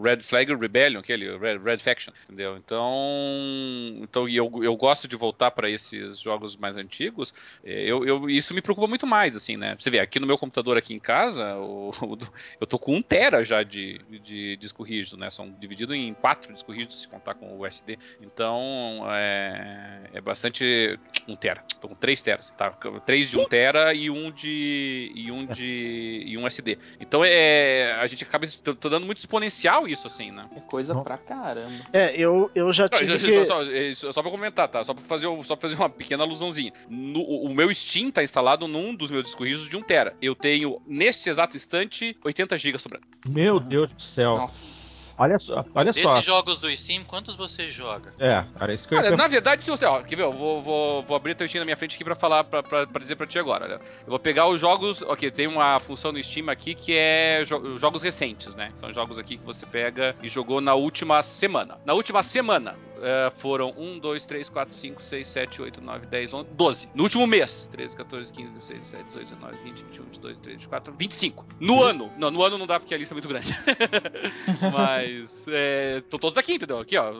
Red 0.03 0.21
Flag 0.21 0.55
Rebellion, 0.55 1.01
aquele 1.01 1.37
Red, 1.37 1.59
Red 1.59 1.79
Faction, 1.79 2.13
entendeu? 2.25 2.57
Então, 2.57 2.93
então 4.03 4.29
eu, 4.29 4.51
eu 4.63 4.77
gosto 4.77 5.07
de 5.07 5.17
voltar 5.17 5.51
para 5.51 5.69
esses 5.71 6.19
jogos 6.21 6.57
mais 6.57 6.77
antigos. 6.77 7.35
eh, 7.65 7.85
Eu, 7.87 8.05
eu, 8.05 8.31
isso 8.55 8.57
me 8.57 8.63
preocupa 8.63 8.87
muito 8.87 9.07
mais, 9.07 9.37
assim, 9.37 9.57
né? 9.57 9.77
Você 9.79 9.91
vê, 9.91 9.99
aqui 9.99 10.19
no 10.21 10.27
meu 10.27 10.39
computador 10.39 10.77
aqui 10.77 10.95
em 10.95 10.99
casa, 10.99 11.57
o- 11.57 11.91
o 12.03 12.19
eu 12.61 12.67
tô 12.67 12.79
com 12.79 12.95
um 12.95 13.03
tera 13.03 13.45
já 13.45 13.63
de, 13.63 13.99
de 14.23 14.57
disco 14.57 14.83
rígido, 14.83 15.17
né? 15.17 15.31
São 15.31 15.51
divididos 15.51 15.95
em 15.97 16.15
quatro 16.15 16.53
discos 16.53 16.75
rígidos, 16.75 17.01
se 17.03 17.09
contar 17.09 17.35
com 17.35 17.59
o 17.59 17.67
SD. 17.67 17.99
Então, 18.21 19.01
é, 19.11 20.01
é 20.15 20.21
bastante... 20.21 20.99
Um 21.27 21.37
tera. 21.37 21.65
Tô 21.81 21.89
com 21.89 21.95
três 21.95 22.23
teras, 22.23 22.51
tá? 22.51 22.71
Três 23.07 23.31
de 23.31 23.39
um 23.39 23.47
tera 23.47 23.95
e 23.95 24.11
um 24.11 24.31
de... 24.31 25.11
e 25.15 25.31
um 25.33 25.47
de... 25.47 26.23
e 26.27 26.37
um 26.39 26.47
SD. 26.47 26.79
Então, 27.01 27.25
é... 27.25 27.93
A 28.01 28.07
gente 28.07 28.25
acaba... 28.25 28.47
Tô, 28.63 28.75
tô 28.75 28.89
dando 28.89 29.07
muito 29.07 29.19
exponencial 29.19 29.89
isso, 29.89 30.07
assim, 30.07 30.31
né? 30.31 30.47
É 30.57 30.61
coisa 30.61 30.95
pra 31.03 31.17
caramba. 31.17 31.85
É, 31.93 32.15
eu, 32.19 32.51
eu 32.55 32.73
já 32.73 32.85
Não, 32.91 32.99
tive 32.99 33.19
só, 33.19 33.27
que... 33.27 33.95
só, 33.95 34.07
só, 34.07 34.13
só 34.13 34.23
pra 34.23 34.31
comentar, 34.31 34.69
tá? 34.69 34.85
Só 34.85 34.93
pra 34.95 35.03
fazer, 35.05 35.27
só 35.45 35.57
pra 35.57 35.69
fazer 35.69 35.81
uma 35.81 35.89
pequena 35.91 36.23
alusãozinha. 36.25 36.73
No- 36.89 37.21
o 37.21 37.45
o 37.45 37.55
meu 37.55 37.73
Steam 37.73 38.11
tá 38.11 38.23
instalado 38.35 38.67
num 38.67 38.93
dos 38.93 39.13
meus 39.13 39.23
discos 39.25 39.47
rígidos 39.47 39.69
de 39.69 39.77
1 39.77 39.83
tera. 39.83 40.17
Eu 40.21 40.35
tenho, 40.35 40.83
neste 40.85 41.31
exato 41.31 41.57
instante, 41.57 42.17
80 42.25 42.59
GB 42.59 42.79
sobrando. 42.81 43.07
Meu. 43.29 43.61
Deus 43.61 43.93
do 43.93 44.03
céu. 44.03 44.37
Nossa. 44.39 44.85
Olha 45.17 45.39
só, 45.39 45.65
olha 45.77 45.93
Desses 45.93 46.03
só. 46.03 46.21
jogos 46.21 46.59
do 46.59 46.77
Steam, 46.77 47.05
quantos 47.05 47.37
você 47.37 47.71
joga? 47.71 48.13
É, 48.19 48.45
era 48.59 48.75
isso 48.75 48.89
que 48.89 48.95
eu 48.95 48.99
Olha, 48.99 49.17
na 49.17 49.29
verdade, 49.29 49.63
se 49.63 49.71
você. 49.71 49.85
Ó, 49.87 50.03
quer 50.03 50.17
ver? 50.17 50.25
Eu 50.25 50.33
vou, 50.33 50.61
vou, 50.61 51.05
vou 51.05 51.17
abrir 51.17 51.37
teu 51.37 51.47
Steam 51.47 51.61
na 51.61 51.65
minha 51.65 51.77
frente 51.77 51.95
aqui 51.95 52.03
pra 52.03 52.17
falar, 52.17 52.43
pra, 52.43 52.65
pra, 52.65 52.85
pra 52.85 53.01
dizer 53.01 53.15
pra 53.15 53.25
ti 53.25 53.39
agora. 53.39 53.65
Olha. 53.65 53.75
Eu 53.75 54.09
vou 54.09 54.19
pegar 54.19 54.49
os 54.49 54.61
jogos. 54.61 55.03
Ok, 55.03 55.31
tem 55.31 55.47
uma 55.47 55.79
função 55.79 56.11
no 56.11 56.21
Steam 56.25 56.49
aqui 56.49 56.75
que 56.75 56.93
é 56.97 57.45
jo- 57.45 57.79
jogos 57.79 58.03
recentes, 58.03 58.57
né? 58.57 58.73
São 58.75 58.93
jogos 58.93 59.17
aqui 59.17 59.37
que 59.39 59.47
você 59.47 59.65
pega 59.65 60.17
e 60.21 60.29
jogou 60.29 60.61
na 60.61 60.75
última 60.75 61.23
semana. 61.23 61.79
Na 61.87 61.95
última 61.95 62.25
semana. 62.25 62.75
Eh, 63.05 63.31
foram 63.37 63.69
1, 63.77 63.99
2, 63.99 64.27
3, 64.27 64.49
4, 64.49 64.75
5, 64.75 65.03
6, 65.03 65.29
7, 65.29 65.63
8, 65.63 65.81
9, 65.83 66.07
10, 66.07 66.35
11, 66.35 66.49
12. 66.53 66.89
No 66.95 67.03
último 67.03 67.27
mês. 67.27 67.69
13, 67.71 67.97
14, 67.97 68.33
15, 68.33 68.55
16, 68.55 68.81
17, 68.81 69.05
18, 69.05 69.29
19, 69.35 69.57
20, 69.63 69.75
21, 69.85 70.05
22, 70.05 70.37
23, 70.37 70.57
24, 70.57 70.95
25. 70.95 71.47
No 71.61 71.83
ano. 71.83 72.11
Não, 72.17 72.31
no 72.31 72.43
ano 72.43 72.57
não 72.57 72.67
dá 72.67 72.81
porque 72.81 72.95
a 72.95 72.99
lista 72.99 73.13
é 73.13 73.17
muito 73.17 73.29
grande. 73.29 73.55
Mas. 74.73 75.45
É, 75.49 76.01
tô 76.09 76.19
todos 76.19 76.39
aqui, 76.39 76.55
entendeu? 76.55 76.79
Aqui, 76.79 76.97
ó. 76.97 77.13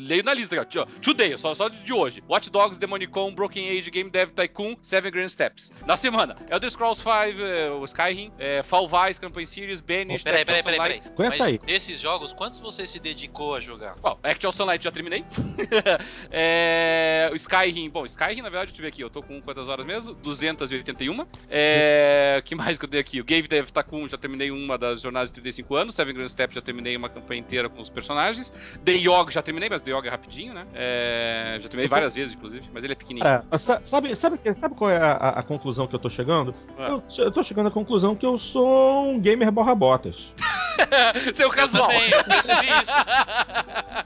Leio 0.00 0.22
na 0.22 0.32
lista 0.32 0.60
aqui, 0.60 0.78
ó. 0.78 0.86
Today, 1.02 1.36
só, 1.36 1.52
só 1.52 1.68
de 1.68 1.92
hoje. 1.92 2.22
Watch 2.28 2.48
Dogs, 2.50 2.78
Demonicon, 2.78 3.34
Broken 3.34 3.76
Age, 3.76 3.90
Game 3.90 4.10
Dev 4.10 4.30
Tycoon, 4.30 4.76
Seven 4.82 5.10
Grand 5.10 5.28
Steps. 5.28 5.72
Na 5.84 5.96
semana, 5.96 6.36
Elder 6.48 6.70
Scrolls 6.70 7.02
5, 7.02 7.10
é, 7.42 7.70
o 7.70 7.84
Skyrim, 7.84 8.32
é, 8.38 8.62
Fall 8.62 8.88
Guys, 8.88 9.18
Campaign 9.18 9.46
Series, 9.46 9.80
Banished, 9.80 10.24
Peraí, 10.24 10.44
peraí, 10.44 10.62
peraí, 10.62 10.78
peraí. 10.78 11.30
Mas 11.30 11.40
aí. 11.40 11.58
desses 11.58 12.00
jogos, 12.00 12.32
quantos 12.32 12.60
você 12.60 12.86
se 12.86 13.00
dedicou 13.00 13.54
a 13.54 13.60
jogar? 13.60 13.96
Bom, 14.00 14.18
Actual 14.22 14.52
Sunlight 14.52 14.84
já 14.84 14.92
terminei. 14.92 15.23
é, 16.30 17.28
o 17.32 17.36
Skyrim, 17.36 17.88
bom, 17.90 18.04
Skyrim 18.06 18.42
na 18.42 18.48
verdade, 18.50 18.72
eu 18.76 18.82
ver 18.82 18.88
aqui, 18.88 19.00
eu 19.02 19.10
tô 19.10 19.22
com 19.22 19.40
quantas 19.40 19.68
horas 19.68 19.84
mesmo? 19.86 20.14
281. 20.14 21.26
É, 21.50 22.42
que 22.44 22.54
mais 22.54 22.78
que 22.78 22.84
eu 22.84 22.88
dei 22.88 23.00
aqui? 23.00 23.20
O 23.20 23.24
Game 23.24 23.46
Dev 23.48 23.68
Takun 23.70 24.06
já 24.08 24.16
terminei 24.16 24.50
uma 24.50 24.76
das 24.78 25.00
jornadas 25.02 25.30
de 25.30 25.34
35 25.34 25.74
anos. 25.76 25.94
Seven 25.94 26.14
Grand 26.14 26.28
Steps 26.28 26.54
já 26.54 26.62
terminei 26.62 26.96
uma 26.96 27.08
campanha 27.08 27.40
inteira 27.40 27.68
com 27.68 27.80
os 27.82 27.90
personagens. 27.90 28.52
The 28.84 28.92
Yog 28.92 29.32
já 29.32 29.42
terminei, 29.42 29.68
mas 29.68 29.82
The 29.82 29.90
Yog 29.90 30.06
é 30.06 30.10
rapidinho, 30.10 30.54
né? 30.54 30.66
É, 30.74 31.58
já 31.60 31.68
terminei 31.68 31.88
várias 31.88 32.14
vezes, 32.14 32.34
inclusive, 32.34 32.68
mas 32.72 32.84
ele 32.84 32.92
é 32.92 32.96
pequenininho. 32.96 33.44
É, 33.50 33.58
sa- 33.58 33.80
sabe, 33.84 34.14
sabe, 34.16 34.38
que- 34.38 34.54
sabe 34.54 34.74
qual 34.74 34.90
é 34.90 34.98
a, 34.98 35.12
a- 35.30 35.42
conclusão 35.42 35.86
que 35.86 35.94
eu 35.94 35.98
tô 35.98 36.08
chegando? 36.08 36.54
É. 36.78 36.88
Eu, 36.88 37.02
eu 37.18 37.30
tô 37.32 37.42
chegando 37.42 37.68
à 37.68 37.70
conclusão 37.70 38.14
que 38.16 38.24
eu 38.26 38.38
sou 38.38 39.10
um 39.10 39.20
gamer 39.20 39.50
borra-botas. 39.50 40.32
Seu 41.34 41.46
Eu 41.46 41.50
casual. 41.50 41.86
também, 41.88 42.10
eu 42.10 42.24
percebi 42.24 42.66
isso. 42.66 42.92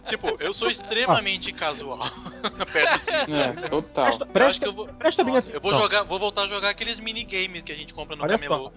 Tipo, 0.07 0.37
eu 0.41 0.53
sou 0.53 0.71
extremamente 1.13 1.53
casual 1.53 1.99
perto 2.73 3.05
disso. 3.11 3.41
É, 3.41 3.53
total. 3.69 4.05
Presta, 4.07 4.25
Eu 4.25 4.27
acho 4.27 4.33
presta, 4.33 4.61
que 4.63 4.69
eu 4.69 4.73
vou, 4.73 4.87
presta 4.89 5.25
bem 5.25 5.35
Nossa, 5.35 5.49
eu 5.51 5.61
vou 5.61 5.71
atenção. 5.71 5.83
jogar, 5.91 6.05
vou 6.05 6.19
voltar 6.19 6.43
a 6.43 6.47
jogar 6.49 6.71
aqueles 6.71 7.01
minigames 7.01 7.63
que 7.63 7.73
a 7.73 7.75
gente 7.75 7.95
compra 7.95 8.17
no 8.17 8.23
Olha 8.25 8.39
camelô. 8.39 8.73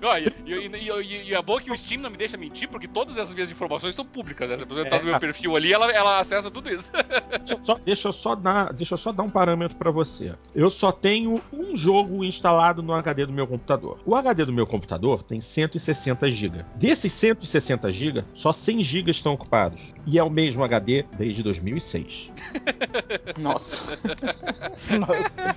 E, 0.45 0.51
e, 0.51 0.67
e, 0.67 0.89
e, 0.89 1.29
e 1.29 1.33
é 1.33 1.41
bom 1.41 1.57
que 1.59 1.71
o 1.71 1.77
Steam 1.77 2.01
não 2.01 2.09
me 2.09 2.17
deixa 2.17 2.37
mentir, 2.37 2.67
porque 2.69 2.87
todas 2.87 3.17
essas 3.17 3.33
minhas 3.33 3.51
informações 3.51 3.93
são 3.95 4.05
públicas. 4.05 4.49
Né? 4.49 4.57
Se 4.57 4.63
a 4.63 4.65
pessoa 4.65 4.85
entrar 4.85 4.99
no 4.99 5.05
meu 5.05 5.19
perfil 5.19 5.55
ali, 5.55 5.71
ela, 5.73 5.91
ela 5.91 6.19
acessa 6.19 6.49
tudo 6.49 6.69
isso. 6.73 6.91
Deixa 7.39 7.53
eu 7.53 7.65
só- 7.65 7.79
deixa, 7.85 8.07
eu 8.07 8.13
só 8.13 8.35
dar, 8.35 8.73
deixa 8.73 8.93
eu 8.93 8.97
só 8.97 9.11
dar 9.11 9.23
um 9.23 9.29
parâmetro 9.29 9.77
pra 9.77 9.91
você. 9.91 10.33
Eu 10.55 10.69
só 10.69 10.91
tenho 10.91 11.41
um 11.51 11.75
jogo 11.77 12.23
instalado 12.23 12.81
no 12.83 12.93
HD 12.93 13.25
do 13.25 13.33
meu 13.33 13.47
computador. 13.47 13.99
O 14.05 14.15
HD 14.15 14.45
do 14.45 14.53
meu 14.53 14.65
computador 14.67 15.23
tem 15.23 15.39
160 15.41 16.29
GB. 16.31 16.65
Desses 16.75 17.11
160 17.13 17.91
GB, 17.91 18.23
só 18.33 18.51
100 18.51 18.83
GB 18.83 19.11
estão 19.11 19.33
ocupados. 19.33 19.81
E 20.05 20.17
é 20.17 20.23
o 20.23 20.29
mesmo 20.29 20.63
HD 20.63 21.05
desde 21.17 21.43
2006. 21.43 22.20
Nossa. 23.37 23.97
Nossa. 24.99 25.55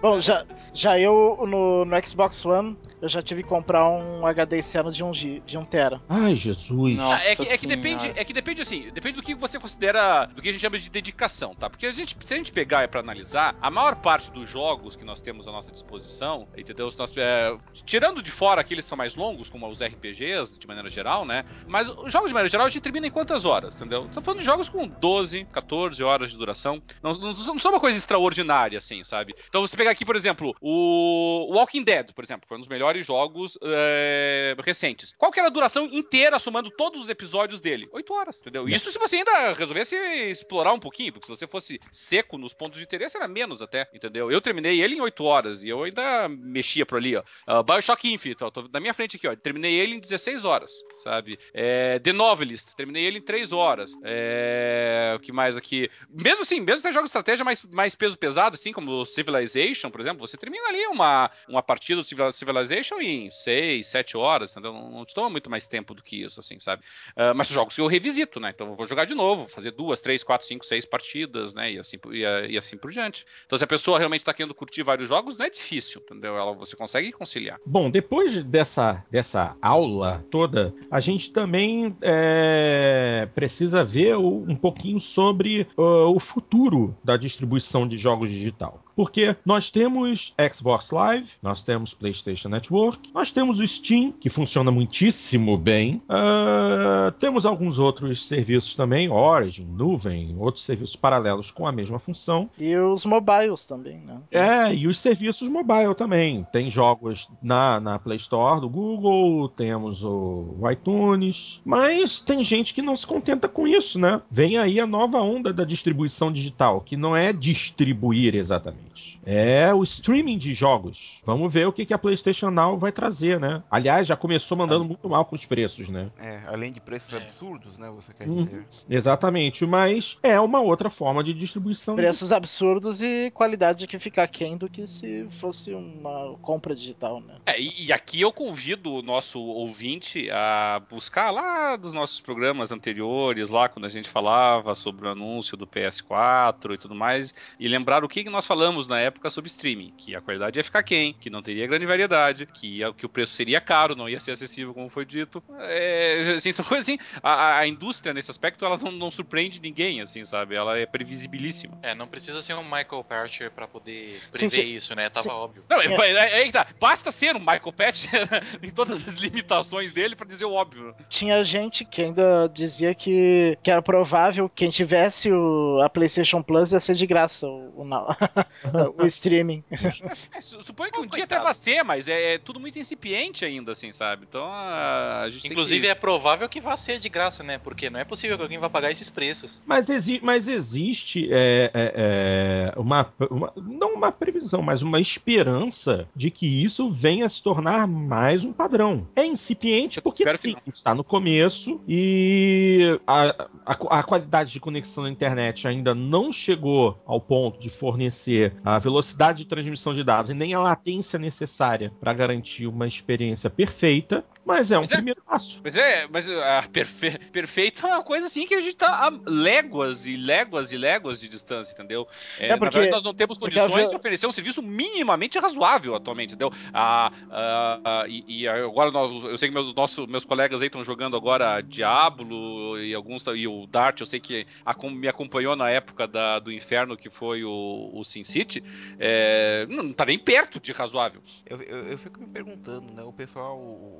Bom, 0.00 0.20
já, 0.20 0.44
já 0.72 0.98
eu 0.98 1.44
no, 1.46 1.84
no 1.84 2.06
Xbox 2.06 2.44
One, 2.44 2.76
eu 3.00 3.08
já 3.08 3.20
tive 3.22 3.42
que 3.42 3.48
comprar 3.48 3.88
um 3.88 4.26
HD 4.26 4.58
esse 4.58 4.78
ano 4.78 4.90
de 4.90 5.04
1 5.04 5.06
um, 5.06 5.12
de 5.12 5.58
um 5.58 5.64
tera. 5.64 6.00
Ai, 6.08 6.34
Jesus. 6.34 6.96
Nossa 6.96 7.24
é, 7.24 7.36
que, 7.36 7.42
é 7.42 7.58
que 7.58 7.66
depende, 7.66 8.12
é 8.16 8.24
que 8.24 8.32
depende 8.32 8.62
assim, 8.62 8.90
depende 8.92 9.16
do 9.16 9.22
que 9.22 9.34
você 9.34 9.58
considera, 9.58 10.26
do 10.26 10.40
que 10.40 10.48
a 10.48 10.52
gente 10.52 10.60
chama 10.60 10.78
de 10.78 10.88
dedicação, 10.88 11.54
tá? 11.54 11.68
Porque 11.68 11.86
a 11.86 11.92
gente, 11.92 12.16
se 12.24 12.34
a 12.34 12.36
gente 12.36 12.52
pegar 12.52 12.84
e 12.84 12.88
pra 12.88 13.00
analisar, 13.00 13.54
a 13.60 13.70
maior 13.70 13.96
parte 13.96 14.30
dos 14.30 14.48
jogos 14.48 14.96
que 14.96 15.04
nós 15.04 15.20
temos 15.20 15.46
à 15.46 15.52
nossa 15.52 15.70
disposição, 15.70 16.48
entendeu? 16.56 16.92
Nós, 16.96 17.12
é, 17.16 17.56
tirando 17.84 18.22
de 18.22 18.30
fora 18.30 18.60
aqueles 18.60 18.84
que 18.84 18.88
são 18.88 18.98
mais 18.98 19.14
longos, 19.14 19.50
como 19.50 19.68
os 19.68 19.82
RPGs, 19.82 20.58
de 20.58 20.66
maneira 20.66 20.88
geral, 20.88 21.24
né? 21.24 21.44
Mas 21.66 21.88
os 21.88 22.12
jogos 22.12 22.28
de 22.28 22.34
maneira 22.34 22.48
geral 22.48 22.66
a 22.66 22.70
gente 22.70 22.82
termina 22.82 23.06
em 23.06 23.10
quantas 23.10 23.44
horas, 23.44 23.76
entendeu? 23.76 24.08
Tô 24.12 24.22
falando 24.22 24.40
de 24.40 24.46
jogos 24.46 24.68
com 24.68 24.88
12, 24.88 25.44
14 25.52 26.02
horas 26.02 26.30
de 26.30 26.36
duração. 26.36 26.82
Não, 27.02 27.16
não, 27.18 27.34
não 27.34 27.58
são 27.58 27.70
uma 27.70 27.80
coisa 27.80 27.98
extraordinária, 27.98 28.78
assim, 28.78 29.04
sabe? 29.04 29.34
Então 29.48 29.60
você 29.60 29.76
pegar 29.76 29.90
aqui, 29.90 30.04
por 30.04 30.16
exemplo, 30.16 30.54
o 30.60 31.52
Walking 31.54 31.82
Dead, 31.82 32.12
por 32.12 32.24
exemplo, 32.24 32.46
foi 32.48 32.56
um 32.56 32.60
dos 32.60 32.68
melhores 32.68 32.85
jogos 32.94 33.58
é, 33.62 34.56
recentes. 34.62 35.14
Qual 35.18 35.32
que 35.32 35.38
era 35.38 35.48
a 35.48 35.52
duração 35.52 35.86
inteira, 35.86 36.38
somando 36.38 36.70
todos 36.70 37.02
os 37.02 37.08
episódios 37.08 37.60
dele? 37.60 37.88
8 37.92 38.12
horas, 38.14 38.40
entendeu? 38.40 38.68
Isso 38.68 38.90
se 38.90 38.98
você 38.98 39.16
ainda 39.16 39.52
resolvesse 39.52 39.96
explorar 40.30 40.72
um 40.72 40.80
pouquinho, 40.80 41.12
porque 41.12 41.26
se 41.26 41.30
você 41.30 41.46
fosse 41.46 41.80
seco 41.92 42.38
nos 42.38 42.54
pontos 42.54 42.78
de 42.78 42.84
interesse, 42.84 43.16
era 43.16 43.28
menos 43.28 43.62
até, 43.62 43.88
entendeu? 43.94 44.30
Eu 44.30 44.40
terminei 44.40 44.80
ele 44.82 44.96
em 44.96 45.00
8 45.00 45.24
horas 45.24 45.62
e 45.64 45.68
eu 45.68 45.82
ainda 45.82 46.28
mexia 46.28 46.84
por 46.86 46.98
ali, 46.98 47.16
ó. 47.16 47.22
Uh, 47.48 47.62
Bioshock 47.62 48.12
Infinite, 48.12 48.44
ó, 48.44 48.50
tô 48.50 48.68
na 48.72 48.80
minha 48.80 48.94
frente 48.94 49.16
aqui, 49.16 49.26
ó. 49.28 49.34
Terminei 49.34 49.74
ele 49.74 49.94
em 49.96 50.00
16 50.00 50.44
horas, 50.44 50.72
sabe? 51.02 51.38
É, 51.52 51.98
The 51.98 52.12
Novelist, 52.12 52.74
terminei 52.76 53.04
ele 53.04 53.18
em 53.18 53.22
3 53.22 53.52
horas. 53.52 53.92
É, 54.04 55.14
o 55.16 55.20
que 55.20 55.32
mais 55.32 55.56
aqui? 55.56 55.90
Mesmo 56.08 56.42
assim, 56.42 56.60
mesmo 56.60 56.82
tem 56.82 56.92
jogos 56.92 57.06
de 57.06 57.10
estratégia 57.10 57.44
mais, 57.44 57.62
mais 57.64 57.94
peso 57.94 58.18
pesado, 58.18 58.56
assim, 58.56 58.72
como 58.72 59.04
Civilization, 59.06 59.90
por 59.90 60.00
exemplo, 60.00 60.26
você 60.26 60.36
termina 60.36 60.68
ali 60.68 60.86
uma, 60.86 61.30
uma 61.48 61.62
partida 61.62 62.00
do 62.00 62.06
Civil- 62.06 62.32
Civilization 62.76 63.00
em 63.00 63.30
6, 63.30 63.86
7 63.86 64.16
horas, 64.16 64.50
entendeu? 64.50 64.72
Não, 64.72 64.90
não 64.90 65.04
toma 65.04 65.30
muito 65.30 65.48
mais 65.48 65.66
tempo 65.66 65.94
do 65.94 66.02
que 66.02 66.22
isso, 66.22 66.40
assim, 66.40 66.58
sabe? 66.58 66.82
Uh, 67.12 67.34
mas 67.34 67.48
são 67.48 67.54
jogos 67.54 67.74
que 67.74 67.80
eu 67.80 67.86
revisito, 67.86 68.40
né? 68.40 68.52
Então 68.54 68.68
eu 68.68 68.76
vou 68.76 68.86
jogar 68.86 69.04
de 69.04 69.14
novo, 69.14 69.48
fazer 69.48 69.70
duas, 69.70 70.00
três, 70.00 70.22
quatro, 70.22 70.46
cinco, 70.46 70.64
seis 70.64 70.84
partidas, 70.84 71.54
né? 71.54 71.72
E 71.72 71.78
assim, 71.78 71.96
e, 72.10 72.20
e 72.50 72.58
assim 72.58 72.76
por 72.76 72.90
diante. 72.90 73.24
Então 73.46 73.56
se 73.56 73.64
a 73.64 73.66
pessoa 73.66 73.98
realmente 73.98 74.20
está 74.20 74.34
querendo 74.34 74.54
curtir 74.54 74.82
vários 74.82 75.08
jogos, 75.08 75.36
não 75.36 75.46
é 75.46 75.50
difícil, 75.50 76.02
entendeu? 76.04 76.36
Ela, 76.36 76.52
você 76.52 76.76
consegue 76.76 77.12
conciliar. 77.12 77.58
Bom, 77.64 77.90
depois 77.90 78.42
dessa, 78.44 79.04
dessa 79.10 79.56
aula 79.62 80.24
toda, 80.30 80.74
a 80.90 81.00
gente 81.00 81.32
também 81.32 81.96
é, 82.02 83.28
precisa 83.34 83.84
ver 83.84 84.16
um 84.16 84.56
pouquinho 84.56 85.00
sobre 85.00 85.66
uh, 85.76 86.14
o 86.14 86.20
futuro 86.20 86.96
da 87.02 87.16
distribuição 87.16 87.86
de 87.86 87.98
jogos 87.98 88.30
digital. 88.30 88.82
Porque 88.96 89.36
nós 89.44 89.70
temos 89.70 90.34
Xbox 90.54 90.90
Live, 90.90 91.28
nós 91.42 91.62
temos 91.62 91.92
PlayStation 91.92 92.48
Network, 92.48 92.65
nós 93.14 93.30
temos 93.30 93.60
o 93.60 93.66
Steam, 93.66 94.12
que 94.12 94.30
funciona 94.30 94.70
muitíssimo 94.70 95.56
bem, 95.56 96.02
uh, 96.08 97.12
temos 97.18 97.46
alguns 97.46 97.78
outros 97.78 98.26
serviços 98.26 98.74
também, 98.74 99.10
Origin, 99.10 99.64
Nuvem, 99.64 100.34
outros 100.38 100.64
serviços 100.64 100.96
paralelos 100.96 101.50
com 101.50 101.66
a 101.66 101.72
mesma 101.72 101.98
função. 101.98 102.48
E 102.58 102.76
os 102.76 103.04
mobiles 103.04 103.66
também, 103.66 103.98
né? 103.98 104.20
É, 104.30 104.74
e 104.74 104.86
os 104.86 104.98
serviços 104.98 105.48
mobile 105.48 105.94
também. 105.94 106.46
Tem 106.52 106.70
jogos 106.70 107.28
na, 107.42 107.80
na 107.80 107.98
Play 107.98 108.18
Store 108.18 108.60
do 108.60 108.68
Google, 108.68 109.48
temos 109.48 110.02
o, 110.02 110.56
o 110.60 110.70
iTunes, 110.70 111.60
mas 111.64 112.20
tem 112.20 112.42
gente 112.42 112.74
que 112.74 112.82
não 112.82 112.96
se 112.96 113.06
contenta 113.06 113.48
com 113.48 113.66
isso, 113.66 113.98
né? 113.98 114.20
Vem 114.30 114.58
aí 114.58 114.80
a 114.80 114.86
nova 114.86 115.18
onda 115.18 115.52
da 115.52 115.64
distribuição 115.64 116.32
digital, 116.32 116.80
que 116.80 116.96
não 116.96 117.16
é 117.16 117.32
distribuir 117.32 118.34
exatamente. 118.34 119.20
É 119.24 119.74
o 119.74 119.82
streaming 119.82 120.38
de 120.38 120.54
jogos. 120.54 121.20
Vamos 121.24 121.52
ver 121.52 121.66
o 121.66 121.72
que, 121.72 121.84
que 121.84 121.94
a 121.94 121.98
PlayStation 121.98 122.50
Now 122.56 122.78
vai 122.78 122.90
trazer, 122.90 123.38
né? 123.38 123.62
Aliás, 123.70 124.06
já 124.08 124.16
começou 124.16 124.56
mandando 124.56 124.84
muito 124.84 125.08
mal 125.08 125.24
com 125.24 125.36
os 125.36 125.44
preços, 125.44 125.88
né? 125.88 126.10
É, 126.18 126.40
além 126.46 126.72
de 126.72 126.80
preços 126.80 127.12
absurdos, 127.14 127.76
né? 127.78 127.90
Você 127.90 128.14
quer 128.14 128.26
Uhum. 128.26 128.44
dizer. 128.44 128.66
Exatamente, 128.88 129.66
mas 129.66 130.16
é 130.22 130.40
uma 130.40 130.60
outra 130.60 130.88
forma 130.88 131.22
de 131.22 131.34
distribuição. 131.34 131.94
Preços 131.94 132.32
absurdos 132.32 133.00
e 133.02 133.30
qualidade 133.32 133.86
que 133.86 133.98
fica 133.98 134.22
aquém 134.22 134.56
do 134.56 134.68
que 134.68 134.86
se 134.88 135.28
fosse 135.38 135.72
uma 135.74 136.34
compra 136.40 136.74
digital, 136.74 137.20
né? 137.20 137.34
É, 137.44 137.60
e, 137.60 137.92
aqui 137.92 138.20
eu 138.20 138.32
convido 138.32 138.92
o 138.92 139.02
nosso 139.02 139.38
ouvinte 139.38 140.30
a 140.30 140.80
buscar 140.90 141.30
lá 141.30 141.76
dos 141.76 141.92
nossos 141.92 142.20
programas 142.20 142.72
anteriores, 142.72 143.50
lá 143.50 143.68
quando 143.68 143.84
a 143.84 143.90
gente 143.90 144.08
falava 144.08 144.74
sobre 144.74 145.06
o 145.06 145.10
anúncio 145.10 145.56
do 145.56 145.66
PS4 145.66 146.74
e 146.74 146.78
tudo 146.78 146.94
mais, 146.94 147.34
e 147.58 147.68
lembrar 147.68 148.02
o 148.04 148.08
que 148.08 148.24
que 148.24 148.30
nós 148.30 148.46
falamos 148.46 148.86
na 148.86 148.98
época 148.98 149.28
sobre 149.30 149.48
streaming, 149.48 149.92
que 149.96 150.14
a 150.14 150.20
qualidade 150.20 150.58
ia 150.58 150.64
ficar 150.64 150.82
quem, 150.82 151.12
que 151.14 151.28
não 151.30 151.42
teria 151.42 151.66
grande 151.66 151.86
variedade, 151.86 152.45
que, 152.54 152.80
que 152.96 153.06
o 153.06 153.08
preço 153.08 153.32
seria 153.32 153.60
caro, 153.60 153.94
não 153.94 154.08
ia 154.08 154.20
ser 154.20 154.32
acessível, 154.32 154.74
como 154.74 154.88
foi 154.88 155.04
dito. 155.04 155.42
É, 155.60 156.34
assim, 156.36 156.52
são 156.52 156.64
coisas 156.64 156.88
assim, 156.88 156.98
a, 157.22 157.58
a 157.58 157.66
indústria 157.66 158.12
nesse 158.12 158.30
aspecto, 158.30 158.64
ela 158.64 158.76
não, 158.78 158.92
não 158.92 159.10
surpreende 159.10 159.60
ninguém, 159.60 160.00
assim, 160.00 160.24
sabe? 160.24 160.54
Ela 160.54 160.78
é 160.78 160.86
previsibilíssima. 160.86 161.78
É, 161.82 161.94
não 161.94 162.06
precisa 162.06 162.40
ser 162.42 162.54
um 162.54 162.64
Michael 162.64 163.04
Parcher 163.04 163.50
pra 163.50 163.66
poder 163.66 164.20
Sim, 164.20 164.30
prever 164.30 164.64
sim. 164.64 164.74
isso, 164.74 164.94
né? 164.94 165.08
Tava 165.08 165.28
Sim. 165.28 165.34
óbvio. 165.34 165.64
Não, 165.68 165.80
Sim. 165.80 165.94
é, 165.94 166.12
é, 166.12 166.40
é 166.40 166.44
que 166.44 166.52
tá. 166.52 166.66
Basta 166.80 167.10
ser 167.10 167.36
um 167.36 167.40
Michael 167.40 167.72
Patch 167.72 168.06
em 168.62 168.70
todas 168.70 169.06
as 169.06 169.14
limitações 169.14 169.92
dele 169.92 170.16
pra 170.16 170.26
dizer 170.26 170.44
o 170.44 170.52
óbvio. 170.52 170.94
Tinha 171.08 171.42
gente 171.44 171.84
que 171.84 172.02
ainda 172.02 172.48
dizia 172.48 172.94
que, 172.94 173.58
que 173.62 173.70
era 173.70 173.82
provável 173.82 174.48
quem 174.48 174.70
tivesse 174.70 175.30
o, 175.30 175.80
a 175.82 175.88
PlayStation 175.88 176.42
Plus 176.42 176.72
ia 176.72 176.80
ser 176.80 176.94
de 176.94 177.06
graça 177.06 177.46
o, 177.46 177.82
o 177.82 177.84
o 178.98 179.06
streaming. 179.06 179.64
É, 179.70 180.40
suponho 180.40 180.92
que 180.92 181.00
um 181.00 181.06
dia 181.06 181.24
até 181.24 181.38
vai 181.38 181.54
ser, 181.54 181.82
mas 181.82 182.08
é, 182.08 182.35
é, 182.36 182.38
tudo 182.38 182.60
muito 182.60 182.78
incipiente 182.78 183.44
ainda, 183.44 183.72
assim, 183.72 183.90
sabe? 183.90 184.26
Então 184.28 184.44
a, 184.44 185.22
a 185.22 185.30
gente 185.30 185.48
Inclusive 185.48 185.82
que... 185.82 185.88
é 185.88 185.94
provável 185.94 186.48
que 186.48 186.60
vá 186.60 186.76
ser 186.76 186.98
de 186.98 187.08
graça, 187.08 187.42
né? 187.42 187.58
Porque 187.58 187.90
não 187.90 187.98
é 187.98 188.04
possível 188.04 188.36
que 188.36 188.42
alguém 188.42 188.58
vá 188.58 188.70
pagar 188.70 188.90
esses 188.90 189.10
preços. 189.10 189.60
Mas, 189.66 189.90
exi 189.90 190.20
mas 190.22 190.46
existe 190.48 191.28
é, 191.30 191.70
é, 191.74 192.72
é 192.76 192.78
uma, 192.78 193.12
uma, 193.30 193.52
não 193.56 193.94
uma 193.94 194.12
previsão, 194.12 194.62
mas 194.62 194.82
uma 194.82 195.00
esperança 195.00 196.08
de 196.14 196.30
que 196.30 196.46
isso 196.46 196.90
venha 196.90 197.26
a 197.26 197.28
se 197.28 197.42
tornar 197.42 197.86
mais 197.86 198.44
um 198.44 198.52
padrão. 198.52 199.06
É 199.16 199.24
incipiente 199.24 200.00
porque 200.00 200.24
sim, 200.36 200.54
está 200.72 200.94
no 200.94 201.02
começo 201.02 201.80
e 201.88 202.98
a, 203.06 203.48
a, 203.64 203.72
a 203.72 204.02
qualidade 204.02 204.52
de 204.52 204.60
conexão 204.60 205.04
na 205.04 205.10
internet 205.10 205.66
ainda 205.66 205.94
não 205.94 206.32
chegou 206.32 207.00
ao 207.06 207.20
ponto 207.20 207.58
de 207.58 207.70
fornecer 207.70 208.54
a 208.64 208.78
velocidade 208.78 209.38
de 209.38 209.46
transmissão 209.46 209.94
de 209.94 210.04
dados 210.04 210.30
e 210.30 210.34
nem 210.34 210.54
a 210.54 210.60
latência 210.60 211.18
necessária 211.18 211.92
para 212.00 212.12
garantir 212.26 212.66
uma 212.66 212.86
experiência 212.86 213.48
perfeita. 213.48 214.24
Mas 214.46 214.70
é 214.70 214.78
um 214.78 214.82
mas 214.82 214.92
é- 214.92 214.94
primeiro 214.94 215.20
é, 215.20 215.28
passo. 215.28 215.60
Mas 215.62 215.76
é, 215.76 216.06
mas 216.08 216.30
a 216.30 216.58
ah, 216.58 216.62
perfe, 216.62 217.18
perfeito 217.32 217.84
é 217.84 217.90
uma 217.90 218.04
coisa 218.04 218.28
assim 218.28 218.46
que 218.46 218.54
a 218.54 218.60
gente 218.60 218.76
tá 218.76 218.86
a 218.86 219.12
léguas 219.26 220.06
e 220.06 220.16
léguas 220.16 220.70
e 220.70 220.76
léguas 220.76 221.20
de 221.20 221.28
distância, 221.28 221.72
entendeu? 221.72 222.06
É, 222.38 222.52
é 222.52 222.56
porque, 222.56 222.78
verdade, 222.78 222.92
nós 222.92 223.04
não 223.04 223.12
temos 223.12 223.38
condições 223.38 223.90
de 223.90 223.96
oferecer 223.96 224.24
um 224.28 224.30
serviço 224.32 224.62
minimamente 224.62 225.36
razoável 225.36 225.96
atualmente, 225.96 226.34
entendeu? 226.34 226.52
Ah, 226.72 227.10
ah, 227.28 228.04
e, 228.06 228.42
e, 228.42 228.48
agora 228.48 228.92
nós, 228.92 229.10
eu 229.24 229.36
sei 229.36 229.48
que 229.48 229.54
meus, 229.54 229.74
nossos, 229.74 230.06
meus 230.06 230.24
colegas 230.24 230.60
aí 230.60 230.68
estão 230.68 230.84
jogando 230.84 231.16
agora 231.16 231.60
Diablo 231.60 232.80
e 232.80 232.94
alguns 232.94 233.24
e 233.34 233.48
o 233.48 233.66
Dart, 233.66 233.98
eu 233.98 234.06
sei 234.06 234.20
que 234.20 234.46
a, 234.64 234.74
me 234.88 235.08
acompanhou 235.08 235.56
na 235.56 235.68
época 235.70 236.06
da, 236.06 236.38
do 236.38 236.52
inferno 236.52 236.96
que 236.96 237.10
foi 237.10 237.42
o, 237.42 237.90
o 237.92 238.04
Sin 238.04 238.22
City, 238.22 238.62
é, 238.98 239.66
não 239.68 239.92
tá 239.92 240.04
nem 240.04 240.18
perto 240.18 240.60
de 240.60 240.70
razoável. 240.70 241.20
Eu, 241.44 241.60
eu, 241.62 241.88
eu, 241.88 241.98
fico 241.98 242.20
me 242.20 242.28
perguntando, 242.28 242.92
né? 242.94 243.02
O 243.02 243.12
pessoal, 243.12 243.58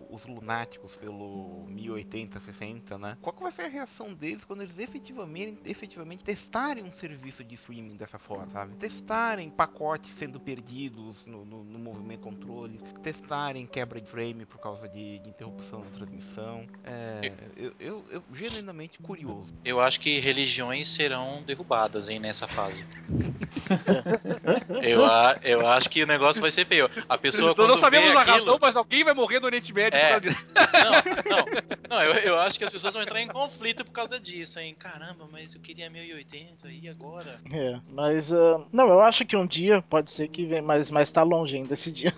os 0.08 0.24
lunáticos 0.36 0.94
pelo 0.96 1.64
1080, 1.68 2.38
60, 2.38 2.98
né? 2.98 3.16
Qual 3.20 3.34
que 3.34 3.42
vai 3.42 3.52
ser 3.52 3.62
a 3.62 3.68
reação 3.68 4.12
deles 4.12 4.44
quando 4.44 4.62
eles 4.62 4.78
efetivamente, 4.78 5.60
efetivamente 5.64 6.22
testarem 6.22 6.84
um 6.84 6.92
serviço 6.92 7.42
de 7.42 7.54
streaming 7.54 7.96
dessa 7.96 8.18
forma, 8.18 8.48
sabe? 8.50 8.74
Testarem 8.76 9.50
pacotes 9.50 10.12
sendo 10.12 10.38
perdidos 10.38 11.24
no, 11.26 11.44
no, 11.44 11.64
no 11.64 11.78
movimento 11.78 12.20
controle, 12.20 12.78
testarem 13.02 13.66
quebra 13.66 14.00
de 14.00 14.08
frame 14.08 14.44
por 14.44 14.58
causa 14.58 14.88
de, 14.88 15.18
de 15.18 15.28
interrupção 15.28 15.84
na 15.84 15.90
transmissão. 15.90 16.66
É, 16.84 17.32
eu, 17.56 17.72
eu, 17.78 18.04
eu, 18.10 18.22
genuinamente 18.32 18.98
curioso. 18.98 19.52
Eu 19.64 19.80
acho 19.80 20.00
que 20.00 20.18
religiões 20.18 20.88
serão 20.88 21.42
derrubadas 21.42 22.08
hein, 22.08 22.18
nessa 22.18 22.46
fase. 22.46 22.86
eu, 24.82 25.04
a, 25.04 25.38
eu 25.42 25.66
acho 25.66 25.88
que 25.88 26.02
o 26.02 26.06
negócio 26.06 26.42
vai 26.42 26.50
ser 26.50 26.64
feio. 26.64 26.90
A 27.08 27.16
pessoa 27.16 27.54
Nós 27.56 27.68
não 27.68 27.78
sabemos 27.78 28.14
a 28.16 28.20
aquilo... 28.20 28.38
razão, 28.38 28.58
mas 28.60 28.76
alguém 28.76 29.04
vai 29.04 29.14
morrer 29.14 29.40
no 29.40 29.46
Oriente 29.46 29.72
Médio 29.72 29.98
é, 29.98 30.20
não, 30.26 31.36
não, 31.36 31.46
não 31.90 32.02
eu, 32.02 32.12
eu, 32.20 32.38
acho 32.38 32.58
que 32.58 32.64
as 32.64 32.72
pessoas 32.72 32.94
vão 32.94 33.02
entrar 33.02 33.20
em 33.20 33.28
conflito 33.28 33.84
por 33.84 33.92
causa 33.92 34.18
disso, 34.20 34.58
hein? 34.58 34.74
Caramba, 34.78 35.26
mas 35.30 35.54
eu 35.54 35.60
queria 35.60 35.88
1080 35.88 36.68
e 36.70 36.88
agora? 36.88 37.40
É, 37.52 37.80
mas. 37.90 38.32
Uh, 38.32 38.66
não, 38.72 38.88
eu 38.88 39.00
acho 39.00 39.24
que 39.24 39.36
um 39.36 39.46
dia 39.46 39.82
pode 39.82 40.10
ser 40.10 40.28
que 40.28 40.44
venha, 40.44 40.62
mas, 40.62 40.90
mas 40.90 41.10
tá 41.10 41.22
longe 41.22 41.56
ainda 41.56 41.74
esse 41.74 41.90
dia. 41.90 42.12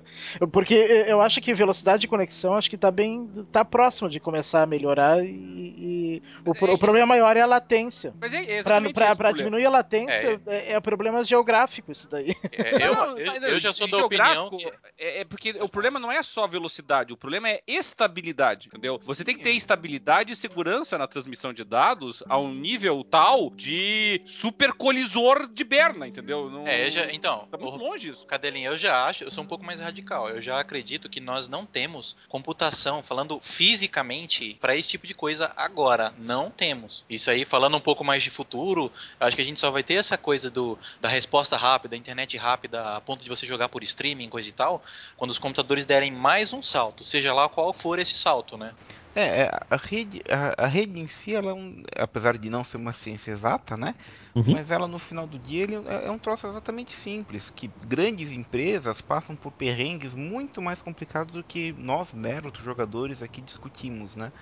Porque 0.52 0.74
eu 0.74 1.20
acho 1.20 1.40
que 1.40 1.54
velocidade 1.54 2.02
de 2.02 2.08
conexão 2.08 2.54
acho 2.54 2.70
que 2.70 2.78
tá 2.78 2.90
bem. 2.90 3.28
tá 3.50 3.64
próximo 3.64 4.08
de 4.08 4.20
começar 4.20 4.62
a 4.62 4.66
melhorar 4.66 5.24
e. 5.24 5.30
e 5.30 6.22
o, 6.44 6.50
é, 6.50 6.72
o, 6.72 6.78
problema 6.78 7.06
maior 7.06 7.36
é 7.36 7.40
a 7.40 7.46
latência. 7.46 8.14
Mas 8.20 8.32
é, 8.32 8.58
é 8.58 8.62
pra, 8.62 8.80
pra, 8.92 9.16
pra 9.16 9.32
diminuir 9.32 9.66
a 9.66 9.70
latência 9.70 10.40
é, 10.46 10.72
é, 10.72 10.72
é 10.72 10.80
problema 10.80 11.24
geográfico 11.24 11.90
isso 11.90 12.08
daí. 12.08 12.34
É, 12.52 12.86
eu, 12.86 13.18
eu, 13.18 13.42
eu, 13.50 13.58
já 13.58 13.72
sou 13.72 13.88
da 13.88 14.04
opinião. 14.04 14.48
Que... 14.50 14.72
É, 14.98 15.20
é 15.20 15.24
porque 15.24 15.50
o 15.60 15.68
problema 15.68 15.98
não 15.98 16.12
é 16.12 16.22
só 16.22 16.46
velocidade, 16.46 17.12
o 17.12 17.16
problema 17.16 17.48
é 17.48 17.53
estabilidade, 17.66 18.68
entendeu? 18.68 19.00
Você 19.04 19.24
tem 19.24 19.36
que 19.36 19.42
ter 19.42 19.52
estabilidade 19.52 20.32
e 20.32 20.36
segurança 20.36 20.96
na 20.98 21.06
transmissão 21.06 21.52
de 21.52 21.64
dados 21.64 22.22
a 22.28 22.38
um 22.38 22.52
nível 22.52 23.04
tal 23.04 23.50
de 23.50 24.22
super 24.26 24.72
colisor 24.72 25.48
de 25.48 25.64
Berna, 25.64 26.06
entendeu? 26.06 26.50
Não, 26.50 26.66
é, 26.66 26.90
já, 26.90 27.10
então. 27.12 27.46
Tá 27.50 27.58
muito 27.58 27.76
longe 27.76 28.10
isso. 28.10 28.26
Cadelinha, 28.26 28.68
eu 28.68 28.76
já 28.76 29.06
acho, 29.06 29.24
eu 29.24 29.30
sou 29.30 29.44
um 29.44 29.46
pouco 29.46 29.64
mais 29.64 29.80
radical. 29.80 30.28
Eu 30.28 30.40
já 30.40 30.58
acredito 30.60 31.08
que 31.08 31.20
nós 31.20 31.48
não 31.48 31.64
temos 31.64 32.16
computação, 32.28 33.02
falando 33.02 33.38
fisicamente, 33.40 34.56
para 34.60 34.76
esse 34.76 34.88
tipo 34.88 35.06
de 35.06 35.14
coisa 35.14 35.52
agora. 35.56 36.12
Não 36.18 36.50
temos. 36.50 37.04
Isso 37.08 37.30
aí, 37.30 37.44
falando 37.44 37.76
um 37.76 37.80
pouco 37.80 38.04
mais 38.04 38.22
de 38.22 38.30
futuro, 38.30 38.90
acho 39.20 39.36
que 39.36 39.42
a 39.42 39.44
gente 39.44 39.60
só 39.60 39.70
vai 39.70 39.82
ter 39.82 39.94
essa 39.94 40.16
coisa 40.16 40.50
do, 40.50 40.78
da 41.00 41.08
resposta 41.08 41.56
rápida, 41.56 41.96
internet 41.96 42.36
rápida, 42.36 42.96
a 42.96 43.00
ponto 43.00 43.22
de 43.22 43.28
você 43.28 43.46
jogar 43.46 43.68
por 43.68 43.82
streaming, 43.82 44.28
coisa 44.28 44.48
e 44.48 44.52
tal, 44.52 44.82
quando 45.16 45.30
os 45.30 45.38
computadores 45.38 45.86
derem 45.86 46.10
mais 46.10 46.52
um 46.52 46.62
salto, 46.62 47.04
seja 47.04 47.32
lá 47.32 47.43
qual 47.48 47.72
for 47.72 47.98
esse 47.98 48.14
salto, 48.14 48.56
né? 48.56 48.74
É, 49.14 49.42
é, 49.42 49.60
a 49.70 49.76
rede, 49.76 50.22
a, 50.28 50.64
a 50.64 50.66
rede 50.66 50.98
em 50.98 51.06
si, 51.06 51.34
ela 51.34 51.52
é 51.52 51.54
um, 51.54 51.82
apesar 51.96 52.36
de 52.36 52.50
não 52.50 52.64
ser 52.64 52.78
uma 52.78 52.92
ciência 52.92 53.30
exata, 53.30 53.76
né? 53.76 53.94
Uhum. 54.34 54.44
Mas 54.48 54.72
ela 54.72 54.88
no 54.88 54.98
final 54.98 55.24
do 55.24 55.38
dia 55.38 55.62
ele 55.62 55.76
é, 55.76 56.06
é 56.06 56.10
um 56.10 56.18
troço 56.18 56.48
exatamente 56.48 56.92
simples, 56.92 57.48
que 57.48 57.70
grandes 57.86 58.32
empresas 58.32 59.00
passam 59.00 59.36
por 59.36 59.52
perrengues 59.52 60.16
muito 60.16 60.60
mais 60.60 60.82
complicados 60.82 61.32
do 61.32 61.44
que 61.44 61.72
nós 61.78 62.12
meros 62.12 62.52
jogadores 62.58 63.22
aqui 63.22 63.40
discutimos, 63.40 64.16
né? 64.16 64.32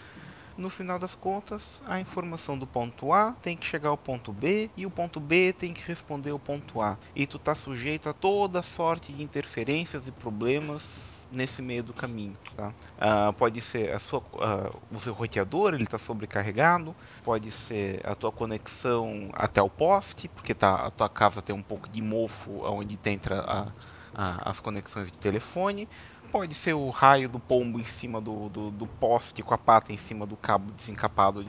No 0.56 0.68
final 0.68 0.98
das 0.98 1.14
contas, 1.14 1.80
a 1.86 2.00
informação 2.00 2.58
do 2.58 2.66
ponto 2.66 3.12
A 3.12 3.32
tem 3.42 3.56
que 3.56 3.66
chegar 3.66 3.88
ao 3.88 3.96
ponto 3.96 4.32
B 4.32 4.70
e 4.76 4.84
o 4.84 4.90
ponto 4.90 5.18
B 5.18 5.52
tem 5.52 5.72
que 5.72 5.82
responder 5.86 6.30
ao 6.30 6.38
ponto 6.38 6.80
A. 6.80 6.98
E 7.14 7.26
tu 7.26 7.38
tá 7.38 7.54
sujeito 7.54 8.08
a 8.08 8.12
toda 8.12 8.62
sorte 8.62 9.12
de 9.12 9.22
interferências 9.22 10.06
e 10.06 10.12
problemas 10.12 11.11
nesse 11.32 11.62
meio 11.62 11.82
do 11.82 11.92
caminho. 11.92 12.36
Tá? 12.56 12.68
Uh, 12.68 13.32
pode 13.32 13.60
ser 13.60 13.92
a 13.92 13.98
sua, 13.98 14.20
uh, 14.20 14.80
o 14.90 15.00
seu 15.00 15.12
roteador, 15.12 15.74
ele 15.74 15.84
está 15.84 15.98
sobrecarregado, 15.98 16.94
pode 17.24 17.50
ser 17.50 18.00
a 18.04 18.14
tua 18.14 18.30
conexão 18.30 19.30
até 19.32 19.60
o 19.60 19.70
poste, 19.70 20.28
porque 20.28 20.54
tá, 20.54 20.86
a 20.86 20.90
tua 20.90 21.08
casa 21.08 21.40
tem 21.42 21.54
um 21.54 21.62
pouco 21.62 21.88
de 21.88 22.02
mofo 22.02 22.62
onde 22.64 22.98
entra 23.06 23.40
a, 23.40 23.68
a, 24.14 24.50
as 24.50 24.60
conexões 24.60 25.10
de 25.10 25.18
telefone, 25.18 25.88
pode 26.32 26.54
ser 26.54 26.72
o 26.72 26.88
raio 26.88 27.28
do 27.28 27.38
pombo 27.38 27.78
em 27.78 27.84
cima 27.84 28.18
do, 28.18 28.48
do, 28.48 28.70
do 28.70 28.86
poste 28.86 29.42
com 29.42 29.52
a 29.52 29.58
pata 29.58 29.92
em 29.92 29.98
cima 29.98 30.26
do 30.26 30.34
cabo 30.34 30.72
desencapado. 30.72 31.44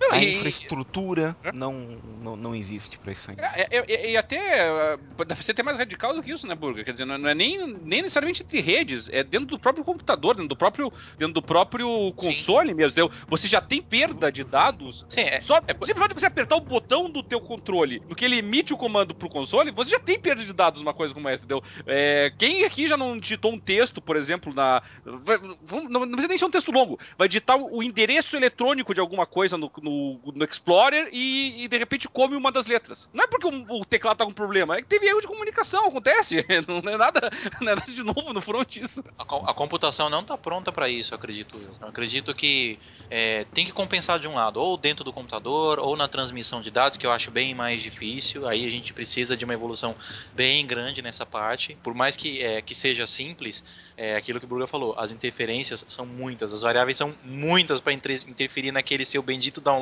Não, 0.00 0.12
a 0.12 0.22
e, 0.22 0.34
infraestrutura 0.34 1.36
e... 1.44 1.52
não, 1.52 1.98
não, 2.22 2.36
não 2.36 2.54
existe 2.54 2.98
para 2.98 3.12
isso 3.12 3.30
ainda. 3.30 3.42
É, 3.42 3.68
é, 3.70 3.84
é, 3.88 4.10
e 4.10 4.16
até 4.16 4.96
deve 5.26 5.44
ser 5.44 5.52
até 5.52 5.62
mais 5.62 5.78
radical 5.78 6.14
do 6.14 6.22
que 6.22 6.32
isso, 6.32 6.46
né, 6.46 6.54
Burger? 6.54 6.84
Quer 6.84 6.92
dizer, 6.92 7.04
não 7.04 7.28
é 7.28 7.34
nem, 7.34 7.66
nem 7.66 8.02
necessariamente 8.02 8.42
entre 8.42 8.60
redes, 8.60 9.08
é 9.10 9.22
dentro 9.22 9.48
do 9.48 9.58
próprio 9.58 9.84
computador, 9.84 10.34
dentro 10.34 10.48
do 10.48 10.56
próprio, 10.56 10.92
dentro 11.18 11.34
do 11.34 11.42
próprio 11.42 12.12
console 12.12 12.70
Sim. 12.70 12.74
mesmo. 12.74 13.10
Você 13.28 13.48
já 13.48 13.60
tem 13.60 13.82
perda 13.82 14.30
de 14.30 14.44
dados. 14.44 15.04
Sim, 15.08 15.22
é, 15.22 15.40
só 15.40 15.58
é, 15.58 15.72
simplesmente 15.72 16.14
você 16.14 16.26
apertar 16.26 16.56
o 16.56 16.60
botão 16.60 17.10
do 17.10 17.22
teu 17.22 17.40
controle, 17.40 18.02
no 18.08 18.14
que 18.14 18.24
ele 18.24 18.38
emite 18.38 18.72
o 18.72 18.76
comando 18.76 19.14
pro 19.14 19.28
console, 19.28 19.70
você 19.70 19.90
já 19.90 20.00
tem 20.00 20.18
perda 20.18 20.44
de 20.44 20.52
dados 20.52 20.80
numa 20.80 20.94
coisa 20.94 21.14
como 21.14 21.28
essa, 21.28 21.44
entendeu? 21.44 21.62
É, 21.86 22.32
quem 22.38 22.64
aqui 22.64 22.86
já 22.86 22.96
não 22.96 23.18
digitou 23.18 23.52
um 23.52 23.58
texto, 23.58 24.00
por 24.00 24.16
exemplo, 24.16 24.52
na. 24.54 24.82
Não 25.04 26.00
precisa 26.00 26.28
nem 26.28 26.38
ser 26.38 26.44
um 26.44 26.50
texto 26.50 26.72
longo. 26.72 26.98
Vai 27.16 27.28
digitar 27.28 27.56
o 27.56 27.82
endereço 27.82 28.36
eletrônico 28.36 28.94
de 28.94 29.00
alguma 29.00 29.26
coisa 29.26 29.56
no, 29.56 29.70
no, 29.86 30.18
no 30.34 30.44
Explorer 30.44 31.08
e, 31.12 31.64
e, 31.64 31.68
de 31.68 31.78
repente 31.78 32.08
come 32.08 32.36
uma 32.36 32.50
das 32.50 32.66
letras. 32.66 33.08
Não 33.12 33.24
é 33.24 33.26
porque 33.26 33.46
o, 33.46 33.80
o, 33.80 33.84
teclado 33.84 34.18
tá 34.18 34.24
com 34.24 34.32
problema, 34.32 34.76
é 34.76 34.82
que 34.82 34.88
teve 34.88 35.06
erro 35.06 35.20
de 35.20 35.26
comunicação, 35.26 35.86
acontece. 35.86 36.44
Não 36.66 36.90
é 36.90 36.96
nada, 36.96 37.30
não 37.60 37.72
é 37.72 37.74
nada 37.74 37.92
de 37.92 38.02
novo 38.02 38.32
no 38.32 38.40
front 38.40 38.76
isso. 38.76 39.04
A, 39.18 39.22
a 39.22 39.54
computação 39.54 40.10
não 40.10 40.22
tá 40.22 40.36
pronta 40.36 40.72
para 40.72 40.88
isso, 40.88 41.14
acredito 41.14 41.58
eu. 41.58 41.88
acredito 41.88 42.34
que 42.34 42.78
é, 43.10 43.44
tem 43.52 43.64
que 43.64 43.72
compensar 43.72 44.18
de 44.18 44.26
um 44.26 44.34
lado, 44.34 44.60
ou 44.60 44.76
dentro 44.76 45.04
do 45.04 45.12
computador, 45.12 45.78
ou 45.78 45.96
na 45.96 46.08
transmissão 46.08 46.60
de 46.60 46.70
dados, 46.70 46.98
que 46.98 47.06
eu 47.06 47.12
acho 47.12 47.30
bem 47.30 47.54
mais 47.54 47.82
difícil. 47.82 48.48
Aí 48.48 48.66
a 48.66 48.70
gente 48.70 48.92
precisa 48.92 49.36
de 49.36 49.44
uma 49.44 49.54
evolução 49.54 49.94
bem 50.34 50.66
grande 50.66 51.02
nessa 51.02 51.24
parte. 51.24 51.76
Por 51.82 51.94
mais 51.94 52.16
que, 52.16 52.42
é, 52.42 52.60
que 52.62 52.74
seja 52.74 53.06
simples, 53.06 53.62
é 53.96 54.16
aquilo 54.16 54.38
que 54.38 54.44
o 54.44 54.48
Bruno 54.48 54.66
falou, 54.66 54.94
as 54.98 55.12
interferências 55.12 55.84
são 55.88 56.04
muitas, 56.04 56.52
as 56.52 56.62
variáveis 56.62 56.96
são 56.96 57.14
muitas 57.24 57.80
para 57.80 57.92
interferir 57.92 58.72
naquele 58.72 59.06
seu 59.06 59.22
bendito 59.22 59.60
download. 59.60 59.75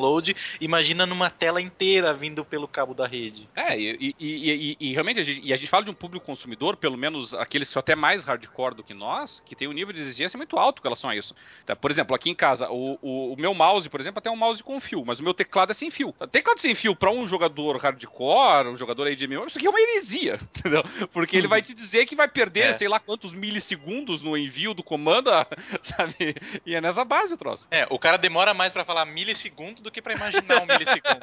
Imagina 0.61 1.07
numa 1.07 1.31
tela 1.31 1.61
inteira 1.61 2.13
vindo 2.13 2.45
pelo 2.45 2.67
cabo 2.67 2.95
da 2.95 3.07
rede. 3.07 3.49
É, 3.55 3.79
e, 3.79 4.15
e, 4.19 4.19
e, 4.21 4.77
e 4.81 4.93
realmente 4.93 5.21
a 5.21 5.25
gente, 5.25 5.53
a 5.53 5.57
gente 5.57 5.69
fala 5.69 5.85
de 5.85 5.91
um 5.91 5.95
público 5.95 6.27
consumidor, 6.27 6.77
pelo 6.77 6.97
menos 6.97 7.35
aqueles 7.35 7.69
que 7.69 7.75
são 7.75 7.81
até 7.81 7.95
mais 7.95 8.25
hardcore 8.25 8.75
do 8.75 8.83
que 8.83 8.95
nós, 8.95 9.43
que 9.45 9.55
tem 9.55 9.69
um 9.69 9.73
nível 9.73 9.93
de 9.93 10.01
exigência 10.01 10.37
muito 10.37 10.57
alto 10.59 10.81
com 10.81 10.89
relação 10.89 11.11
a 11.11 11.17
isso. 11.17 11.35
Tá, 11.67 11.77
por 11.77 11.91
exemplo, 11.91 12.15
aqui 12.15 12.31
em 12.31 12.35
casa, 12.35 12.71
o, 12.71 12.99
o, 13.03 13.33
o, 13.33 13.37
meu 13.37 13.55
mouse, 13.55 13.89
por 13.89 14.01
exemplo, 14.01 14.19
até 14.19 14.29
é 14.29 14.33
um 14.33 14.37
mouse 14.37 14.63
com 14.63 14.81
fio, 14.81 15.05
mas 15.05 15.21
o 15.21 15.23
meu 15.23 15.35
teclado 15.35 15.71
é 15.71 15.75
sem 15.75 15.91
fio. 15.91 16.15
Teclado 16.31 16.61
sem 16.61 16.75
fio 16.75 16.95
para 16.95 17.11
um 17.11 17.27
jogador 17.27 17.77
hardcore, 17.77 18.69
um 18.69 18.77
jogador 18.77 19.07
HDMI, 19.09 19.47
isso 19.47 19.59
aqui 19.59 19.67
é 19.67 19.71
uma 19.71 19.81
heresia, 19.81 20.41
entendeu? 20.57 20.85
Porque 21.13 21.37
ele 21.37 21.49
vai 21.49 21.63
te 21.63 21.75
dizer 21.75 22.07
que 22.07 22.17
vai 22.17 22.29
perder, 22.29 22.71
é. 22.71 22.73
sei 22.73 22.89
lá 22.89 22.99
quantos 22.99 23.33
milissegundos 23.33 23.75
segundos 23.85 24.23
no 24.23 24.37
envio 24.37 24.75
do 24.75 24.83
comando, 24.83 25.31
sabe? 25.83 26.37
E 26.65 26.75
é 26.75 26.81
nessa 26.81 27.05
base 27.05 27.35
o 27.35 27.37
troço. 27.37 27.67
É, 27.71 27.87
o 27.91 27.99
cara 27.99 28.17
demora 28.17 28.55
mais 28.55 28.73
para 28.73 28.85
falar 28.85 29.05
milissegundo 29.05 29.83
do 29.85 29.91
que 29.91 30.03
para 30.03 30.15
imaginar 30.15 30.63
um 30.63 30.67
milissegundo. 30.67 31.21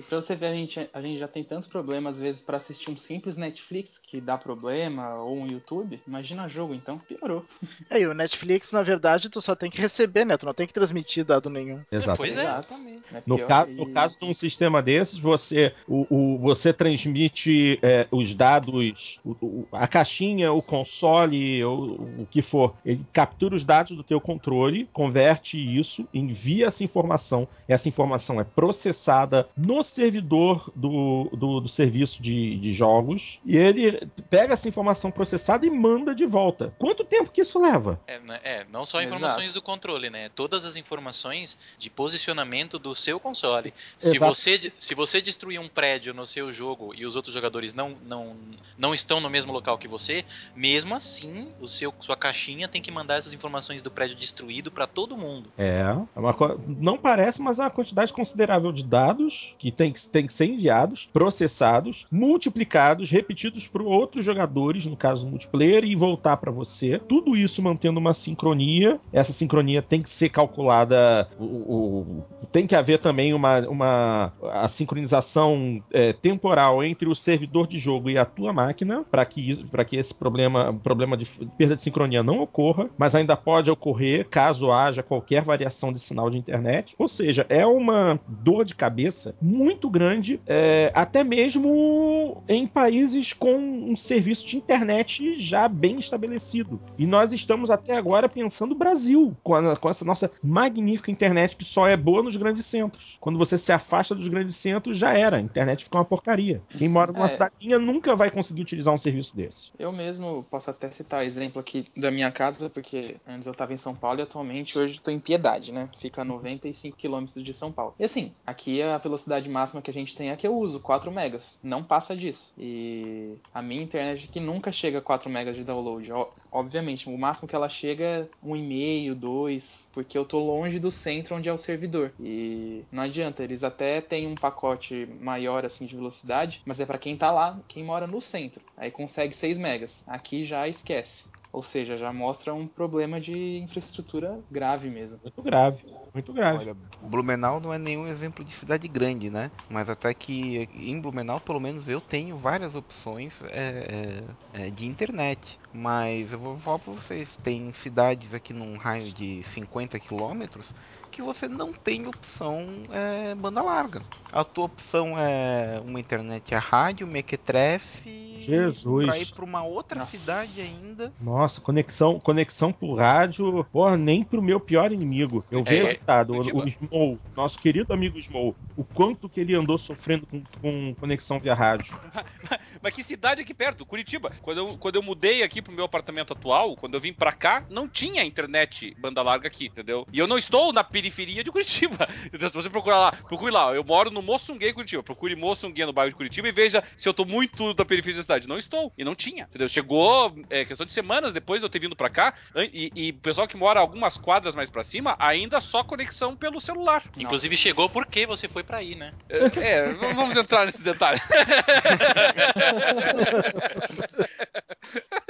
pra 0.02 0.20
você 0.20 0.34
ver, 0.34 0.46
a 0.46 0.54
gente, 0.54 0.88
a 0.92 1.00
gente 1.00 1.18
já 1.18 1.28
tem 1.28 1.42
tantos 1.44 1.68
problemas, 1.68 2.16
às 2.16 2.20
vezes, 2.22 2.40
pra 2.40 2.56
assistir 2.56 2.90
um 2.90 2.96
simples 2.96 3.36
Netflix 3.36 3.98
que 3.98 4.20
dá 4.20 4.36
problema, 4.38 5.14
ou 5.16 5.36
um 5.36 5.46
YouTube. 5.46 6.00
Imagina 6.06 6.48
jogo, 6.48 6.74
então, 6.74 6.98
piorou. 6.98 7.44
É, 7.90 8.00
e 8.00 8.06
o 8.06 8.14
Netflix, 8.14 8.72
na 8.72 8.82
verdade, 8.82 9.28
tu 9.30 9.40
só 9.40 9.54
tem 9.54 9.70
que 9.70 9.80
receber, 9.80 10.24
né? 10.24 10.36
Tu 10.36 10.44
não 10.46 10.52
tem 10.54 10.66
que 10.66 10.72
transmitir 10.72 11.24
dado 11.24 11.48
nenhum. 11.48 11.80
Exato. 11.90 12.16
Pois 12.18 12.36
é. 12.36 12.42
Exatamente. 12.42 13.02
É 13.14 13.22
No, 13.26 13.38
ca- 13.46 13.64
que- 13.66 13.72
no 13.72 13.86
caso 13.92 14.18
de 14.18 14.24
um 14.24 14.34
sistema 14.34 14.82
desses, 14.82 15.18
você, 15.18 15.72
o, 15.86 16.06
o- 16.10 16.38
você 16.38 16.72
transmite 16.72 17.78
é, 17.82 18.06
os 18.10 18.34
dados, 18.34 19.20
o- 19.24 19.36
o- 19.40 19.68
a 19.72 19.86
caixinha, 19.86 20.52
o 20.52 20.60
console, 20.62 21.64
o, 21.64 22.22
o 22.22 22.28
que 22.30 22.42
for. 22.42 22.74
Ele 22.84 23.04
captura 23.12 23.54
os 23.54 23.64
dados 23.64 23.96
do 23.96 24.02
teu 24.02 24.20
controle, 24.20 24.88
converte 24.92 25.56
isso, 25.58 26.06
envia 26.12 26.66
essa 26.66 26.82
informação. 26.82 27.46
Essa 27.68 27.88
informação 27.88 28.40
é 28.40 28.44
processada 28.44 29.48
no 29.56 29.82
servidor 29.86 30.70
do, 30.74 31.30
do, 31.32 31.60
do 31.60 31.68
serviço 31.68 32.22
de, 32.22 32.56
de 32.58 32.72
jogos. 32.72 33.38
E 33.44 33.56
ele 33.56 34.08
pega 34.28 34.54
essa 34.54 34.68
informação 34.68 35.10
processada 35.10 35.66
e 35.66 35.70
manda 35.70 36.14
de 36.14 36.26
volta. 36.26 36.74
Quanto 36.78 37.04
tempo 37.04 37.30
que 37.30 37.40
isso 37.40 37.60
leva? 37.60 38.00
É, 38.06 38.18
né, 38.18 38.40
é, 38.44 38.66
não 38.70 38.84
só 38.84 39.00
Exato. 39.00 39.14
informações 39.14 39.52
do 39.52 39.62
controle, 39.62 40.10
né? 40.10 40.28
Todas 40.34 40.64
as 40.64 40.76
informações 40.76 41.58
de 41.78 41.88
posicionamento 41.88 42.78
do 42.78 42.94
seu 42.94 43.18
console. 43.18 43.72
Se 43.96 44.16
Exato. 44.16 44.34
você, 44.34 44.72
se 44.76 44.94
você 44.94 45.20
destruir 45.20 45.60
um 45.60 45.68
prédio 45.68 46.12
no 46.12 46.26
seu 46.26 46.52
jogo 46.52 46.92
e 46.94 47.06
os 47.06 47.16
outros 47.16 47.34
jogadores 47.34 47.74
não, 47.74 47.96
não, 48.06 48.36
não 48.76 48.94
estão 48.94 49.20
no 49.20 49.30
mesmo 49.30 49.52
local 49.52 49.78
que 49.78 49.88
você, 49.88 50.24
mesmo 50.54 50.94
assim, 50.94 51.48
o 51.60 51.66
seu, 51.66 51.92
sua 52.00 52.16
caixinha 52.16 52.68
tem 52.68 52.82
que 52.82 52.90
mandar 52.90 53.16
essas 53.16 53.32
informações 53.32 53.82
do 53.82 53.90
prédio 53.90 54.16
destruído 54.16 54.70
para 54.70 54.86
todo 54.86 55.16
mundo. 55.16 55.50
É, 55.56 55.80
é 56.14 56.18
uma 56.18 56.32
não 56.66 56.96
parece, 56.98 57.40
mas 57.40 57.58
é 57.58 57.62
uma 57.62 57.70
quantidade 57.70 58.12
considerável 58.12 58.72
de 58.72 58.82
dados 58.82 59.54
que 59.58 59.72
tem 59.76 59.92
que, 59.92 60.08
tem 60.08 60.26
que 60.26 60.32
ser 60.32 60.46
enviados, 60.46 61.08
processados, 61.12 62.06
multiplicados, 62.10 63.10
repetidos 63.10 63.66
por 63.66 63.82
outros 63.82 64.24
jogadores, 64.24 64.86
no 64.86 64.96
caso 64.96 65.26
multiplayer, 65.26 65.84
e 65.84 65.94
voltar 65.94 66.36
para 66.38 66.50
você. 66.50 66.98
Tudo 67.08 67.36
isso 67.36 67.62
mantendo 67.62 68.00
uma 68.00 68.14
sincronia. 68.14 68.98
Essa 69.12 69.32
sincronia 69.32 69.82
tem 69.82 70.02
que 70.02 70.10
ser 70.10 70.28
calculada. 70.28 71.28
o- 71.38 71.44
o- 71.44 72.24
tem 72.52 72.66
que 72.66 72.74
haver 72.74 72.98
também 73.00 73.34
uma, 73.34 73.60
uma 73.68 74.32
a 74.52 74.68
sincronização 74.68 75.82
é, 75.92 76.12
temporal 76.12 76.82
entre 76.82 77.08
o 77.08 77.14
servidor 77.14 77.66
de 77.66 77.78
jogo 77.78 78.08
e 78.10 78.16
a 78.18 78.24
tua 78.24 78.52
máquina 78.52 79.04
para 79.10 79.24
que, 79.24 79.64
que 79.86 79.96
esse 79.96 80.14
problema, 80.14 80.72
problema 80.82 81.16
de 81.16 81.26
perda 81.58 81.76
de 81.76 81.82
sincronia 81.82 82.22
não 82.22 82.40
ocorra, 82.40 82.88
mas 82.96 83.14
ainda 83.14 83.36
pode 83.36 83.70
ocorrer 83.70 84.26
caso 84.28 84.70
haja 84.72 85.02
qualquer 85.02 85.42
variação 85.42 85.92
de 85.92 85.98
sinal 85.98 86.30
de 86.30 86.38
internet. 86.38 86.94
Ou 86.98 87.08
seja, 87.08 87.44
é 87.48 87.66
uma 87.66 88.18
dor 88.26 88.64
de 88.64 88.74
cabeça 88.74 89.34
muito 89.40 89.65
grande, 89.90 90.40
é, 90.46 90.90
até 90.94 91.22
mesmo 91.24 92.42
em 92.48 92.66
países 92.66 93.32
com 93.32 93.54
um 93.56 93.96
serviço 93.96 94.46
de 94.46 94.56
internet 94.56 95.38
já 95.38 95.68
bem 95.68 95.98
estabelecido. 95.98 96.80
E 96.98 97.06
nós 97.06 97.32
estamos 97.32 97.70
até 97.70 97.96
agora 97.96 98.28
pensando 98.28 98.74
Brasil, 98.74 99.36
com, 99.42 99.54
a- 99.54 99.76
com 99.76 99.88
essa 99.90 100.04
nossa 100.04 100.30
magnífica 100.42 101.10
internet 101.10 101.56
que 101.56 101.64
só 101.64 101.86
é 101.86 101.96
boa 101.96 102.22
nos 102.22 102.36
grandes 102.36 102.64
centros. 102.66 103.16
Quando 103.20 103.38
você 103.38 103.58
se 103.58 103.72
afasta 103.72 104.14
dos 104.14 104.28
grandes 104.28 104.56
centros, 104.56 104.96
já 104.98 105.12
era. 105.16 105.36
A 105.36 105.40
internet 105.40 105.84
fica 105.84 105.98
uma 105.98 106.04
porcaria. 106.04 106.60
Quem 106.76 106.88
mora 106.88 107.12
numa 107.12 107.26
É. 107.26 107.28
cidadezinha 107.28 107.78
nunca 107.78 108.14
vai 108.14 108.30
conseguir 108.30 108.62
utilizar 108.62 108.94
um 108.94 108.98
serviço 108.98 109.36
desse. 109.36 109.70
Eu 109.78 109.92
mesmo 109.92 110.44
posso 110.50 110.70
até 110.70 110.90
citar 110.90 111.24
exemplo 111.24 111.60
aqui 111.60 111.86
da 111.96 112.10
minha 112.10 112.30
casa, 112.30 112.70
porque 112.70 113.16
antes 113.26 113.46
eu 113.46 113.54
tava 113.54 113.72
em 113.72 113.76
São 113.76 113.94
Paulo 113.94 114.20
e 114.20 114.22
atualmente 114.22 114.78
hoje 114.78 115.00
tô 115.00 115.10
em 115.10 115.18
Piedade, 115.18 115.72
né? 115.72 115.88
Fica 115.98 116.22
a 116.22 116.24
95 116.24 116.96
quilômetros 116.96 117.42
de 117.42 117.52
São 117.54 117.72
Paulo. 117.72 117.94
E 117.98 118.04
assim, 118.04 118.30
aqui 118.46 118.80
a 118.82 118.98
velocidade 118.98 119.48
máxima 119.56 119.80
que 119.80 119.90
a 119.90 119.94
gente 119.94 120.14
tem 120.14 120.30
é 120.30 120.36
que 120.36 120.46
eu 120.46 120.54
uso, 120.54 120.80
4 120.80 121.10
megas. 121.10 121.58
Não 121.62 121.82
passa 121.82 122.14
disso. 122.14 122.52
E 122.58 123.34
a 123.54 123.62
minha 123.62 123.82
internet 123.82 124.28
aqui 124.28 124.38
nunca 124.38 124.70
chega 124.70 124.98
a 124.98 125.02
4 125.02 125.30
megas 125.30 125.56
de 125.56 125.64
download. 125.64 126.10
Obviamente, 126.52 127.08
o 127.08 127.16
máximo 127.16 127.48
que 127.48 127.56
ela 127.56 127.68
chega 127.68 128.04
é 128.04 128.28
1,5, 128.44 129.14
2, 129.14 129.90
porque 129.92 130.18
eu 130.18 130.24
tô 130.24 130.38
longe 130.38 130.78
do 130.78 130.90
centro 130.90 131.36
onde 131.36 131.48
é 131.48 131.52
o 131.52 131.58
servidor. 131.58 132.12
E 132.20 132.84
não 132.92 133.04
adianta, 133.04 133.42
eles 133.42 133.64
até 133.64 134.00
têm 134.00 134.26
um 134.26 134.34
pacote 134.34 135.08
maior 135.20 135.64
assim 135.64 135.86
de 135.86 135.96
velocidade, 135.96 136.60
mas 136.66 136.78
é 136.78 136.86
pra 136.86 136.98
quem 136.98 137.16
tá 137.16 137.30
lá, 137.30 137.58
quem 137.66 137.82
mora 137.82 138.06
no 138.06 138.20
centro. 138.20 138.62
Aí 138.76 138.90
consegue 138.90 139.34
6 139.34 139.56
megas. 139.56 140.04
Aqui 140.06 140.42
já 140.42 140.68
esquece. 140.68 141.30
Ou 141.56 141.62
seja, 141.62 141.96
já 141.96 142.12
mostra 142.12 142.52
um 142.52 142.68
problema 142.68 143.18
de 143.18 143.32
infraestrutura 143.56 144.38
grave 144.50 144.90
mesmo. 144.90 145.18
Muito 145.22 145.42
grave. 145.42 145.80
Muito 146.12 146.30
grave. 146.34 146.58
Olha, 146.58 146.76
Blumenau 147.00 147.60
não 147.60 147.72
é 147.72 147.78
nenhum 147.78 148.06
exemplo 148.06 148.44
de 148.44 148.52
cidade 148.52 148.86
grande, 148.86 149.30
né? 149.30 149.50
Mas 149.70 149.88
até 149.88 150.12
que 150.12 150.68
em 150.74 151.00
Blumenau, 151.00 151.40
pelo 151.40 151.58
menos, 151.58 151.88
eu 151.88 151.98
tenho 151.98 152.36
várias 152.36 152.74
opções 152.74 153.40
é, 153.44 154.26
é, 154.52 154.66
é, 154.66 154.70
de 154.70 154.84
internet. 154.84 155.58
Mas 155.76 156.32
eu 156.32 156.38
vou 156.38 156.56
falar 156.56 156.78
pra 156.78 156.92
vocês, 156.94 157.36
tem 157.42 157.70
cidades 157.72 158.32
aqui 158.32 158.52
num 158.54 158.76
raio 158.78 159.12
de 159.12 159.42
50 159.42 159.98
quilômetros 160.00 160.74
que 161.10 161.20
você 161.22 161.48
não 161.48 161.72
tem 161.72 162.06
opção 162.06 162.66
é, 162.90 163.34
banda 163.34 163.62
larga. 163.62 164.02
A 164.32 164.42
tua 164.44 164.64
opção 164.64 165.18
é 165.18 165.80
uma 165.84 166.00
internet 166.00 166.54
a 166.54 166.58
rádio, 166.58 167.06
mequetrefe, 167.06 168.36
Jesus. 168.40 169.06
pra 169.06 169.18
ir 169.18 169.26
pra 169.26 169.44
uma 169.44 169.62
outra 169.64 170.00
Nossa. 170.00 170.16
cidade 170.16 170.60
ainda. 170.60 171.12
Nossa, 171.20 171.60
conexão, 171.60 172.20
conexão 172.20 172.72
por 172.72 172.94
rádio, 172.98 173.64
porra, 173.72 173.96
nem 173.96 174.22
pro 174.22 174.42
meu 174.42 174.60
pior 174.60 174.92
inimigo. 174.92 175.44
Eu 175.50 175.62
vejo, 175.64 175.86
É, 175.86 175.94
coitado, 175.94 176.32
o, 176.34 176.36
Curitiba. 176.36 176.58
o 176.58 176.68
Smol, 176.68 177.18
nosso 177.34 177.58
querido 177.58 177.92
amigo 177.92 178.18
Smol, 178.18 178.54
o 178.76 178.84
quanto 178.84 179.28
que 179.28 179.40
ele 179.40 179.54
andou 179.54 179.78
sofrendo 179.78 180.26
com, 180.26 180.42
com 180.60 180.94
conexão 181.00 181.38
via 181.38 181.54
rádio. 181.54 181.98
Mas 182.82 182.94
que 182.94 183.02
cidade 183.02 183.40
aqui 183.40 183.54
perto? 183.54 183.86
Curitiba. 183.86 184.32
Quando 184.42 184.58
eu, 184.58 184.76
quando 184.78 184.96
eu 184.96 185.02
mudei 185.02 185.42
aqui 185.42 185.62
pro 185.66 185.74
meu 185.74 185.84
apartamento 185.84 186.32
atual, 186.32 186.76
quando 186.76 186.94
eu 186.94 187.00
vim 187.00 187.12
pra 187.12 187.32
cá, 187.32 187.64
não 187.68 187.88
tinha 187.88 188.24
internet 188.24 188.94
banda 188.98 189.20
larga 189.20 189.48
aqui, 189.48 189.66
entendeu? 189.66 190.06
E 190.12 190.18
eu 190.18 190.26
não 190.26 190.38
estou 190.38 190.72
na 190.72 190.84
periferia 190.84 191.42
de 191.44 191.50
Curitiba. 191.50 192.08
Então, 192.32 192.48
se 192.48 192.54
você 192.54 192.68
procurar 192.68 192.98
lá, 192.98 193.12
procure 193.12 193.50
lá. 193.50 193.72
Eu 193.74 193.82
moro 193.82 194.10
no 194.10 194.20
Moçunguê, 194.20 194.72
Curitiba. 194.72 195.02
Procure 195.02 195.34
Moçunguê 195.34 195.86
no 195.86 195.92
bairro 195.92 196.10
de 196.10 196.16
Curitiba 196.16 196.48
e 196.48 196.52
veja 196.52 196.82
se 196.96 197.08
eu 197.08 197.14
tô 197.14 197.24
muito 197.24 197.72
da 197.72 197.84
periferia 197.84 198.16
da 198.16 198.22
cidade. 198.22 198.48
Não 198.48 198.58
estou. 198.58 198.92
E 198.98 199.04
não 199.04 199.14
tinha, 199.14 199.44
entendeu? 199.44 199.68
Chegou, 199.68 200.34
é, 200.50 200.64
questão 200.64 200.84
de 200.84 200.92
semanas 200.92 201.32
depois 201.32 201.60
de 201.60 201.66
eu 201.66 201.70
ter 201.70 201.78
vindo 201.78 201.96
pra 201.96 202.10
cá, 202.10 202.34
e, 202.56 202.90
e 202.94 203.10
o 203.10 203.14
pessoal 203.14 203.48
que 203.48 203.56
mora 203.56 203.80
algumas 203.80 204.18
quadras 204.18 204.54
mais 204.54 204.68
pra 204.68 204.84
cima, 204.84 205.16
ainda 205.18 205.60
só 205.60 205.82
conexão 205.82 206.36
pelo 206.36 206.60
celular. 206.60 207.02
Inclusive 207.18 207.56
chegou 207.56 207.88
porque 207.88 208.26
você 208.26 208.48
foi 208.48 208.62
pra 208.62 208.78
aí, 208.78 208.94
né? 208.94 209.12
É, 209.28 209.46
é, 209.66 209.92
vamos 209.92 210.36
entrar 210.36 210.66
nesses 210.66 210.82
detalhes. 210.82 211.22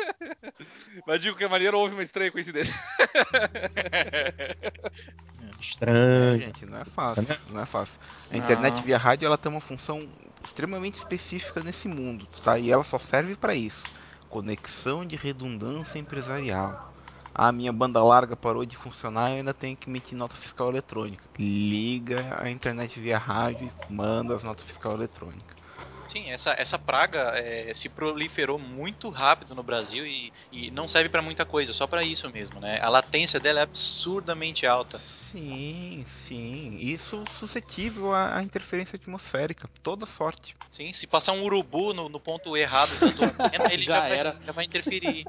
Mas 1.06 1.20
digo 1.22 1.36
que 1.36 1.44
é 1.44 1.48
maneiro, 1.48 1.78
houve 1.78 1.94
uma 1.94 2.02
estranha 2.02 2.30
coincidência. 2.32 2.74
É, 5.38 5.52
Estranho. 5.60 6.36
gente, 6.36 6.66
não 6.66 6.78
é 6.78 6.84
fácil, 6.84 7.26
não 7.50 7.60
é 7.62 7.66
fácil. 7.66 7.98
A 8.30 8.36
Não. 8.36 8.44
internet 8.44 8.82
via 8.82 8.98
rádio 8.98 9.26
ela 9.26 9.38
tem 9.38 9.50
uma 9.50 9.60
função 9.60 10.08
extremamente 10.42 10.94
específica 10.94 11.62
nesse 11.62 11.88
mundo, 11.88 12.26
tá? 12.44 12.58
E 12.58 12.70
ela 12.70 12.84
só 12.84 12.98
serve 12.98 13.36
para 13.36 13.54
isso. 13.54 13.90
Conexão 14.28 15.04
de 15.06 15.16
redundância 15.16 15.98
empresarial. 15.98 16.92
A 17.34 17.52
minha 17.52 17.72
banda 17.72 18.02
larga 18.02 18.34
parou 18.36 18.64
de 18.64 18.76
funcionar, 18.76 19.30
eu 19.30 19.36
ainda 19.38 19.52
tenho 19.54 19.76
que 19.76 19.88
emitir 19.90 20.16
nota 20.16 20.36
fiscal 20.36 20.70
eletrônica. 20.70 21.22
Liga 21.38 22.36
a 22.40 22.50
internet 22.50 22.98
via 22.98 23.18
rádio 23.18 23.70
e 23.88 23.92
manda 23.92 24.34
as 24.34 24.42
notas 24.42 24.64
fiscal 24.64 24.94
eletrônicas. 24.94 25.55
Sim, 26.08 26.30
essa, 26.30 26.54
essa 26.58 26.78
praga 26.78 27.32
é, 27.36 27.72
se 27.74 27.88
proliferou 27.88 28.58
muito 28.58 29.08
rápido 29.10 29.54
no 29.54 29.62
Brasil 29.62 30.06
e, 30.06 30.32
e 30.52 30.70
não 30.70 30.86
serve 30.86 31.08
pra 31.08 31.22
muita 31.22 31.44
coisa, 31.44 31.72
só 31.72 31.86
pra 31.86 32.02
isso 32.04 32.30
mesmo, 32.32 32.60
né? 32.60 32.78
A 32.80 32.88
latência 32.88 33.40
dela 33.40 33.60
é 33.60 33.62
absurdamente 33.62 34.66
alta. 34.66 34.98
Sim, 34.98 36.04
sim. 36.06 36.76
Isso 36.80 37.24
suscetível 37.38 38.14
à 38.14 38.36
à 38.36 38.42
interferência 38.42 38.96
atmosférica. 38.96 39.68
Toda 39.82 40.06
sorte. 40.06 40.54
Sim, 40.70 40.92
se 40.92 41.06
passar 41.06 41.32
um 41.32 41.42
urubu 41.42 41.92
no, 41.92 42.08
no 42.08 42.20
ponto 42.20 42.56
errado 42.56 42.90
da 42.98 43.12
tua 43.12 43.26
antena, 43.46 43.72
ele 43.72 43.82
já, 43.82 43.94
Já 43.96 44.00
vai, 44.00 44.12
era. 44.18 44.40
já 44.46 44.52
vai 44.52 44.64
interferir. 44.64 45.24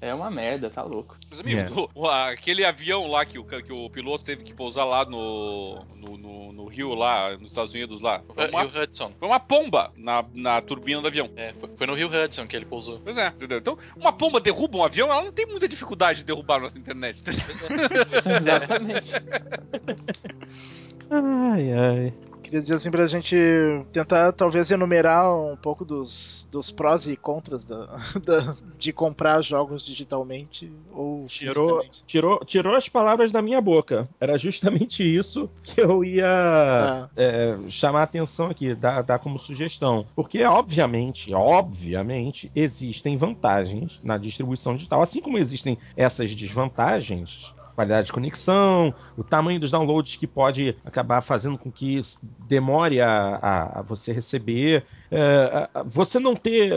É 0.00 0.12
uma 0.14 0.30
merda, 0.30 0.70
tá 0.70 0.82
louco. 0.82 1.16
Meus 1.30 1.40
amigos, 1.40 1.70
o- 1.76 1.90
o- 1.94 2.08
aquele 2.08 2.64
avião 2.64 3.06
lá 3.06 3.24
que 3.24 3.38
o, 3.38 3.44
que 3.44 3.72
o 3.72 3.90
piloto 3.90 4.24
teve 4.24 4.42
que 4.42 4.54
pousar 4.54 4.84
lá 4.84 5.04
no, 5.04 5.84
no, 5.94 6.16
no- 6.16 6.52
no 6.52 6.66
Rio, 6.66 6.94
lá, 6.94 7.36
nos 7.36 7.48
Estados 7.48 7.72
Unidos, 7.74 8.00
lá. 8.00 8.22
Foi 8.34 8.48
uma, 8.48 8.62
Rio 8.64 8.82
Hudson. 8.82 9.12
foi 9.18 9.28
uma 9.28 9.40
pomba 9.40 9.92
na, 10.06 10.24
na 10.32 10.62
turbina 10.62 11.02
do 11.02 11.08
avião. 11.08 11.28
É, 11.34 11.52
foi, 11.54 11.72
foi 11.72 11.86
no 11.88 11.94
Rio 11.94 12.08
Hudson 12.08 12.46
que 12.46 12.54
ele 12.54 12.64
pousou. 12.64 13.00
Pois 13.02 13.16
é, 13.16 13.26
entendeu? 13.26 13.58
Então, 13.58 13.76
uma 13.96 14.12
pomba 14.12 14.40
derruba 14.40 14.78
um 14.78 14.84
avião, 14.84 15.10
ela 15.10 15.24
não 15.24 15.32
tem 15.32 15.44
muita 15.46 15.66
dificuldade 15.66 16.20
de 16.20 16.24
derrubar 16.24 16.58
a 16.58 16.60
nossa 16.60 16.78
internet. 16.78 17.24
é. 17.26 17.32
Exatamente. 18.38 19.12
Ai, 21.10 21.72
ai. 21.72 22.14
Queria 22.46 22.62
dizer 22.62 22.74
assim 22.76 22.90
pra 22.92 23.08
gente 23.08 23.34
tentar 23.92 24.32
talvez 24.32 24.70
enumerar 24.70 25.34
um 25.36 25.56
pouco 25.56 25.84
dos, 25.84 26.46
dos 26.48 26.70
prós 26.70 27.08
e 27.08 27.16
contras 27.16 27.64
da, 27.64 27.86
da- 28.24 28.54
de 28.78 28.92
comprar 28.92 29.42
jogos 29.42 29.84
digitalmente 29.84 30.72
ou 30.92 31.26
Tirou, 31.26 31.82
tirou, 32.06 32.38
tirou 32.44 32.76
as 32.76 32.88
palavras 32.88 33.32
da 33.32 33.42
minha 33.42 33.60
boca. 33.60 34.08
Era 34.20 34.38
justamente 34.38 35.02
isso 35.02 35.50
que 35.64 35.80
eu 35.80 36.04
ia 36.04 36.26
Ah, 36.28 37.08
é, 37.16 37.56
chamar 37.68 38.00
a 38.00 38.04
atenção 38.04 38.46
aqui, 38.48 38.74
dar, 38.76 39.02
dar 39.02 39.18
como 39.18 39.38
sugestão. 39.40 40.06
Porque, 40.14 40.44
obviamente, 40.44 41.34
obviamente, 41.34 42.50
existem 42.54 43.16
vantagens 43.16 43.98
na 44.04 44.16
distribuição 44.18 44.76
digital. 44.76 45.02
Assim 45.02 45.20
como 45.20 45.36
existem 45.38 45.76
essas 45.96 46.32
desvantagens, 46.34 47.52
qualidade 47.76 48.06
de 48.08 48.12
conexão, 48.12 48.94
o 49.16 49.22
tamanho 49.24 49.60
dos 49.60 49.70
downloads 49.70 50.16
que 50.16 50.26
pode 50.26 50.76
acabar 50.84 51.22
fazendo 51.22 51.58
com 51.58 51.70
que 51.72 52.00
demore 52.22 53.00
a, 53.00 53.36
a- 53.36 53.80
a 53.80 53.82
você 53.82 54.12
receber. 54.12 54.86
É, 55.10 55.68
você 55.84 56.18
não 56.18 56.34
ter. 56.34 56.72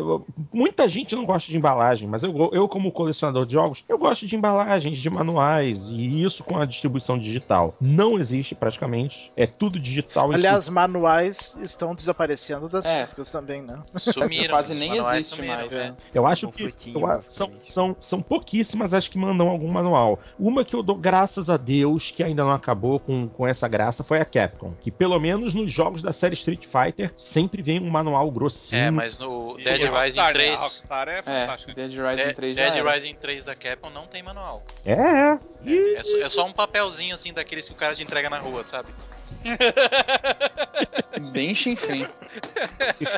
Muita 0.54 0.88
gente 0.88 1.16
não 1.16 1.26
gosta 1.26 1.50
de 1.52 1.58
embalagem, 1.58 2.08
mas 2.08 2.24
eu, 2.24 2.50
eu, 2.54 2.68
como 2.68 2.92
colecionador 2.92 3.46
de 3.46 3.54
jogos, 3.54 3.84
eu 3.88 3.98
gosto 3.98 4.26
de 4.26 4.36
embalagens, 4.36 4.98
de 5.00 5.10
manuais, 5.10 5.90
e 5.90 6.24
isso 6.24 6.44
com 6.44 6.58
a 6.58 6.66
distribuição 6.66 7.18
digital. 7.18 7.76
Não 7.80 8.20
existe 8.20 8.56
praticamente. 8.56 9.32
É 9.36 9.46
tudo 9.48 9.80
digital. 9.80 10.32
e 10.32 10.36
aliás, 10.36 10.70
manuais 10.70 11.56
estão 11.62 11.96
desaparecendo 11.96 12.68
das 12.70 12.86
É. 12.86 13.02
físicas 13.02 13.32
também, 13.32 13.62
né? 13.62 13.78
Sumiram. 13.96 14.50
Quase 14.60 14.74
nem 14.76 14.98
existe 14.98 15.36
sumiram, 15.36 15.56
mais. 15.56 15.74
é. 15.74 15.94
Eu 16.14 16.26
acho 16.28 16.48
Um 16.48 16.52
que 16.52 16.64
eu 16.94 17.22
são, 17.28 17.52
são, 17.64 17.96
são 18.00 18.22
pouquíssimas 18.22 18.94
as 18.94 19.08
que 19.08 19.18
mandam 19.18 19.50
algum 19.50 19.68
manual. 19.68 20.20
Uma 20.40 20.64
que 20.66 20.76
eu 20.76 20.84
dou 20.84 20.96
graças 20.96 21.50
a 21.50 21.58
Deus 21.58 22.12
que 22.12 22.24
ainda 22.24 22.44
não 22.44 22.52
acabou 22.52 23.00
com, 23.00 23.28
com 23.28 23.48
essa 23.48 23.68
graça 23.68 24.04
foi 24.04 24.20
a 24.20 24.26
Capcom. 24.26 24.74
Que 24.82 24.92
pelo 24.92 25.20
menos 25.20 25.54
nos 25.54 25.72
jogos 25.72 26.02
da 26.02 26.14
série 26.14 26.34
Street 26.34 26.66
Fighter 26.66 27.14
sempre 27.16 27.62
vem 27.62 27.80
um 27.82 27.90
manual 27.90 28.19
grossinho. 28.30 28.82
É, 28.82 28.92
mas 28.92 29.18
no 29.20 29.56
E 29.60 29.64
Dead 29.64 29.82
Rising 29.82 29.90
Rockstar, 30.20 30.24
né? 30.26 30.30
A 30.30 30.34
3. 30.34 30.60
Rockstar 30.62 31.08
é 31.10 31.18
É, 31.20 31.22
fantástico. 31.24 31.74
Dead 31.74 31.92
Rising 31.92 32.28
De- 32.28 32.34
3 32.34 32.58
já 32.58 32.64
Dead 32.70 32.76
era. 32.80 32.92
Rising 32.92 33.14
3 33.16 33.44
da 33.44 33.56
Capcom 33.56 33.90
não 33.90 34.06
tem 34.08 34.22
manual. 34.24 34.64
É, 34.86 34.94
é. 34.94 35.40
É 35.96 36.04
só, 36.04 36.18
é 36.18 36.30
só 36.30 36.46
um 36.46 36.52
papelzinho 36.52 37.14
assim 37.16 37.32
daqueles 37.34 37.68
que 37.68 37.74
o 37.74 37.78
cara 37.78 37.96
te 37.96 38.04
entrega 38.04 38.30
na 38.30 38.38
rua, 38.40 38.64
sabe? 38.64 38.90
Bem 41.34 41.54
chinfrim. 41.56 42.06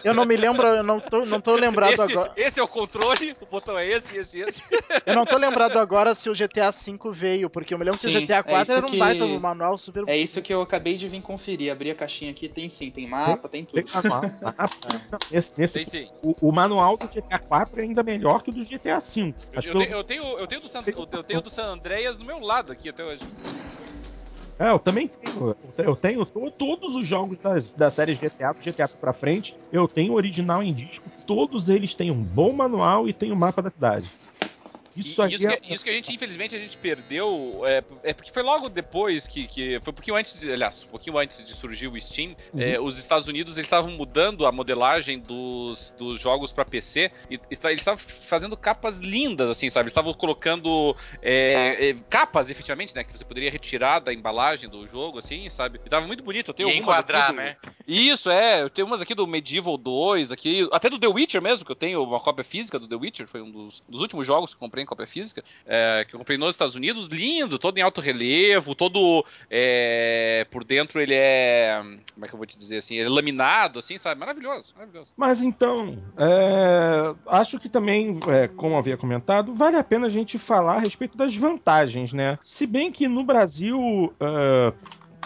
Eu 0.03 0.14
não 0.14 0.26
me 0.26 0.35
lembro, 0.38 0.65
eu 0.68 0.84
não 0.84 0.99
tô, 0.99 1.26
não 1.26 1.39
tô 1.41 1.56
lembrado 1.56 1.93
Esse, 1.93 2.02
agora. 2.11 2.34
esse 2.35 2.60
é 2.60 2.64
o 2.64 2.68
controle, 2.68 3.35
o 3.41 3.45
botão 3.45 3.77
é 3.77 3.85
esse, 3.88 4.18
esse, 4.18 4.39
esse. 4.39 4.61
Eu 5.06 5.14
não 5.15 5.26
tô 5.26 5.38
lembrado 5.38 5.77
agora 5.77 6.15
se 6.15 6.30
o 6.30 6.34
GTA 6.34 6.72
V 6.72 6.98
veio, 7.11 7.49
porque 7.49 7.73
eu 7.73 7.77
me 7.77 7.84
lembro 7.85 7.99
que 7.99 8.07
Sim, 8.10 8.18
o 8.18 8.22
GTA 8.22 8.38
é 8.38 8.43
4 8.43 8.61
isso 8.61 8.72
era 8.72 8.85
um 8.85 8.89
que- 8.89 8.98
baita 8.98 9.27
do 9.27 9.39
manual 9.39 9.77
super. 9.77 10.03
É 10.07 10.18
isso 10.18 10.41
que 10.41 10.53
eu 10.53 10.61
acabei 10.61 10.95
de 10.98 11.07
vir 11.07 11.22
conferir. 11.22 11.72
Abri 11.72 11.91
a 11.91 11.95
caixinha 11.95 12.31
aqui, 12.31 12.48
tem 12.49 12.69
sim, 12.69 12.89
tem 12.89 13.07
mapa, 13.07 13.48
tem 13.49 13.65
Tem 13.65 13.84
tudo. 13.84 13.93
manual. 13.93 14.22
Ah, 14.84 15.19
Nesse, 15.30 15.52
nesse- 15.57 15.73
Tem 15.73 15.85
sim. 15.85 16.10
o, 16.23 16.35
o 16.49 16.52
manual 16.52 16.98
do 16.98 17.07
GTA 17.07 17.39
4 17.39 17.80
é 17.80 17.84
ainda 17.84 18.02
melhor 18.03 18.41
que 18.43 18.49
o 18.49 18.53
do 18.53 18.65
GTA 18.65 18.99
5. 18.99 19.38
Eu, 19.52 19.57
eu 19.57 19.61
que 19.61 19.69
eu- 19.69 19.73
tenho, 19.73 19.91
eu, 19.91 20.03
tenho, 20.03 20.23
eu, 20.39 20.48
tenho 20.48 20.61
do 20.61 20.68
San, 20.68 20.84
eu 20.88 21.23
tenho 21.23 21.41
do 21.41 21.49
San 21.49 21.65
Andreas 21.65 22.18
no 22.18 22.26
meu 22.26 22.39
lado 22.39 22.72
aqui 22.72 22.89
até 22.89 23.03
hoje. 23.03 23.26
É, 24.62 24.70
eu 24.70 24.80
também 24.80 25.08
tenho. 25.08 25.56
Eu 25.80 25.96
tenho 25.96 26.24
to- 26.26 26.52
todos 26.52 26.96
os 26.96 27.08
jogos 27.08 27.40
das, 27.40 27.74
da 27.74 27.90
série 27.90 28.14
GTA, 28.16 28.54
GTA 28.60 28.88
pra 28.88 29.12
frente. 29.14 29.60
Eu 29.72 29.88
tenho 29.88 30.14
original 30.14 30.62
em 30.62 30.72
disco. 30.74 31.12
Todos 31.26 31.68
eles 31.68 31.96
têm 31.96 32.12
um 32.12 32.24
bom 32.24 32.54
manual 32.54 33.10
e 33.10 33.14
tem 33.14 33.32
o 33.32 33.36
mapa 33.36 33.62
da 33.62 33.72
cidade. 33.72 34.14
Isso 34.96 35.22
E- 35.22 35.26
aí 35.26 35.34
isso, 35.36 35.48
é... 35.48 35.58
que, 35.58 35.74
isso 35.74 35.84
que 35.84 35.90
a 35.90 35.94
gente, 35.94 36.14
infelizmente, 36.14 36.56
a 36.56 36.60
gente 36.60 36.76
perdeu. 36.78 37.62
É, 37.66 37.84
é 38.04 38.14
porque 38.14 38.32
foi 38.32 38.44
logo 38.44 38.70
depois 38.70 39.28
que, 39.28 39.48
que. 39.48 39.80
Foi 39.82 39.92
um 39.92 39.96
pouquinho 39.96 40.16
antes 40.18 40.38
de. 40.38 40.52
Aliás, 40.52 40.84
um 40.84 40.88
pouquinho 40.88 41.18
antes 41.18 41.44
de 41.44 41.54
surgir 41.54 41.88
o 41.88 42.00
Steam. 42.02 42.36
é, 42.58 42.80
os 42.80 42.98
Estados 42.98 43.28
Unidos 43.28 43.58
eles 43.58 43.66
estavam 43.68 43.92
mudando 43.92 44.46
a 44.46 44.52
modelagem 44.52 45.20
dos, 45.20 45.96
dos 45.98 46.20
jogos 46.20 46.52
pra 46.52 46.66
PC. 46.66 47.12
E, 47.30 47.40
eles 47.50 47.80
estavam 47.82 48.00
fazendo 48.00 48.58
capas 48.58 49.00
lindas, 49.00 49.50
assim, 49.50 49.70
sabe? 49.70 49.84
Eles 49.86 49.92
estavam 49.92 50.14
colocando 50.14 50.96
é, 51.22 51.90
é, 51.90 51.96
capas, 52.10 52.50
efetivamente, 52.50 52.94
né? 52.96 53.04
Que 53.04 53.18
você 53.18 53.24
poderia 53.26 53.50
retirar 53.52 54.00
da 54.00 54.14
embalagem 54.14 54.70
do 54.70 54.88
jogo, 54.88 55.20
assim, 55.20 55.50
sabe? 55.50 55.80
E 55.86 55.90
tava 55.90 56.06
muito 56.08 56.24
bonito. 56.24 56.50
Eu 56.50 56.54
tenho 56.54 56.70
E 56.70 56.78
enquadrar, 56.78 57.32
do- 57.32 57.38
né? 57.38 57.56
Isso, 57.88 58.30
é. 58.30 58.62
Eu 58.62 58.70
tenho 58.70 58.88
umas 58.88 59.02
aqui 59.02 59.16
do 59.16 59.26
Medieval 59.28 59.78
2, 59.78 60.32
aqui, 60.32 60.68
até 60.72 60.90
do 60.90 61.00
The 61.00 61.08
Witcher 61.08 61.42
mesmo, 61.42 61.66
que 61.66 61.72
eu 61.72 61.76
tenho 61.76 62.04
uma 62.04 62.20
cópia 62.20 62.44
física 62.44 62.78
do 62.78 62.88
The 62.88 62.96
Witcher, 62.96 63.28
foi 63.28 63.42
um 63.42 63.52
dos, 63.52 63.82
dos 63.88 64.02
últimos 64.02 64.26
jogos 64.28 64.52
que 64.54 64.58
eu 64.58 64.60
comprei 64.60 64.81
em 64.82 64.86
cópia 64.86 65.08
física, 65.08 65.44
é, 65.66 66.06
que 66.08 66.16
eu 66.16 66.20
comprei 66.20 66.38
nos 66.38 66.52
Estados 66.52 66.76
Unidos, 66.76 67.08
lindo, 67.08 67.60
todo 67.60 67.78
em 67.78 67.82
alto 67.82 68.02
relevo, 68.02 68.76
todo 68.76 69.26
é, 69.49 70.45
por 70.49 70.64
dentro 70.64 70.99
ele 70.99 71.14
é, 71.16 71.82
como 72.14 72.26
é 72.26 72.28
que 72.28 72.34
eu 72.34 72.38
vou 72.38 72.45
te 72.45 72.58
dizer 72.58 72.78
assim, 72.78 72.95
ele 72.95 73.08
é 73.08 73.10
laminado, 73.10 73.80
assim, 73.80 73.98
sabe? 73.98 74.20
Maravilhoso, 74.20 74.74
maravilhoso. 74.76 75.14
Mas 75.16 75.41
então, 75.41 75.98
é, 76.18 77.16
acho 77.28 77.60
que 77.60 77.70
também, 77.70 78.20
é, 78.28 78.48
como 78.48 78.78
havia 78.78 78.98
comentado, 78.98 79.53
vale 79.53 79.78
a 79.78 79.84
pena 79.84 80.08
a 80.08 80.10
gente 80.10 80.38
falar 80.38 80.76
a 80.76 80.80
respeito 80.80 81.18
das 81.18 81.36
vantagens, 81.36 82.14
né? 82.14 82.38
Se 82.44 82.66
bem 82.66 82.91
que 82.91 83.08
no 83.08 83.24
Brasil 83.24 84.14
é, 84.20 84.74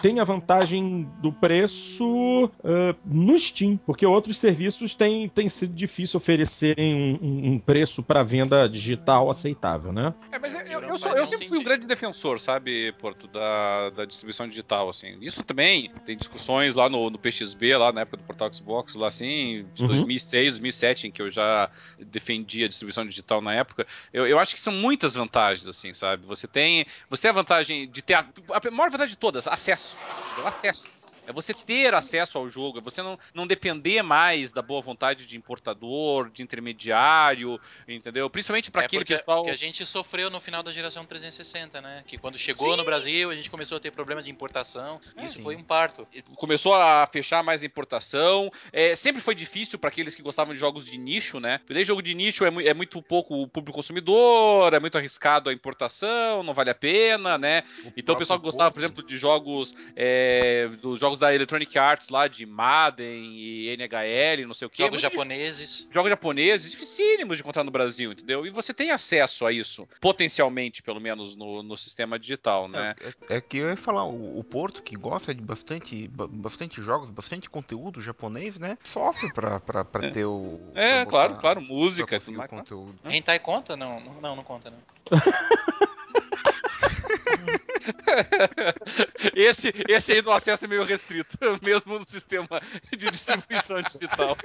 tem 0.02 0.20
a 0.20 0.24
vantagem 0.24 1.08
do 1.20 1.32
preço 1.32 2.50
é, 2.64 2.94
no 3.04 3.38
Steam, 3.38 3.76
porque 3.84 4.04
outros 4.06 4.36
serviços 4.38 4.94
têm, 4.94 5.28
têm 5.28 5.48
sido 5.48 5.74
difícil 5.74 6.18
oferecerem 6.18 7.18
um, 7.20 7.52
um- 7.52 7.58
preço 7.58 8.02
para 8.02 8.22
venda 8.22 8.68
digital 8.68 9.30
aceitável, 9.30 9.92
né? 9.92 10.14
É, 10.30 10.38
mas 10.38 10.54
eu, 10.54 10.60
eu, 10.60 10.80
eu 10.82 10.98
sou- 10.98 11.12
eu 11.16 11.26
sempre 11.26 11.48
fui 11.48 11.58
um 11.58 11.64
grande 11.64 11.86
defensor, 11.86 12.38
sabe, 12.38 12.92
Porto, 12.92 13.26
da, 13.26 13.90
da 13.90 14.04
distribuição 14.04 14.46
digital, 14.48 14.88
assim. 14.88 15.16
Isso 15.20 15.42
também, 15.42 15.90
tem 16.04 16.16
discussões 16.16 16.74
lá 16.74 16.88
no, 16.88 17.10
no 17.10 17.18
PXB, 17.18 17.76
lá 17.76 17.92
na 17.92 18.02
época 18.02 18.18
do 18.18 18.22
Portal 18.24 18.52
Xbox, 18.52 18.94
lá 18.94 19.08
assim, 19.08 19.66
de 19.74 19.82
Uhum. 19.82 19.88
2006, 19.88 20.54
2007, 20.54 21.06
em 21.08 21.10
que 21.10 21.22
eu 21.22 21.30
já 21.30 21.70
defendia 21.98 22.66
a 22.66 22.68
distribuição 22.68 23.06
digital 23.06 23.40
na 23.40 23.54
época. 23.54 23.86
Eu, 24.12 24.26
eu 24.26 24.38
acho 24.38 24.54
que 24.54 24.60
são 24.60 24.72
muitas 24.72 25.14
vantagens, 25.14 25.66
assim, 25.66 25.92
sabe? 25.92 26.24
Você 26.26 26.46
tem, 26.46 26.84
você 27.08 27.22
tem 27.22 27.30
a 27.30 27.34
vantagem 27.34 27.88
de 27.88 28.02
ter, 28.02 28.14
a, 28.14 28.26
a 28.52 28.70
maior 28.70 28.90
vantagem 28.90 29.10
de 29.14 29.16
todas, 29.18 29.48
acesso. 29.48 29.85
O 30.42 30.46
acesso. 30.46 30.95
É 31.26 31.32
você 31.32 31.54
ter 31.54 31.94
acesso 31.94 32.38
ao 32.38 32.48
jogo, 32.50 32.78
é 32.78 32.80
você 32.80 33.02
não, 33.02 33.18
não 33.34 33.46
depender 33.46 34.02
mais 34.02 34.52
da 34.52 34.62
boa 34.62 34.80
vontade 34.80 35.26
de 35.26 35.36
importador, 35.36 36.30
de 36.30 36.42
intermediário, 36.42 37.60
entendeu? 37.88 38.28
Principalmente 38.28 38.70
para 38.70 38.82
é 38.82 38.86
aquele 38.86 39.04
pessoal. 39.04 39.42
que 39.44 39.50
a 39.50 39.56
gente 39.56 39.84
sofreu 39.86 40.30
no 40.30 40.40
final 40.40 40.62
da 40.62 40.72
geração 40.72 41.04
360, 41.04 41.80
né? 41.80 42.04
Que 42.06 42.18
quando 42.18 42.38
chegou 42.38 42.72
Sim. 42.72 42.76
no 42.76 42.84
Brasil, 42.84 43.30
a 43.30 43.34
gente 43.34 43.50
começou 43.50 43.76
a 43.76 43.80
ter 43.80 43.90
problema 43.90 44.22
de 44.22 44.30
importação. 44.30 45.00
É, 45.16 45.24
Isso 45.24 45.34
sim. 45.34 45.42
foi 45.42 45.56
um 45.56 45.62
parto. 45.62 46.06
começou 46.36 46.74
a 46.74 47.06
fechar 47.06 47.42
mais 47.42 47.62
a 47.62 47.66
importação. 47.66 48.50
É, 48.72 48.94
sempre 48.94 49.20
foi 49.22 49.34
difícil 49.34 49.78
para 49.78 49.88
aqueles 49.88 50.14
que 50.14 50.22
gostavam 50.22 50.52
de 50.54 50.60
jogos 50.60 50.86
de 50.86 50.96
nicho, 50.98 51.40
né? 51.40 51.58
Porque 51.66 51.86
jogo 51.86 52.02
de 52.02 52.14
nicho 52.14 52.44
é, 52.44 52.50
mu- 52.50 52.60
é 52.60 52.74
muito 52.74 53.00
pouco 53.00 53.42
o 53.42 53.48
público 53.48 53.76
consumidor, 53.76 54.74
é 54.74 54.80
muito 54.80 54.98
arriscado 54.98 55.48
a 55.48 55.52
importação, 55.52 56.42
não 56.42 56.52
vale 56.52 56.70
a 56.70 56.74
pena, 56.74 57.38
né? 57.38 57.62
Então 57.96 58.14
o 58.14 58.18
pessoal 58.18 58.38
que 58.38 58.44
gostava, 58.44 58.70
por 58.70 58.78
exemplo, 58.80 59.02
de 59.02 59.16
jogos 59.16 59.74
é, 59.94 60.68
dos 60.82 60.98
jogos 61.00 61.15
da 61.18 61.34
Electronic 61.34 61.78
Arts 61.78 62.08
lá, 62.08 62.28
de 62.28 62.44
Madden 62.46 63.24
e 63.36 63.68
NHL, 63.76 64.46
não 64.46 64.54
sei 64.54 64.66
o 64.66 64.70
quê. 64.70 64.82
Jogos 64.82 64.98
é 64.98 65.00
japoneses. 65.02 65.88
jogos 65.92 66.10
japoneses 66.10 66.70
dificílimos 66.70 67.36
de 67.36 67.42
encontrar 67.42 67.64
no 67.64 67.70
Brasil, 67.70 68.12
entendeu? 68.12 68.46
E 68.46 68.50
você 68.50 68.72
tem 68.74 68.90
acesso 68.90 69.44
a 69.46 69.52
isso, 69.52 69.86
potencialmente, 70.00 70.82
pelo 70.82 71.00
menos, 71.00 71.34
no, 71.36 71.62
no 71.62 71.76
sistema 71.76 72.18
digital, 72.18 72.68
né? 72.68 72.94
É, 73.28 73.36
é 73.36 73.40
que 73.40 73.58
eu 73.58 73.68
ia 73.68 73.76
falar, 73.76 74.04
o, 74.04 74.38
o 74.38 74.44
Porto, 74.44 74.82
que 74.82 74.96
gosta 74.96 75.34
de 75.34 75.42
bastante, 75.42 76.08
ba- 76.08 76.26
bastante 76.28 76.80
jogos, 76.80 77.10
bastante 77.10 77.48
conteúdo 77.50 78.00
japonês, 78.00 78.58
né? 78.58 78.76
Sofre 78.84 79.32
pra, 79.32 79.60
pra, 79.60 79.84
pra 79.84 80.10
ter 80.10 80.24
o. 80.24 80.60
É, 80.74 81.02
pra 81.02 81.06
claro, 81.10 81.28
botar- 81.30 81.40
claro, 81.40 81.60
pra 81.60 81.68
música 81.68 82.16
conseguir 82.18 82.24
tudo 82.26 82.38
mais. 82.38 82.50
claro. 82.50 82.64
conteúdo. 82.64 82.94
Hentai 83.04 83.38
conta? 83.38 83.76
Não, 83.76 84.00
não, 84.00 84.20
não, 84.20 84.36
não 84.36 84.44
conta, 84.44 84.70
não. 84.70 84.78
Esse, 89.34 89.72
esse 89.88 90.12
aí 90.12 90.22
do 90.22 90.30
acesso 90.30 90.64
é 90.64 90.68
meio 90.68 90.84
restrito, 90.84 91.36
mesmo 91.62 91.98
no 91.98 92.04
sistema 92.04 92.60
de 92.90 93.10
distribuição 93.10 93.80
digital. 93.82 94.36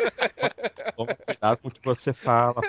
Toma 0.96 1.16
cuidado 1.16 1.58
com 1.58 1.68
o 1.68 1.72
que 1.72 1.80
você 1.84 2.14
fala. 2.14 2.62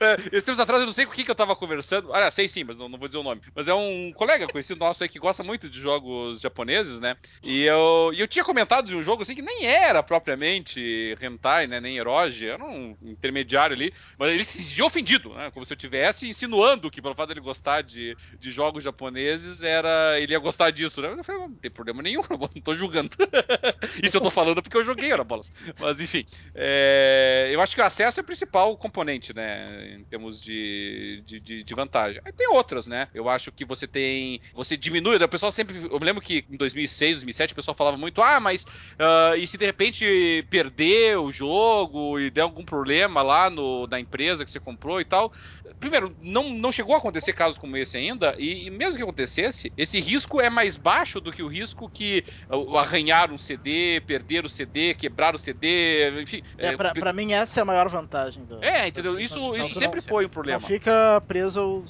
É, 0.00 0.14
esses 0.32 0.44
tempos 0.44 0.60
atrás 0.60 0.80
eu 0.80 0.86
não 0.86 0.92
sei 0.92 1.06
com 1.06 1.12
quem 1.12 1.24
que 1.24 1.30
eu 1.30 1.34
tava 1.34 1.54
conversando. 1.56 2.12
Ah, 2.12 2.30
sei 2.30 2.48
sim, 2.48 2.64
mas 2.64 2.76
não, 2.76 2.88
não 2.88 2.98
vou 2.98 3.08
dizer 3.08 3.18
o 3.18 3.22
nome. 3.22 3.42
Mas 3.54 3.68
é 3.68 3.74
um 3.74 4.12
colega 4.14 4.46
conhecido 4.46 4.78
nosso 4.78 5.02
aí 5.02 5.08
que 5.08 5.18
gosta 5.18 5.42
muito 5.42 5.68
de 5.68 5.80
jogos 5.80 6.40
japoneses, 6.40 7.00
né? 7.00 7.16
E 7.42 7.62
eu, 7.62 8.10
e 8.12 8.20
eu 8.20 8.28
tinha 8.28 8.44
comentado 8.44 8.86
de 8.86 8.96
um 8.96 9.02
jogo 9.02 9.22
assim 9.22 9.34
que 9.34 9.42
nem 9.42 9.66
era 9.66 10.02
propriamente 10.02 11.16
hentai, 11.20 11.66
né? 11.66 11.80
Nem 11.80 11.98
eroge, 11.98 12.48
era 12.48 12.64
um 12.64 12.96
intermediário 13.02 13.74
ali. 13.74 13.92
Mas 14.18 14.32
ele 14.32 14.44
se 14.44 14.62
sentia 14.62 14.84
ofendido, 14.84 15.34
né? 15.34 15.50
Como 15.50 15.64
se 15.64 15.72
eu 15.72 15.76
estivesse 15.76 16.28
insinuando 16.42 16.90
que 16.90 17.00
pelo 17.00 17.14
fato 17.14 17.28
dele 17.28 17.40
gostar 17.40 17.82
de, 17.82 18.16
de 18.38 18.50
jogos 18.50 18.82
japoneses, 18.82 19.62
era 19.62 20.18
ele 20.18 20.32
ia 20.32 20.38
gostar 20.38 20.70
disso, 20.70 21.00
né? 21.00 21.14
Eu 21.16 21.24
falei, 21.24 21.40
não 21.42 21.54
tem 21.54 21.70
problema 21.70 22.02
nenhum, 22.02 22.22
não 22.30 22.62
tô 22.62 22.74
julgando. 22.74 23.10
Isso 24.02 24.16
eu 24.16 24.20
tô 24.20 24.30
falando 24.30 24.62
porque 24.62 24.76
eu 24.76 24.84
joguei, 24.84 25.12
era 25.12 25.24
bolas. 25.24 25.52
Mas 25.78 26.00
enfim. 26.00 26.24
é, 26.54 27.50
eu 27.52 27.60
acho 27.60 27.74
que 27.74 27.80
o 27.80 27.84
acesso 27.84 28.20
é 28.20 28.22
o 28.22 28.26
principal 28.26 28.76
componente, 28.76 29.34
né? 29.34 29.96
Em 29.98 30.04
termos 30.04 30.40
de, 30.40 31.22
de, 31.24 31.40
de, 31.40 31.62
de 31.62 31.74
vantagem. 31.74 32.20
Aí 32.24 32.32
tem 32.32 32.48
outras, 32.48 32.86
né? 32.86 33.08
Eu 33.14 33.28
acho 33.28 33.52
que 33.52 33.64
você 33.64 33.86
tem. 33.86 34.40
Você 34.54 34.76
diminui. 34.76 35.16
O 35.16 35.28
pessoal 35.28 35.52
sempre. 35.52 35.88
Eu 35.90 36.00
me 36.00 36.06
lembro 36.06 36.22
que 36.22 36.44
em 36.50 36.56
2006, 36.56 37.16
2007, 37.16 37.52
o 37.52 37.56
pessoal 37.56 37.74
falava 37.74 37.96
muito: 37.96 38.22
ah, 38.22 38.40
mas. 38.40 38.64
Uh, 38.64 39.36
e 39.38 39.46
se 39.46 39.56
de 39.56 39.64
repente 39.64 40.46
perder 40.50 41.18
o 41.18 41.30
jogo 41.30 42.18
e 42.18 42.30
der 42.30 42.42
algum 42.42 42.64
problema 42.64 43.22
lá 43.22 43.48
no, 43.48 43.86
na 43.86 44.00
empresa 44.00 44.44
que 44.44 44.50
você 44.50 44.60
comprou 44.60 45.00
e 45.00 45.04
tal? 45.04 45.32
Primeiro, 45.78 46.14
não, 46.32 46.50
não 46.50 46.72
chegou 46.72 46.94
a 46.94 46.98
acontecer 46.98 47.32
casos 47.34 47.58
como 47.58 47.76
esse 47.76 47.96
ainda. 47.96 48.34
E, 48.38 48.66
e 48.66 48.70
mesmo 48.70 48.96
que 48.96 49.02
acontecesse, 49.02 49.72
esse 49.76 50.00
risco 50.00 50.40
é 50.40 50.48
mais 50.48 50.76
baixo 50.76 51.20
do 51.20 51.30
que 51.30 51.42
o 51.42 51.48
risco 51.48 51.88
que 51.88 52.24
uh, 52.48 52.78
arranhar 52.78 53.30
um 53.30 53.38
CD, 53.38 54.02
perder 54.06 54.44
o 54.44 54.48
CD, 54.48 54.94
quebrar 54.94 55.34
o 55.34 55.38
CD, 55.38 56.22
enfim. 56.22 56.42
É, 56.56 56.68
é, 56.68 56.76
pra, 56.76 57.12
mim, 57.12 57.32
essa 57.32 57.60
é 57.60 57.62
a 57.62 57.64
maior 57.64 57.88
vantagem. 57.88 58.44
Do, 58.44 58.64
é, 58.64 58.88
entendeu? 58.88 59.20
Isso, 59.20 59.38
isso 59.52 59.78
sempre 59.78 60.00
foi 60.00 60.26
um 60.26 60.28
problema. 60.28 60.58
Não 60.58 60.66
fica 60.66 61.22
preso. 61.28 61.84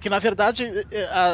Que 0.00 0.10
na 0.10 0.18
verdade, 0.18 0.70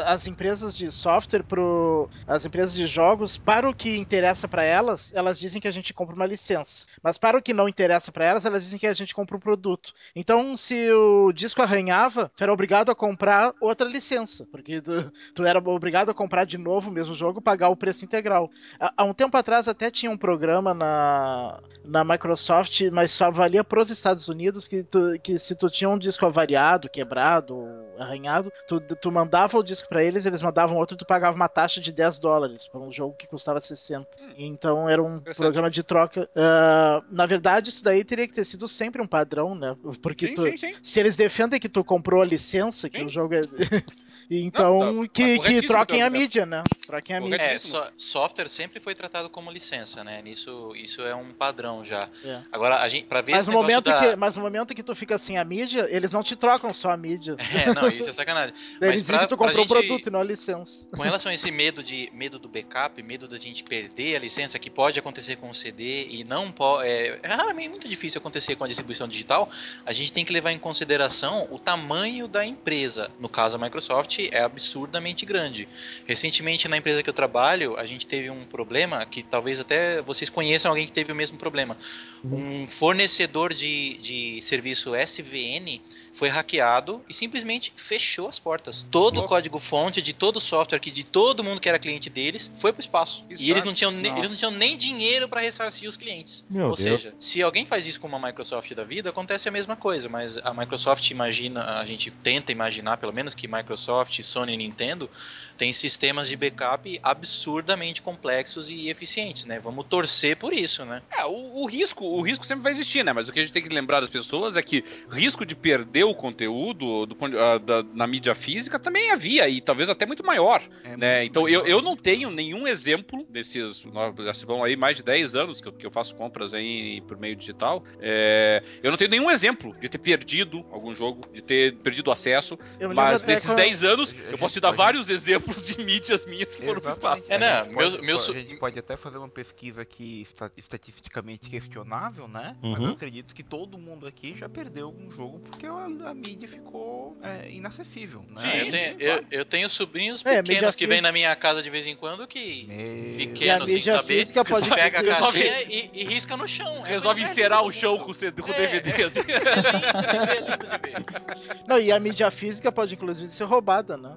as 0.07 0.27
empresas 0.27 0.77
de 0.77 0.93
software, 0.93 1.43
pro, 1.43 2.09
as 2.27 2.45
empresas 2.45 2.75
de 2.75 2.87
jogos, 2.87 3.37
para 3.37 3.69
o 3.69 3.75
que 3.75 3.97
interessa 3.97 4.47
para 4.47 4.63
elas, 4.63 5.13
elas 5.15 5.39
dizem 5.39 5.61
que 5.61 5.69
a 5.69 5.73
gente 5.73 5.93
compra 5.93 6.15
uma 6.15 6.27
licença. 6.27 6.87
Mas 7.03 7.19
para 7.19 7.39
o 7.39 7.43
que 7.43 7.53
não 7.53 7.69
interessa 7.69 8.13
para 8.13 8.25
elas, 8.25 8.45
elas 8.45 8.63
dizem 8.63 8.79
que 8.79 8.87
a 8.87 8.93
gente 8.93 9.15
compra 9.15 9.37
um 9.37 9.41
produto. 9.41 9.93
Então, 10.15 10.57
se 10.57 10.91
o 10.93 11.33
disco 11.33 11.61
arranhava, 11.61 12.31
tu 12.37 12.44
era 12.45 12.53
obrigado 12.53 12.91
a 12.91 12.95
comprar 12.95 13.53
outra 13.61 13.89
licença. 13.89 14.47
Porque 14.51 14.81
tu, 14.81 15.13
tu 15.35 15.45
era 15.45 15.59
obrigado 15.59 16.11
a 16.11 16.15
comprar 16.15 16.45
de 16.45 16.57
novo 16.57 16.91
o 16.91 16.93
mesmo 16.93 17.15
jogo, 17.15 17.41
pagar 17.41 17.69
o 17.69 17.77
preço 17.77 18.05
integral. 18.05 18.51
Há, 18.79 18.93
há 18.99 19.05
um 19.05 19.13
tempo 19.13 19.37
atrás 19.37 19.67
até 19.67 19.91
tinha 19.91 20.11
um 20.11 20.17
programa 20.17 20.73
na, 20.73 21.61
na 21.85 22.05
Microsoft, 22.05 22.81
mas 22.93 23.11
só 23.11 23.31
valia 23.31 23.65
pros 23.65 23.91
Estados 23.91 24.29
Unidos, 24.29 24.69
que, 24.69 24.83
tu, 24.85 25.19
que 25.23 25.39
se 25.39 25.55
tu 25.55 25.69
tinha 25.69 25.89
um 25.89 25.99
disco 25.99 26.25
avariado, 26.25 26.89
quebrado, 26.89 27.67
arranhado, 27.99 28.53
tu, 28.67 28.81
tu 28.81 29.13
mandava 29.13 29.59
o 29.59 29.63
disco 29.63 29.89
para 29.89 30.03
eles, 30.03 30.27
eles 30.27 30.43
mandavam 30.43 30.77
outro 30.77 30.97
e 30.97 30.99
tu 30.99 31.07
pagava 31.07 31.37
uma 31.37 31.49
taxa 31.49 31.81
de 31.81 31.93
10 31.93 32.19
dólares 32.19 32.67
para 32.67 32.81
um 32.81 32.91
jogo 32.91 33.15
que 33.17 33.27
custava 33.27 33.61
60. 33.61 34.07
Hum, 34.21 34.33
então 34.37 34.89
era 34.89 35.03
um 35.03 35.21
programa 35.21 35.71
de 35.71 35.83
troca. 35.83 36.29
Uh, 36.35 37.05
na 37.11 37.27
verdade, 37.27 37.71
isso 37.71 37.85
daí 37.85 38.05
teria 38.05 38.27
que 38.27 38.35
ter 38.35 38.45
sido 38.45 38.69
sempre 38.69 39.01
um 39.01 39.07
padrão, 39.07 39.55
né? 39.55 39.77
Porque 40.03 40.29
sim, 40.29 40.35
tu, 40.35 40.43
sim, 40.43 40.57
sim. 40.57 40.75
se 40.83 41.01
eles 41.01 41.17
defendem 41.17 41.61
que 41.61 41.69
tu 41.69 41.85
comprou 41.85 42.23
a 42.23 42.25
licença, 42.25 42.89
que 42.89 43.03
o 43.03 43.09
jogo 43.09 43.35
é. 43.35 43.41
então, 44.31 44.81
Não, 44.81 45.03
tá- 45.07 45.11
que, 45.13 45.23
tá 45.23 45.29
que 45.29 45.37
corretíssimo 45.37 45.69
troquem 45.69 45.99
teu 45.99 46.07
a 46.07 46.11
mídia, 46.11 46.47
né? 46.47 46.65
Troquem 46.87 47.17
a 47.17 47.21
mídia. 47.21 47.37
É, 47.37 47.59
so- 47.59 47.93
software 47.97 48.49
sempre 48.49 48.81
foi 48.81 48.95
tratado 48.95 49.29
como 49.31 49.51
licença, 49.51 50.03
né? 50.05 50.23
Nisso, 50.23 50.73
isso 50.77 51.03
é 51.03 51.15
um 51.15 51.33
padrão 51.33 51.85
já. 51.85 52.09
É. 52.25 52.43
Agora, 52.53 52.81
a 52.81 52.89
gente, 52.89 53.07
pra 53.07 53.21
ver 53.21 53.33
Mas 53.33 53.41
esse 53.43 53.51
no, 53.51 53.55
momento 53.61 53.85
da... 53.85 54.01
que, 54.01 54.17
mas 54.17 54.35
no 54.35 54.43
momento 54.43 54.75
que 54.75 54.83
tu 54.83 54.95
fica 54.95 55.19
sem 55.19 55.39
a 55.39 55.45
mídia, 55.45 55.87
eles 55.91 56.13
não 56.13 56.23
te 56.23 56.37
trocam 56.37 56.73
só 56.73 56.91
a 56.91 56.97
mídia. 56.97 57.37
É, 57.55 57.73
não, 57.73 57.89
isso 57.89 58.11
é 58.11 58.13
sacanagem. 58.13 58.53
Mas 58.81 58.89
eles 58.89 59.01
dizem 59.03 59.17
pra, 59.17 59.25
que 59.25 59.29
tu 59.29 59.37
comprou 59.37 59.65
o 59.65 59.69
gente, 59.69 59.87
produto 59.87 60.07
e 60.09 60.11
não 60.11 60.21
a 60.21 60.25
licença. 60.25 60.87
com 60.89 61.03
relação 61.03 61.31
a 61.31 61.35
esse 61.35 61.51
medo 61.53 61.85
de 61.85 62.11
medo 62.13 62.37
do 62.37 62.49
backup, 62.49 63.01
medo 63.01 63.29
da 63.29 63.39
gente 63.39 63.63
perder 63.63 64.17
a 64.17 64.19
licença, 64.19 64.59
que 64.59 64.69
pode 64.69 64.99
acontecer 64.99 65.37
com 65.37 65.49
o 65.49 65.55
CD 65.55 66.09
e 66.11 66.25
não 66.25 66.51
pode. 66.51 66.89
É, 66.89 67.21
é 67.23 67.53
muito 67.69 67.89
difícil 67.89 68.19
acontecer 68.19 68.57
com 68.57 68.65
a 68.65 68.69
distribuição 68.69 69.07
digital. 69.07 69.49
A 69.87 69.93
gente 69.93 70.13
tem 70.13 70.25
que 70.25 70.33
levar 70.33 70.51
em 70.51 70.59
consideração 70.59 71.47
o 71.51 71.59
tamanho 71.59 72.27
da 72.27 72.45
empresa. 72.45 73.11
No 73.21 73.29
caso, 73.29 73.57
a 73.57 73.61
Microsoft 73.61 74.14
é 74.33 74.43
absurdamente 74.43 75.25
grande. 75.27 75.69
Recentemente, 76.07 76.69
na 76.69 76.77
empresa 76.77 77.03
que 77.03 77.09
eu 77.11 77.15
trabalho, 77.15 77.77
a 77.77 77.85
gente 77.85 78.07
teve 78.07 78.31
um 78.31 78.45
problema 78.45 79.05
que 79.07 79.23
talvez 79.23 79.61
até 79.61 80.01
vocês 80.03 80.29
conheçam 80.31 80.71
alguém 80.71 80.87
que 80.87 80.93
teve 80.93 81.13
o 81.13 81.15
mesmo 81.15 81.39
problema. 81.39 81.77
Um 82.25 82.67
fornecedor 82.67 83.53
de, 83.53 83.95
de 83.99 84.41
serviço 84.43 84.95
SVN 84.95 85.81
foi 86.13 86.29
hackeado 86.29 87.05
e 87.09 87.15
simplesmente 87.15 87.73
fechou 87.77 88.29
as 88.29 88.39
portas. 88.39 88.87
Todo 88.91 89.21
o 89.21 89.25
código-fonte 89.25 90.01
de 90.01 90.13
todo 90.13 90.37
o 90.37 90.41
software 90.41 90.79
que 90.79 90.91
de 90.91 91.05
todo 91.05 91.43
mundo 91.43 91.61
que 91.61 91.69
era 91.69 91.79
cliente 91.79 92.09
deles 92.09 92.51
foi 92.57 92.73
pro 92.73 92.81
espaço. 92.81 93.25
Isso, 93.29 93.43
E 93.43 93.51
eles 93.51 93.65
não 93.65 93.75
tinham, 93.75 93.91
ne- 93.91 94.09
eles 94.19 94.31
não 94.31 94.37
tinham 94.39 94.51
nem 94.53 94.77
dinheiro 94.77 95.29
para 95.29 95.41
ressarcir 95.41 95.89
os 95.89 95.97
clientes. 95.97 96.45
Meu 96.49 96.69
Ou 96.69 96.77
Deus. 96.77 96.81
seja, 96.81 97.15
se 97.19 97.43
alguém 97.43 97.67
faz 97.67 97.87
isso 97.87 98.01
com 98.01 98.07
uma 98.07 98.19
Microsoft 98.19 98.73
da 98.75 98.85
vida, 98.85 99.11
acontece 99.11 99.49
a 99.49 99.53
mesma 99.53 99.75
coisa, 99.77 100.09
mas 100.09 100.37
a 100.39 100.55
Microsoft 100.55 101.11
imagina, 101.11 101.79
a 101.81 101.85
gente 101.85 102.11
tenta 102.11 102.53
imaginar 102.53 102.97
pelo 102.99 103.13
menos 103.13 103.35
que 103.35 103.49
Microsoft, 103.49 104.04
Sony 104.23 104.55
e 104.55 104.57
Nintendo 104.57 105.11
têm 105.57 105.73
sistemas 105.73 106.29
de 106.29 106.37
backup 106.37 106.99
absurdamente 107.03 108.03
complexos 108.03 108.71
e 108.71 108.89
eficientes, 108.89 109.45
né? 109.47 109.59
Vamos 109.61 109.85
torcer 109.87 110.37
por 110.37 110.53
isso, 110.53 110.85
né? 110.85 111.03
É, 111.17 111.25
o, 111.25 111.63
o 111.63 111.67
risco, 111.67 112.05
o 112.05 112.21
risco 112.23 112.45
sempre 112.45 112.63
vai 112.63 112.73
existir, 112.73 113.05
né? 113.05 113.13
Mas 113.13 113.29
o 113.29 113.33
que 113.33 113.39
a 113.41 113.43
gente 113.43 113.53
tem 113.53 113.63
que 113.63 113.69
lembrar 113.75 114.01
das 114.01 114.11
pessoas 114.11 114.57
é 114.57 114.63
que 114.63 114.85
risco 115.11 115.45
de 115.47 115.55
perder 115.55 116.05
o 116.05 116.15
conteúdo 116.15 117.07
do, 117.07 117.17
ah, 117.39 117.59
da- 117.59 117.83
na 117.95 118.07
mídia 118.07 118.35
física 118.35 118.79
também 118.79 119.11
havia, 119.11 119.49
e 119.49 119.61
talvez 119.61 119.89
até 119.89 120.05
muito 120.07 120.25
maior. 120.25 120.63
É 120.85 120.97
né? 120.97 121.19
muito 121.21 121.31
Então 121.31 121.49
eu, 121.49 121.63
melhor. 121.63 121.69
eu 121.79 121.83
não 121.83 121.97
tenho 121.97 122.31
nenhum 122.31 122.67
exemplo 122.67 123.25
desses. 123.29 123.85
nós 123.85 124.15
Já 124.25 124.35
se 124.35 124.45
vão 124.47 124.63
aí 124.65 124.77
mais 124.77 124.97
de 124.97 125.03
10 125.03 125.35
anos 125.35 125.61
que 125.61 125.69
eu, 125.69 125.73
que 125.73 125.87
eu 125.87 125.91
faço 125.91 126.15
compras 126.15 126.55
aí 126.55 127.01
por 127.03 127.19
meio 127.19 127.37
digital. 127.37 127.85
É, 128.01 128.63
eu 128.83 128.91
não 128.91 128.97
tenho 128.99 129.11
nenhum 129.11 129.31
exemplo 129.31 129.75
de 129.81 129.89
ter 129.89 129.99
perdido 129.99 130.65
algum 130.71 130.95
jogo, 130.95 131.21
de 131.33 131.43
ter 131.43 131.75
perdido 131.77 132.11
acesso. 132.11 132.59
Eu 132.79 132.93
Mas 132.95 133.23
nesses 133.25 133.47
quando- 133.47 133.57
10 133.59 133.85
anos, 133.85 134.15
eu 134.31 134.39
posso 134.39 134.55
te 134.55 134.61
dar 134.61 134.71
vários 134.73 135.09
exemplos 135.11 135.44
de 135.53 135.85
mídias 135.85 136.25
minhas 136.27 136.55
que 136.57 136.65
foram 136.65 136.81
pro 136.81 136.91
Exatamente. 136.91 137.23
espaço. 137.23 137.33
É, 137.33 137.39
né? 137.39 137.51
A 137.53 137.65
gente 137.65 137.75
Meu- 137.77 137.91
pode- 137.91 138.03
meu 138.07 138.17
a 138.19 138.21
gente 138.33 138.57
pode 138.57 138.79
até 138.79 138.97
fazer 138.97 139.19
uma 139.19 139.29
pesquisa 139.29 139.83
aqui 139.83 140.23
esta- 140.23 140.53
estatisticamente 140.57 141.49
questionável, 141.51 142.27
né? 142.29 142.57
Mas 142.63 142.79
Uhum. 142.79 142.87
eu 142.89 142.93
acredito 142.93 143.35
que 143.35 143.43
todo 143.43 143.77
mundo 143.79 144.07
aqui 144.07 144.35
já 144.35 144.49
perdeu 144.49 144.87
algum 144.87 145.11
jogo 145.11 145.41
porque 145.41 145.67
a, 145.67 145.71
a 146.11 146.15
mídia 146.15 146.49
ficou 146.49 147.17
é, 147.23 147.51
inacessível, 147.51 148.25
né? 148.29 148.41
Sim, 148.41 148.59
eu, 148.59 148.71
tenho, 148.71 148.97
eu, 149.01 149.25
eu 149.31 149.45
tenho 149.45 149.69
sobrinhos 149.71 150.21
É, 150.25 150.43
pequenos 150.43 150.49
mídia 150.49 150.73
que 150.73 150.87
vêm 150.87 151.01
na 151.01 151.13
minha 151.13 151.35
casa 151.37 151.63
de 151.63 151.71
vez 151.71 151.87
em 151.87 151.95
quando 151.97 152.27
que 152.27 152.67
Meu 152.67 152.77
E 152.77 153.15
a 153.15 153.17
pequenos 153.29 153.67
sem 153.69 153.77
mídia 153.77 153.93
saber, 153.95 154.19
física 154.21 154.45
pode 154.45 154.69
pega 154.71 155.01
a 155.01 155.05
caixinha 155.05 155.63
e, 155.63 155.91
e 155.95 156.05
risca 156.05 156.37
no 156.37 156.47
chão. 156.49 156.85
É 156.87 156.91
Resolve 156.91 157.23
encerar 157.23 157.63
o 157.65 157.71
chão 157.73 157.99
com, 157.99 158.13
É, 158.13 158.31
DVD. 158.31 158.91
assim. 159.05 159.21
É 159.21 159.25
lindo 159.25 159.97
de 160.01 160.09
ver, 160.09 160.37
é 160.37 160.41
lindo 160.41 160.67
de 160.67 160.79
ver. 160.79 161.65
Não, 161.67 161.79
e 161.79 161.91
a 161.93 161.99
mídia 162.01 162.31
física 162.31 162.71
pode 162.73 162.95
inclusive 162.95 163.33
ser 163.33 163.45
roubada, 163.45 163.97
né? 163.97 164.17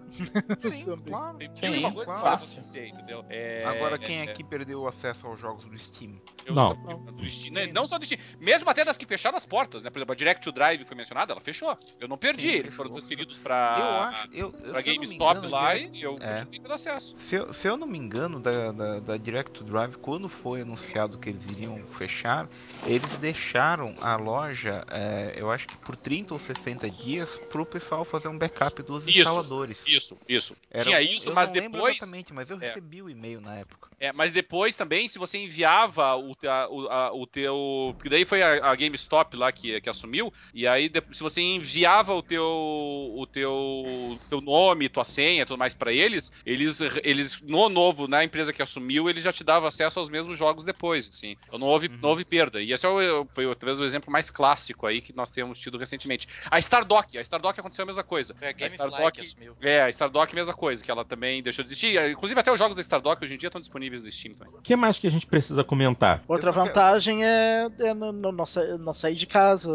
Sim. 0.62 0.86
claro. 1.18 1.38
Tem 1.38 1.50
Sim, 1.56 1.80
uma 1.80 1.92
coisa 1.94 2.12
claro. 2.12 2.28
acontecer, 2.36 2.88
entendeu? 2.88 3.26
É, 3.30 3.60
Agora, 3.66 3.98
quem 3.98 4.20
é, 4.20 4.24
aqui 4.24 4.44
perdeu 4.44 4.82
o 4.82 4.88
acesso 4.88 5.28
aos 5.28 5.40
jogos 5.40 5.66
do 5.66 5.78
Steam? 5.78 6.20
eu 6.46 6.54
Não. 6.54 6.74
do 7.14 7.30
Steam, 7.30 7.54
né? 7.54 7.68
não 7.68 7.86
só 7.86 7.98
do 7.98 8.06
Steam, 8.06 8.20
mesmo 8.40 8.70
até 8.70 8.86
das 8.86 8.96
que 8.96 9.06
fecharam 9.06 9.36
as 9.36 9.46
portas, 9.46 9.84
né? 9.84 9.90
Por 9.90 10.00
exemplo, 10.00 10.14
a 10.14 10.16
Direct 10.16 10.44
to 10.44 10.52
Drive 10.52 10.80
que 10.80 10.86
foi 10.86 10.96
mencionada, 10.96 11.34
ela 11.34 11.42
fechou. 11.42 11.78
Eu 12.00 12.08
não 12.08 12.18
perdi, 12.18 12.44
Sim, 12.44 12.48
eles 12.50 12.62
fechou. 12.66 12.78
foram 12.78 12.92
transferidos 12.92 13.38
eu 13.38 13.44
pra, 13.44 14.10
acho. 14.10 14.30
Eu, 14.32 14.52
pra 14.52 14.82
se 14.82 14.90
eu 14.90 14.94
me 14.94 15.06
GameStop 15.06 15.38
engano, 15.38 15.50
lá 15.50 15.76
e 15.76 16.02
eu 16.02 16.18
É. 16.22 16.36
continuei 16.40 16.60
tendo 16.60 16.74
acesso. 16.74 17.14
Se 17.18 17.36
eu, 17.36 17.52
se 17.54 17.68
eu 17.68 17.76
não 17.76 17.88
me 17.88 17.98
engano, 17.98 18.40
da, 18.40 18.72
da, 18.72 19.00
da 19.00 19.18
Direct 19.18 19.52
to 19.52 19.64
Drive, 19.64 19.96
quando 19.98 20.30
foi 20.30 20.62
anunciado 20.62 21.18
que 21.18 21.30
eles 21.30 21.46
iriam 21.56 21.80
fechar, 21.92 22.48
eles 22.86 23.18
deixaram 23.18 23.94
a 24.00 24.16
loja, 24.16 24.86
é, 24.90 25.34
eu 25.36 25.52
acho 25.52 25.68
que 25.68 25.78
por 25.78 25.96
30 25.96 26.34
ou 26.34 26.40
60 26.40 26.90
dias, 26.92 27.36
pro 27.50 27.66
pessoal 27.66 28.06
fazer 28.06 28.28
um 28.30 28.38
backup 28.38 28.82
dos 28.84 29.08
Isso, 29.08 29.20
instaladores. 29.20 29.86
Isso, 29.88 30.18
isso. 30.30 30.56
Era 30.72 30.84
Tinha 30.86 30.98
isso, 31.16 31.30
eu 31.30 31.34
mas 31.34 31.50
depois. 31.50 31.98
exatamente, 31.98 32.34
mas 32.34 32.50
eu 32.50 32.58
É. 32.58 32.66
recebi 32.68 33.02
o 33.02 33.10
e-mail 33.10 33.42
na 33.42 33.56
época. 33.58 33.90
É, 34.00 34.12
mas 34.14 34.32
depois 34.32 34.76
também, 34.76 35.08
se 35.08 35.18
você 35.18 35.40
enviava 35.40 36.16
o, 36.16 36.36
te- 36.36 36.48
a- 36.48 36.68
o, 36.70 36.88
a- 36.88 37.14
o 37.14 37.26
teu. 37.26 37.94
Porque 37.96 38.10
daí 38.10 38.26
foi 38.26 38.42
a, 38.44 38.72
a 38.72 38.76
GameStop 38.76 39.36
lá 39.36 39.52
que, 39.52 39.80
que 39.82 39.90
assumiu. 39.90 40.32
E 40.54 40.68
aí, 40.68 40.92
se 41.12 41.22
você 41.24 41.42
enviava 41.42 42.14
o 42.14 42.22
teu. 42.22 42.44
o 42.46 43.26
teu. 43.26 44.18
teu 44.30 44.42
nome, 44.42 44.90
tua 44.90 45.04
senha, 45.06 45.46
tudo 45.46 45.58
mais 45.58 45.74
pra 45.74 45.92
eles, 45.92 46.32
eles, 46.46 46.80
eles, 47.04 47.42
no 47.42 47.70
novo, 47.70 48.08
na 48.08 48.24
empresa 48.24 48.54
que 48.54 48.62
assumiu, 48.62 49.10
eles 49.10 49.24
já 49.24 49.34
te 49.34 49.44
davam 49.44 49.68
acesso 49.68 50.00
aos 50.00 50.10
mesmos 50.10 50.38
jogos 50.38 50.64
depois, 50.64 51.08
assim. 51.10 51.36
Então 51.46 51.60
não 51.60 51.68
houve, 51.68 51.88
Uhum. 51.88 51.98
não 52.02 52.10
houve 52.10 52.26
perda. 52.26 52.62
E 52.62 52.72
esse 52.72 52.86
é 52.86 52.90
o, 52.90 53.26
foi 53.34 53.46
talvez 53.56 53.80
o 53.80 53.86
exemplo 53.86 54.12
mais 54.12 54.30
clássico 54.30 54.86
aí 54.86 55.02
que 55.02 55.16
nós 55.16 55.32
temos 55.32 55.60
tido 55.60 55.78
recentemente. 55.78 56.28
A 56.50 56.60
Stardock, 56.60 57.18
a 57.18 57.22
Stardock 57.22 57.60
aconteceu 57.60 57.84
a 57.84 57.86
mesma 57.86 58.04
coisa. 58.04 58.36
Foi 58.36 58.48
a 58.48 58.52
Gamefly 58.52 58.76
Stardock- 58.76 59.12
que 59.16 59.22
assumiu. 59.22 59.56
É, 59.62 59.82
a 59.82 59.90
Stardock, 59.90 60.36
mesma 60.36 60.54
coisa, 60.54 60.84
que 60.84 60.92
ela 60.92 60.97
também 61.06 61.42
deixou 61.44 61.64
de 61.64 61.70
existir. 61.70 61.98
Inclusive, 62.12 62.40
até 62.40 62.52
os 62.52 62.60
jogos 62.60 62.76
da 62.76 62.82
Stardock 62.82 63.24
hoje 63.24 63.34
em 63.34 63.38
dia 63.38 63.48
estão 63.48 63.62
disponíveis 63.62 64.02
no 64.02 64.12
Steam 64.12 64.36
também. 64.36 64.54
O 64.56 64.62
que 64.62 64.76
mais 64.76 64.98
que 65.00 65.08
a 65.08 65.12
gente 65.12 65.26
precisa 65.28 65.64
comentar? 65.64 66.24
Outra 66.28 66.52
vantagem 66.52 67.26
é, 67.26 67.68
é 67.80 67.94
não, 67.94 68.12
não- 68.12 68.32
não 68.32 68.46
sa- 68.46 68.78
não 68.78 68.94
sair 68.94 69.16
de 69.16 69.26
casa, 69.26 69.70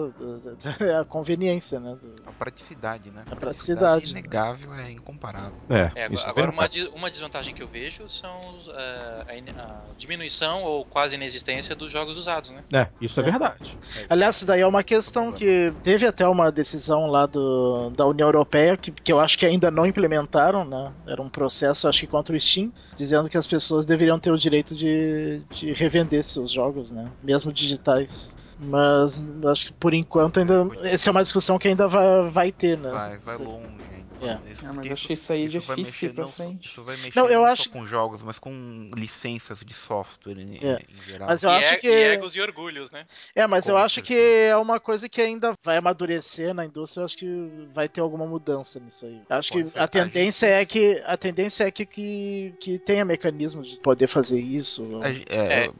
é 0.80 0.96
a 0.96 1.04
conveniência, 1.04 1.80
né? 1.80 1.96
A 2.26 2.32
praticidade, 2.32 3.10
né? 3.10 3.24
A 3.30 3.36
praticidade. 3.36 4.10
inegável, 4.10 4.72
é 4.74 4.90
incomparável. 4.90 5.54
É, 5.68 5.92
É, 5.94 6.04
agora 6.04 6.20
é 6.26 6.28
agora 6.30 6.50
uma, 6.50 6.68
uma 6.94 7.10
desvantagem 7.10 7.54
que 7.54 7.62
eu 7.62 7.68
vejo 7.68 8.08
são 8.08 8.54
os, 8.54 8.68
eh, 8.68 9.52
a, 9.56 9.62
a 9.62 9.94
diminuição 9.96 10.62
ou 10.62 10.84
quase 10.84 11.14
inexistência 11.14 11.74
dos 11.74 11.90
jogos 11.90 12.16
usados, 12.16 12.50
né? 12.50 12.64
É, 12.72 12.88
isso 13.00 13.20
é 13.20 13.22
verdade. 13.22 13.76
Aliás, 14.08 14.36
isso 14.36 14.46
daí 14.46 14.60
é 14.60 14.66
uma 14.66 14.82
questão 14.82 15.32
que 15.32 15.72
teve 15.82 16.06
até 16.06 16.26
uma 16.26 16.50
decisão 16.50 17.06
lá 17.06 17.26
do, 17.26 17.90
da 17.90 18.06
União 18.06 18.28
Europeia, 18.28 18.76
que, 18.76 18.92
que 18.92 19.12
eu 19.12 19.20
acho 19.20 19.38
que 19.38 19.46
ainda 19.46 19.70
não 19.70 19.86
implementaram, 19.86 20.64
né? 20.64 20.92
Era 21.12 21.20
um 21.20 21.28
processo, 21.28 21.86
acho 21.86 22.00
que 22.00 22.06
contra 22.06 22.34
o 22.34 22.40
Steam, 22.40 22.72
dizendo 22.96 23.28
que 23.28 23.36
as 23.36 23.46
pessoas 23.46 23.84
deveriam 23.84 24.18
ter 24.18 24.30
o 24.30 24.38
direito 24.38 24.74
de, 24.74 25.42
de 25.50 25.72
revender 25.72 26.24
seus 26.24 26.50
jogos, 26.50 26.90
né? 26.90 27.10
Mesmo 27.22 27.52
digitais. 27.52 28.34
Mas 28.58 29.20
acho 29.50 29.66
que 29.66 29.72
por 29.74 29.92
enquanto 29.92 30.40
ainda. 30.40 30.68
Essa 30.82 31.10
é 31.10 31.12
uma 31.12 31.22
discussão 31.22 31.58
que 31.58 31.68
ainda 31.68 31.86
vai, 31.86 32.30
vai 32.30 32.52
ter, 32.52 32.78
né? 32.78 32.90
Vai, 32.90 33.18
vai 33.18 33.36
longe 33.36 33.91
É. 34.26 34.52
Isso, 34.52 34.62
Ah, 34.62 34.66
mas 34.68 34.74
porque 34.74 34.88
eu 34.88 34.92
achei 34.92 35.14
isso 35.14 35.32
aí 35.32 35.44
isso 35.46 35.60
vai 35.60 35.76
difícil 35.76 36.08
mexer 36.08 36.14
pra 36.14 36.24
não 36.24 36.32
frente. 36.32 36.66
Isso 36.68 36.82
vai 36.82 36.96
mexer 36.96 37.18
Não, 37.18 37.26
eu 37.28 37.40
não 37.40 37.46
acho- 37.46 37.64
só 37.64 37.70
com 37.70 37.86
jogos, 37.86 38.22
mas 38.22 38.38
com 38.38 38.90
licenças 38.96 39.60
de 39.64 39.74
software 39.74 40.38
em, 40.38 40.56
É. 40.62 40.78
em 40.88 41.02
geral. 41.10 41.28
Mas 41.28 41.42
eu 41.42 41.50
e, 41.50 41.54
acho 41.54 41.74
e 41.74 41.78
que. 41.78 41.88
egos 41.88 42.36
e 42.36 42.40
orgulhos, 42.40 42.90
né? 42.90 43.04
É, 43.34 43.46
mas 43.46 43.66
eu 43.66 43.74
Com 43.74 43.80
acho 43.80 44.02
que 44.02 44.14
é 44.14 44.56
uma 44.56 44.78
coisa 44.80 45.08
que 45.08 45.20
ainda 45.20 45.52
vai 45.64 45.76
amadurecer 45.76 46.54
na 46.54 46.64
indústria. 46.64 47.00
Eu 47.02 47.04
acho 47.06 47.16
que 47.16 47.26
vai 47.74 47.88
ter 47.88 48.00
alguma 48.00 48.26
mudança 48.26 48.78
nisso 48.80 49.06
aí. 49.06 49.20
Eu 49.28 49.36
acho 49.36 49.52
Pode 49.52 49.64
que 49.64 49.70
ser. 49.70 49.78
a 49.78 49.84
A 49.84 49.88
tendência 49.88 50.48
gente- 50.48 50.60
é 50.60 50.64
que 50.66 51.02
a 51.06 51.16
tendência 51.16 51.64
é 51.64 51.70
que, 51.70 51.84
que, 51.86 52.54
que 52.60 52.78
tenha 52.78 53.04
mecanismos 53.04 53.68
de 53.68 53.76
poder 53.80 54.06
fazer 54.06 54.40
isso. 54.40 55.00
A 55.02 55.10
é, 55.10 55.64
É. 55.66 55.70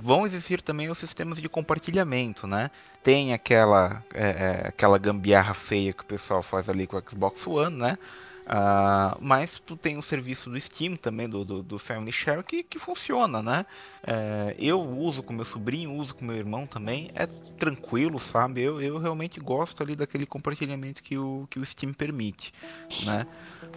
Vão 0.00 0.26
existir 0.26 0.60
também 0.62 0.88
os 0.90 0.98
sistemas 0.98 1.40
de 1.40 1.48
compartilhamento, 1.48 2.46
né? 2.46 2.70
Tem 3.04 3.34
aquela, 3.34 4.04
é, 4.14 4.62
é, 4.64 4.68
aquela 4.68 4.98
gambiarra 4.98 5.54
feia 5.54 5.92
que 5.92 6.02
o 6.02 6.06
pessoal 6.06 6.42
faz 6.42 6.68
ali 6.70 6.86
com 6.88 6.96
o 6.96 7.02
Xbox 7.08 7.46
One, 7.46 7.76
né? 7.76 7.98
Ah, 8.46 9.16
mas 9.20 9.60
tu 9.60 9.76
tem 9.76 9.96
o 9.98 10.02
serviço 10.02 10.50
do 10.50 10.60
Steam 10.60 10.96
também, 10.96 11.28
do, 11.28 11.44
do, 11.44 11.62
do 11.62 11.78
Family 11.78 12.12
Share, 12.12 12.42
que, 12.44 12.62
que 12.64 12.78
funciona, 12.78 13.42
né? 13.42 13.66
É, 14.06 14.54
eu 14.58 14.80
uso 14.80 15.22
com 15.22 15.34
meu 15.34 15.44
sobrinho, 15.44 15.92
uso 15.94 16.14
com 16.14 16.24
meu 16.24 16.36
irmão 16.36 16.66
também, 16.66 17.10
é 17.14 17.26
tranquilo, 17.58 18.20
sabe? 18.20 18.62
Eu, 18.62 18.80
eu 18.82 18.98
realmente 18.98 19.40
gosto 19.40 19.82
ali 19.82 19.96
daquele 19.96 20.26
compartilhamento 20.26 21.02
que 21.02 21.18
o, 21.18 21.46
que 21.50 21.58
o 21.60 21.66
Steam 21.66 21.92
permite, 21.94 22.52
né? 22.98 23.26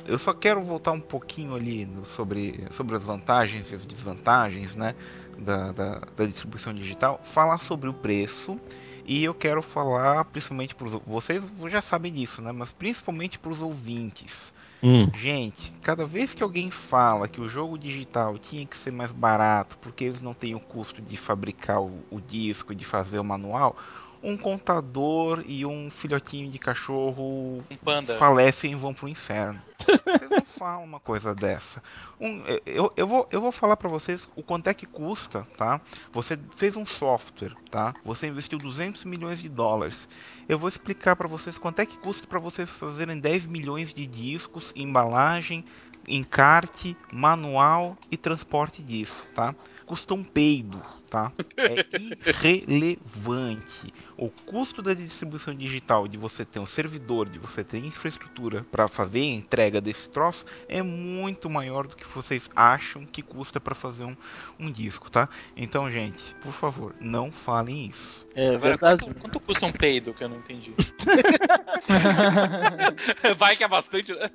Eu 0.05 0.17
só 0.19 0.33
quero 0.33 0.63
voltar 0.63 0.91
um 0.93 1.01
pouquinho 1.01 1.55
ali 1.55 1.85
no- 1.85 2.05
sobre, 2.05 2.65
sobre 2.71 2.95
as 2.95 3.03
vantagens 3.03 3.71
e 3.71 3.75
as 3.75 3.85
desvantagens, 3.85 4.75
né? 4.75 4.95
Da, 5.37 5.71
da, 5.73 5.99
da 6.15 6.25
distribuição 6.25 6.73
digital, 6.73 7.19
falar 7.23 7.59
sobre 7.59 7.89
o 7.89 7.93
preço 7.93 8.59
e 9.07 9.23
eu 9.23 9.33
quero 9.33 9.61
falar 9.61 10.25
principalmente 10.25 10.75
para 10.75 10.87
os 10.87 10.93
vocês 11.05 11.41
já 11.67 11.81
sabem 11.81 12.11
disso, 12.11 12.41
né? 12.41 12.51
Mas 12.51 12.71
principalmente 12.71 13.39
para 13.39 13.51
os 13.51 13.61
ouvintes. 13.61 14.51
Hum. 14.83 15.09
Gente, 15.15 15.71
cada 15.81 16.05
vez 16.05 16.33
que 16.33 16.43
alguém 16.43 16.69
fala 16.69 17.27
que 17.27 17.41
o 17.41 17.47
jogo 17.47 17.79
digital 17.79 18.37
tinha 18.37 18.65
que 18.65 18.77
ser 18.77 18.91
mais 18.91 19.11
barato 19.11 19.77
porque 19.79 20.03
eles 20.03 20.21
não 20.21 20.33
têm 20.33 20.53
o 20.53 20.59
custo 20.59 21.01
de 21.01 21.17
fabricar 21.17 21.81
o, 21.81 22.03
o 22.11 22.21
disco, 22.21 22.75
de 22.75 22.85
fazer 22.85 23.17
o 23.17 23.23
manual, 23.23 23.75
um 24.21 24.37
contador 24.37 25.43
e 25.45 25.65
um 25.65 25.89
filhotinho 25.89 26.51
de 26.51 26.57
cachorro 26.59 27.63
Um 27.69 27.75
panda. 27.83 28.15
falecem 28.17 28.71
e 28.71 28.75
vão 28.75 28.93
pro 28.93 29.07
inferno. 29.07 29.61
Vocês 30.05 30.29
não 30.29 30.43
falam 30.43 30.83
uma 30.83 30.99
coisa 30.99 31.33
dessa. 31.35 31.81
Um, 32.19 32.41
eu, 32.65 32.91
eu, 32.97 33.07
vou, 33.07 33.27
eu 33.31 33.39
vou 33.39 33.51
falar 33.51 33.77
pra 33.77 33.87
vocês 33.87 34.27
o 34.35 34.41
quanto 34.43 34.67
é 34.67 34.73
que 34.73 34.85
custa, 34.85 35.47
tá? 35.55 35.79
Você 36.11 36.37
fez 36.57 36.75
um 36.75 36.85
software, 36.85 37.53
tá? 37.69 37.93
Você 38.03 38.27
investiu 38.27 38.57
200 38.57 39.05
milhões 39.05 39.39
de 39.39 39.47
dólares. 39.47 40.09
Eu 40.49 40.57
vou 40.57 40.67
explicar 40.67 41.15
pra 41.15 41.27
vocês 41.27 41.57
quanto 41.57 41.79
é 41.79 41.85
que 41.85 41.97
custa 41.99 42.25
pra 42.27 42.39
vocês 42.39 42.69
fazerem 42.69 43.19
10 43.19 43.47
milhões 43.47 43.93
de 43.93 44.05
discos, 44.07 44.73
embalagem, 44.75 45.63
encarte, 46.07 46.97
manual 47.11 47.97
e 48.09 48.17
transporte 48.17 48.81
disso, 48.81 49.25
tá? 49.35 49.53
Custa 49.85 50.13
um 50.13 50.23
peido, 50.23 50.81
tá? 51.09 51.31
É 51.55 51.85
irrelevante. 52.29 53.93
O 54.17 54.29
custo 54.47 54.81
da 54.81 54.95
distribuição 54.95 55.53
digital, 55.53 56.07
de 56.07 56.17
você 56.17 56.43
ter 56.43 56.59
um 56.59 56.65
servidor, 56.65 57.29
de 57.29 57.37
você 57.37 57.63
ter 57.63 57.77
infraestrutura 57.77 58.65
para 58.71 58.87
fazer 58.87 59.19
a 59.19 59.25
entrega 59.25 59.79
desse 59.79 60.09
troço, 60.09 60.43
é 60.67 60.81
muito 60.81 61.47
maior 61.49 61.85
do 61.85 61.95
que 61.95 62.07
vocês 62.07 62.49
acham 62.55 63.05
que 63.05 63.21
custa 63.21 63.59
para 63.59 63.75
fazer 63.75 64.05
um, 64.05 64.15
um 64.59 64.71
disco, 64.71 65.11
tá? 65.11 65.29
Então, 65.55 65.87
gente, 65.91 66.33
por 66.41 66.51
favor, 66.51 66.95
não 66.99 67.31
falem 67.31 67.85
isso. 67.87 68.25
É 68.33 68.47
Agora, 68.55 68.59
verdade. 68.59 69.03
quanto, 69.05 69.19
quanto 69.19 69.39
custa 69.39 69.65
um 69.67 69.71
peido 69.71 70.13
que 70.13 70.23
eu 70.23 70.29
não 70.29 70.37
entendi? 70.37 70.73
Vai 73.37 73.55
que 73.55 73.63
é 73.63 73.67
bastante. 73.67 74.13
né? 74.13 74.29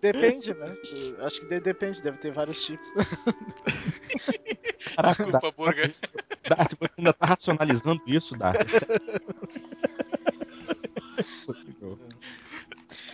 Depende, 0.00 0.54
né? 0.54 0.74
Eu 1.18 1.26
Acho 1.26 1.40
que 1.40 1.46
de- 1.46 1.60
depende, 1.60 2.02
deve 2.02 2.18
ter 2.18 2.32
vários 2.32 2.64
tipos. 2.64 2.88
Caraca, 4.96 5.24
Desculpa, 5.24 5.52
Burger. 5.52 5.94
Dart, 6.48 6.72
você 6.80 6.94
ainda 7.00 7.12
tá 7.12 7.26
racionalizando 7.26 8.00
isso, 8.06 8.34
Dart? 8.36 8.56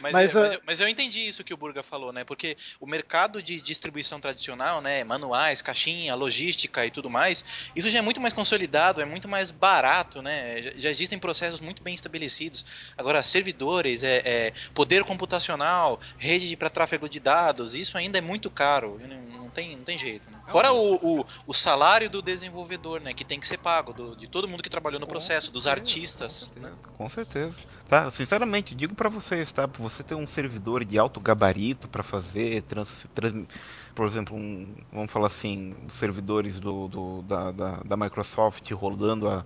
Mas, 0.00 0.12
Mas, 0.12 0.34
é- 0.34 0.38
ah, 0.38 0.42
mas 0.42 0.52
eu, 0.52 0.60
mas 0.66 0.80
eu 0.80 0.88
entendi 0.88 1.26
isso 1.26 1.44
que 1.44 1.52
o 1.52 1.56
Burga 1.56 1.82
falou, 1.82 2.12
né? 2.12 2.24
Porque 2.24 2.56
o 2.80 2.86
mercado 2.86 3.42
de 3.42 3.60
distribuição 3.60 4.20
tradicional, 4.20 4.80
né? 4.80 5.04
Manuais, 5.04 5.60
caixinha, 5.62 6.14
logística 6.14 6.84
e 6.86 6.90
tudo 6.90 7.10
mais, 7.10 7.44
isso 7.74 7.90
já 7.90 7.98
é 7.98 8.02
muito 8.02 8.20
mais 8.20 8.32
consolidado, 8.32 9.00
é 9.00 9.04
muito 9.04 9.28
mais 9.28 9.50
barato, 9.50 10.22
né? 10.22 10.62
Já, 10.62 10.70
já 10.76 10.90
existem 10.90 11.18
processos 11.18 11.60
muito 11.60 11.82
bem 11.82 11.94
estabelecidos. 11.94 12.64
Agora, 12.96 13.22
servidores, 13.22 14.02
é, 14.02 14.22
é, 14.24 14.52
poder 14.74 15.04
computacional, 15.04 16.00
rede 16.18 16.56
para 16.56 16.70
tráfego 16.70 17.08
de 17.08 17.20
dados, 17.20 17.74
isso 17.74 17.98
ainda 17.98 18.18
é 18.18 18.22
muito 18.22 18.50
caro. 18.50 18.98
Não, 19.00 19.22
não 19.40 19.45
tem, 19.56 19.74
não 19.76 19.84
tem 19.84 19.98
jeito, 19.98 20.30
né? 20.30 20.36
Fora 20.48 20.70
o, 20.72 21.20
o, 21.20 21.24
o 21.46 21.54
salário 21.54 22.10
do 22.10 22.20
desenvolvedor, 22.20 23.00
né? 23.00 23.14
Que 23.14 23.24
tem 23.24 23.40
que 23.40 23.48
ser 23.48 23.56
pago, 23.56 23.92
do- 23.94 24.14
de 24.14 24.28
todo 24.28 24.46
mundo 24.46 24.62
que 24.62 24.68
trabalhou 24.68 25.00
no 25.00 25.06
processo, 25.06 25.50
dos 25.50 25.66
artistas. 25.66 26.50
Com 26.54 26.60
né? 26.60 26.68
certeza, 26.68 26.78
com 26.98 27.08
certeza. 27.08 27.56
Tá, 27.88 28.10
sinceramente, 28.10 28.74
digo 28.74 28.94
para 28.94 29.08
vocês, 29.08 29.52
tá? 29.52 29.66
Você 29.78 30.02
ter 30.02 30.14
um 30.14 30.26
servidor 30.26 30.84
de 30.84 30.98
alto 30.98 31.20
gabarito 31.20 31.88
para 31.88 32.02
fazer, 32.02 32.62
trans, 32.62 33.06
trans- 33.14 33.46
por 33.94 34.06
exemplo, 34.06 34.36
um, 34.36 34.74
vamos 34.92 35.10
falar 35.10 35.28
assim, 35.28 35.74
servidores 35.92 36.58
do, 36.60 36.88
do- 36.88 37.22
da, 37.22 37.50
da, 37.52 37.70
da 37.84 37.96
Microsoft 37.96 38.70
rodando 38.72 39.28
a 39.28 39.44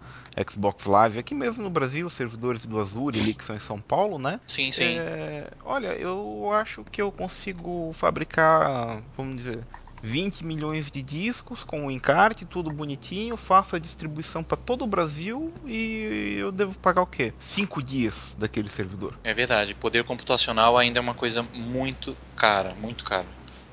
Xbox 0.51 0.87
Live, 0.87 1.19
aqui 1.19 1.35
mesmo 1.35 1.63
no 1.63 1.71
Brasil, 1.71 2.09
servidores 2.11 2.65
do 2.67 2.81
Azure 2.81 3.21
ali 3.21 3.35
que 3.35 3.45
são 3.45 3.55
em 3.55 3.61
São 3.61 3.81
Paulo, 3.81 4.19
né? 4.19 4.41
Sim, 4.47 4.73
sim. 4.73 4.97
É, 4.99 5.51
olha, 5.63 5.89
eu 5.89 6.51
acho 6.53 6.83
que 6.85 7.01
eu 7.01 7.13
consigo 7.13 7.93
fabricar, 7.93 9.03
vamos 9.17 9.37
dizer, 9.37 9.67
20 10.03 10.45
milhões 10.45 10.91
de 10.91 11.03
discos 11.03 11.65
com 11.65 11.87
o 11.87 11.91
encarte, 11.91 12.45
tudo 12.45 12.71
bonitinho, 12.71 13.37
faço 13.37 13.77
a 13.77 13.79
distribuição 13.79 14.43
para 14.43 14.57
todo 14.57 14.83
o 14.83 14.87
Brasil 14.87 15.53
e 15.67 16.37
eu 16.39 16.53
devo 16.53 16.77
pagar 16.79 17.03
o 17.03 17.07
quê? 17.07 17.33
5 17.39 17.83
dias 17.83 18.35
daquele 18.37 18.69
servidor. 18.69 19.19
É 19.25 19.35
verdade, 19.35 19.75
poder 19.75 20.05
computacional 20.05 20.77
ainda 20.77 20.99
é 20.99 21.03
uma 21.03 21.15
coisa 21.15 21.43
muito 21.55 22.17
cara, 22.35 22.75
muito 22.75 23.05
cara. 23.05 23.27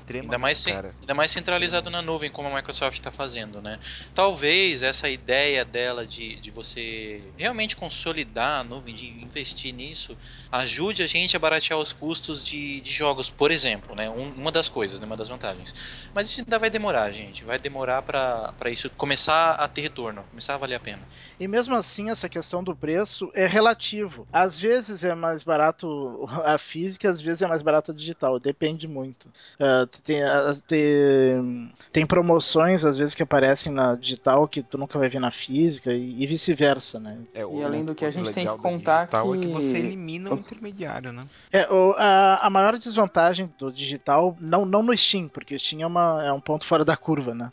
Extremamente 0.08 0.34
Ainda 0.34 0.38
mais, 0.38 0.64
cara. 0.64 0.94
ainda 1.02 1.14
mais 1.14 1.30
centralizado 1.30 1.90
na 1.90 2.00
nuvem, 2.00 2.30
como 2.30 2.48
a 2.48 2.54
Microsoft 2.56 2.94
está 2.98 3.10
fazendo, 3.10 3.60
né? 3.60 3.78
Talvez 4.14 4.82
essa 4.82 5.08
ideia 5.08 5.64
dela 5.64 6.06
de, 6.06 6.40
de 6.40 6.50
você 6.50 7.32
realmente 7.36 7.76
consolidar 7.76 8.60
a 8.60 8.64
nuvem, 8.64 8.94
de 8.94 9.06
investir 9.22 9.74
nisso, 9.74 10.16
ajude 10.50 11.02
a 11.02 11.06
gente 11.06 11.36
a 11.36 11.38
baratear 11.38 11.78
os 11.78 11.92
custos 11.92 12.42
de, 12.42 12.80
de 12.80 12.90
jogos, 12.90 13.28
por 13.28 13.50
exemplo, 13.50 13.94
né? 13.94 14.08
Um- 14.08 14.32
uma 14.32 14.50
das 14.50 14.68
coisas, 14.68 14.98
né? 15.00 15.06
uma 15.06 15.16
das 15.16 15.28
vantagens. 15.28 15.74
Mas 16.14 16.28
isso 16.30 16.40
ainda 16.40 16.58
vai 16.58 16.70
demorar, 16.70 17.10
gente. 17.12 17.44
Vai 17.44 17.58
demorar 17.58 18.02
para 18.02 18.70
isso 18.70 18.88
começar 18.90 19.52
a 19.52 19.68
ter 19.68 19.82
retorno, 19.82 20.24
começar 20.30 20.54
a 20.54 20.58
valer 20.58 20.76
a 20.76 20.80
pena. 20.80 21.06
E 21.38 21.46
mesmo 21.46 21.74
assim, 21.74 22.08
essa 22.10 22.28
questão 22.28 22.64
do 22.64 22.74
preço 22.74 23.30
é 23.34 23.46
relativo. 23.46 24.26
Às 24.32 24.58
vezes 24.58 25.04
é 25.04 25.14
mais 25.14 25.44
barato 25.44 26.26
a 26.44 26.56
física, 26.58 27.10
às 27.10 27.20
vezes 27.20 27.42
é 27.42 27.46
mais 27.46 27.62
barato 27.62 27.90
a 27.90 27.94
digital. 27.94 28.38
Depende 28.40 28.88
muito. 28.88 29.30
Ah, 29.60 29.86
tem, 30.02 30.22
ah, 30.22 30.54
tem, 30.66 31.72
tem 31.92 32.06
promoções, 32.06 32.84
às 32.84 32.96
vezes, 32.96 33.14
que 33.14 33.22
aparecem 33.22 33.72
na 33.72 33.94
digital 33.94 34.46
que 34.48 34.62
tu 34.62 34.78
nunca 34.78 34.98
vai 34.98 35.08
ver 35.08 35.20
na 35.20 35.30
física 35.30 35.92
e, 35.92 36.22
e 36.22 36.26
vice-versa, 36.26 36.98
né? 36.98 37.18
É, 37.34 37.44
o- 37.44 37.58
E 37.58 37.64
além 37.64 37.84
do 37.84 37.94
que 37.94 38.04
a 38.04 38.10
gente 38.10 38.32
tem 38.32 38.46
que 38.46 38.58
contar 38.58 39.04
é 39.04 39.06
que 39.06 39.38
que- 39.38 39.48
você 39.48 39.78
elimina 39.78 40.30
o 40.30 40.34
intermediário, 40.38 41.12
né? 41.12 41.26
É, 41.52 41.66
o- 41.72 41.94
a, 41.98 42.46
a 42.46 42.50
maior 42.50 42.76
desvantagem 42.78 43.52
do 43.58 43.70
digital, 43.72 44.36
não, 44.40 44.64
não 44.64 44.82
no 44.82 44.96
Steam, 44.96 45.28
porque 45.28 45.54
o 45.54 45.58
Steam 45.58 45.82
é, 45.82 45.86
uma, 45.86 46.24
é 46.24 46.32
um 46.32 46.40
ponto 46.40 46.64
fora 46.66 46.84
da 46.84 46.96
curva, 46.96 47.34
né? 47.34 47.50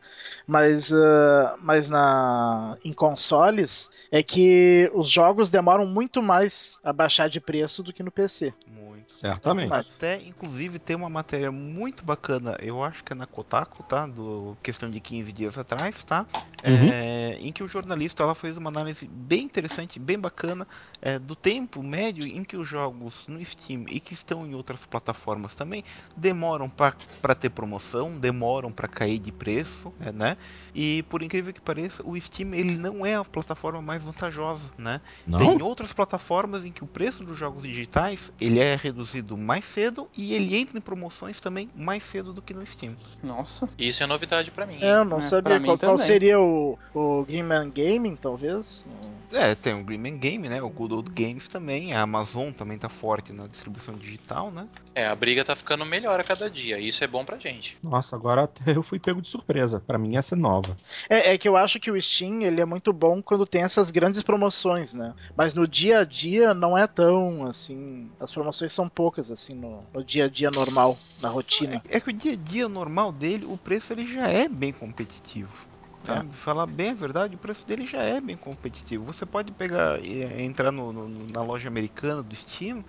Mas, 0.47 0.91
ah, 0.93 1.55
mas 1.61 1.87
na, 1.87 2.77
em 2.83 2.93
consoles 2.93 3.89
é 4.11 4.21
que 4.21 4.89
os 4.93 5.09
jogos 5.09 5.49
demoram 5.49 5.85
muito 5.85 6.21
mais 6.21 6.77
a 6.83 6.93
baixar 6.93 7.29
de 7.29 7.39
preço 7.41 7.81
do 7.83 7.91
que 7.93 8.03
no 8.03 8.11
PC. 8.11 8.53
Muito. 8.67 8.94
Certamente. 9.07 9.73
Até, 9.73 10.21
inclusive, 10.21 10.79
tem 10.79 10.95
uma 10.95 11.09
matéria 11.09 11.51
muito 11.51 12.03
bacana, 12.03 12.57
eu 12.59 12.83
acho 12.83 13.03
que 13.03 13.13
é 13.13 13.15
na 13.15 13.25
Kotaku, 13.25 13.83
tá? 13.83 14.07
Do 14.07 14.57
questão 14.63 14.89
de 14.89 14.99
15 14.99 15.31
dias 15.31 15.57
atrás, 15.57 16.03
tá? 16.03 16.25
Uhum. 16.63 16.89
É, 16.91 17.37
em 17.39 17.51
que 17.51 17.63
o 17.63 17.67
jornalista 17.67 18.23
ela 18.23 18.33
fez 18.33 18.57
uma 18.57 18.69
análise 18.69 19.07
bem 19.07 19.43
interessante, 19.43 19.99
bem 19.99 20.17
bacana, 20.17 20.67
é, 21.01 21.19
do 21.19 21.35
tempo 21.35 21.83
médio 21.83 22.25
em 22.25 22.43
que 22.43 22.57
os 22.57 22.67
jogos 22.67 23.27
no 23.27 23.43
Steam 23.43 23.85
e 23.87 23.99
que 23.99 24.13
estão 24.13 24.45
em 24.45 24.55
outras 24.55 24.83
plataformas 24.85 25.53
também 25.53 25.83
demoram 26.17 26.67
para 26.67 27.35
ter 27.35 27.51
promoção, 27.51 28.17
demoram 28.17 28.71
para 28.71 28.87
cair 28.87 29.19
de 29.19 29.31
preço, 29.31 29.93
é, 29.99 30.11
né? 30.11 30.37
E 30.75 31.03
por 31.03 31.23
incrível 31.23 31.53
que 31.53 31.61
pareça, 31.61 32.03
o 32.05 32.19
Steam 32.19 32.53
ele 32.53 32.75
não 32.75 33.05
é 33.05 33.15
a 33.15 33.23
plataforma 33.23 33.81
mais 33.81 34.03
vantajosa, 34.03 34.69
né? 34.77 34.99
Não? 35.25 35.39
Tem 35.39 35.61
outras 35.61 35.93
plataformas 35.93 36.65
em 36.65 36.71
que 36.71 36.83
o 36.83 36.87
preço 36.87 37.23
dos 37.23 37.37
jogos 37.37 37.63
digitais 37.63 38.31
ele 38.41 38.59
é 38.59 38.75
reduzido 38.75 39.37
mais 39.37 39.63
cedo 39.63 40.09
e 40.15 40.33
ele 40.33 40.55
entra 40.55 40.77
em 40.77 40.81
promoções 40.81 41.39
também 41.39 41.69
mais 41.73 42.03
cedo 42.03 42.33
do 42.33 42.41
que 42.41 42.53
no 42.53 42.65
Steam. 42.65 42.93
Nossa. 43.23 43.69
Isso 43.77 44.03
é 44.03 44.05
novidade 44.05 44.51
pra 44.51 44.65
mim. 44.65 44.77
É, 44.81 44.97
eu 44.97 45.05
não 45.05 45.19
É, 45.19 45.21
sabia 45.21 45.59
qual, 45.61 45.77
qual 45.77 45.97
seria 45.97 46.39
o, 46.39 46.77
o 46.93 47.23
Greenman 47.23 47.71
Gaming, 47.71 48.15
talvez. 48.17 48.85
É, 49.31 49.55
tem 49.55 49.73
o 49.73 49.83
Greenman 49.83 50.17
Game, 50.17 50.47
né? 50.49 50.61
O 50.61 50.69
Good 50.69 50.93
Old 50.93 51.11
Games 51.11 51.47
também. 51.47 51.93
A 51.93 52.01
Amazon 52.01 52.51
também 52.51 52.77
tá 52.77 52.89
forte 52.89 53.31
na 53.33 53.47
distribuição 53.47 53.95
digital, 53.95 54.51
né? 54.51 54.67
É, 54.93 55.07
a 55.07 55.15
briga 55.15 55.43
tá 55.43 55.55
ficando 55.55 55.85
melhor 55.85 56.19
a 56.19 56.23
cada 56.23 56.49
dia. 56.49 56.79
Isso 56.79 57.03
é 57.03 57.07
bom 57.07 57.23
pra 57.23 57.37
gente. 57.37 57.77
Nossa, 57.83 58.15
agora 58.15 58.43
até 58.43 58.71
eu 58.75 58.83
fui 58.83 58.99
pego 58.99 59.21
de 59.21 59.29
surpresa. 59.29 59.81
Pra 59.85 59.97
mim 59.97 60.15
essa 60.17 60.35
é 60.35 60.37
nova. 60.37 60.64
É, 61.09 61.33
é 61.33 61.37
que 61.37 61.47
eu 61.47 61.57
acho 61.57 61.79
que 61.79 61.91
o 61.91 62.01
Steam 62.01 62.41
ele 62.41 62.61
é 62.61 62.65
muito 62.65 62.91
bom 62.93 63.21
quando 63.21 63.45
tem 63.45 63.63
essas 63.63 63.91
grandes 63.91 64.21
promoções, 64.23 64.93
né? 64.93 65.13
Mas 65.35 65.53
no 65.53 65.67
dia 65.67 65.99
a 65.99 66.05
dia 66.05 66.53
não 66.53 66.77
é 66.77 66.87
tão 66.87 67.45
assim. 67.47 68.11
As 68.19 68.31
promoções 68.31 68.71
são 68.73 68.87
poucas, 68.89 69.31
assim, 69.31 69.53
no, 69.55 69.83
no 69.93 70.03
dia 70.03 70.25
a 70.25 70.29
dia 70.29 70.49
normal, 70.51 70.97
na 71.21 71.29
rotina. 71.29 71.81
É 71.89 71.99
que 71.99 72.09
o 72.09 72.13
dia 72.13 72.33
a 72.33 72.35
dia 72.35 72.67
normal 72.69 73.11
dele, 73.11 73.45
o 73.45 73.57
preço 73.57 73.93
ele 73.93 74.05
já 74.05 74.27
é 74.27 74.47
bem 74.47 74.71
competitivo. 74.71 75.67
Tá? 76.03 76.23
Falar 76.33 76.67
bem 76.67 76.91
a 76.91 76.93
verdade, 76.93 77.35
o 77.35 77.39
preço 77.39 77.65
dele 77.65 77.85
já 77.87 78.03
é 78.03 78.21
bem 78.21 78.37
competitivo. 78.37 79.03
Você 79.05 79.25
pode 79.25 79.51
pegar 79.51 79.99
e 80.03 80.21
é, 80.21 80.43
entrar 80.43 80.71
no- 80.71 80.93
no- 80.93 81.27
na 81.27 81.41
loja 81.41 81.67
americana 81.67 82.21
do 82.21 82.35
Steam. 82.35 82.85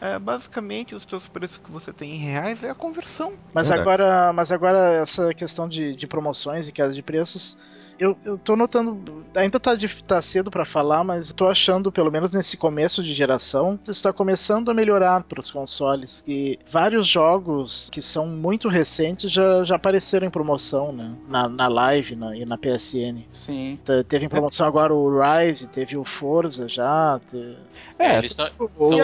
É, 0.00 0.18
basicamente, 0.18 0.94
os 0.94 1.04
seus 1.04 1.28
preços 1.28 1.58
que 1.58 1.70
você 1.70 1.92
tem 1.92 2.14
em 2.14 2.18
reais 2.18 2.62
é 2.62 2.70
a 2.70 2.74
conversão. 2.74 3.32
Mas 3.52 3.68
Verdade. 3.68 3.80
agora, 3.88 4.32
mas 4.32 4.52
agora 4.52 4.78
essa 4.94 5.32
questão 5.34 5.68
de, 5.68 5.94
de 5.94 6.06
promoções 6.06 6.68
e 6.68 6.72
queda 6.72 6.92
de 6.92 7.02
preços, 7.02 7.56
eu, 7.98 8.16
eu 8.24 8.36
tô 8.38 8.54
notando, 8.56 9.24
ainda 9.34 9.58
tá, 9.58 9.74
de- 9.74 10.02
tá 10.04 10.20
cedo 10.20 10.50
pra 10.50 10.64
falar, 10.64 11.02
mas 11.04 11.32
tô 11.32 11.46
achando, 11.46 11.90
pelo 11.90 12.10
menos 12.10 12.30
nesse 12.32 12.56
começo 12.56 13.02
de 13.02 13.14
geração, 13.14 13.78
está 13.88 14.12
começando 14.12 14.70
a 14.70 14.74
melhorar 14.74 15.22
para 15.24 15.40
os 15.40 15.50
consoles, 15.50 16.20
que 16.20 16.58
vários 16.70 17.06
jogos 17.06 17.88
que 17.90 18.02
são 18.02 18.26
muito 18.26 18.68
recentes 18.68 19.30
já, 19.32 19.64
já 19.64 19.76
apareceram 19.76 20.26
em 20.26 20.30
promoção, 20.30 20.92
né? 20.92 21.12
Na, 21.28 21.48
na 21.48 21.68
live 21.68 22.16
na, 22.16 22.36
e 22.36 22.44
na 22.44 22.58
PSN. 22.58 23.24
Sim. 23.32 23.78
Te- 23.84 24.04
Teve 24.04 24.26
em 24.26 24.28
promoção 24.28 24.66
agora 24.66 24.94
o 24.94 25.10
Rise, 25.20 25.66
teve 25.68 25.96
o 25.96 26.04
Forza 26.04 26.68
já, 26.68 27.20
te- 27.30 27.56
É, 27.98 28.18
eles 28.18 28.32
estão 28.32 28.48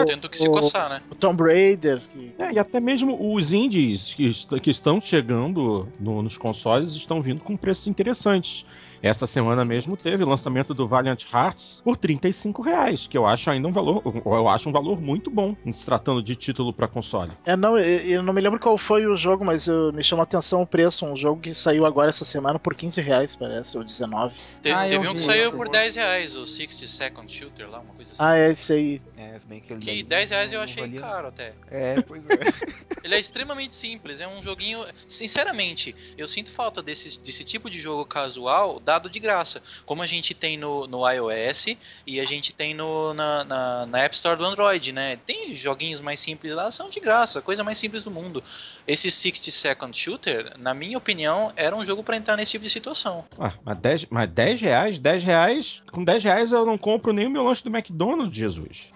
tendo 0.05 0.29
que 0.29 0.37
se 0.37 0.47
o- 0.47 0.51
coçar, 0.51 0.89
né? 0.89 1.01
o 1.09 1.15
Tomb 1.15 1.41
Raider, 1.43 1.99
que 2.11 2.33
É, 2.37 2.51
e 2.53 2.59
até 2.59 2.79
mesmo 2.79 3.33
os 3.33 3.51
indies 3.51 4.13
que, 4.13 4.31
que 4.59 4.69
estão 4.69 5.01
chegando 5.01 5.87
no- 5.99 6.21
nos 6.21 6.37
consoles 6.37 6.93
estão 6.93 7.21
vindo 7.21 7.41
com 7.41 7.57
preços 7.57 7.87
interessantes. 7.87 8.65
Essa 9.03 9.27
semana 9.27 9.65
mesmo 9.65 9.97
teve 9.97 10.23
o 10.23 10.27
lançamento 10.29 10.73
do 10.73 10.87
Valiant 10.87 11.21
Hearts 11.31 11.81
por 11.83 11.97
35 11.97 12.61
reais, 12.61 13.05
que 13.05 13.17
eu 13.17 13.27
acho 13.27 13.49
ainda 13.49 13.67
um 13.67 13.71
valor, 13.73 14.01
eu 14.25 14.47
acho 14.47 14.69
um 14.69 14.71
valor 14.71 15.01
muito 15.01 15.29
bom, 15.29 15.53
se 15.73 15.85
tratando 15.85 16.23
de 16.23 16.37
título 16.37 16.71
para 16.71 16.87
console. 16.87 17.33
É, 17.45 17.53
não, 17.57 17.77
eu, 17.77 18.23
não 18.23 18.31
me 18.31 18.39
lembro 18.39 18.57
qual 18.61 18.77
foi 18.77 19.05
o 19.05 19.17
jogo, 19.17 19.43
mas 19.43 19.67
eu- 19.67 19.91
me 19.91 20.01
chamou 20.01 20.21
a 20.21 20.23
atenção 20.23 20.61
o 20.61 20.65
preço. 20.65 21.05
Um 21.05 21.17
jogo 21.17 21.41
que 21.41 21.53
saiu 21.53 21.85
agora 21.85 22.09
essa 22.09 22.23
semana 22.23 22.57
por 22.57 22.73
15 22.75 23.01
reais, 23.01 23.35
parece, 23.35 23.77
ou 23.77 23.83
19. 23.83 24.35
Te- 24.61 24.71
Ah, 24.71 24.87
teve 24.87 25.05
um 25.05 25.13
que 25.13 25.19
saiu 25.19 25.51
por 25.51 25.67
10 25.67 25.95
reais, 25.97 26.35
o 26.37 26.45
60 26.45 26.87
Second 26.87 27.29
Shooter 27.29 27.69
lá, 27.69 27.79
uma 27.81 27.93
coisa 27.95 28.13
assim. 28.13 28.23
Ah, 28.23 28.37
é 28.37 28.51
esse 28.51 28.71
aí. 28.71 29.01
É, 29.17 29.37
bem 29.45 29.59
que 29.59 29.73
ele 29.73 29.81
Que 29.81 29.85
daí 29.87 30.03
10 30.03 30.29
reais 30.31 30.53
eu 30.53 30.61
achei 30.61 30.81
valia- 30.81 31.01
caro 31.01 31.27
até. 31.27 31.51
É, 31.69 32.01
pois 32.01 32.23
é. 32.23 32.23
Ele 33.03 33.15
é 33.15 33.19
extremamente 33.19 33.75
simples, 33.75 34.21
é 34.21 34.27
um 34.29 34.41
joguinho. 34.41 34.79
Sinceramente, 35.05 35.93
eu 36.17 36.25
sinto 36.25 36.49
falta 36.53 36.81
desse, 36.81 37.19
desse 37.19 37.43
tipo 37.43 37.69
de 37.69 37.77
jogo 37.77 38.05
casual 38.05 38.79
dado 38.93 39.09
de 39.09 39.19
graça. 39.19 39.61
Como 39.85 40.01
a 40.01 40.07
gente 40.07 40.33
tem 40.33 40.57
no, 40.57 40.85
no 40.87 41.09
iOS 41.09 41.77
e 42.05 42.19
a 42.19 42.25
gente 42.25 42.53
tem 42.53 42.73
no, 42.73 43.13
na, 43.13 43.43
na, 43.43 43.85
na 43.87 43.99
App 43.99 44.13
Store 44.15 44.37
do 44.37 44.45
Android, 44.45 44.91
né? 44.91 45.17
Tem 45.25 45.55
joguinhos 45.55 46.01
mais 46.01 46.19
simples 46.19 46.53
lá, 46.53 46.69
são 46.69 46.89
de 46.89 46.99
graça, 46.99 47.41
coisa 47.41 47.63
mais 47.63 47.77
simples 47.77 48.03
do 48.03 48.11
mundo. 48.11 48.43
Esse 48.87 49.09
60 49.09 49.51
Second 49.51 49.97
Shooter, 49.97 50.53
na 50.59 50.73
minha 50.73 50.97
opinião, 50.97 51.51
era 51.55 51.75
um 51.75 51.83
jogo 51.83 52.03
pra 52.03 52.15
entrar 52.17 52.37
nesse 52.37 52.51
tipo 52.51 52.63
de 52.63 52.69
situação. 52.69 53.25
Ah, 53.39 53.53
mas 53.63 53.77
10, 53.79 54.05
mas 54.09 54.29
10 54.29 54.61
reais? 54.61 54.99
10 54.99 55.23
reais? 55.23 55.81
Com 55.91 56.03
10 56.03 56.23
reais 56.23 56.51
eu 56.51 56.65
não 56.65 56.77
compro 56.77 57.11
nem 57.13 57.27
o 57.27 57.31
meu 57.31 57.43
lanche 57.43 57.63
do 57.63 57.75
McDonald's, 57.75 58.37
Jesus. 58.37 58.93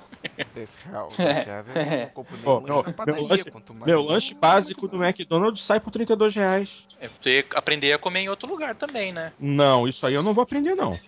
10 0.53 0.75
reais, 0.75 1.19
É, 1.19 1.33
10 1.43 1.45
reais, 1.45 1.91
eu 1.91 1.99
não 1.99 2.09
compro 2.09 2.35
nem 2.35 2.43
Pô, 2.45 2.61
meu- 2.61 2.75
lanche 2.77 2.93
padaria, 2.93 3.43
meu 3.85 4.03
Meu 4.03 4.35
básico 4.39 4.87
do 4.87 4.97
do 4.97 5.03
McDonald's 5.03 5.63
sai 5.63 5.79
por 5.79 5.91
32 5.91 6.35
reais. 6.35 6.85
É 6.99 7.07
ter 7.07 7.47
aprender 7.53 7.93
a 7.93 7.97
comer 7.99 8.21
em 8.21 8.29
outro 8.29 8.49
lugar 8.49 8.75
também, 8.75 9.11
né? 9.11 9.33
Não, 9.39 9.87
isso 9.87 10.05
aí 10.07 10.13
eu 10.13 10.23
não 10.23 10.33
vou 10.33 10.41
aprender, 10.43 10.75
não. 10.75 10.91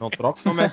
Não 0.00 0.10
troco 0.10 0.50
o 0.50 0.52
meu, 0.54 0.66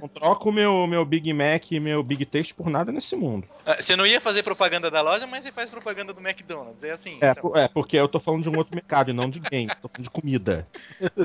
não 0.00 0.08
troco 0.08 0.48
o 0.48 0.52
meu, 0.52 0.86
meu 0.86 1.04
Big 1.04 1.32
Mac 1.32 1.72
e 1.72 1.80
meu 1.80 2.02
Big 2.02 2.26
Taste 2.26 2.54
por 2.54 2.68
nada 2.68 2.92
nesse 2.92 3.16
mundo. 3.16 3.48
Ah, 3.64 3.76
Você 3.80 3.96
não 3.96 4.06
ia 4.06 4.20
fazer 4.20 4.42
propaganda 4.42 4.90
da 4.90 5.00
loja, 5.00 5.26
mas 5.26 5.44
você 5.44 5.50
faz 5.50 5.70
propaganda 5.70 6.12
do 6.12 6.20
McDonald's. 6.20 6.82
É 6.84 6.90
assim. 6.90 7.18
É, 7.20 7.30
então. 7.30 7.56
é, 7.56 7.66
porque 7.68 7.96
eu 7.96 8.06
tô 8.06 8.20
falando 8.20 8.42
de 8.42 8.50
um 8.50 8.56
outro 8.56 8.74
mercado 8.74 9.10
e 9.10 9.14
não 9.14 9.30
de 9.30 9.40
game. 9.40 9.68
Tô 9.80 9.88
falando 9.88 10.04
de 10.04 10.10
comida. 10.10 10.68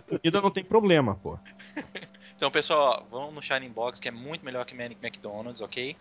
Comida 0.08 0.42
não 0.42 0.50
tem 0.50 0.64
problema, 0.64 1.16
pô. 1.16 1.38
Então, 2.42 2.50
pessoal, 2.50 3.06
vão 3.12 3.32
no 3.32 3.40
Shining 3.40 3.70
Box, 3.70 4.00
que 4.00 4.08
é 4.08 4.12
muito 4.12 4.44
melhor 4.44 4.66
que 4.66 4.74
Manic 4.74 4.98
McDonald's, 5.00 5.62
ok? 5.62 5.96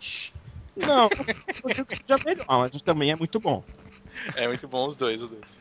Não, 0.74 1.10
eu 1.62 1.74
digo 1.74 1.84
que 1.84 1.96
seja 1.96 2.18
melhor, 2.24 2.46
mas 2.48 2.80
também 2.80 3.10
é 3.10 3.14
muito 3.14 3.38
bom. 3.38 3.62
É 4.34 4.48
muito 4.48 4.66
bom 4.66 4.86
os 4.86 4.96
dois, 4.96 5.22
os 5.22 5.28
dois. 5.28 5.60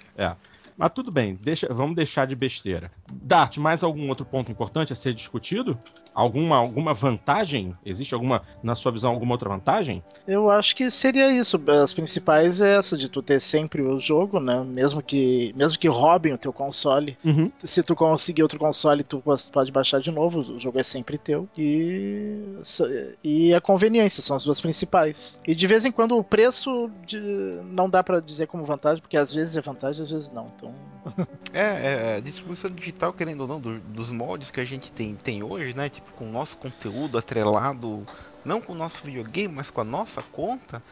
Mas 0.78 0.94
tudo 0.94 1.12
bem, 1.12 1.36
deixa, 1.36 1.68
vamos 1.74 1.98
deixar 1.98 2.26
de 2.26 2.34
besteira. 2.34 2.90
Dart, 3.12 3.58
mais 3.58 3.84
algum 3.84 4.08
outro 4.08 4.26
ponto 4.26 4.50
importante 4.50 4.94
a 4.94 4.96
ser 4.96 5.14
discutido? 5.14 5.78
Alguma, 6.14 6.58
alguma 6.58 6.94
vantagem? 6.94 7.76
Existe 7.86 8.14
alguma, 8.14 8.42
na 8.62 8.76
sua 8.76 8.92
visão, 8.92 9.12
alguma 9.12 9.34
outra 9.36 9.50
vantagem? 9.50 10.04
Eu 10.28 10.50
acho 10.50 10.76
que 10.76 10.90
seria 10.92 11.32
isso. 11.32 11.62
As 11.84 11.94
principais 11.94 12.60
é 12.62 12.78
essa, 12.78 12.98
de 12.98 13.08
tu 13.10 13.22
ter 13.22 13.40
sempre 13.40 13.82
o 13.82 14.00
jogo, 14.00 14.40
né? 14.40 14.64
Mesmo 14.64 15.02
que, 15.02 15.54
mesmo 15.56 15.80
que 15.80 15.88
roubem 15.88 16.34
o 16.34 16.38
teu 16.38 16.52
console. 16.52 17.18
Uhum. 17.24 17.52
Se 17.64 17.82
tu 17.84 17.96
conseguir 17.96 18.44
outro 18.44 18.60
console, 18.60 19.04
tu 19.04 19.24
pode 19.52 19.72
baixar 19.72 20.00
de 20.02 20.12
novo. 20.12 20.40
O 20.40 20.60
jogo 20.60 20.80
é 20.80 20.84
sempre 20.84 21.18
teu. 21.18 21.48
E, 21.58 22.38
e 23.24 23.54
a 23.54 23.62
conveniência 23.62 24.22
são 24.22 24.36
as 24.36 24.44
duas 24.44 24.60
principais. 24.60 25.40
E 25.48 25.56
de 25.56 25.68
vez 25.68 25.86
em 25.86 25.92
quando 25.92 26.18
o 26.18 26.24
preço 26.24 26.90
de- 27.06 27.62
não 27.66 27.90
dá 27.90 28.04
pra 28.04 28.20
dizer 28.20 28.48
como 28.48 28.66
vantagem, 28.66 29.02
porque 29.02 29.18
às 29.18 29.34
vezes 29.34 29.56
é 29.58 29.62
vantagem, 29.62 30.04
às 30.04 30.12
vezes 30.12 30.32
não. 30.32 30.52
Então, 30.56 30.74
É, 31.54 31.62
é, 31.62 32.16
a 32.18 32.20
distribuição 32.20 32.70
digital, 32.70 33.12
querendo 33.14 33.42
ou 33.42 33.48
não, 33.48 33.60
do- 33.60 33.80
dos 33.80 34.12
moldes 34.12 34.52
que 34.52 34.60
a 34.60 34.66
gente 34.66 34.92
tem, 34.92 35.16
tem 35.16 35.42
hoje, 35.42 35.76
né? 35.76 35.90
Tipo, 36.00 36.14
com 36.14 36.28
o 36.28 36.32
nosso 36.32 36.58
conteúdo 36.58 37.18
atrelado, 37.18 38.08
não 38.44 38.62
com 38.62 38.74
o 38.74 38.76
nosso 38.76 39.02
videogame, 39.06 39.54
mas 39.54 39.70
com 39.70 39.82
a 39.82 39.84
nossa 39.86 40.24
conta, 40.24 40.84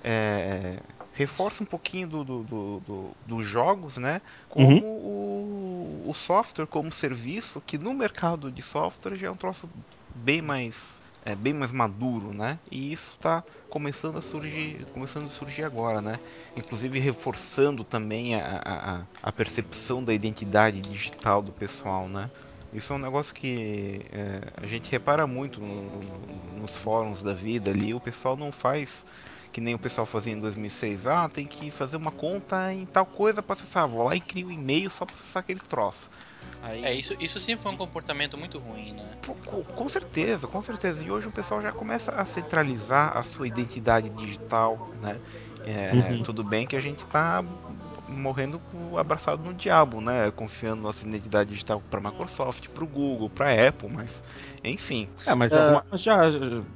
é, 0.00 0.82
reforça 1.10 1.62
um 1.62 1.66
pouquinho 1.66 2.08
do, 2.08 2.24
do- 2.24 2.44
do- 2.44 2.80
do- 2.80 3.16
dos 3.20 3.46
jogos, 3.46 3.96
né? 3.96 4.20
Como 4.48 4.84
o, 4.84 6.10
o 6.10 6.14
software 6.14 6.66
como 6.66 6.92
serviço, 6.92 7.60
que 7.62 7.78
no 7.78 7.94
mercado 7.94 8.50
de 8.52 8.62
software 8.62 9.16
já 9.16 9.28
é 9.28 9.30
um 9.30 9.36
troço 9.36 9.70
bem 10.14 10.42
mais. 10.42 11.00
É, 11.22 11.34
bem 11.34 11.52
mais 11.52 11.72
maduro, 11.72 12.32
né? 12.32 12.60
E 12.70 12.92
isso 12.92 13.10
está 13.14 13.44
começando 13.68 14.16
a 14.16 14.22
surgir, 14.22 14.86
começando 14.92 15.26
a 15.26 15.28
surgir 15.28 15.64
agora, 15.64 16.00
né? 16.00 16.20
inclusive 16.54 17.00
reforçando 17.00 17.84
também 17.84 18.36
a, 18.36 18.60
a, 18.64 19.00
a- 19.02 19.06
a 19.22 19.32
percepção 19.32 20.04
da 20.04 20.14
identidade 20.14 20.80
digital 20.82 21.42
do 21.42 21.52
pessoal, 21.52 22.08
né? 22.08 22.30
Isso 22.76 22.92
é 22.92 22.96
um 22.96 22.98
negócio 22.98 23.34
que 23.34 24.02
é, 24.12 24.40
a 24.62 24.66
gente 24.66 24.90
repara 24.90 25.26
muito 25.26 25.60
no- 25.60 25.82
no- 25.82 26.60
nos 26.60 26.72
fóruns 26.76 27.22
da 27.22 27.32
vida 27.32 27.70
ali. 27.70 27.94
O 27.94 28.00
pessoal 28.00 28.36
não 28.36 28.52
faz 28.52 29.04
que 29.50 29.60
nem 29.62 29.74
o 29.74 29.78
pessoal 29.78 30.06
fazia 30.06 30.34
em 30.34 30.38
2006. 30.38 31.06
Ah, 31.06 31.28
tem 31.28 31.46
que 31.46 31.70
fazer 31.70 31.96
uma 31.96 32.10
conta 32.12 32.70
em 32.74 32.84
tal 32.84 33.06
coisa 33.06 33.42
para 33.42 33.54
acessar. 33.54 33.88
Vou 33.88 34.04
lá 34.04 34.14
e 34.14 34.20
crio 34.20 34.48
um 34.48 34.50
e-mail 34.50 34.90
só 34.90 35.06
para 35.06 35.14
acessar 35.14 35.40
aquele 35.40 35.60
troço. 35.60 36.10
Aí, 36.60 36.84
É, 36.84 36.92
isso, 36.92 37.16
isso 37.18 37.40
sempre 37.40 37.62
foi 37.62 37.72
um 37.72 37.76
comportamento 37.76 38.36
muito 38.36 38.58
ruim, 38.58 38.92
né? 38.92 39.12
Com, 39.26 39.62
com 39.62 39.88
certeza, 39.88 40.46
com 40.46 40.62
certeza. 40.62 41.02
E 41.02 41.10
hoje 41.10 41.28
o 41.28 41.32
pessoal 41.32 41.62
já 41.62 41.72
começa 41.72 42.10
a 42.12 42.26
centralizar 42.26 43.16
a 43.16 43.22
sua 43.22 43.48
identidade 43.48 44.10
digital, 44.10 44.90
né? 45.00 45.18
É, 45.64 45.92
Uhum. 45.94 46.22
Tudo 46.22 46.44
bem 46.44 46.66
que 46.66 46.76
a 46.76 46.80
gente 46.80 47.04
tá 47.06 47.42
morrendo 48.08 48.60
abraçado 48.98 49.42
no 49.42 49.54
diabo, 49.54 50.00
né? 50.00 50.30
Confiando 50.30 50.82
nossa 50.82 51.06
identidade 51.06 51.50
digital 51.50 51.80
para 51.80 52.00
Microsoft, 52.00 52.68
para 52.70 52.84
o 52.84 52.86
Google, 52.86 53.30
para 53.30 53.68
Apple, 53.68 53.88
mas 53.90 54.22
enfim. 54.70 55.08
É, 55.26 55.34
mas 55.34 55.52
É. 55.52 55.64
forma 55.66 55.84
já, 55.94 56.20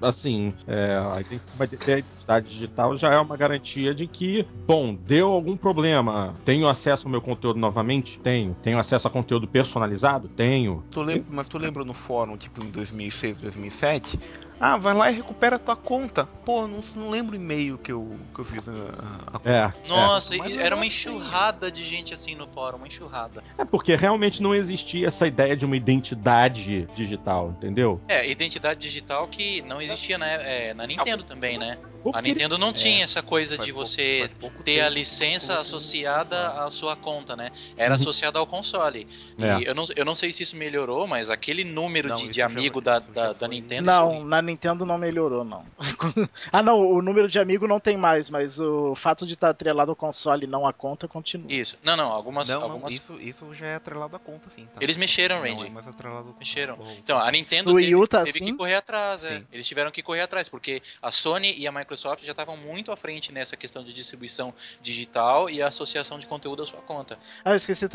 assim, 0.03 0.55
é, 0.67 0.99
a 0.99 1.21
identidade 1.21 2.49
digital 2.49 2.97
já 2.97 3.13
é 3.13 3.19
uma 3.19 3.37
garantia 3.37 3.95
de 3.95 4.07
que, 4.07 4.47
bom, 4.67 4.95
deu 4.95 5.29
algum 5.29 5.57
problema, 5.57 6.35
tenho 6.45 6.69
acesso 6.69 7.07
ao 7.07 7.11
meu 7.11 7.21
conteúdo 7.21 7.59
novamente? 7.59 8.19
Tenho. 8.21 8.57
Tenho 8.63 8.79
acesso 8.79 9.09
a 9.09 9.11
conteúdo 9.11 9.47
personalizado? 9.49 10.29
Tenho. 10.29 10.85
Tu 10.91 11.03
lembra, 11.03 11.25
mas 11.29 11.49
tu 11.49 11.59
lembra 11.59 11.85
no 11.85 11.95
fórum, 11.95 12.37
tipo 12.37 12.65
em 12.65 12.71
2006, 12.71 13.39
2007? 13.41 14.19
Ah, 14.63 14.77
vai 14.77 14.93
lá 14.93 15.11
e 15.11 15.15
recupera 15.15 15.57
a 15.57 15.59
tua 15.59 15.75
conta. 15.75 16.27
Pô, 16.45 16.67
não, 16.69 16.83
não 16.95 17.09
lembro 17.09 17.33
o 17.33 17.41
e-mail 17.41 17.79
que 17.79 17.91
eu, 17.91 18.15
que 18.35 18.41
eu 18.43 18.45
fiz 18.45 18.69
a, 18.69 18.73
a- 18.73 19.41
a 19.43 19.51
É. 19.51 19.73
Nossa, 19.89 20.37
Mas 20.37 20.53
e 20.53 20.57
eu 20.57 20.61
era 20.61 20.77
uma 20.77 20.85
enxurrada 20.85 21.73
de 21.73 21.83
gente 21.83 22.13
assim 22.13 22.35
no 22.35 22.47
fórum, 22.47 22.77
uma 22.77 22.87
enxurrada. 22.87 23.43
É 23.57 23.65
porque 23.65 23.97
realmente 23.97 24.43
não 24.43 24.55
existia 24.55 25.09
essa 25.09 25.27
ideia 25.27 25.57
de 25.57 25.65
uma 25.65 25.79
identidade 25.79 26.87
digital, 26.95 27.55
entendeu? 27.57 27.80
É, 28.09 28.29
identidade 28.29 28.81
digital 28.81 29.27
que 29.29 29.63
não 29.63 29.81
existia 29.81 30.19
na, 30.19 30.27
é, 30.27 30.75
na 30.75 30.87
Nintendo 30.87 31.23
também, 31.25 31.59
né? 31.59 31.79
A 32.13 32.23
Nintendo 32.23 32.57
não 32.59 32.71
é, 32.71 32.73
tinha 32.73 33.05
essa 33.05 33.23
coisa 33.23 33.59
de 33.59 33.73
você 33.73 34.31
pouco, 34.41 34.63
ter 34.63 34.77
tempo, 34.77 34.87
a 34.87 34.89
licença 34.91 35.59
associada 35.59 36.49
à 36.65 36.71
sua 36.71 36.97
conta, 36.97 37.37
né? 37.37 37.51
Era 37.77 37.95
uhum. 37.95 38.01
associada 38.01 38.39
ao 38.39 38.47
console. 38.47 39.07
É. 39.39 39.61
E 39.61 39.67
eu 39.67 39.75
não, 39.75 39.85
eu 39.95 40.05
não 40.05 40.15
sei 40.15 40.33
se 40.33 40.43
isso 40.43 40.57
melhorou, 40.57 41.07
mas 41.07 41.31
aquele 41.31 41.65
número 41.65 42.09
não, 42.09 42.17
de, 42.17 42.29
de 42.29 42.43
amigo 42.43 42.83
já, 42.85 42.99
da, 42.99 42.99
da, 42.99 43.33
da, 43.33 43.49
Nintendo. 43.49 43.87
Não, 43.87 44.25
na 44.25 44.41
Nintendo 44.41 44.87
não 44.87 44.99
melhorou, 44.99 45.45
não. 45.45 45.65
ah, 46.51 46.63
não, 46.63 46.81
o 46.81 47.03
número 47.03 47.29
de 47.29 47.39
amigo 47.39 47.67
não 47.67 47.79
tem 47.79 47.97
mais, 47.97 48.31
mas 48.31 48.59
o 48.59 48.95
fato 48.95 49.27
de 49.27 49.35
estar 49.35 49.49
tá 49.49 49.51
atrelado 49.51 49.91
ao 49.91 49.97
console 49.97 50.45
e 50.45 50.49
não 50.49 50.67
à 50.67 50.73
conta 50.73 51.07
continua. 51.07 51.53
Isso. 51.53 51.79
Não, 51.83 51.97
não, 51.97 52.11
algumas. 52.11 52.49
Não, 52.49 52.63
algumas... 52.63 52.93
Isso, 52.93 53.19
isso 53.21 53.55
já 53.55 53.67
é 53.67 53.75
atrelado 53.77 54.17
à 54.17 54.19
conta, 54.19 54.49
sim. 54.55 54.67
Tá? 54.67 54.81
Eles 54.81 54.97
mexeram, 54.97 55.41
Randy. 55.41 55.57
Não 55.57 55.67
é 55.67 55.71
mais 55.71 55.87
atrelado 55.87 56.35
Mexeram. 56.39 56.79
Então, 56.99 57.19
a 57.19 57.31
Nintendo 57.31 57.75
teve, 57.75 57.91
Utah, 57.91 58.25
teve 58.25 58.41
que 58.41 58.53
correr 58.55 58.77
atrás, 58.77 59.25
é. 59.25 59.43
Eles 59.53 59.67
tiveram 59.67 59.91
que 59.91 60.03
correr 60.03 60.23
atrás, 60.23 60.49
porque 60.49 60.83
a 61.03 61.11
Sony 61.11 61.55
e 61.59 61.67
a 61.67 61.73
Microsoft 61.73 61.90
já 61.97 62.33
estavam 62.33 62.57
muito 62.57 62.93
à 62.93 62.97
frente 62.97 63.33
nessa 63.33 63.57
questão 63.57 63.83
de 63.85 63.93
distribuição 63.93 64.53
digital 64.81 65.49
e 65.49 65.63
associação 65.63 66.19
de 66.19 66.27
conteúdo 66.27 66.63
à 66.63 66.67
sua 66.67 66.81
conta. 66.81 67.19
Ah, 67.45 67.51
eu 67.51 67.57
esqueci 67.57 67.87
uh, 67.87 67.91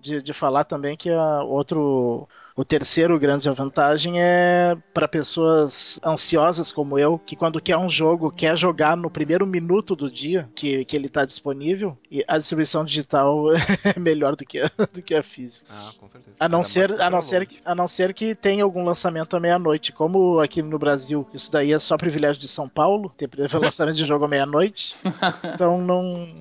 de, 0.00 0.22
de 0.22 0.32
falar 0.32 0.64
também 0.64 0.96
que 0.96 1.10
uh, 1.10 1.46
outro 1.46 2.28
o 2.56 2.64
terceiro 2.64 3.18
grande 3.18 3.50
vantagem 3.50 4.18
é 4.18 4.74
para 4.94 5.06
pessoas 5.06 6.00
ansiosas 6.02 6.72
como 6.72 6.98
eu, 6.98 7.18
que 7.18 7.36
quando 7.36 7.60
quer 7.60 7.76
um 7.76 7.88
jogo, 7.88 8.30
quer 8.30 8.56
jogar 8.56 8.96
no 8.96 9.10
primeiro 9.10 9.46
minuto 9.46 9.94
do 9.94 10.10
dia 10.10 10.48
que, 10.54 10.82
que 10.86 10.96
ele 10.96 11.06
está 11.06 11.26
disponível, 11.26 11.98
e 12.10 12.24
a 12.26 12.38
distribuição 12.38 12.82
digital 12.82 13.52
é 13.84 14.00
melhor 14.00 14.34
do 14.34 14.46
que 14.46 14.58
a, 14.58 14.70
do 14.90 15.02
que 15.02 15.14
a 15.14 15.22
física. 15.22 15.70
Ah, 15.70 15.90
com 16.00 16.08
certeza. 16.08 16.36
A 16.40 16.48
não, 16.48 16.64
ser, 16.64 16.98
a, 16.98 17.10
não 17.10 17.20
ser, 17.20 17.48
a 17.62 17.74
não 17.74 17.86
ser 17.86 18.14
que 18.14 18.34
tenha 18.34 18.64
algum 18.64 18.82
lançamento 18.82 19.36
à 19.36 19.40
meia-noite. 19.40 19.92
Como 19.92 20.40
aqui 20.40 20.62
no 20.62 20.78
Brasil, 20.78 21.28
isso 21.34 21.52
daí 21.52 21.74
é 21.74 21.78
só 21.78 21.98
privilégio 21.98 22.40
de 22.40 22.48
São 22.48 22.68
Paulo, 22.68 23.12
ter 23.14 23.28
lançamento 23.60 23.96
de 23.96 24.06
jogo 24.06 24.24
à 24.24 24.28
meia-noite. 24.28 24.94
então 25.54 25.82
não. 25.82 26.34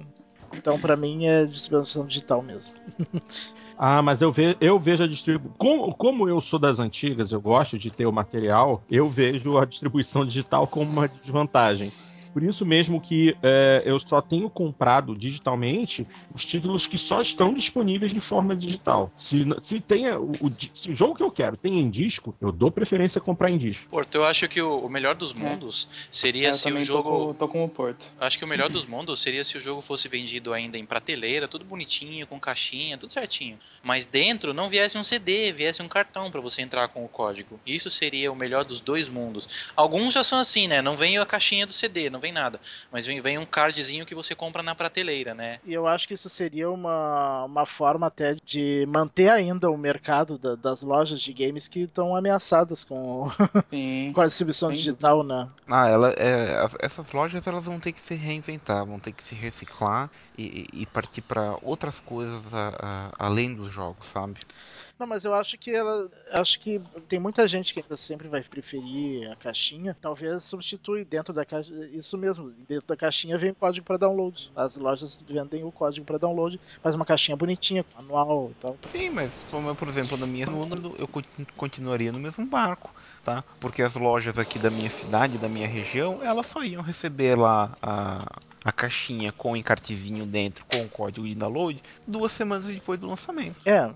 Então, 0.53 0.79
para 0.79 0.95
mim, 0.95 1.25
é 1.25 1.45
distribuição 1.45 2.05
digital 2.05 2.41
mesmo. 2.41 2.73
Ah, 3.77 4.01
mas 4.01 4.21
eu, 4.21 4.31
ve 4.31 4.55
eu 4.61 4.79
vejo 4.79 5.03
a 5.03 5.07
distribuição. 5.07 5.55
Como, 5.57 5.93
como 5.95 6.29
eu 6.29 6.39
sou 6.39 6.57
das 6.57 6.79
antigas, 6.79 7.31
eu 7.31 7.41
gosto 7.41 7.77
de 7.77 7.91
ter 7.91 8.05
o 8.05 8.11
material, 8.11 8.81
eu 8.89 9.09
vejo 9.09 9.57
a 9.57 9.65
distribuição 9.65 10.25
digital 10.25 10.67
como 10.67 10.89
uma 10.91 11.07
desvantagem. 11.07 11.91
Por 12.35 12.43
isso 12.43 12.65
mesmo 12.65 12.99
que 12.99 13.33
é, 13.41 13.81
eu 13.85 13.97
só 13.97 14.19
tenho 14.19 14.49
comprado 14.49 15.15
digitalmente 15.15 16.05
os 16.33 16.43
títulos 16.43 16.85
que 16.85 16.97
só 16.97 17.21
estão 17.21 17.53
disponíveis 17.53 18.13
de 18.13 18.19
forma 18.19 18.53
digital. 18.53 19.09
Se, 19.15 19.45
se, 19.61 19.79
tem 19.79 20.11
o, 20.11 20.31
o, 20.41 20.51
se 20.73 20.91
o 20.91 20.95
jogo 20.97 21.15
que 21.15 21.23
eu 21.23 21.31
quero 21.31 21.55
tem 21.55 21.79
em 21.79 21.89
disco, 21.89 22.35
eu 22.41 22.51
dou 22.51 22.69
preferência 22.69 23.19
a 23.19 23.21
comprar 23.21 23.49
em 23.49 23.57
disco. 23.57 23.87
Porto, 23.89 24.15
eu 24.15 24.25
acho 24.25 24.49
que 24.49 24.61
o, 24.61 24.79
o 24.79 24.89
melhor 24.89 25.15
dos 25.15 25.33
é. 25.33 25.39
mundos 25.39 25.87
é. 25.89 26.07
seria 26.11 26.49
é, 26.49 26.53
se 26.53 26.69
o 26.69 26.83
jogo. 26.83 27.09
Tô 27.09 27.27
com, 27.27 27.33
tô 27.35 27.47
com 27.47 27.63
o 27.63 27.69
Porto. 27.69 28.11
Acho 28.19 28.37
que 28.37 28.43
o 28.43 28.47
melhor 28.49 28.67
dos 28.67 28.85
mundos 28.85 29.21
seria 29.21 29.45
se 29.45 29.55
o 29.57 29.61
jogo 29.61 29.79
fosse 29.81 30.09
vendido 30.09 30.51
ainda 30.51 30.77
em 30.77 30.85
prateleira, 30.85 31.47
tudo 31.47 31.63
bonitinho, 31.63 32.27
com 32.27 32.37
caixinha, 32.37 32.97
tudo 32.97 33.13
certinho. 33.13 33.57
Mas 33.81 34.05
dentro 34.05 34.53
não 34.53 34.67
viesse 34.67 34.97
um 34.97 35.05
CD, 35.05 35.53
viesse 35.53 35.81
um 35.81 35.87
cartão 35.87 36.29
para 36.29 36.41
você 36.41 36.61
entrar 36.61 36.89
com 36.89 37.05
o 37.05 37.07
código. 37.07 37.57
Isso 37.65 37.89
seria 37.89 38.29
o 38.29 38.35
melhor 38.35 38.65
dos 38.65 38.81
dois 38.81 39.07
mundos. 39.07 39.47
Alguns 39.73 40.13
já 40.13 40.21
são 40.21 40.37
assim, 40.37 40.67
né? 40.67 40.81
Não 40.81 40.97
vem 40.97 41.17
a 41.17 41.25
caixinha 41.25 41.65
do 41.65 41.71
CD, 41.71 42.09
não 42.09 42.24
vem 42.25 42.31
nada. 42.31 42.59
Mas 42.91 43.05
vem, 43.05 43.21
vem 43.21 43.37
um 43.37 43.45
cardzinho 43.45 44.05
que 44.05 44.15
você 44.15 44.33
compra 44.33 44.63
na 44.63 44.73
prateleira, 44.73 45.33
né? 45.33 45.59
E 45.63 45.73
eu 45.73 45.87
acho 45.87 46.07
que 46.07 46.15
isso 46.15 46.29
seria 46.29 46.69
uma, 46.69 47.45
uma 47.45 47.65
forma 47.65 48.07
até 48.07 48.35
de 48.43 48.85
manter 48.87 49.29
ainda 49.29 49.69
o 49.69 49.77
mercado 49.77 50.37
da, 50.37 50.55
das 50.55 50.81
lojas 50.81 51.21
de 51.21 51.31
games 51.31 51.67
que 51.67 51.81
estão 51.81 52.15
ameaçadas 52.15 52.83
com, 52.83 53.29
com 54.13 54.21
a 54.21 54.25
distribuição 54.25 54.69
Sim. 54.69 54.75
digital, 54.75 55.23
né? 55.23 55.47
Ah, 55.67 55.87
ela, 55.87 56.13
é, 56.17 56.65
essas 56.79 57.11
lojas 57.11 57.45
elas 57.45 57.65
vão 57.65 57.79
ter 57.79 57.91
que 57.91 58.01
se 58.01 58.15
reinventar, 58.15 58.85
vão 58.85 58.99
ter 58.99 59.11
que 59.11 59.23
se 59.23 59.35
reciclar 59.35 60.09
e, 60.37 60.67
e 60.73 60.85
partir 60.87 61.21
para 61.21 61.57
outras 61.61 61.99
coisas 61.99 62.53
a, 62.53 63.11
a, 63.19 63.25
além 63.25 63.53
dos 63.53 63.71
jogos, 63.71 64.07
sabe? 64.07 64.39
Não, 64.97 65.05
mas 65.05 65.25
eu 65.25 65.33
acho 65.33 65.57
que 65.57 65.71
ela. 65.71 66.09
Acho 66.31 66.59
que 66.59 66.81
tem 67.09 67.19
muita 67.19 67.47
gente 67.47 67.73
que 67.73 67.81
ainda 67.81 67.97
sempre 67.97 68.29
vai 68.29 68.41
preferir 68.41 69.29
a 69.29 69.35
caixinha. 69.35 69.95
Talvez 69.99 70.43
substitui 70.43 71.03
dentro 71.03 71.33
da 71.33 71.43
caixa. 71.43 71.73
Isso 71.91 72.17
mesmo, 72.17 72.49
dentro 72.67 72.87
da 72.87 72.95
caixinha 72.95 73.37
vem 73.37 73.53
código 73.53 73.85
para 73.85 73.97
download. 73.97 74.49
As 74.55 74.77
lojas 74.77 75.21
vendem 75.27 75.63
o 75.65 75.71
código 75.71 76.05
para 76.05 76.17
download, 76.17 76.59
faz 76.81 76.95
uma 76.95 77.05
caixinha 77.05 77.35
bonitinha, 77.35 77.85
manual 77.95 78.51
e 78.51 78.61
tal. 78.61 78.77
Sim, 78.85 79.09
mas 79.09 79.33
como 79.49 79.75
por 79.75 79.89
exemplo 79.89 80.17
na 80.17 80.25
minha 80.25 80.45
eu 80.45 81.09
continuaria 81.57 82.11
no 82.11 82.19
mesmo 82.19 82.45
barco, 82.45 82.89
tá? 83.23 83.43
Porque 83.59 83.81
as 83.81 83.95
lojas 83.95 84.37
aqui 84.37 84.57
da 84.59 84.69
minha 84.69 84.89
cidade, 84.89 85.37
da 85.37 85.49
minha 85.49 85.67
região, 85.67 86.23
elas 86.23 86.47
só 86.47 86.63
iam 86.63 86.81
receber 86.81 87.37
lá 87.37 87.75
a 87.81 88.23
a 88.65 88.71
caixinha 88.71 89.31
com 89.31 89.51
o 89.51 89.55
encartezinho 89.55 90.25
dentro 90.25 90.65
com 90.65 90.81
o 90.81 90.89
código 90.89 91.27
de 91.27 91.35
download 91.35 91.79
duas 92.07 92.31
semanas 92.31 92.65
depois 92.65 92.99
do 92.99 93.07
lançamento. 93.07 93.55
É, 93.63 93.91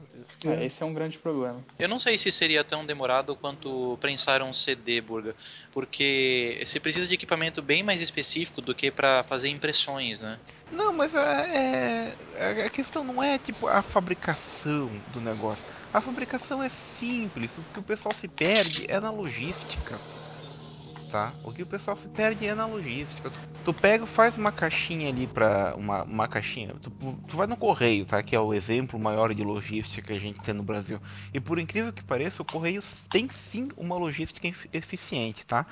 é, 0.46 0.66
esse 0.66 0.84
é 0.84 0.86
um 0.86 0.94
grande 0.94 1.18
problema. 1.18 1.60
Eu 1.80 1.90
não 1.90 1.98
sei 1.98 2.20
se 2.20 2.32
seria 2.32 2.64
tão 2.64 2.86
demorado 2.86 3.36
quanto 3.36 3.98
prensar 4.00 4.44
um 4.44 4.54
CD, 4.54 5.02
Burga, 5.02 5.36
porque 5.72 6.62
você 6.64 6.80
precisa 6.80 7.08
de 7.08 7.16
equipamento 7.16 7.64
bem 7.64 7.82
mais 7.82 8.00
específico 8.00 8.62
do 8.62 8.76
que 8.76 8.92
para 8.92 9.24
fazer 9.24 9.50
impressões, 9.50 10.20
né? 10.20 10.40
Não, 10.72 10.94
mas 10.94 11.16
é, 11.16 12.14
é, 12.36 12.66
a 12.66 12.70
questão 12.70 13.04
não 13.04 13.24
é 13.24 13.40
tipo 13.40 13.68
a 13.68 13.82
fabricação 13.82 14.92
do 15.12 15.20
negócio. 15.20 15.64
A 15.92 16.00
fabricação 16.00 16.62
é 16.62 16.70
simples, 16.70 17.58
o 17.58 17.64
que 17.74 17.80
o 17.80 17.84
pessoal 17.84 18.14
se 18.14 18.28
perde 18.28 18.86
é 18.88 19.00
na 19.00 19.10
logística 19.10 19.98
tá? 21.12 21.32
O 21.44 21.52
que 21.52 21.64
o 21.64 21.66
pessoal 21.66 21.98
se 21.98 22.08
perde 22.08 22.46
é 22.46 22.56
na 22.56 22.66
logística. 22.66 23.32
Tu 23.64 23.74
pega, 23.74 24.06
faz 24.06 24.38
uma 24.38 24.52
caixinha 24.52 25.10
ali 25.10 25.28
para 25.28 25.76
uma, 25.76 26.04
uma 26.04 26.28
caixinha. 26.28 26.74
Tu, 26.82 26.90
tu, 27.28 27.38
vai 27.38 27.48
no 27.48 27.58
correio, 27.58 28.06
tá? 28.06 28.22
Que 28.24 28.36
é 28.36 28.40
o 28.40 28.54
exemplo 28.54 29.00
maior 29.00 29.34
de 29.34 29.44
logística 29.44 30.08
que 30.08 30.14
a 30.14 30.20
gente 30.20 30.40
tem 30.42 30.54
no 30.54 30.64
Brasil. 30.64 31.02
E 31.34 31.40
por 31.40 31.60
incrível 31.60 31.92
que 31.92 32.04
pareça, 32.04 32.42
o 32.42 32.46
correio 32.46 32.82
tem 33.10 33.30
sim 33.30 33.70
uma 33.76 33.98
logística 33.98 34.48
eficiente, 34.72 35.46
tá? 35.46 35.66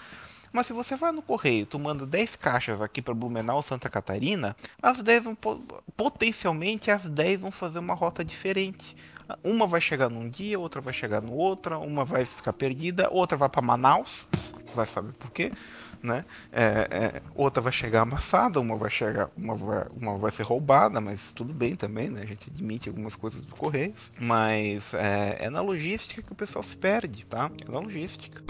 Mas 0.51 0.65
se 0.65 0.73
você 0.73 0.95
vai 0.95 1.11
no 1.11 1.21
correio, 1.21 1.65
tu 1.65 1.77
manda 1.77 2.05
10 2.05 2.35
caixas 2.37 2.81
aqui 2.81 3.01
para 3.01 3.13
Blumenau, 3.13 3.61
Santa 3.61 3.89
Catarina, 3.89 4.55
as 4.81 5.01
10 5.03 5.23
vão 5.25 5.37
potencialmente 5.95 6.89
as 6.89 7.07
10 7.07 7.41
vão 7.41 7.51
fazer 7.51 7.79
uma 7.79 7.93
rota 7.93 8.23
diferente. 8.23 8.95
Uma 9.43 9.67
vai 9.67 9.81
chegar 9.81 10.09
num 10.09 10.29
dia, 10.29 10.59
outra 10.59 10.81
vai 10.81 10.93
chegar 10.93 11.21
no 11.21 11.33
outro, 11.33 11.79
uma 11.79 12.05
vai 12.05 12.25
ficar 12.25 12.53
perdida, 12.53 13.09
outra 13.11 13.37
vai 13.37 13.49
para 13.49 13.61
Manaus, 13.61 14.25
vai 14.75 14.85
saber 14.85 15.13
por 15.13 15.31
quê, 15.31 15.51
né? 16.01 16.25
É, 16.51 16.87
é, 16.91 17.21
outra 17.35 17.61
vai 17.61 17.71
chegar 17.71 18.01
amassada, 18.01 18.59
uma 18.59 18.75
vai 18.75 18.89
chegar, 18.89 19.29
uma 19.35 19.55
vai, 19.55 19.85
uma 19.95 20.17
vai 20.17 20.31
ser 20.31 20.43
roubada, 20.43 21.01
mas 21.01 21.31
tudo 21.31 21.53
bem 21.53 21.75
também, 21.75 22.09
né? 22.09 22.21
A 22.21 22.25
gente 22.25 22.49
admite 22.49 22.89
algumas 22.89 23.15
coisas 23.15 23.41
do 23.41 23.55
Correios, 23.55 24.11
mas 24.19 24.93
é, 24.93 25.37
é 25.41 25.49
na 25.49 25.61
logística 25.61 26.21
que 26.21 26.31
o 26.31 26.35
pessoal 26.35 26.63
se 26.63 26.77
perde, 26.77 27.25
tá? 27.25 27.51
É 27.67 27.71
na 27.71 27.79
logística. 27.79 28.43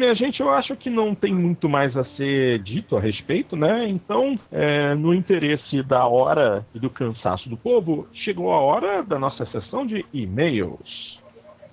Minha 0.00 0.14
gente, 0.14 0.40
eu 0.40 0.50
acho 0.50 0.74
que 0.74 0.88
não 0.88 1.14
tem 1.14 1.34
muito 1.34 1.68
mais 1.68 1.94
a 1.94 2.02
ser 2.02 2.58
dito 2.60 2.96
a 2.96 3.00
respeito, 3.00 3.54
né? 3.54 3.86
Então, 3.86 4.34
é, 4.50 4.94
no 4.94 5.12
interesse 5.12 5.82
da 5.82 6.06
hora 6.06 6.66
e 6.74 6.78
do 6.78 6.88
cansaço 6.88 7.50
do 7.50 7.56
povo, 7.56 8.08
chegou 8.10 8.50
a 8.50 8.60
hora 8.60 9.02
da 9.02 9.18
nossa 9.18 9.44
sessão 9.44 9.86
de 9.86 10.04
e-mails. 10.12 11.19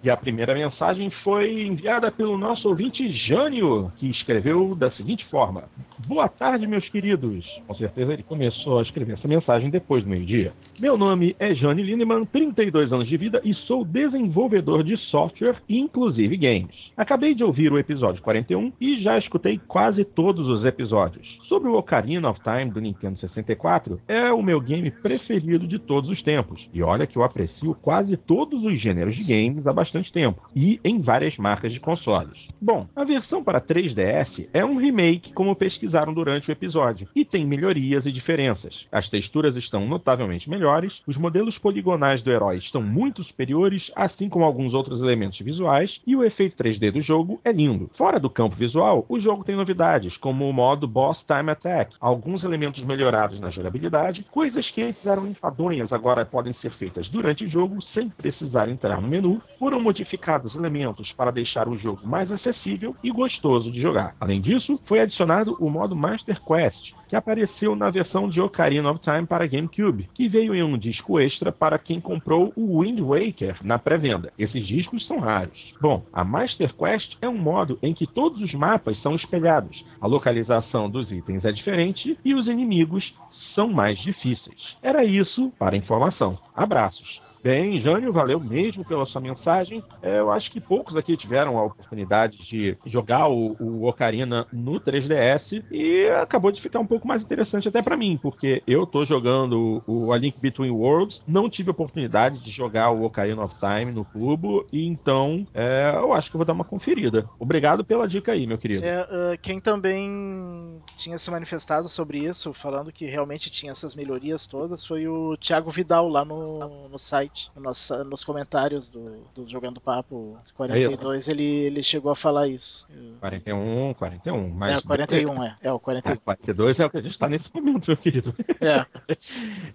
E 0.03 0.11
a 0.11 0.15
primeira 0.15 0.53
mensagem 0.53 1.10
foi 1.10 1.64
enviada 1.64 2.11
pelo 2.11 2.38
nosso 2.38 2.69
ouvinte 2.69 3.10
Jânio, 3.10 3.91
que 3.98 4.07
escreveu 4.07 4.76
da 4.76 4.91
seguinte 4.91 5.26
forma: 5.26 5.64
Boa 6.07 6.30
tarde, 6.30 6.68
meus 6.68 6.88
queridos. 6.88 7.44
Com 7.65 7.74
certeza 7.74 8.14
ele 8.14 8.22
começou 8.22 8.78
a 8.78 8.84
escrever 8.84 9.14
essa 9.14 9.28
mensagem 9.28 9.72
depois 9.72 10.03
do 10.03 10.10
meio-dia. 10.10 10.53
Meu 10.80 10.95
nome 10.95 11.34
é 11.40 11.56
Jânio 11.56 11.84
Lineman, 11.84 12.26
32 12.26 12.94
anos 12.94 13.07
de 13.07 13.18
vida 13.18 13.41
e 13.44 13.56
sou 13.56 13.84
desenvolvedor 13.84 14.84
de 14.84 14.95
software, 15.10 15.57
inclusive 15.68 16.38
games. 16.38 16.76
Acabei 16.95 17.34
de 17.34 17.44
ouvir 17.44 17.72
o 17.72 17.80
episódio 17.80 18.22
41 18.22 18.72
e 18.80 19.02
já 19.02 19.18
escutei 19.18 19.60
quase 19.68 20.06
todos 20.06 20.48
os 20.48 20.64
episódios. 20.64 21.28
Sobre 21.49 21.69
o 21.69 21.76
Ocarina 21.76 22.30
of 22.30 22.40
Time 22.41 22.72
do 22.72 22.80
Nintendo 22.80 23.19
64, 23.19 23.99
é 24.07 24.32
o 24.32 24.44
meu 24.44 24.61
game 24.61 24.91
preferido 24.91 25.68
de 25.68 25.80
todos 25.80 26.10
os 26.10 26.22
tempos. 26.22 26.61
E 26.72 26.84
olha 26.84 27.07
que 27.07 27.18
eu 27.18 27.24
aprecio 27.24 27.76
quase 27.82 28.15
todos 28.15 28.64
os 28.64 28.80
gêneros 28.80 29.15
de 29.15 29.24
games 29.24 29.65
há 29.65 29.74
bastante 29.88 30.11
tempo, 30.11 30.41
e 30.53 30.80
em 30.84 30.99
várias 30.99 31.38
marcas 31.38 31.72
de 31.72 31.80
consoles. 31.80 32.47
Bom, 32.61 32.88
a 32.95 33.03
versão 33.03 33.43
para 33.43 33.61
3DS 33.61 34.47
é 34.53 34.65
um 34.65 34.77
remake, 34.77 35.31
como 35.34 35.55
pesquisaram 35.55 36.14
durante 36.14 36.49
o 36.49 36.51
episódio, 36.51 37.07
e 37.15 37.23
tem 37.23 37.45
melhorias 37.45 38.05
e 38.05 38.11
diferenças. 38.11 38.85
As 38.91 39.09
texturas 39.09 39.55
estão 39.55 39.88
notavelmente 39.88 40.49
melhores, 40.49 41.01
os 41.07 41.18
modelos 41.18 41.57
poligonais 41.57 42.22
do 42.22 42.31
herói 42.31 42.57
estão 42.57 42.81
muito 42.81 43.23
superiores, 43.23 43.91
assim 43.95 44.27
como 44.27 44.43
alguns 44.43 44.73
outros 44.73 45.01
elementos 45.01 45.39
visuais, 45.39 46.01
e 46.05 46.15
o 46.15 46.23
efeito 46.23 46.61
3D 46.61 46.91
do 46.91 47.01
jogo 47.01 47.39
é 47.45 47.51
lindo. 47.51 47.89
Fora 47.95 48.19
do 48.19 48.30
campo 48.30 48.55
visual, 48.55 49.05
o 49.07 49.19
jogo 49.19 49.43
tem 49.43 49.55
novidades, 49.55 50.18
como 50.18 50.49
o 50.49 50.53
modo 50.53 50.88
Boss 50.88 51.23
Time 51.23 51.51
Attack, 51.51 51.95
alguns 51.99 52.43
elementos 52.43 52.84
melhorados 52.84 53.39
na 53.39 53.49
jogabilidade, 53.49 54.23
coisas 54.23 54.69
que 54.69 54.81
antes 54.81 55.05
eram 55.05 55.27
enfadonhas 55.27 55.93
agora 55.93 56.26
podem 56.26 56.51
ser 56.51 56.72
feitas 56.72 57.07
durante 57.07 57.45
o 57.45 57.47
jogo 57.47 57.80
sem 57.81 58.09
precisar 58.09 58.68
entrar 58.68 58.99
no 59.01 59.07
menu, 59.07 59.41
foram 59.78 59.84
modificados 59.84 60.56
elementos 60.56 61.14
para 61.14 61.32
deixar 61.32 61.68
o 61.68 61.78
jogo 61.78 62.06
mais 62.06 62.32
acessível 62.32 62.95
e 63.04 63.12
gostoso 63.12 63.72
de 63.72 63.80
jogar. 63.80 64.16
Além 64.20 64.41
disso, 64.41 64.80
foi 64.86 64.99
adicionado 64.99 65.56
o 65.60 65.70
modo 65.70 65.95
Master 65.95 66.41
Quest, 66.41 66.94
que 67.08 67.16
apareceu 67.16 67.76
na 67.76 67.90
versão 67.90 68.28
de 68.28 68.41
Ocarina 68.41 68.90
of 68.90 68.99
Time 68.99 69.28
para 69.28 69.45
GameCube, 69.45 70.10
que 70.16 70.28
veio 70.28 70.56
em 70.56 70.64
um 70.64 70.78
disco 70.78 71.20
extra 71.20 71.52
para 71.52 71.78
quem 71.78 72.02
comprou 72.02 72.52
o 72.56 72.82
Wind 72.82 72.99
Waker 72.99 73.58
na 73.62 73.78
pré-venda. 73.78 74.34
Esses 74.38 74.66
discos 74.66 75.06
são 75.06 75.20
raros. 75.20 75.74
Bom, 75.80 76.04
a 76.12 76.24
Master 76.24 76.74
Quest 76.74 77.16
é 77.22 77.30
um 77.30 77.38
modo 77.38 77.78
em 77.84 77.94
que 77.94 78.08
todos 78.08 78.41
os 78.41 78.54
mapas 78.56 78.98
são 78.98 79.16
espelhados, 79.16 79.86
a 80.02 80.08
localização 80.08 80.90
dos 80.90 81.12
itens 81.12 81.45
é 81.45 81.52
diferente 81.52 82.18
e 82.26 82.34
os 82.34 82.48
inimigos 82.48 83.14
são 83.32 83.70
mais 83.70 83.99
difíceis. 83.99 84.76
Era 84.82 85.06
isso 85.06 85.52
para 85.60 85.78
informação. 85.78 86.38
Abraços. 86.56 87.27
Bem, 87.43 87.80
Jânio, 87.80 88.11
valeu 88.11 88.39
mesmo 88.39 88.84
pela 88.84 89.05
sua 89.05 89.22
mensagem. 89.22 89.84
É, 90.01 90.19
eu 90.19 90.31
acho 90.31 90.51
que 90.51 90.59
poucos 90.59 90.95
aqui 90.95 91.15
tiveram 91.15 91.57
a 91.57 91.64
oportunidade 91.64 92.38
de 92.38 92.77
jogar 92.85 93.30
o, 93.30 93.55
o 93.59 93.88
Ocarina 93.88 94.47
no 94.51 94.80
3DS 94.80 95.64
e 95.72 96.07
acabou 96.22 96.51
de 96.51 96.61
ficar 96.61 96.80
um 96.80 96.85
pouco 96.85 97.07
mais 97.07 97.22
interessante 97.22 97.68
até 97.68 97.81
para 97.81 97.95
mim, 97.95 98.19
porque 98.22 98.64
eu 98.65 98.85
tô 98.85 99.05
jogando 99.05 99.81
o 99.88 100.11
A 100.11 100.18
Link 100.18 100.39
Between 100.39 100.72
Worlds, 100.72 101.22
não 101.27 101.49
tive 101.49 101.69
oportunidade 101.69 102.39
de 102.39 102.49
jogar 102.49 102.91
o 102.91 103.03
Ocarina 103.03 103.43
of 103.43 103.55
Time 103.59 103.91
no 103.91 104.03
cubo, 104.03 104.65
e 104.72 104.85
então 104.85 105.47
é, 105.53 105.93
eu 105.95 106.14
acho 106.14 106.30
que 106.30 106.35
eu 106.35 106.39
vou 106.39 106.45
dar 106.45 106.53
uma 106.53 106.65
conferida. 106.65 107.30
Obrigado 107.39 107.85
pela 107.85 108.07
dica 108.07 108.31
aí, 108.31 108.47
meu 108.47 108.57
querido. 108.57 108.85
É, 108.85 109.01
uh, 109.03 109.38
quem 109.41 109.59
também 109.59 110.81
tinha 110.97 111.18
se 111.19 111.30
manifestado 111.30 111.88
sobre 111.88 112.19
isso, 112.19 112.53
falando 112.53 112.91
que 112.91 113.05
realmente 113.05 113.49
tinha 113.49 113.72
essas 113.72 113.95
melhorias 113.95 114.47
todas, 114.47 114.85
foi 114.85 115.07
o 115.07 115.38
Thiago 115.38 115.72
Vidal 115.72 116.09
lá 116.09 116.26
no, 116.26 116.89
no 116.89 116.97
site 116.97 117.27
nos, 117.56 117.91
nos 118.06 118.24
comentários 118.24 118.90
do, 118.90 119.24
do 119.34 119.48
Jogando 119.48 119.80
Papo 119.80 120.38
42, 120.56 121.28
é 121.28 121.32
ele, 121.32 121.44
ele 121.44 121.84
chegou 121.84 122.12
a 122.12 122.16
falar 122.16 122.48
isso. 122.48 122.88
41, 123.20 123.94
41. 123.94 124.49
Mas 124.49 124.78
é, 124.78 124.82
41, 124.82 125.44
é. 125.44 125.58
É, 125.62 125.72
o 125.72 125.80
41. 125.80 126.14
É, 126.14 126.18
42 126.18 126.80
é 126.80 126.86
o 126.86 126.90
que 126.90 126.98
a 126.98 127.02
gente 127.02 127.12
está 127.12 127.28
nesse 127.28 127.54
momento, 127.54 127.88
meu 127.88 127.98
querido. 127.98 128.34
É. 128.60 128.86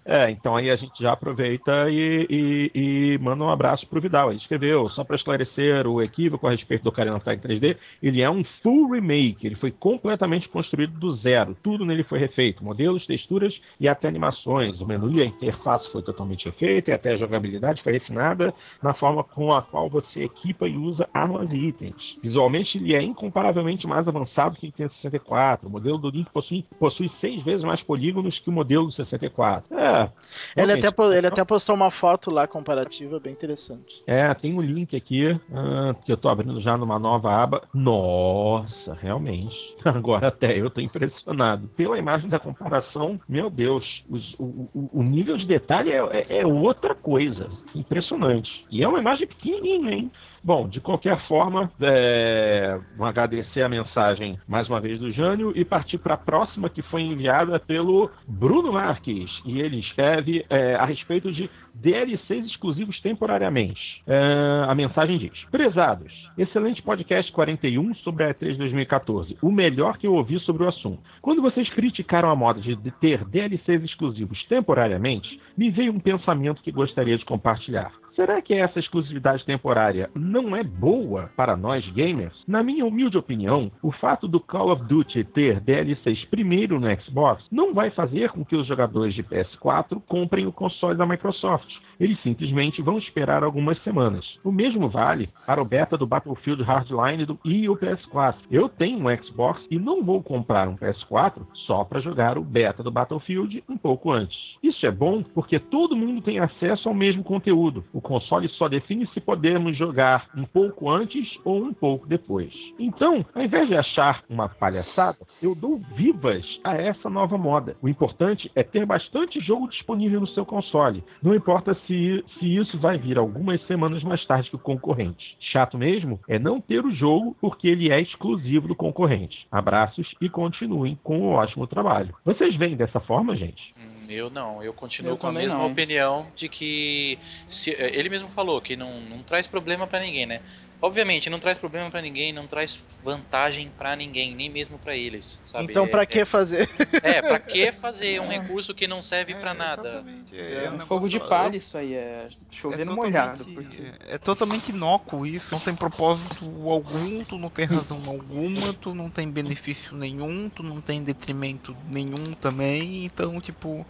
é, 0.05 0.29
então 0.31 0.55
aí 0.55 0.69
a 0.69 0.75
gente 0.75 1.01
já 1.01 1.13
aproveita 1.13 1.89
e, 1.89 2.27
e, 2.29 2.71
e 2.73 3.17
manda 3.19 3.43
um 3.43 3.49
abraço 3.49 3.87
pro 3.87 4.01
Vidal. 4.01 4.29
Ele 4.29 4.39
escreveu, 4.39 4.89
só 4.89 5.03
para 5.03 5.15
esclarecer 5.15 5.87
o 5.87 6.01
equívoco 6.01 6.47
a 6.47 6.51
respeito 6.51 6.83
do 6.83 6.89
Ocarina 6.89 7.15
of 7.15 7.23
Time 7.23 7.37
3D, 7.37 7.77
ele 8.01 8.21
é 8.21 8.29
um 8.29 8.43
full 8.43 8.91
remake, 8.91 9.45
ele 9.45 9.55
foi 9.55 9.71
completamente 9.71 10.49
construído 10.49 10.97
do 10.99 11.11
zero. 11.11 11.55
Tudo 11.61 11.85
nele 11.85 12.03
foi 12.03 12.19
refeito, 12.19 12.63
modelos, 12.63 13.05
texturas 13.05 13.61
e 13.79 13.87
até 13.87 14.07
animações. 14.07 14.81
O 14.81 14.85
menu 14.85 15.11
e 15.11 15.21
a 15.21 15.25
interface 15.25 15.91
foi 15.91 16.01
totalmente 16.01 16.45
refeito 16.45 16.89
e 16.89 16.93
até 16.93 17.11
a 17.11 17.17
jogabilidade 17.17 17.42
jogabilidade 17.43 17.81
foi 17.81 17.93
refinada 17.93 18.53
na 18.81 18.93
forma 18.93 19.23
com 19.23 19.51
a 19.51 19.61
qual 19.61 19.89
você 19.89 20.23
equipa 20.23 20.67
e 20.67 20.77
usa 20.77 21.09
armas 21.13 21.51
e 21.53 21.57
itens. 21.57 22.17
Visualmente, 22.21 22.77
ele 22.77 22.95
é 22.95 23.01
incomparavelmente 23.01 23.85
mais 23.85 24.07
avançado 24.07 24.55
que 24.55 24.65
o 24.65 24.67
Nintendo 24.67 24.93
64. 24.93 25.67
O 25.67 25.71
modelo 25.71 25.97
do 25.97 26.09
Link 26.09 26.29
possui, 26.31 26.65
possui 26.79 27.09
seis 27.09 27.43
vezes 27.43 27.63
mais 27.63 27.83
polígonos 27.83 28.39
que 28.39 28.49
o 28.49 28.53
modelo 28.53 28.85
do 28.85 28.91
64. 28.91 29.77
É, 29.77 30.09
ele, 30.55 30.73
até, 30.73 30.87
ele 31.17 31.27
até 31.27 31.43
postou 31.43 31.75
uma 31.75 31.91
foto 31.91 32.31
lá 32.31 32.47
comparativa 32.47 33.19
bem 33.19 33.33
interessante. 33.33 34.03
É, 34.07 34.33
tem 34.33 34.53
um 34.57 34.61
link 34.61 34.95
aqui 34.95 35.31
uh, 35.31 35.93
que 36.05 36.11
eu 36.11 36.17
tô 36.17 36.29
abrindo 36.29 36.59
já 36.59 36.77
numa 36.77 36.97
nova 36.97 37.31
aba. 37.31 37.63
Nossa, 37.73 38.93
realmente. 38.93 39.75
Agora 39.83 40.27
até 40.27 40.57
eu 40.57 40.69
tô 40.69 40.81
impressionado. 40.81 41.67
Pela 41.75 41.97
imagem 41.97 42.29
da 42.29 42.39
comparação, 42.39 43.19
meu 43.27 43.49
Deus, 43.49 44.03
os, 44.09 44.33
o, 44.39 44.69
o, 44.73 44.89
o, 44.93 45.03
nível 45.03 45.37
de 45.37 45.45
detalhe 45.45 45.91
é, 45.91 45.97
é, 45.97 46.37
é 46.39 46.45
outra 46.45 46.95
coisa 46.95 47.32
impressionante. 47.75 48.65
E 48.69 48.83
é 48.83 48.87
uma 48.87 48.99
imagem 48.99 49.27
pequenininha, 49.27 49.91
hein? 49.91 50.11
Bom, 50.45 50.67
de 50.67 50.81
qualquer 50.81 51.17
forma, 51.21 51.71
é, 51.79 52.77
vou 52.97 53.07
agradecer 53.07 53.61
a 53.61 53.69
mensagem 53.69 54.37
mais 54.45 54.67
uma 54.67 54.81
vez 54.81 54.99
do 54.99 55.09
Jânio 55.09 55.53
e 55.55 55.63
partir 55.63 55.97
para 55.97 56.15
a 56.15 56.17
próxima 56.17 56.69
que 56.69 56.81
foi 56.81 57.01
enviada 57.01 57.57
pelo 57.61 58.11
Bruno 58.27 58.73
Marques. 58.73 59.41
E 59.45 59.61
ele 59.61 59.79
escreve 59.79 60.45
é, 60.49 60.75
a 60.75 60.83
respeito 60.83 61.31
de 61.31 61.49
DLCs 61.73 62.45
exclusivos 62.45 62.99
temporariamente. 62.99 64.03
É, 64.05 64.65
a 64.67 64.75
mensagem 64.75 65.17
diz: 65.17 65.45
Prezados, 65.49 66.11
excelente 66.37 66.81
podcast 66.81 67.31
41 67.31 67.95
sobre 67.95 68.25
a 68.25 68.33
E3 68.33 68.57
2014. 68.57 69.37
O 69.41 69.49
melhor 69.49 69.97
que 69.97 70.05
eu 70.05 70.13
ouvi 70.13 70.41
sobre 70.41 70.65
o 70.65 70.67
assunto. 70.67 70.99
Quando 71.21 71.41
vocês 71.41 71.69
criticaram 71.69 72.29
a 72.29 72.35
moda 72.35 72.59
de 72.59 72.91
ter 72.99 73.23
DLCs 73.23 73.81
exclusivos 73.81 74.43
temporariamente, 74.49 75.39
me 75.55 75.71
veio 75.71 75.93
um 75.93 76.01
pensamento 76.01 76.61
que 76.61 76.71
gostaria 76.71 77.17
de 77.17 77.23
compartilhar. 77.23 78.02
Será 78.15 78.39
que 78.43 78.53
essa 78.53 78.79
exclusividade 78.79 79.43
temporária 79.43 80.07
não 80.13 80.55
é 80.55 80.63
boa 80.63 81.31
para 81.35 81.57
nós 81.57 81.83
gamers? 81.93 82.43
Na 82.47 82.61
minha 82.61 82.85
humilde 82.85 83.17
opinião, 83.17 83.71
o 83.81 83.91
fato 83.91 84.27
do 84.27 84.39
Call 84.39 84.71
of 84.71 84.83
Duty 84.83 85.23
ter 85.23 85.59
DLCs 85.59 86.23
primeiro 86.25 86.79
no 86.79 86.87
Xbox 87.01 87.43
não 87.51 87.73
vai 87.73 87.89
fazer 87.89 88.29
com 88.29 88.45
que 88.45 88.55
os 88.55 88.67
jogadores 88.67 89.15
de 89.15 89.23
PS4 89.23 89.99
comprem 90.07 90.45
o 90.45 90.51
console 90.51 90.95
da 90.95 91.07
Microsoft. 91.07 91.67
Eles 91.99 92.21
simplesmente 92.21 92.81
vão 92.81 92.99
esperar 92.99 93.43
algumas 93.43 93.81
semanas. 93.83 94.25
O 94.43 94.51
mesmo 94.51 94.89
vale 94.89 95.27
para 95.47 95.61
o 95.61 95.65
beta 95.65 95.97
do 95.97 96.07
Battlefield 96.07 96.61
Hardline 96.61 97.25
do, 97.25 97.39
e 97.43 97.67
o 97.67 97.75
PS4. 97.77 98.35
Eu 98.51 98.69
tenho 98.69 98.99
um 98.99 99.17
Xbox 99.23 99.65
e 99.71 99.79
não 99.79 100.03
vou 100.03 100.21
comprar 100.21 100.67
um 100.67 100.75
PS4 100.75 101.41
só 101.65 101.83
para 101.83 102.01
jogar 102.01 102.37
o 102.37 102.43
beta 102.43 102.83
do 102.83 102.91
Battlefield 102.91 103.63
um 103.67 103.77
pouco 103.77 104.11
antes. 104.11 104.37
Isso 104.61 104.85
é 104.85 104.91
bom 104.91 105.23
porque 105.23 105.59
todo 105.59 105.95
mundo 105.95 106.21
tem 106.21 106.39
acesso 106.39 106.87
ao 106.87 106.95
mesmo 106.95 107.23
conteúdo. 107.23 107.83
O 107.93 108.01
console 108.03 108.47
só 108.49 108.69
define 108.69 109.07
se 109.07 109.19
podemos 109.19 109.75
jogar 109.75 110.27
um 110.35 110.43
pouco 110.43 110.89
antes 110.89 111.27
ou 111.43 111.63
um 111.63 111.73
pouco 111.73 112.05
depois. 112.07 112.53
Então, 112.77 113.25
ao 113.33 113.41
invés 113.41 113.67
de 113.67 113.75
achar 113.75 114.23
uma 114.29 114.47
palhaçada, 114.47 115.17
eu 115.41 115.55
dou 115.55 115.79
vivas 115.95 116.45
a 116.63 116.75
essa 116.75 117.09
nova 117.09 117.37
moda. 117.37 117.75
O 117.81 117.89
importante 117.89 118.51
é 118.55 118.61
ter 118.61 118.85
bastante 118.85 119.39
jogo 119.39 119.69
disponível 119.69 120.19
no 120.19 120.27
seu 120.27 120.45
console. 120.45 121.03
Não 121.23 121.33
importa 121.33 121.75
se, 121.87 122.23
se 122.37 122.55
isso 122.55 122.77
vai 122.77 122.97
vir 122.97 123.17
algumas 123.17 123.65
semanas 123.65 124.03
mais 124.03 124.23
tarde 124.25 124.49
que 124.49 124.55
o 124.55 124.59
concorrente. 124.59 125.37
Chato 125.39 125.77
mesmo 125.77 126.19
é 126.27 126.37
não 126.37 126.59
ter 126.59 126.85
o 126.85 126.93
jogo 126.93 127.35
porque 127.39 127.67
ele 127.67 127.91
é 127.91 128.01
exclusivo 128.01 128.67
do 128.67 128.75
concorrente. 128.75 129.47
Abraços 129.51 130.13
e 130.21 130.29
continuem 130.29 130.99
com 131.03 131.21
o 131.21 131.31
ótimo 131.31 131.65
trabalho. 131.65 132.13
Vocês 132.25 132.55
veem 132.55 132.75
dessa 132.75 132.99
forma, 132.99 133.35
gente? 133.35 133.73
Eu 134.13 134.29
não, 134.29 134.63
eu 134.63 134.73
continuo 134.73 135.13
eu 135.13 135.17
com 135.17 135.27
a 135.27 135.31
mesma 135.31 135.59
não. 135.59 135.71
opinião 135.71 136.31
de 136.35 136.47
que 136.47 137.17
se, 137.47 137.71
eh, 137.71 137.91
ele 137.93 138.09
mesmo 138.09 138.29
falou 138.29 138.61
que 138.61 138.75
não, 138.75 139.01
não 139.01 139.23
traz 139.23 139.47
problema 139.47 139.87
para 139.87 139.99
ninguém, 139.99 140.25
né? 140.25 140.41
Obviamente, 140.83 141.29
não 141.29 141.39
traz 141.39 141.57
problema 141.57 141.89
para 141.89 142.01
ninguém, 142.01 142.33
não 142.33 142.45
traz 142.45 142.85
vantagem 143.01 143.69
para 143.69 143.95
ninguém, 143.95 144.35
nem 144.35 144.49
mesmo 144.49 144.77
para 144.77 144.93
eles, 144.97 145.39
sabe? 145.41 145.71
Então, 145.71 145.87
para 145.87 146.01
é, 146.01 146.05
que 146.05 146.25
fazer? 146.25 146.67
É, 147.01 147.21
para 147.21 147.39
que 147.39 147.71
fazer 147.71 148.19
um 148.19 148.27
recurso 148.27 148.73
que 148.73 148.85
não 148.85 149.01
serve 149.01 149.31
é, 149.31 149.35
para 149.37 149.53
nada? 149.53 150.03
É, 150.33 150.65
é 150.65 150.69
um 150.69 150.81
fogo 150.81 151.07
de 151.07 151.21
palha 151.21 151.55
isso 151.55 151.77
aí, 151.77 151.93
é 151.93 152.27
chover 152.51 152.85
no 152.85 152.95
molhado. 152.95 153.45
Porque... 153.45 153.93
É, 154.09 154.17
totalmente 154.17 154.71
inócuo 154.71 155.25
isso, 155.25 155.53
não 155.53 155.59
tem 155.61 155.73
propósito 155.73 156.45
algum, 156.69 157.23
tu 157.23 157.37
não 157.37 157.49
tem 157.49 157.65
razão 157.65 158.01
alguma, 158.05 158.73
tu 158.73 158.93
não 158.93 159.09
tem 159.09 159.31
benefício 159.31 159.95
nenhum, 159.95 160.49
tu 160.49 160.63
não 160.63 160.81
tem 160.81 161.01
detrimento 161.01 161.73
nenhum 161.87 162.33
também, 162.33 163.05
então, 163.05 163.39
tipo, 163.39 163.87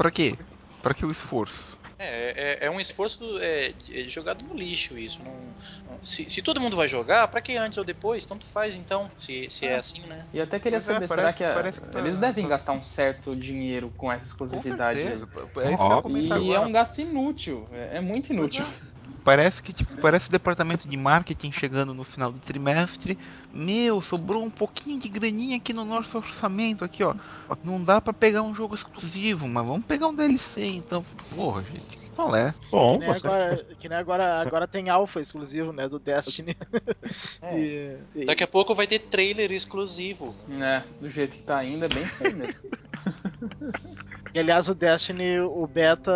para 0.00 0.10
quê? 0.10 0.34
Para 0.82 0.94
que 0.94 1.04
o 1.04 1.10
esforço? 1.10 1.78
É, 1.98 2.62
é, 2.62 2.66
é, 2.66 2.70
um 2.70 2.80
esforço 2.80 3.22
é, 3.38 3.74
é, 3.90 4.02
jogado 4.04 4.42
no 4.42 4.54
lixo 4.54 4.96
isso. 4.96 5.20
Não, 5.22 5.30
não, 5.30 6.02
se, 6.02 6.30
se, 6.30 6.40
todo 6.40 6.58
mundo 6.58 6.74
vai 6.74 6.88
jogar, 6.88 7.28
para 7.28 7.42
que 7.42 7.54
antes 7.58 7.76
ou 7.76 7.84
depois? 7.84 8.24
Tanto 8.24 8.46
faz 8.46 8.76
então, 8.76 9.10
se, 9.18 9.50
se 9.50 9.66
é. 9.66 9.72
é 9.72 9.76
assim, 9.76 10.00
né? 10.06 10.24
E 10.32 10.40
até 10.40 10.58
queria 10.58 10.78
é, 10.78 10.80
saber, 10.80 11.06
será 11.06 11.34
que, 11.34 11.44
a, 11.44 11.70
que 11.70 11.80
tá, 11.82 11.98
eles 11.98 12.16
devem 12.16 12.44
tá... 12.44 12.48
gastar 12.48 12.72
um 12.72 12.82
certo 12.82 13.36
dinheiro 13.36 13.92
com 13.94 14.10
essa 14.10 14.24
exclusividade? 14.24 14.98
Com 15.52 15.60
é 15.60 15.74
isso 15.74 15.84
que 15.84 16.12
eu 16.14 16.22
e 16.22 16.32
agora. 16.32 16.54
é 16.54 16.60
um 16.60 16.72
gasto 16.72 16.98
inútil, 16.98 17.68
é, 17.70 18.00
muito 18.00 18.32
inútil. 18.32 18.64
Parece 19.24 19.62
que 19.62 19.72
tipo, 19.72 19.96
parece 20.00 20.28
o 20.28 20.32
departamento 20.32 20.88
de 20.88 20.96
marketing 20.96 21.52
chegando 21.52 21.92
no 21.94 22.04
final 22.04 22.32
do 22.32 22.38
trimestre. 22.38 23.18
Meu, 23.52 24.00
sobrou 24.00 24.42
um 24.44 24.50
pouquinho 24.50 24.98
de 24.98 25.08
graninha 25.08 25.56
aqui 25.58 25.72
no 25.72 25.84
nosso 25.84 26.16
orçamento 26.18 26.84
aqui, 26.84 27.02
ó. 27.04 27.14
Não 27.62 27.82
dá 27.82 28.00
para 28.00 28.12
pegar 28.12 28.42
um 28.42 28.54
jogo 28.54 28.74
exclusivo, 28.74 29.46
mas 29.48 29.66
vamos 29.66 29.84
pegar 29.84 30.08
um 30.08 30.14
DLC, 30.14 30.64
então. 30.64 31.04
Porra, 31.34 31.62
gente. 31.62 31.98
qual 32.16 32.34
é. 32.34 32.54
Bom, 32.70 32.98
Que 32.98 33.06
nem, 33.06 33.10
agora, 33.16 33.66
que 33.78 33.88
nem 33.88 33.98
agora, 33.98 34.40
agora 34.40 34.66
tem 34.68 34.88
alpha 34.88 35.20
exclusivo, 35.20 35.72
né? 35.72 35.88
Do 35.88 35.98
Destiny. 35.98 36.56
É. 37.42 37.58
E- 37.58 37.98
e- 38.14 38.24
Daqui 38.26 38.44
a 38.44 38.48
pouco 38.48 38.74
vai 38.74 38.86
ter 38.86 38.98
trailer 38.98 39.50
exclusivo. 39.50 40.34
É, 40.50 40.82
do 41.00 41.08
jeito 41.08 41.36
que 41.36 41.42
tá 41.42 41.56
ainda, 41.58 41.86
é 41.86 41.88
bem 41.88 42.04
feio 42.06 42.36
mesmo. 42.36 42.60
E, 44.34 44.38
aliás, 44.38 44.68
o 44.68 44.74
Destiny, 44.74 45.40
o 45.40 45.66
beta 45.66 46.10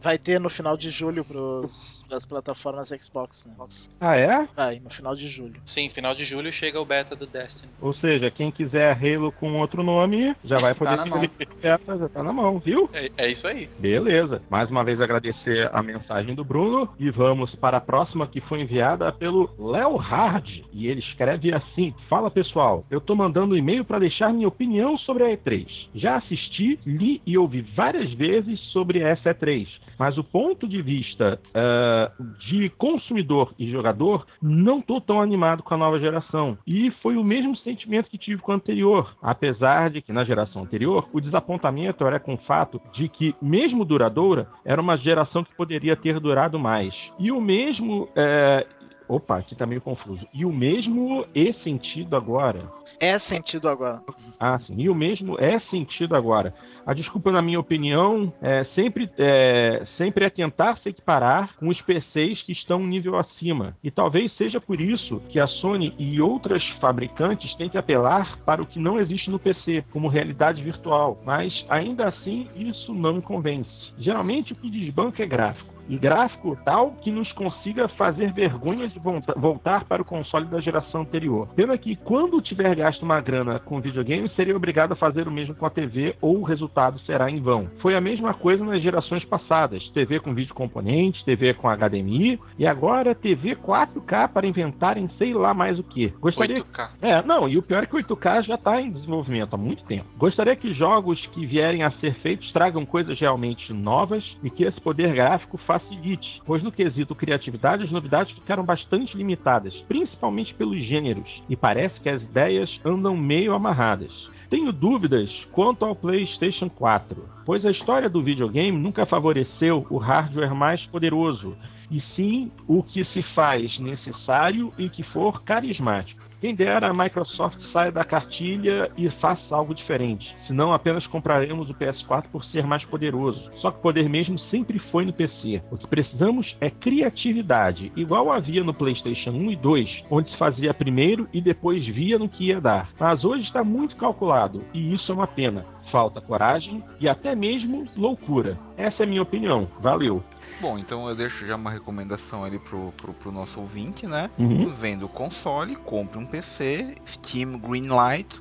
vai 0.00 0.18
ter 0.18 0.40
no 0.40 0.48
final 0.48 0.76
de 0.76 0.90
julho 0.90 1.24
pros, 1.24 2.04
pras 2.08 2.24
plataformas 2.24 2.88
Xbox, 2.88 3.44
né? 3.44 3.52
ah 4.00 4.16
é? 4.16 4.48
Vai, 4.56 4.80
no 4.80 4.90
final 4.90 5.14
de 5.14 5.28
julho. 5.28 5.60
Sim, 5.64 5.88
final 5.90 6.14
de 6.14 6.24
julho 6.24 6.50
chega 6.52 6.80
o 6.80 6.84
beta 6.84 7.14
do 7.16 7.26
Destiny. 7.26 7.70
Ou 7.80 7.92
seja, 7.94 8.30
quem 8.30 8.50
quiser 8.50 8.92
Halo 8.96 9.32
com 9.32 9.58
outro 9.60 9.82
nome, 9.82 10.34
já 10.44 10.56
vai 10.58 10.74
poder 10.74 10.96
Tá 10.96 11.04
na 11.04 11.06
mão. 11.06 11.20
beta, 11.60 11.98
já 11.98 12.08
tá 12.08 12.22
na 12.22 12.32
mão, 12.32 12.58
viu? 12.58 12.88
É, 12.92 13.10
é 13.16 13.30
isso 13.30 13.46
aí. 13.46 13.68
Beleza. 13.78 14.40
Mais 14.48 14.70
uma 14.70 14.84
vez 14.84 15.00
agradecer 15.00 15.68
a 15.72 15.82
mensagem 15.82 16.34
do 16.34 16.44
Bruno 16.44 16.88
e 16.98 17.10
vamos 17.10 17.54
para 17.56 17.76
a 17.78 17.80
próxima 17.80 18.26
que 18.26 18.40
foi 18.40 18.60
enviada 18.60 19.12
pelo 19.12 19.50
Léo 19.58 19.96
Hard. 19.96 20.48
E 20.72 20.86
ele 20.86 21.00
escreve 21.00 21.52
assim: 21.52 21.94
Fala 22.08 22.30
pessoal, 22.30 22.84
eu 22.90 23.00
tô 23.00 23.14
mandando 23.14 23.54
um 23.54 23.58
e-mail 23.58 23.84
para 23.84 23.98
deixar 23.98 24.32
minha 24.32 24.48
opinião 24.48 24.96
sobre 24.98 25.24
a 25.24 25.36
E3. 25.36 25.66
Já 25.94 26.16
assisti, 26.16 26.78
li 26.86 27.20
e 27.26 27.36
ouvi 27.36 27.62
várias 27.62 28.12
vezes 28.12 28.60
sobre 28.72 29.00
essa 29.00 29.34
E3, 29.34 29.66
mas 29.98 30.16
o 30.16 30.24
ponto 30.24 30.68
de 30.68 30.80
vista 30.80 31.40
ah, 31.52 32.12
de 32.48 32.70
consumidor 32.70 33.52
e 33.58 33.70
jogador, 33.70 34.26
não 34.40 34.80
tô 34.80 35.00
tão 35.00 35.20
animado 35.20 35.62
com 35.62 35.74
a 35.74 35.76
nova 35.76 35.98
geração. 35.98 36.56
E 36.66 36.90
foi 37.02 37.16
o 37.16 37.24
mesmo 37.24 37.56
sentimento 37.56 38.08
que 38.08 38.18
tive 38.18 38.40
com 38.40 38.52
a 38.52 38.56
anterior, 38.56 39.16
apesar 39.20 39.90
de 39.90 40.00
que 40.00 40.12
na 40.12 40.24
geração 40.24 40.62
anterior 40.62 41.08
o 41.12 41.20
desapontamento 41.20 42.06
era 42.06 42.20
com 42.20 42.34
o 42.34 42.38
fato 42.38 42.80
de 42.92 43.08
que, 43.08 43.34
mesmo 43.40 43.84
duradoura, 43.84 44.48
era 44.64 44.80
uma 44.80 44.96
geração 44.96 45.42
que 45.42 45.54
poderia 45.54 45.96
ter 45.96 46.20
durado 46.20 46.58
mais. 46.58 46.94
E 47.18 47.32
o 47.32 47.40
mesmo. 47.40 48.08
é, 48.14 48.66
Opa, 49.08 49.38
aqui 49.38 49.54
tá 49.54 49.64
meio 49.64 49.80
confuso. 49.80 50.26
E 50.34 50.44
o 50.44 50.52
mesmo 50.52 51.24
é 51.32 51.52
sentido 51.52 52.16
agora. 52.16 52.58
É 52.98 53.16
sentido 53.20 53.68
agora. 53.68 54.02
Ah, 54.38 54.58
sim. 54.58 54.74
E 54.78 54.88
o 54.88 54.94
mesmo 54.96 55.36
é 55.38 55.60
sentido 55.60 56.16
agora. 56.16 56.52
A 56.86 56.94
desculpa, 56.94 57.32
na 57.32 57.42
minha 57.42 57.58
opinião, 57.58 58.32
é 58.40 58.62
sempre, 58.62 59.10
é, 59.18 59.82
sempre 59.84 60.24
é 60.24 60.30
tentar 60.30 60.76
se 60.76 60.88
equiparar 60.88 61.56
com 61.56 61.66
os 61.66 61.82
PCs 61.82 62.42
que 62.42 62.52
estão 62.52 62.78
um 62.78 62.86
nível 62.86 63.18
acima. 63.18 63.76
E 63.82 63.90
talvez 63.90 64.30
seja 64.30 64.60
por 64.60 64.80
isso 64.80 65.20
que 65.28 65.40
a 65.40 65.48
Sony 65.48 65.92
e 65.98 66.20
outras 66.20 66.68
fabricantes 66.68 67.56
que 67.56 67.76
apelar 67.76 68.38
para 68.46 68.62
o 68.62 68.66
que 68.66 68.78
não 68.78 69.00
existe 69.00 69.28
no 69.32 69.38
PC, 69.40 69.84
como 69.90 70.06
realidade 70.06 70.62
virtual. 70.62 71.20
Mas, 71.26 71.66
ainda 71.68 72.06
assim, 72.06 72.46
isso 72.54 72.94
não 72.94 73.14
me 73.14 73.22
convence. 73.22 73.92
Geralmente, 73.98 74.52
o 74.52 74.56
que 74.56 74.70
desbanca 74.70 75.24
é 75.24 75.26
gráfico 75.26 75.74
e 75.88 75.96
gráfico 75.96 76.58
tal 76.64 76.92
que 77.00 77.10
nos 77.12 77.30
consiga 77.32 77.88
fazer 77.88 78.32
vergonha 78.32 78.86
de 78.86 78.98
volta- 78.98 79.34
voltar 79.36 79.84
para 79.84 80.02
o 80.02 80.04
console 80.04 80.46
da 80.46 80.60
geração 80.60 81.02
anterior. 81.02 81.48
Pena 81.54 81.78
que 81.78 81.96
quando 81.96 82.42
tiver 82.42 82.74
gasto 82.74 83.02
uma 83.02 83.20
grana 83.20 83.58
com 83.60 83.80
videogame, 83.80 84.28
seria 84.34 84.56
obrigado 84.56 84.92
a 84.92 84.96
fazer 84.96 85.28
o 85.28 85.30
mesmo 85.30 85.54
com 85.54 85.64
a 85.66 85.70
TV 85.70 86.16
ou 86.20 86.38
o 86.38 86.42
resultado 86.42 86.75
será 87.06 87.30
em 87.30 87.40
vão. 87.40 87.68
Foi 87.80 87.94
a 87.94 88.00
mesma 88.00 88.34
coisa 88.34 88.64
nas 88.64 88.82
gerações 88.82 89.24
passadas: 89.24 89.82
TV 89.94 90.20
com 90.20 90.34
vídeo 90.34 90.54
componente, 90.54 91.24
TV 91.24 91.54
com 91.54 91.68
HDMI 91.68 92.38
e 92.58 92.66
agora 92.66 93.14
TV 93.14 93.56
4K 93.56 94.28
para 94.28 94.46
inventarem 94.46 95.08
sei 95.16 95.32
lá 95.32 95.54
mais 95.54 95.78
o 95.78 95.82
que. 95.82 96.08
Gostaria 96.20 96.56
8K. 96.56 96.90
é, 97.00 97.22
não, 97.22 97.48
e 97.48 97.56
o 97.56 97.62
pior 97.62 97.82
é 97.82 97.86
que 97.86 97.96
o 97.96 97.98
8K 97.98 98.42
já 98.44 98.54
está 98.56 98.80
em 98.80 98.90
desenvolvimento 98.90 99.54
há 99.54 99.56
muito 99.56 99.84
tempo. 99.84 100.06
Gostaria 100.18 100.54
que 100.54 100.74
jogos 100.74 101.24
que 101.28 101.46
vierem 101.46 101.82
a 101.82 101.90
ser 101.92 102.14
feitos 102.16 102.52
tragam 102.52 102.84
coisas 102.84 103.18
realmente 103.18 103.72
novas 103.72 104.24
e 104.42 104.50
que 104.50 104.64
esse 104.64 104.80
poder 104.80 105.14
gráfico 105.14 105.56
facilite, 105.58 106.42
pois 106.44 106.62
no 106.62 106.72
quesito 106.72 107.14
criatividade 107.14 107.84
as 107.84 107.90
novidades 107.90 108.34
ficaram 108.34 108.64
bastante 108.64 109.16
limitadas, 109.16 109.74
principalmente 109.88 110.54
pelos 110.54 110.82
gêneros, 110.84 111.42
e 111.48 111.56
parece 111.56 111.98
que 112.00 112.08
as 112.08 112.22
ideias 112.22 112.80
andam 112.84 113.16
meio 113.16 113.54
amarradas. 113.54 114.35
Tenho 114.48 114.72
dúvidas 114.72 115.46
quanto 115.50 115.84
ao 115.84 115.96
PlayStation 115.96 116.68
4, 116.68 117.28
pois 117.44 117.66
a 117.66 117.70
história 117.70 118.08
do 118.08 118.22
videogame 118.22 118.78
nunca 118.78 119.04
favoreceu 119.04 119.84
o 119.90 119.98
hardware 119.98 120.54
mais 120.54 120.86
poderoso, 120.86 121.56
e 121.90 122.00
sim 122.00 122.50
o 122.66 122.82
que 122.82 123.04
se 123.04 123.22
faz 123.22 123.78
necessário 123.78 124.72
e 124.78 124.88
que 124.88 125.02
for 125.02 125.42
carismático. 125.42 126.22
Quem 126.40 126.54
dera 126.54 126.90
a 126.90 126.94
Microsoft 126.94 127.60
saia 127.60 127.90
da 127.90 128.04
cartilha 128.04 128.90
e 128.96 129.08
faça 129.08 129.56
algo 129.56 129.74
diferente, 129.74 130.34
senão 130.36 130.72
apenas 130.72 131.06
compraremos 131.06 131.70
o 131.70 131.74
PS4 131.74 132.24
por 132.30 132.44
ser 132.44 132.66
mais 132.66 132.84
poderoso. 132.84 133.50
Só 133.56 133.70
que 133.70 133.78
o 133.78 133.82
poder 133.82 134.08
mesmo 134.08 134.38
sempre 134.38 134.78
foi 134.78 135.04
no 135.04 135.12
PC. 135.12 135.62
O 135.70 135.78
que 135.78 135.86
precisamos 135.86 136.56
é 136.60 136.68
criatividade, 136.68 137.90
igual 137.96 138.30
havia 138.30 138.62
no 138.62 138.74
PlayStation 138.74 139.30
1 139.30 139.50
e 139.50 139.56
2, 139.56 140.04
onde 140.10 140.30
se 140.30 140.36
fazia 140.36 140.74
primeiro 140.74 141.26
e 141.32 141.40
depois 141.40 141.86
via 141.86 142.18
no 142.18 142.28
que 142.28 142.48
ia 142.48 142.60
dar. 142.60 142.90
Mas 143.00 143.24
hoje 143.24 143.44
está 143.44 143.64
muito 143.64 143.96
calculado 143.96 144.62
e 144.74 144.92
isso 144.92 145.10
é 145.12 145.14
uma 145.14 145.26
pena. 145.26 145.64
Falta 145.90 146.20
coragem 146.20 146.82
e 147.00 147.08
até 147.08 147.34
mesmo 147.34 147.88
loucura. 147.96 148.58
Essa 148.76 149.02
é 149.02 149.06
a 149.06 149.08
minha 149.08 149.22
opinião. 149.22 149.68
Valeu. 149.80 150.22
Bom, 150.60 150.78
então 150.78 151.08
eu 151.08 151.14
deixo 151.14 151.46
já 151.46 151.54
uma 151.56 151.70
recomendação 151.70 152.42
ali 152.42 152.58
pro, 152.58 152.92
pro, 152.92 153.12
pro 153.12 153.30
nosso 153.32 153.60
ouvinte, 153.60 154.06
né? 154.06 154.30
Uhum. 154.38 154.72
Vendo 154.72 155.04
o 155.04 155.08
console, 155.08 155.76
compre 155.76 156.18
um 156.18 156.26
PC, 156.26 156.96
Steam 157.06 157.58
Greenlight, 157.58 158.40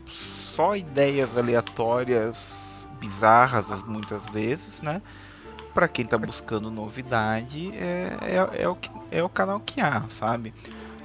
só 0.56 0.76
ideias 0.76 1.38
aleatórias, 1.38 2.38
bizarras 3.02 3.70
as- 3.70 3.84
muitas 3.84 4.24
vezes, 4.28 4.82
né? 4.82 5.02
Pra 5.74 5.90
quem 5.90 6.06
tá 6.06 6.18
buscando 6.18 6.72
novidade, 6.72 7.70
é, 7.76 8.18
é, 8.22 8.62
é 8.64 8.70
o, 8.70 8.78
é 9.12 9.22
o 9.24 9.28
canal 9.28 9.60
que 9.60 9.82
há, 9.82 10.08
sabe? 10.10 10.54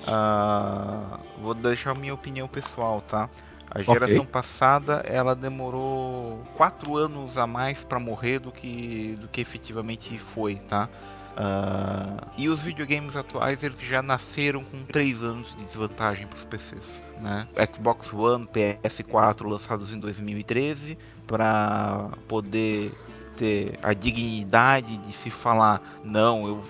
Ah, 0.06 1.18
vou 1.38 1.54
deixar 1.54 1.90
a 1.90 1.94
minha 1.94 2.14
opinião 2.14 2.46
pessoal, 2.46 3.00
tá? 3.00 3.28
A 3.70 3.82
geração 3.82 4.26
passada 4.26 5.02
ela 5.06 5.34
demorou 5.34 6.42
quatro 6.56 6.96
anos 6.96 7.38
a 7.38 7.46
mais 7.46 7.84
pra 7.84 8.00
morrer 8.00 8.40
do 8.40 8.50
que, 8.50 9.16
do 9.20 9.28
que 9.28 9.40
efetivamente 9.40 10.18
foi, 10.18 10.56
tá? 10.56 10.88
Ah, 11.36 12.26
e 12.36 12.48
os 12.48 12.60
videogames 12.60 13.14
atuais 13.14 13.62
eles 13.62 13.80
já 13.80 14.02
nasceram 14.02 14.64
com 14.64 14.82
3 14.84 15.22
anos 15.22 15.54
de 15.56 15.64
desvantagem 15.64 16.26
para 16.26 16.36
os 16.36 16.44
PCs. 16.44 17.00
Né? 17.20 17.46
Xbox 17.72 18.12
One, 18.12 18.46
PS4 18.46 19.46
lançados 19.46 19.92
em 19.92 19.98
2013 19.98 20.98
para 21.26 22.10
poder 22.26 22.92
ter 23.36 23.78
a 23.82 23.92
dignidade 23.92 24.98
de 24.98 25.12
se 25.12 25.30
falar 25.30 25.80
não, 26.02 26.46
eu 26.46 26.64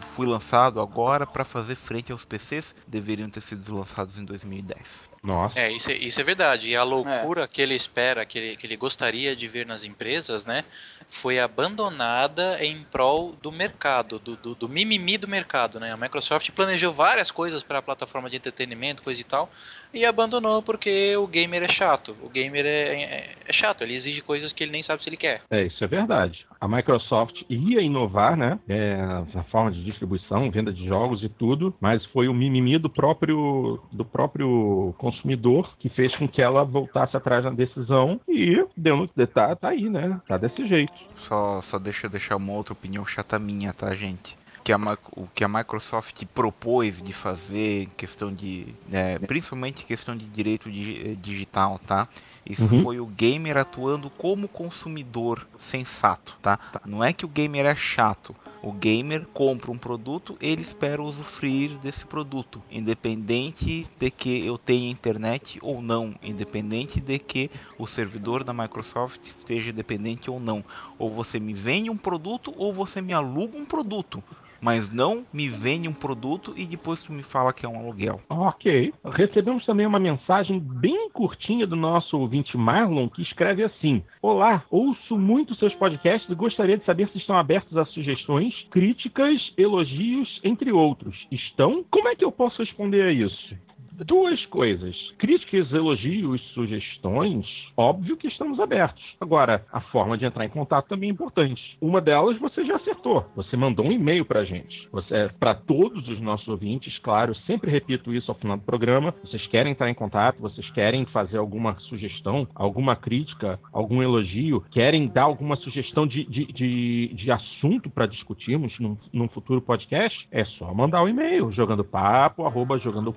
fui 0.00 0.26
lançado 0.26 0.80
agora 0.80 1.26
para 1.26 1.44
fazer 1.44 1.74
frente 1.74 2.12
aos 2.12 2.24
PCs, 2.24 2.74
deveriam 2.86 3.28
ter 3.28 3.40
sido 3.40 3.76
lançados 3.76 4.18
em 4.18 4.24
2010. 4.24 5.10
Nossa. 5.22 5.58
É, 5.58 5.70
isso 5.70 5.90
é, 5.90 5.94
isso 5.94 6.20
é 6.20 6.24
verdade. 6.24 6.68
E 6.68 6.74
a 6.74 6.82
loucura 6.82 7.46
que 7.46 7.62
ele 7.62 7.74
espera, 7.74 8.24
que 8.24 8.38
ele, 8.38 8.56
que 8.56 8.66
ele 8.66 8.76
gostaria 8.76 9.36
de 9.36 9.46
ver 9.46 9.64
nas 9.64 9.84
empresas, 9.84 10.44
né? 10.44 10.64
Foi 11.08 11.38
abandonada 11.38 12.64
em 12.64 12.82
prol 12.90 13.32
do 13.40 13.52
mercado, 13.52 14.18
do, 14.18 14.34
do, 14.34 14.54
do 14.54 14.68
mimimi 14.68 15.16
do 15.16 15.28
mercado, 15.28 15.78
né? 15.78 15.92
A 15.92 15.96
Microsoft 15.96 16.50
planejou 16.50 16.92
várias 16.92 17.30
coisas 17.30 17.62
para 17.62 17.78
a 17.78 17.82
plataforma 17.82 18.28
de 18.28 18.36
entretenimento, 18.36 19.02
coisa 19.02 19.20
e 19.20 19.24
tal, 19.24 19.48
e 19.94 20.04
abandonou 20.04 20.60
porque 20.60 21.16
o 21.16 21.26
gamer 21.26 21.62
é 21.62 21.68
chato. 21.68 22.16
O 22.22 22.28
gamer 22.28 22.66
é, 22.66 23.02
é, 23.02 23.30
é 23.46 23.52
chato, 23.52 23.82
ele 23.82 23.94
exige 23.94 24.22
coisas 24.22 24.52
que 24.52 24.64
ele 24.64 24.72
nem 24.72 24.82
sabe 24.82 25.02
se 25.04 25.08
ele 25.08 25.16
quer. 25.16 25.42
É, 25.50 25.62
isso 25.62 25.84
é 25.84 25.86
verdade. 25.86 26.44
A 26.62 26.68
Microsoft 26.68 27.42
ia 27.50 27.80
inovar, 27.80 28.36
né? 28.36 28.56
É, 28.68 28.96
na 29.34 29.42
forma 29.50 29.72
de 29.72 29.82
distribuição, 29.82 30.48
venda 30.48 30.72
de 30.72 30.86
jogos 30.86 31.20
e 31.20 31.28
tudo, 31.28 31.74
mas 31.80 32.06
foi 32.06 32.28
o 32.28 32.32
mimimi 32.32 32.78
do 32.78 32.88
próprio, 32.88 33.80
do 33.90 34.04
próprio 34.04 34.94
consumidor 34.96 35.74
que 35.80 35.88
fez 35.88 36.14
com 36.14 36.28
que 36.28 36.40
ela 36.40 36.62
voltasse 36.62 37.16
atrás 37.16 37.42
na 37.44 37.50
decisão 37.50 38.20
e 38.28 38.64
deu 38.76 39.08
tá, 39.34 39.56
tá 39.56 39.70
aí, 39.70 39.90
né? 39.90 40.20
Tá 40.28 40.36
desse 40.38 40.68
jeito. 40.68 40.92
Só, 41.16 41.60
só 41.62 41.80
deixa 41.80 42.06
eu 42.06 42.10
deixar 42.10 42.36
uma 42.36 42.52
outra 42.52 42.72
opinião 42.72 43.04
chata 43.04 43.40
minha, 43.40 43.72
tá, 43.72 43.92
gente? 43.96 44.36
Que 44.62 44.72
a, 44.72 44.78
o 45.16 45.26
que 45.34 45.42
a 45.42 45.48
Microsoft 45.48 46.24
propôs 46.32 47.02
de 47.02 47.12
fazer 47.12 47.88
questão 47.96 48.32
de. 48.32 48.72
é, 48.92 49.18
principalmente 49.18 49.84
questão 49.84 50.16
de 50.16 50.24
direito 50.26 50.70
di- 50.70 51.02
eh, 51.04 51.14
digital, 51.20 51.80
tá? 51.84 52.06
Isso 52.44 52.62
Uhum. 52.64 52.82
foi 52.82 52.98
o 53.00 53.06
gamer 53.06 53.56
atuando 53.56 54.10
como 54.10 54.48
consumidor 54.48 55.46
sensato, 55.58 56.36
tá? 56.42 56.58
Não 56.84 57.02
é 57.02 57.12
que 57.12 57.24
o 57.24 57.28
gamer 57.28 57.66
é 57.66 57.74
chato. 57.76 58.34
O 58.62 58.72
gamer 58.72 59.26
compra 59.32 59.70
um 59.70 59.78
produto, 59.78 60.36
ele 60.40 60.62
espera 60.62 61.02
usufruir 61.02 61.78
desse 61.78 62.04
produto, 62.04 62.62
independente 62.70 63.86
de 63.98 64.10
que 64.10 64.44
eu 64.44 64.56
tenha 64.58 64.90
internet 64.90 65.58
ou 65.62 65.80
não, 65.82 66.14
independente 66.22 67.00
de 67.00 67.18
que 67.18 67.50
o 67.78 67.86
servidor 67.86 68.44
da 68.44 68.52
Microsoft 68.52 69.20
esteja 69.26 69.72
dependente 69.72 70.30
ou 70.30 70.38
não. 70.40 70.64
Ou 70.98 71.10
você 71.10 71.38
me 71.40 71.52
vende 71.54 71.90
um 71.90 71.96
produto 71.96 72.52
ou 72.56 72.72
você 72.72 73.00
me 73.00 73.12
aluga 73.12 73.56
um 73.58 73.64
produto. 73.64 74.22
Mas 74.62 74.92
não 74.92 75.26
me 75.32 75.48
vende 75.48 75.88
um 75.88 75.92
produto 75.92 76.54
e 76.56 76.64
depois 76.64 77.02
tu 77.02 77.12
me 77.12 77.22
fala 77.22 77.52
que 77.52 77.66
é 77.66 77.68
um 77.68 77.76
aluguel. 77.76 78.20
Ok. 78.30 78.94
Recebemos 79.04 79.66
também 79.66 79.84
uma 79.84 79.98
mensagem 79.98 80.60
bem 80.60 81.10
curtinha 81.10 81.66
do 81.66 81.74
nosso 81.74 82.16
ouvinte 82.16 82.56
Marlon 82.56 83.08
que 83.08 83.22
escreve 83.22 83.64
assim: 83.64 84.02
Olá, 84.22 84.64
ouço 84.70 85.18
muito 85.18 85.56
seus 85.56 85.74
podcasts 85.74 86.30
e 86.30 86.34
gostaria 86.34 86.78
de 86.78 86.84
saber 86.84 87.08
se 87.08 87.18
estão 87.18 87.36
abertos 87.36 87.76
a 87.76 87.84
sugestões, 87.86 88.54
críticas, 88.70 89.52
elogios, 89.58 90.40
entre 90.44 90.70
outros. 90.70 91.16
Estão? 91.30 91.84
Como 91.90 92.08
é 92.08 92.14
que 92.14 92.24
eu 92.24 92.30
posso 92.30 92.62
responder 92.62 93.02
a 93.02 93.12
isso? 93.12 93.56
Duas 93.94 94.44
coisas. 94.46 94.96
Críticas, 95.18 95.70
elogios, 95.70 96.40
sugestões, 96.54 97.46
óbvio 97.76 98.16
que 98.16 98.26
estamos 98.26 98.58
abertos. 98.58 99.02
Agora, 99.20 99.66
a 99.70 99.80
forma 99.80 100.16
de 100.16 100.24
entrar 100.24 100.46
em 100.46 100.48
contato 100.48 100.88
também 100.88 101.10
é 101.10 101.12
importante. 101.12 101.76
Uma 101.78 102.00
delas 102.00 102.38
você 102.38 102.64
já 102.64 102.76
acertou. 102.76 103.26
Você 103.36 103.54
mandou 103.54 103.86
um 103.86 103.92
e-mail 103.92 104.24
pra 104.24 104.44
gente. 104.44 104.88
Você, 104.90 105.14
é, 105.14 105.28
para 105.28 105.54
todos 105.54 106.08
os 106.08 106.20
nossos 106.20 106.48
ouvintes, 106.48 106.98
claro, 106.98 107.34
sempre 107.46 107.70
repito 107.70 108.14
isso 108.14 108.30
ao 108.30 108.38
final 108.38 108.56
do 108.56 108.62
programa. 108.62 109.14
Vocês 109.22 109.46
querem 109.46 109.72
entrar 109.72 109.90
em 109.90 109.94
contato, 109.94 110.40
vocês 110.40 110.68
querem 110.70 111.04
fazer 111.06 111.36
alguma 111.36 111.78
sugestão, 111.80 112.48
alguma 112.54 112.96
crítica, 112.96 113.60
algum 113.70 114.02
elogio, 114.02 114.64
querem 114.70 115.06
dar 115.06 115.24
alguma 115.24 115.56
sugestão 115.56 116.06
de, 116.06 116.24
de, 116.24 116.46
de, 116.46 117.14
de 117.14 117.30
assunto 117.30 117.90
para 117.90 118.06
discutirmos 118.06 118.72
num, 118.80 118.96
num, 119.12 119.28
futuro 119.28 119.60
podcast, 119.60 120.26
é 120.30 120.44
só 120.44 120.72
mandar 120.72 121.02
o 121.02 121.04
um 121.04 121.08
e-mail, 121.08 121.52
jogando 121.52 121.84
papo, 121.84 122.46
arroba 122.46 122.78
jogando 122.78 123.12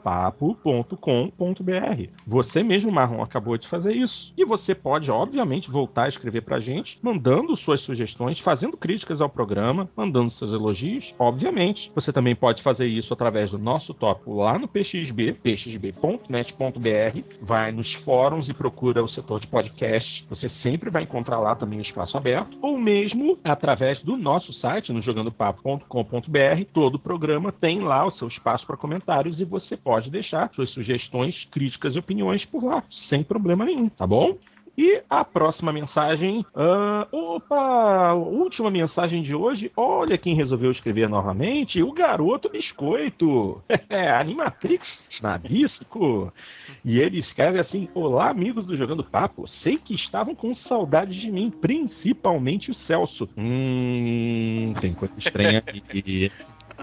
www.com.br. 0.65 2.09
Você 2.25 2.63
mesmo, 2.63 2.91
Marlon, 2.91 3.21
acabou 3.21 3.57
de 3.57 3.67
fazer 3.67 3.93
isso. 3.93 4.33
E 4.35 4.43
você 4.43 4.73
pode, 4.73 5.11
obviamente, 5.11 5.69
voltar 5.69 6.05
a 6.05 6.09
escrever 6.09 6.41
pra 6.41 6.59
gente, 6.59 6.97
mandando 7.01 7.55
suas 7.55 7.81
sugestões, 7.81 8.39
fazendo 8.39 8.75
críticas 8.75 9.21
ao 9.21 9.29
programa, 9.29 9.87
mandando 9.95 10.31
seus 10.31 10.51
elogios, 10.51 11.13
obviamente. 11.19 11.91
Você 11.93 12.11
também 12.11 12.35
pode 12.35 12.63
fazer 12.63 12.87
isso 12.87 13.13
através 13.13 13.51
do 13.51 13.59
nosso 13.59 13.93
tópico 13.93 14.33
lá 14.33 14.57
no 14.57 14.67
PXB, 14.67 15.33
pxb.net.br, 15.33 17.19
vai 17.41 17.71
nos 17.71 17.93
fóruns 17.93 18.49
e 18.49 18.53
procura 18.53 19.03
o 19.03 19.07
setor 19.07 19.39
de 19.39 19.47
podcast. 19.47 20.25
Você 20.29 20.49
sempre 20.49 20.89
vai 20.89 21.03
encontrar 21.03 21.39
lá 21.39 21.55
também 21.55 21.79
o 21.79 21.81
espaço 21.81 22.17
aberto, 22.17 22.57
ou 22.61 22.77
mesmo 22.77 23.37
através 23.43 23.99
do 23.99 24.17
nosso 24.17 24.51
site, 24.51 24.91
no 24.91 25.01
jogandopapo.com.br. 25.01 26.65
Todo 26.73 26.99
programa 26.99 27.51
tem 27.51 27.81
lá 27.81 28.05
o 28.05 28.11
seu 28.11 28.27
espaço 28.27 28.65
para 28.65 28.77
comentários 28.77 29.39
e 29.39 29.45
você 29.45 29.77
pode 29.77 30.09
deixar 30.09 30.49
suas 30.55 30.69
sugestões, 30.69 31.45
críticas 31.51 31.95
e 31.95 31.99
opiniões 31.99 32.45
por 32.45 32.63
lá, 32.63 32.83
sem 32.89 33.23
problema 33.23 33.65
nenhum, 33.65 33.89
tá 33.89 34.07
bom? 34.07 34.37
E 34.77 35.01
a 35.09 35.23
próxima 35.23 35.71
mensagem. 35.71 36.45
Uh, 36.53 37.35
opa! 37.35 38.13
Última 38.13 38.69
mensagem 38.69 39.21
de 39.21 39.33
hoje. 39.33 39.71
Olha 39.75 40.17
quem 40.17 40.35
resolveu 40.35 40.69
escrever 40.69 41.07
novamente: 41.07 41.81
o 41.81 41.93
garoto 41.93 42.49
biscoito. 42.49 43.63
Animatrix 44.19 45.21
Nabisco. 45.21 46.33
E 46.83 46.99
ele 46.99 47.19
escreve 47.19 47.57
assim: 47.57 47.87
Olá, 47.93 48.29
amigos 48.29 48.67
do 48.67 48.75
Jogando 48.75 49.03
Papo. 49.03 49.47
Sei 49.47 49.77
que 49.77 49.95
estavam 49.95 50.35
com 50.35 50.53
saudade 50.53 51.17
de 51.17 51.31
mim, 51.31 51.49
principalmente 51.49 52.69
o 52.69 52.73
Celso. 52.73 53.29
Hum, 53.37 54.73
tem 54.81 54.93
coisa 54.93 55.17
estranha 55.17 55.59
aqui. 55.59 56.29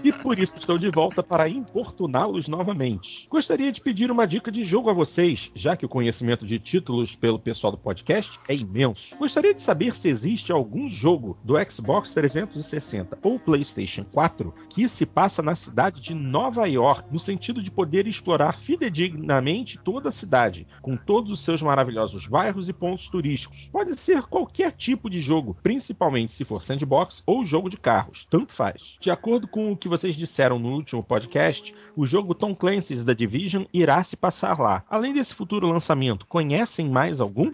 E 0.01 0.11
por 0.11 0.39
isso 0.39 0.55
estou 0.57 0.77
de 0.77 0.89
volta 0.89 1.21
para 1.21 1.49
importuná-los 1.49 2.47
novamente. 2.47 3.27
Gostaria 3.29 3.71
de 3.71 3.81
pedir 3.81 4.09
uma 4.09 4.25
dica 4.25 4.51
de 4.51 4.63
jogo 4.63 4.89
a 4.89 4.93
vocês, 4.93 5.51
já 5.55 5.75
que 5.75 5.85
o 5.85 5.89
conhecimento 5.89 6.45
de 6.45 6.59
títulos 6.59 7.15
pelo 7.15 7.39
pessoal 7.39 7.71
do 7.71 7.77
podcast 7.77 8.39
é 8.47 8.55
imenso. 8.55 9.15
Gostaria 9.17 9.53
de 9.53 9.61
saber 9.61 9.95
se 9.95 10.09
existe 10.09 10.51
algum 10.51 10.89
jogo 10.89 11.37
do 11.43 11.55
Xbox 11.69 12.13
360 12.13 13.17
ou 13.21 13.39
PlayStation 13.39 14.05
4 14.05 14.53
que 14.69 14.87
se 14.87 15.05
passa 15.05 15.41
na 15.41 15.55
cidade 15.55 16.01
de 16.01 16.13
Nova 16.13 16.65
York, 16.67 17.07
no 17.11 17.19
sentido 17.19 17.61
de 17.61 17.71
poder 17.71 18.07
explorar 18.07 18.59
fidedignamente 18.59 19.79
toda 19.83 20.09
a 20.09 20.11
cidade, 20.11 20.67
com 20.81 20.95
todos 20.95 21.31
os 21.31 21.39
seus 21.39 21.61
maravilhosos 21.61 22.27
bairros 22.27 22.69
e 22.69 22.73
pontos 22.73 23.07
turísticos. 23.09 23.69
Pode 23.71 23.95
ser 23.95 24.23
qualquer 24.23 24.71
tipo 24.71 25.09
de 25.09 25.21
jogo, 25.21 25.57
principalmente 25.61 26.31
se 26.31 26.45
for 26.45 26.63
sandbox 26.63 27.23
ou 27.25 27.45
jogo 27.45 27.69
de 27.69 27.77
carros, 27.77 28.25
tanto 28.29 28.53
faz. 28.53 28.97
De 28.99 29.11
acordo 29.11 29.47
com 29.47 29.71
o 29.71 29.77
que 29.83 29.89
vocês 29.89 30.15
disseram 30.15 30.57
no 30.57 30.69
último 30.69 31.03
podcast, 31.03 31.75
o 31.93 32.05
jogo 32.05 32.33
Tom 32.33 32.55
Clancy's 32.55 33.03
The 33.03 33.13
Division 33.13 33.65
irá 33.73 34.01
se 34.01 34.15
passar 34.15 34.57
lá. 34.57 34.81
Além 34.89 35.13
desse 35.13 35.35
futuro 35.35 35.67
lançamento, 35.67 36.25
conhecem 36.25 36.89
mais 36.89 37.19
algum? 37.19 37.51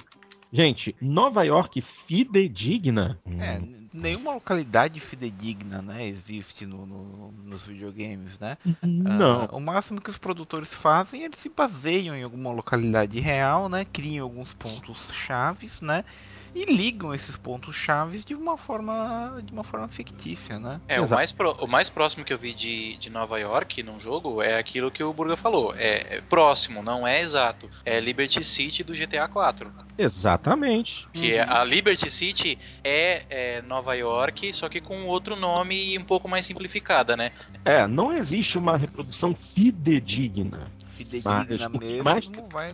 Gente, 0.52 0.96
Nova 1.02 1.44
York 1.44 1.82
fidedigna? 1.82 3.20
É, 3.40 3.60
nenhuma 3.92 4.34
localidade 4.34 5.00
fidedigna, 5.00 5.82
né, 5.82 6.08
existe 6.08 6.68
no, 6.68 6.86
no, 6.86 7.32
nos 7.44 7.66
videogames, 7.66 8.38
né? 8.38 8.58
Não. 8.84 9.46
Uh, 9.46 9.58
o 9.58 9.60
máximo 9.60 10.00
que 10.00 10.12
os 10.12 10.18
produtores 10.20 10.72
fazem, 10.72 11.24
eles 11.24 11.40
se 11.40 11.50
baseiam 11.50 12.16
em 12.16 12.22
alguma 12.22 12.52
localidade 12.52 13.20
real, 13.20 13.70
né? 13.70 13.86
Criam 13.86 14.24
alguns 14.24 14.54
pontos 14.54 15.12
chaves, 15.12 15.82
né? 15.82 16.06
E 16.54 16.66
ligam 16.66 17.14
esses 17.14 17.36
pontos 17.38 17.76
chaves 17.76 18.24
de 18.26 18.36
uma 18.36 18.58
forma 18.58 19.42
de 19.44 19.52
uma 19.52 19.64
forma 19.64 19.88
fictícia, 19.88 20.60
né? 20.60 20.80
É, 20.88 21.00
o 21.00 21.10
mais, 21.10 21.32
pro, 21.32 21.52
o 21.64 21.68
mais 21.68 21.90
próximo 21.90 22.24
que 22.24 22.34
eu 22.34 22.38
vi 22.38 22.54
de, 22.54 22.98
de 22.98 23.10
Nova 23.10 23.40
York 23.40 23.84
num 23.84 24.00
jogo 24.00 24.42
é 24.42 24.58
aquilo 24.58 24.92
que 24.92 25.04
o 25.04 25.14
Burga 25.14 25.36
falou. 25.36 25.74
É, 25.76 26.18
é 26.18 26.22
próximo, 26.22 26.82
não 26.82 27.08
é 27.08 27.22
exato. 27.22 27.70
É 27.86 28.00
Liberty 28.00 28.44
City 28.44 28.84
do 28.84 28.94
GTA 28.94 29.28
4. 29.28 29.72
Exatamente. 29.98 31.08
Que 31.14 31.36
uhum. 31.36 31.46
a 31.48 31.64
Liberty 31.64 32.10
City 32.10 32.58
é, 32.84 33.24
é, 33.30 33.62
Nova 33.62 33.94
York, 33.96 34.54
só 34.54 34.70
que 34.70 34.80
com 34.80 35.06
outro 35.06 35.36
nome 35.36 35.94
e 35.94 35.98
um 35.98 36.04
pouco 36.04 36.28
mais 36.28 36.46
simplificada, 36.46 37.18
né? 37.18 37.32
É, 37.66 37.86
não 37.86 38.14
existe 38.14 38.58
uma 38.58 38.78
reprodução 38.78 39.36
fidedigna 39.54 40.72
fidedigna 41.06 41.70
mesmo. 41.70 42.04
Mais... 42.04 42.32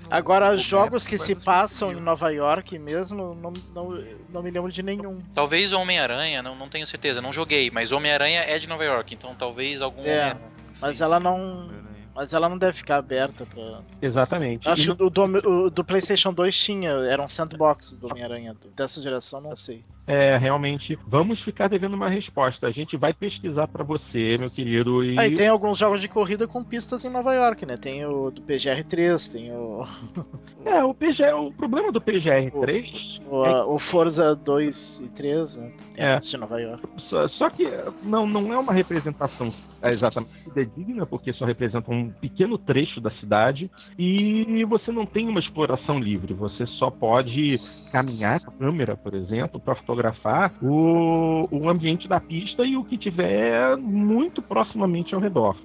Agora, 0.10 0.52
no 0.52 0.57
jogos 0.57 1.06
que 1.06 1.18
se 1.18 1.35
passam 1.35 1.91
em 1.91 2.02
Nova 2.02 2.30
York 2.30 2.77
mesmo, 2.80 3.35
não, 3.35 3.53
não, 3.73 4.03
não 4.30 4.43
me 4.43 4.52
lembro 4.52 4.72
de 4.72 4.81
nenhum. 4.81 5.22
Talvez 5.34 5.72
Homem-Aranha, 5.72 6.41
não, 6.41 6.56
não 6.56 6.68
tenho 6.68 6.88
certeza, 6.88 7.22
não 7.22 7.31
joguei, 7.31 7.69
mas 7.69 7.91
Homem-Aranha 7.91 8.41
é 8.41 8.57
de 8.57 8.68
Nova 8.68 8.84
York, 8.84 9.14
então 9.14 9.35
talvez 9.35 9.81
algum. 9.81 10.03
É, 10.03 10.35
mas 10.81 11.02
ela 11.02 11.19
não. 11.19 11.69
Mas 12.15 12.33
ela 12.33 12.47
não 12.47 12.57
deve 12.57 12.77
ficar 12.77 12.95
aberta 12.95 13.45
pra. 13.45 13.81
Exatamente. 14.01 14.69
Acho 14.69 14.95
que 14.95 15.03
o 15.03 15.09
do, 15.09 15.23
o 15.23 15.69
do, 15.69 15.83
PlayStation 15.83 16.31
2 16.31 16.57
tinha, 16.57 16.91
era 16.91 17.21
um 17.21 17.27
sandbox 17.27 17.91
do 17.91 18.07
Homem-Aranha. 18.07 18.55
Dessa 18.73 19.01
geração, 19.01 19.41
não 19.41 19.53
sei. 19.53 19.83
É, 20.07 20.37
realmente, 20.37 20.97
vamos 21.07 21.41
ficar 21.43 21.67
devendo 21.67 21.95
uma 21.95 22.09
resposta. 22.09 22.67
A 22.67 22.71
gente 22.71 22.95
vai 22.95 23.11
pesquisar 23.11 23.67
para 23.67 23.83
você, 23.83 24.37
meu 24.37 24.49
querido. 24.49 25.03
E... 25.03 25.19
Aí 25.19 25.33
tem 25.33 25.47
alguns 25.47 25.77
jogos 25.77 25.99
de 25.99 26.07
corrida 26.07 26.47
com 26.47 26.63
pistas 26.63 27.03
em 27.03 27.09
Nova 27.09 27.33
York, 27.33 27.65
né? 27.65 27.75
Tem 27.75 28.05
o 28.05 28.31
do 28.31 28.41
PGR3, 28.43 29.31
tem 29.31 29.51
o. 29.51 29.85
é, 30.63 30.83
o 30.83 30.93
PGR, 30.93 31.33
o 31.35 31.51
problema 31.51 31.91
do 31.91 31.99
PGR3. 31.99 33.19
O, 33.27 33.37
o, 33.37 33.45
é... 33.45 33.65
o 33.65 33.79
Forza 33.79 34.35
2 34.35 35.01
e 35.01 35.07
3, 35.09 35.57
né? 35.57 35.71
Tem 35.93 36.05
é. 36.05 36.17
de 36.17 36.37
Nova 36.37 36.61
York. 36.61 36.83
Só, 37.09 37.27
só, 37.27 37.49
que 37.49 37.65
não, 38.03 38.25
não 38.25 38.53
é 38.53 38.57
uma 38.57 38.73
representação 38.73 39.49
exatamente 39.91 40.35
digna, 40.75 41.05
porque 41.05 41.33
só 41.33 41.45
representa 41.45 41.91
um 41.91 42.05
pequeno 42.10 42.57
trecho 42.57 42.99
da 43.02 43.11
cidade 43.11 43.69
e 43.98 44.64
você 44.65 44.91
não 44.91 45.06
tem 45.06 45.27
uma 45.27 45.40
exploração 45.40 45.99
livre. 45.99 46.34
Você 46.34 46.65
só 46.80 46.90
pode 46.90 47.60
caminhar 47.91 48.40
com 48.41 48.52
a 48.52 48.53
câmera, 48.53 48.95
por 48.95 49.14
exemplo, 49.14 49.60
para 49.60 49.76
fotografar 49.76 50.53
o, 50.61 51.48
o 51.52 51.69
ambiente 51.69 52.07
da 52.07 52.19
pista 52.19 52.64
e 52.64 52.76
o 52.76 52.84
que 52.84 52.98
tiver 52.98 53.77
muito 53.77 54.41
proximamente 54.41 55.14
ao 55.14 55.22
redor. 55.22 55.56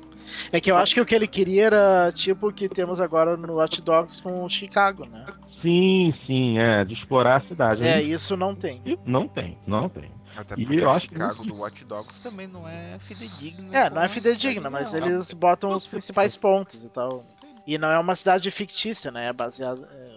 É 0.53 0.61
que 0.61 0.71
eu 0.71 0.77
acho 0.77 0.95
que 0.95 1.01
o 1.01 1.07
que 1.07 1.15
ele 1.15 1.27
queria 1.27 1.67
era 1.67 2.12
tipo 2.12 2.49
o 2.49 2.53
que 2.53 2.69
temos 2.69 3.01
agora 3.01 3.37
no 3.37 3.55
Watch 3.55 3.81
Dogs 3.83 4.23
com 4.23 4.49
Chicago, 4.49 5.07
né? 5.07 5.27
Sim, 5.62 6.15
sim, 6.27 6.59
é, 6.59 6.85
de 6.85 6.95
explorar 6.95 7.39
a 7.39 7.49
cidade. 7.49 7.83
É, 7.83 8.03
isso 8.03 8.37
não 8.37 8.55
tem. 8.55 8.81
Não 9.05 9.29
tem, 9.29 9.59
não 9.67 9.89
tem. 9.89 10.11
Até 10.36 10.55
porque 10.57 10.74
e 10.74 10.81
eu 10.81 10.90
acho 10.90 11.09
Chicago 11.09 11.43
que 11.43 11.48
do 11.48 11.57
Watch 11.57 11.85
Dogs 11.85 12.20
também 12.23 12.47
não 12.47 12.69
é 12.69 12.98
fidedigno. 13.01 13.74
É, 13.74 13.90
não 13.90 14.02
é 14.02 14.09
fidedigna, 14.09 14.70
mas 14.70 14.93
não. 14.93 15.07
eles 15.07 15.32
botam 15.32 15.74
os 15.74 15.86
principais 15.86 16.36
pontos 16.36 16.85
e 16.85 16.89
tal. 16.89 17.24
E 17.66 17.77
não 17.78 17.89
é 17.89 17.98
uma 17.98 18.15
cidade 18.16 18.51
fictícia, 18.51 19.11
né? 19.11 19.27
É 19.27 19.32
baseada. 19.32 19.89
É 19.93 20.10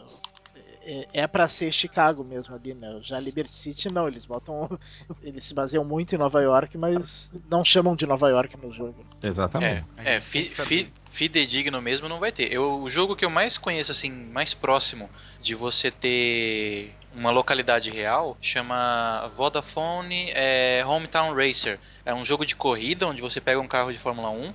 é, 0.85 1.07
é 1.14 1.27
para 1.27 1.47
ser 1.47 1.72
Chicago 1.72 2.23
mesmo 2.23 2.53
ali, 2.55 2.73
né? 2.73 2.97
Já 3.01 3.19
Liberty 3.19 3.53
City 3.53 3.91
não, 3.91 4.07
eles 4.07 4.26
botam. 4.26 4.69
Eles 5.23 5.43
se 5.45 5.53
baseiam 5.53 5.84
muito 5.84 6.14
em 6.14 6.18
Nova 6.18 6.41
York, 6.41 6.77
mas 6.77 7.31
não 7.49 7.64
chamam 7.64 7.95
de 7.95 8.05
Nova 8.05 8.30
York 8.30 8.57
no 8.57 8.72
jogo. 8.72 9.05
Exatamente. 9.22 9.85
É, 9.97 10.15
é 10.15 10.22
fi, 10.22 10.43
fi, 10.43 10.91
fidedigno 11.10 11.81
mesmo 11.81 12.10
não 12.10 12.19
vai 12.19 12.31
ter. 12.31 12.51
Eu, 12.51 12.81
o 12.81 12.89
jogo 12.89 13.15
que 13.15 13.23
eu 13.23 13.30
mais 13.30 13.57
conheço, 13.57 13.91
assim, 13.91 14.11
mais 14.11 14.53
próximo 14.53 15.10
de 15.41 15.55
você 15.55 15.89
ter 15.89 16.93
uma 17.15 17.31
localidade 17.31 17.91
real 17.91 18.38
chama 18.41 19.27
Vodafone 19.34 20.31
é, 20.34 20.84
Hometown 20.85 21.34
Racer. 21.34 21.80
É 22.05 22.14
um 22.14 22.26
jogo 22.26 22.45
de 22.45 22.55
corrida 22.55 23.07
onde 23.07 23.22
você 23.22 23.39
pega 23.39 23.60
um 23.60 23.68
carro 23.68 23.91
de 23.91 23.97
Fórmula 23.97 24.30
1 24.30 24.53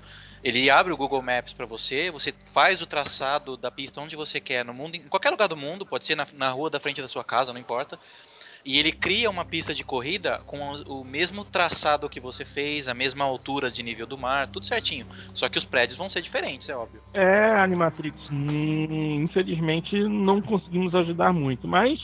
ele 0.49 0.71
abre 0.71 0.93
o 0.93 0.97
Google 0.97 1.23
Maps 1.23 1.53
para 1.53 1.67
você, 1.67 2.11
você 2.11 2.33
faz 2.33 2.81
o 2.81 2.87
traçado 2.87 3.57
da 3.57 3.71
pista 3.71 4.01
onde 4.01 4.17
você 4.17 4.41
quer 4.41 4.65
no 4.65 4.73
mundo, 4.73 4.97
em 4.97 5.09
qualquer 5.09 5.31
lugar 5.31 5.49
do 5.49 5.57
mundo, 5.57 5.85
pode 5.85 6.07
ser 6.07 6.15
na, 6.15 6.27
na 6.35 6.49
rua 6.51 6.71
da 6.71 6.81
frente 6.81 7.03
da 7.03 7.09
sua 7.09 7.23
casa, 7.25 7.53
não 7.53 7.61
importa. 7.61 7.99
e 8.65 8.79
ele 8.79 8.93
cria 8.93 9.31
uma 9.31 9.45
pista 9.45 9.75
de 9.75 9.85
corrida 9.85 10.41
com 10.47 10.59
o 10.89 11.05
mesmo 11.05 11.45
traçado 11.45 12.09
que 12.09 12.21
você 12.21 12.45
fez, 12.45 12.89
a 12.89 12.95
mesma 12.95 13.25
altura 13.25 13.71
de 13.71 13.83
nível 13.83 14.07
do 14.07 14.19
mar, 14.19 14.47
tudo 14.47 14.67
certinho. 14.67 15.07
Só 15.33 15.49
que 15.49 15.59
os 15.59 15.65
prédios 15.65 15.99
vão 15.99 16.09
ser 16.09 16.23
diferentes, 16.23 16.69
é 16.69 16.77
óbvio. 16.77 17.01
É, 17.15 17.51
Animatrix, 17.61 18.17
hum, 18.31 19.25
infelizmente 19.25 19.97
não 20.09 20.43
conseguimos 20.43 20.95
ajudar 20.95 21.33
muito, 21.33 21.67
mas 21.67 21.99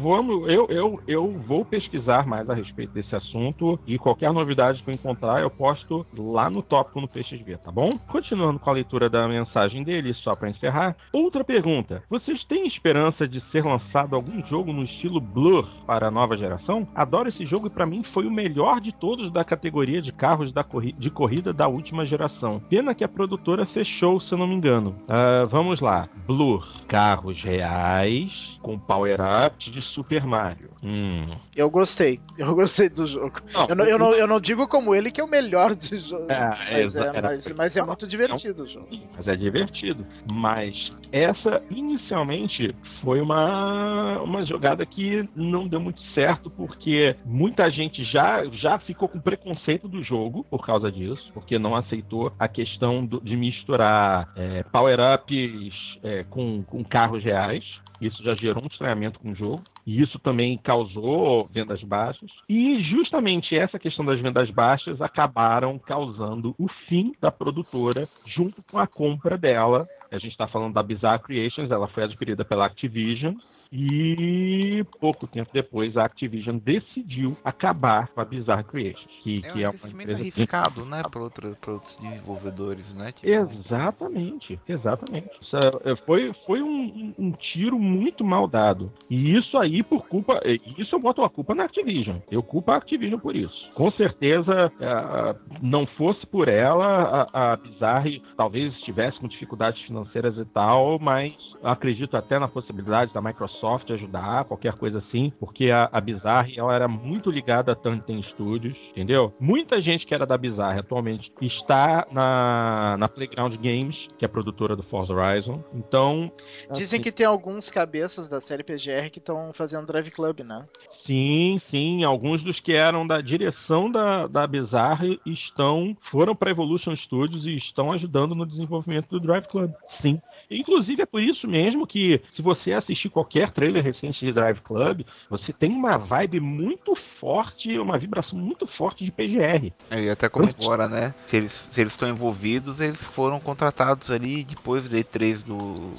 vamos, 0.00 0.48
eu, 0.48 0.66
eu, 0.68 1.00
eu 1.06 1.32
vou 1.46 1.64
pesquisar 1.64 2.26
mais 2.26 2.48
a 2.48 2.54
respeito 2.54 2.92
desse 2.92 3.14
assunto 3.14 3.78
e 3.86 3.98
qualquer 3.98 4.32
novidade 4.32 4.82
que 4.82 4.90
eu 4.90 4.94
encontrar 4.94 5.40
eu 5.40 5.50
posto 5.50 6.06
lá 6.16 6.50
no 6.50 6.62
tópico 6.62 7.00
no 7.00 7.08
PXV, 7.08 7.56
tá 7.58 7.70
bom? 7.70 7.90
Continuando 8.08 8.58
com 8.58 8.70
a 8.70 8.74
leitura 8.74 9.08
da 9.08 9.26
mensagem 9.28 9.82
dele, 9.82 10.14
só 10.14 10.32
para 10.32 10.50
encerrar. 10.50 10.96
Outra 11.12 11.44
pergunta: 11.44 12.02
vocês 12.08 12.44
têm 12.44 12.66
esperança 12.66 13.26
de 13.26 13.40
ser 13.50 13.64
lançado 13.64 14.14
algum 14.14 14.44
jogo 14.46 14.72
no 14.72 14.84
estilo 14.84 15.20
Blur 15.20 15.68
para 15.86 16.08
a 16.08 16.10
nova 16.10 16.36
geração? 16.36 16.86
Adoro 16.94 17.28
esse 17.28 17.44
jogo 17.46 17.66
e 17.66 17.70
para 17.70 17.86
mim 17.86 18.02
foi 18.12 18.26
o 18.26 18.30
melhor 18.30 18.80
de 18.80 18.92
todos 18.92 19.32
da 19.32 19.44
categoria 19.44 20.02
de 20.02 20.12
carros 20.12 20.52
da 20.52 20.64
corri 20.64 20.92
de 20.92 21.10
corrida 21.10 21.52
da 21.52 21.68
última 21.68 22.04
geração. 22.04 22.60
Pena 22.68 22.94
que 22.94 23.04
a 23.04 23.08
produtora 23.08 23.64
fechou, 23.64 24.20
se 24.20 24.32
eu 24.32 24.38
não 24.38 24.46
me 24.46 24.54
engano. 24.54 24.96
Uh, 25.08 25.46
vamos 25.48 25.80
lá. 25.80 26.06
Blur, 26.26 26.66
carros 26.86 27.42
reais 27.42 28.58
com 28.62 28.78
power-ups 28.78 29.69
de 29.70 29.80
Super 29.80 30.24
Mario. 30.24 30.70
Hum. 30.82 31.36
Eu 31.54 31.70
gostei. 31.70 32.20
Eu 32.36 32.54
gostei 32.54 32.88
do 32.88 33.06
jogo. 33.06 33.40
Não, 33.52 33.66
eu, 33.68 33.76
não, 33.76 33.84
eu, 33.84 33.98
não, 33.98 34.14
eu 34.14 34.26
não 34.26 34.40
digo 34.40 34.66
como 34.66 34.94
ele 34.94 35.10
que 35.10 35.20
é 35.20 35.24
o 35.24 35.28
melhor 35.28 35.74
de 35.74 35.98
jogo. 35.98 36.26
É, 36.30 36.48
mas, 36.72 36.96
é, 36.96 37.20
mas, 37.20 37.52
mas, 37.52 37.76
é 37.76 37.82
muito 37.82 38.06
divertido 38.06 38.64
o 38.64 38.66
jogo. 38.66 38.88
Mas 39.16 39.28
é 39.28 39.36
divertido. 39.36 40.06
Mas 40.32 40.96
essa, 41.12 41.62
inicialmente, 41.70 42.74
foi 43.02 43.20
uma, 43.20 44.20
uma 44.22 44.44
jogada 44.44 44.84
que 44.84 45.28
não 45.34 45.68
deu 45.68 45.80
muito 45.80 46.02
certo, 46.02 46.50
porque 46.50 47.16
muita 47.24 47.70
gente 47.70 48.04
já, 48.04 48.44
já 48.52 48.78
ficou 48.78 49.08
com 49.08 49.20
preconceito 49.20 49.88
do 49.88 50.02
jogo 50.02 50.44
por 50.44 50.64
causa 50.64 50.90
disso, 50.90 51.30
porque 51.32 51.58
não 51.58 51.74
aceitou 51.76 52.32
a 52.38 52.48
questão 52.48 53.04
do, 53.04 53.20
de 53.20 53.36
misturar 53.36 54.28
é, 54.36 54.62
power-ups 54.64 55.74
é, 56.02 56.24
com, 56.24 56.62
com 56.62 56.84
carros 56.84 57.22
reais. 57.22 57.64
Isso 58.00 58.22
já 58.22 58.32
gerou 58.34 58.62
um 58.62 58.66
estranhamento 58.66 59.18
com 59.18 59.32
o 59.32 59.34
jogo. 59.34 59.62
E 59.86 60.00
isso 60.00 60.18
também 60.18 60.56
causou 60.58 61.48
vendas 61.52 61.82
baixas. 61.82 62.30
E 62.48 62.82
justamente 62.82 63.56
essa 63.56 63.78
questão 63.78 64.04
das 64.04 64.20
vendas 64.20 64.50
baixas 64.50 65.00
acabaram 65.00 65.78
causando 65.78 66.54
o 66.58 66.68
fim 66.88 67.12
da 67.20 67.30
produtora 67.30 68.08
junto 68.26 68.62
com 68.70 68.78
a 68.78 68.86
compra 68.86 69.36
dela 69.36 69.88
a 70.10 70.18
gente 70.18 70.32
está 70.32 70.48
falando 70.48 70.74
da 70.74 70.82
Bizarre 70.82 71.22
Creations, 71.22 71.70
ela 71.70 71.86
foi 71.88 72.04
adquirida 72.04 72.44
pela 72.44 72.66
Activision 72.66 73.34
e 73.72 74.84
pouco 75.00 75.26
tempo 75.26 75.50
depois 75.52 75.96
a 75.96 76.04
Activision 76.04 76.58
decidiu 76.58 77.36
acabar 77.44 78.08
com 78.08 78.20
a 78.20 78.24
Bizarre 78.24 78.64
Creations, 78.64 79.06
que 79.22 79.36
é, 79.36 79.40
que 79.40 79.58
um 79.58 79.62
é 79.62 79.70
uma 79.70 80.02
empresa 80.02 80.18
arriscado, 80.18 80.84
né, 80.84 81.02
para 81.08 81.22
outros, 81.22 81.56
outros 81.66 81.96
desenvolvedores, 81.96 82.92
né? 82.94 83.12
Tipo... 83.12 83.28
Exatamente, 83.28 84.58
exatamente. 84.68 85.30
Isso 85.40 85.56
é, 85.56 85.96
foi, 86.04 86.32
foi 86.44 86.60
um, 86.60 87.14
um, 87.16 87.32
tiro 87.32 87.78
muito 87.78 88.24
mal 88.24 88.48
dado. 88.48 88.92
E 89.08 89.36
isso 89.36 89.56
aí 89.58 89.82
por 89.82 90.06
culpa, 90.08 90.40
isso 90.76 90.94
eu 90.94 90.98
boto 90.98 91.22
a 91.22 91.30
culpa 91.30 91.54
na 91.54 91.64
Activision. 91.64 92.18
Eu 92.30 92.42
culpo 92.42 92.72
a 92.72 92.76
Activision 92.76 93.18
por 93.20 93.36
isso. 93.36 93.70
Com 93.74 93.90
certeza, 93.92 94.72
é, 94.80 95.36
não 95.62 95.86
fosse 95.86 96.26
por 96.26 96.48
ela, 96.48 97.28
a, 97.32 97.52
a 97.52 97.56
Bizarre 97.56 98.22
talvez 98.36 98.72
estivesse 98.74 99.18
com 99.20 99.28
dificuldades 99.28 99.80
financeiras 99.82 99.99
financeiras 100.04 100.36
e 100.36 100.44
tal, 100.46 100.98
mas 100.98 101.34
acredito 101.62 102.16
até 102.16 102.38
na 102.38 102.48
possibilidade 102.48 103.12
da 103.12 103.20
Microsoft 103.20 103.90
ajudar, 103.90 104.44
qualquer 104.44 104.74
coisa 104.74 104.98
assim, 104.98 105.32
porque 105.38 105.70
a, 105.70 105.88
a 105.92 106.00
Bizarre 106.00 106.58
ela 106.58 106.74
era 106.74 106.88
muito 106.88 107.30
ligada 107.30 107.72
a 107.72 107.74
Tanten 107.74 108.22
Studios, 108.22 108.76
entendeu? 108.90 109.32
Muita 109.38 109.80
gente 109.80 110.06
que 110.06 110.14
era 110.14 110.26
da 110.26 110.38
Bizarre 110.38 110.80
atualmente 110.80 111.32
está 111.40 112.06
na, 112.10 112.96
na 112.98 113.08
Playground 113.08 113.54
Games, 113.56 114.08
que 114.18 114.24
é 114.24 114.28
produtora 114.28 114.74
do 114.74 114.82
Forza 114.82 115.12
Horizon. 115.12 115.62
Então. 115.74 116.32
Dizem 116.72 116.98
assim, 116.98 117.02
que 117.02 117.12
tem 117.12 117.26
alguns 117.26 117.70
cabeças 117.70 118.28
da 118.28 118.40
série 118.40 118.64
PGR 118.64 119.10
que 119.10 119.18
estão 119.18 119.52
fazendo 119.52 119.86
Drive 119.86 120.10
Club, 120.10 120.40
né? 120.40 120.66
Sim, 120.90 121.58
sim. 121.60 122.04
Alguns 122.04 122.42
dos 122.42 122.60
que 122.60 122.72
eram 122.72 123.06
da 123.06 123.20
direção 123.20 123.90
da, 123.90 124.26
da 124.26 124.46
Bizarre 124.46 125.20
estão 125.26 125.96
foram 126.00 126.34
para 126.34 126.50
Evolution 126.50 126.94
Studios 126.96 127.46
e 127.46 127.56
estão 127.56 127.92
ajudando 127.92 128.34
no 128.34 128.46
desenvolvimento 128.46 129.08
do 129.10 129.20
Drive 129.20 129.46
Club. 129.46 129.72
Sim. 129.90 130.20
Inclusive 130.50 131.02
é 131.02 131.06
por 131.06 131.22
isso 131.22 131.46
mesmo 131.46 131.86
que, 131.86 132.20
se 132.30 132.42
você 132.42 132.72
assistir 132.72 133.08
qualquer 133.08 133.50
trailer 133.50 133.84
recente 133.84 134.24
de 134.24 134.32
Drive 134.32 134.60
Club, 134.60 135.02
você 135.28 135.52
tem 135.52 135.70
uma 135.70 135.96
vibe 135.96 136.40
muito 136.40 136.96
forte, 137.20 137.78
uma 137.78 137.96
vibração 137.96 138.38
muito 138.38 138.66
forte 138.66 139.04
de 139.04 139.12
PGR. 139.12 139.72
É, 139.90 140.02
e 140.02 140.10
até 140.10 140.28
como 140.28 140.48
agora, 140.48 140.88
né? 140.88 141.14
Se 141.26 141.36
eles, 141.36 141.52
se 141.52 141.80
eles 141.80 141.92
estão 141.92 142.08
envolvidos, 142.08 142.80
eles 142.80 143.02
foram 143.02 143.38
contratados 143.38 144.10
ali 144.10 144.42
depois 144.42 144.88
do 144.88 144.96
E3 144.96 145.44
do, 145.44 145.92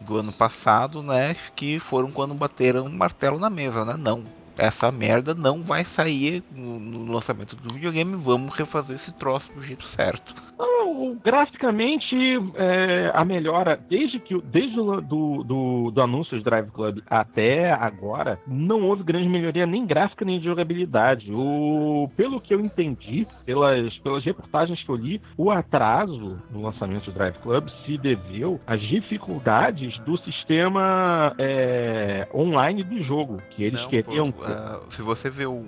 do 0.00 0.16
ano 0.16 0.32
passado, 0.32 1.02
né? 1.02 1.36
Que 1.54 1.78
foram 1.78 2.10
quando 2.10 2.34
bateram 2.34 2.86
um 2.86 2.90
martelo 2.90 3.38
na 3.38 3.50
mesa, 3.50 3.84
né? 3.84 3.94
Não 3.96 4.41
essa 4.56 4.90
merda 4.90 5.34
não 5.34 5.62
vai 5.62 5.84
sair 5.84 6.42
no, 6.54 6.78
no, 6.78 7.12
lançamento 7.12 7.56
do 7.56 7.72
videogame, 7.72 8.16
vamos 8.16 8.56
refazer 8.56 8.96
esse 8.96 9.12
troço 9.14 9.52
do 9.54 9.62
jeito 9.62 9.84
certo. 9.84 10.34
Não, 10.58 11.16
graficamente, 11.22 12.14
é, 12.56 13.10
a 13.14 13.24
melhora, 13.24 13.78
desde 13.88 14.18
que 14.18 14.40
desde 14.42 14.78
o 14.78 15.00
do, 15.00 15.44
do, 15.44 15.90
do, 15.90 16.02
anúncio 16.02 16.36
de 16.38 16.44
Drive 16.44 16.70
Club 16.70 17.00
até 17.08 17.72
agora, 17.72 18.38
não 18.46 18.82
houve 18.82 19.02
grande 19.02 19.28
melhoria 19.28 19.66
nem 19.66 19.86
gráfica 19.86 20.24
nem 20.24 20.38
de 20.38 20.44
jogabilidade. 20.44 21.32
O, 21.32 22.08
pelo 22.16 22.40
que 22.40 22.54
eu 22.54 22.60
entendi, 22.60 23.26
pelas, 23.44 23.96
pelas 23.98 24.24
reportagens 24.24 24.82
que 24.82 24.88
eu 24.88 24.96
li, 24.96 25.20
o 25.36 25.50
atraso 25.50 26.38
no 26.50 26.62
lançamento 26.62 27.06
do 27.06 27.12
Drive 27.12 27.38
Club 27.38 27.68
se 27.84 27.96
deveu 27.98 28.60
às 28.66 28.80
dificuldades 28.80 29.98
do 30.00 30.16
sistema 30.18 31.34
é, 31.38 32.28
online 32.34 32.82
do 32.82 33.02
jogo, 33.02 33.38
que 33.50 33.64
eles 33.64 33.80
não, 33.80 33.88
queriam. 33.88 34.32
Pô, 34.32 34.41
uh, 34.42 34.92
se 34.92 35.02
você 35.02 35.30
vê 35.30 35.46
o, 35.46 35.64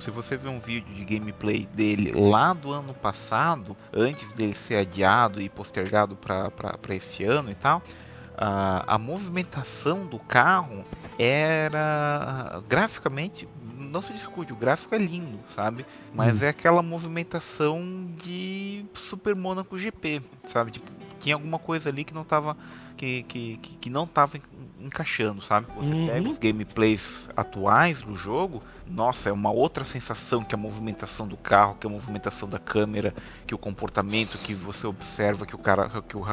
se 0.00 0.10
você 0.10 0.36
vê 0.36 0.48
um 0.48 0.60
vídeo 0.60 0.94
de 0.94 1.04
gameplay 1.04 1.66
dele 1.74 2.12
lá 2.12 2.52
do 2.52 2.72
ano 2.72 2.94
passado, 2.94 3.76
antes 3.92 4.32
dele 4.32 4.54
ser 4.54 4.76
adiado 4.76 5.40
e 5.40 5.48
postergado 5.48 6.16
para 6.16 6.94
esse 6.94 7.24
ano 7.24 7.50
e 7.50 7.54
tal, 7.54 7.78
uh, 7.78 8.84
a 8.86 8.98
movimentação 8.98 10.06
do 10.06 10.18
carro 10.18 10.84
era 11.18 12.62
graficamente 12.68 13.48
não 13.78 14.02
se 14.02 14.12
discute, 14.12 14.52
o 14.52 14.56
gráfico 14.56 14.94
é 14.94 14.98
lindo, 14.98 15.38
sabe? 15.48 15.86
Mas 16.12 16.42
hum. 16.42 16.46
é 16.46 16.48
aquela 16.48 16.82
movimentação 16.82 18.08
de 18.16 18.84
Super 18.94 19.34
Monaco 19.34 19.78
GP, 19.78 20.20
sabe? 20.46 20.72
Tipo, 20.72 20.90
tinha 21.18 21.34
alguma 21.34 21.58
coisa 21.58 21.88
ali 21.88 22.04
que 22.04 22.14
não 22.14 22.22
estava 22.22 22.56
que, 22.96 23.22
que, 23.22 23.56
que, 23.58 23.88
não 23.88 24.06
tava 24.06 24.40
encaixando, 24.88 25.40
sabe? 25.42 25.66
Você 25.76 25.92
uhum. 25.92 26.06
pega 26.06 26.28
os 26.28 26.38
gameplays 26.38 27.28
atuais 27.36 28.02
do 28.02 28.14
jogo, 28.14 28.62
nossa, 28.86 29.28
é 29.28 29.32
uma 29.32 29.50
outra 29.50 29.84
sensação 29.84 30.42
que 30.42 30.54
a 30.54 30.58
movimentação 30.58 31.28
do 31.28 31.36
carro, 31.36 31.76
que 31.78 31.86
a 31.86 31.90
movimentação 31.90 32.48
da 32.48 32.58
câmera, 32.58 33.14
que 33.46 33.54
o 33.54 33.58
comportamento 33.58 34.38
que 34.38 34.54
você 34.54 34.86
observa 34.86 35.46
que 35.46 35.54
o 35.54 35.58
cara, 35.58 35.88
que, 36.08 36.16
o, 36.16 36.24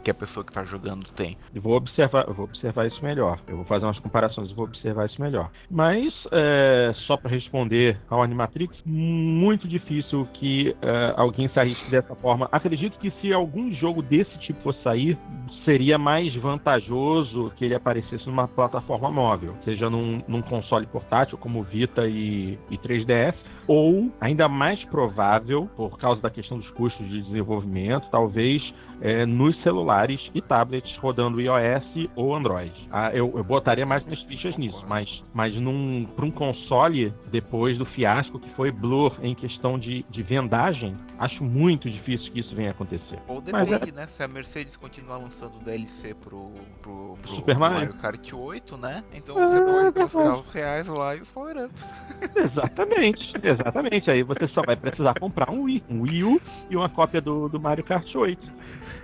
que 0.00 0.10
a 0.10 0.14
pessoa 0.14 0.44
que 0.44 0.50
está 0.50 0.64
jogando 0.64 1.06
tem. 1.12 1.36
Eu 1.54 1.62
vou 1.62 1.74
observar, 1.74 2.26
eu 2.26 2.34
vou 2.34 2.44
observar 2.44 2.86
isso 2.86 3.02
melhor. 3.02 3.38
Eu 3.46 3.56
vou 3.56 3.64
fazer 3.64 3.84
umas 3.84 3.98
comparações 3.98 4.50
e 4.50 4.54
vou 4.54 4.64
observar 4.64 5.06
isso 5.06 5.20
melhor. 5.20 5.50
Mas 5.70 6.12
é, 6.32 6.92
só 7.06 7.16
para 7.16 7.30
responder 7.30 7.98
ao 8.08 8.22
Animatrix, 8.22 8.76
muito 8.84 9.68
difícil 9.68 10.26
que 10.34 10.74
é, 10.82 11.14
alguém 11.16 11.48
se 11.48 11.58
arrisque 11.58 11.90
dessa 11.90 12.14
forma. 12.14 12.48
Acredito 12.50 12.98
que 12.98 13.10
se 13.20 13.32
algum 13.32 13.72
jogo 13.74 14.02
desse 14.02 14.36
tipo 14.38 14.62
fosse 14.62 14.82
sair, 14.82 15.18
seria 15.64 15.98
mais 15.98 16.34
vantajoso 16.34 17.52
que 17.56 17.64
ele 17.64 17.74
aparecesse 17.74 18.26
numa 18.26 18.48
plataforma 18.48 19.10
móvel, 19.10 19.54
seja 19.64 19.90
num, 19.90 20.22
num 20.26 20.42
console 20.42 20.86
portátil 20.86 21.36
como 21.38 21.62
Vita 21.62 22.06
e, 22.06 22.58
e 22.70 22.78
3DS, 22.78 23.34
ou 23.66 24.10
ainda 24.20 24.48
mais 24.48 24.82
provável, 24.86 25.68
por 25.76 25.98
causa 25.98 26.20
da 26.20 26.30
questão 26.30 26.58
dos 26.58 26.68
custos 26.70 27.08
de 27.08 27.22
desenvolvimento, 27.22 28.08
talvez 28.10 28.62
é, 29.00 29.26
nos 29.26 29.60
celulares 29.62 30.20
e 30.34 30.40
tablets 30.40 30.96
rodando 30.98 31.40
iOS 31.40 32.08
ou 32.14 32.34
Android. 32.34 32.72
Ah, 32.90 33.10
eu, 33.12 33.32
eu, 33.34 33.44
botaria 33.44 33.84
mais 33.84 34.04
minhas 34.04 34.22
fichas 34.22 34.56
nisso, 34.56 34.84
mas, 34.88 35.08
mas 35.32 35.54
para 36.14 36.24
um 36.24 36.30
console, 36.30 37.12
depois 37.30 37.78
do 37.78 37.84
fiasco 37.84 38.38
que 38.38 38.50
foi 38.50 38.70
Blur 38.70 39.16
em 39.22 39.34
questão 39.34 39.78
de, 39.78 40.04
de 40.10 40.22
vendagem, 40.22 40.92
acho 41.18 41.42
muito 41.42 41.90
difícil 41.90 42.32
que 42.32 42.40
isso 42.40 42.54
venha 42.54 42.68
a 42.68 42.72
acontecer. 42.72 43.18
Ou 43.26 43.40
depende, 43.40 43.70
mas, 43.70 43.88
é... 43.88 43.92
né? 43.92 44.06
Se 44.06 44.22
a 44.22 44.28
Mercedes 44.28 44.76
continuar 44.76 45.18
lançando 45.18 45.58
DLC 45.64 46.14
pro, 46.14 46.52
pro, 46.80 47.16
pro 47.20 47.34
Super 47.36 47.58
Mario. 47.58 47.94
Kart 47.94 48.32
8, 48.32 48.76
né? 48.76 49.04
Então 49.12 49.34
você 49.34 49.60
pode 49.60 49.92
ter 49.92 50.04
os 50.04 50.12
carros 50.12 50.52
reais 50.52 50.86
lá 50.86 51.16
e 51.16 51.20
os 51.20 51.30
power-ups. 51.30 51.84
Exatamente, 52.36 53.32
exatamente 53.42 53.80
Exatamente, 53.80 54.10
aí 54.10 54.22
você 54.22 54.46
só 54.48 54.62
vai 54.62 54.76
precisar 54.76 55.14
comprar 55.18 55.50
um 55.50 55.62
Wii, 55.62 55.82
um 55.88 56.02
Wii 56.02 56.24
U 56.24 56.40
e 56.68 56.76
uma 56.76 56.88
cópia 56.88 57.20
do, 57.20 57.48
do 57.48 57.60
Mario 57.60 57.82
Kart 57.84 58.14
8. 58.14 58.40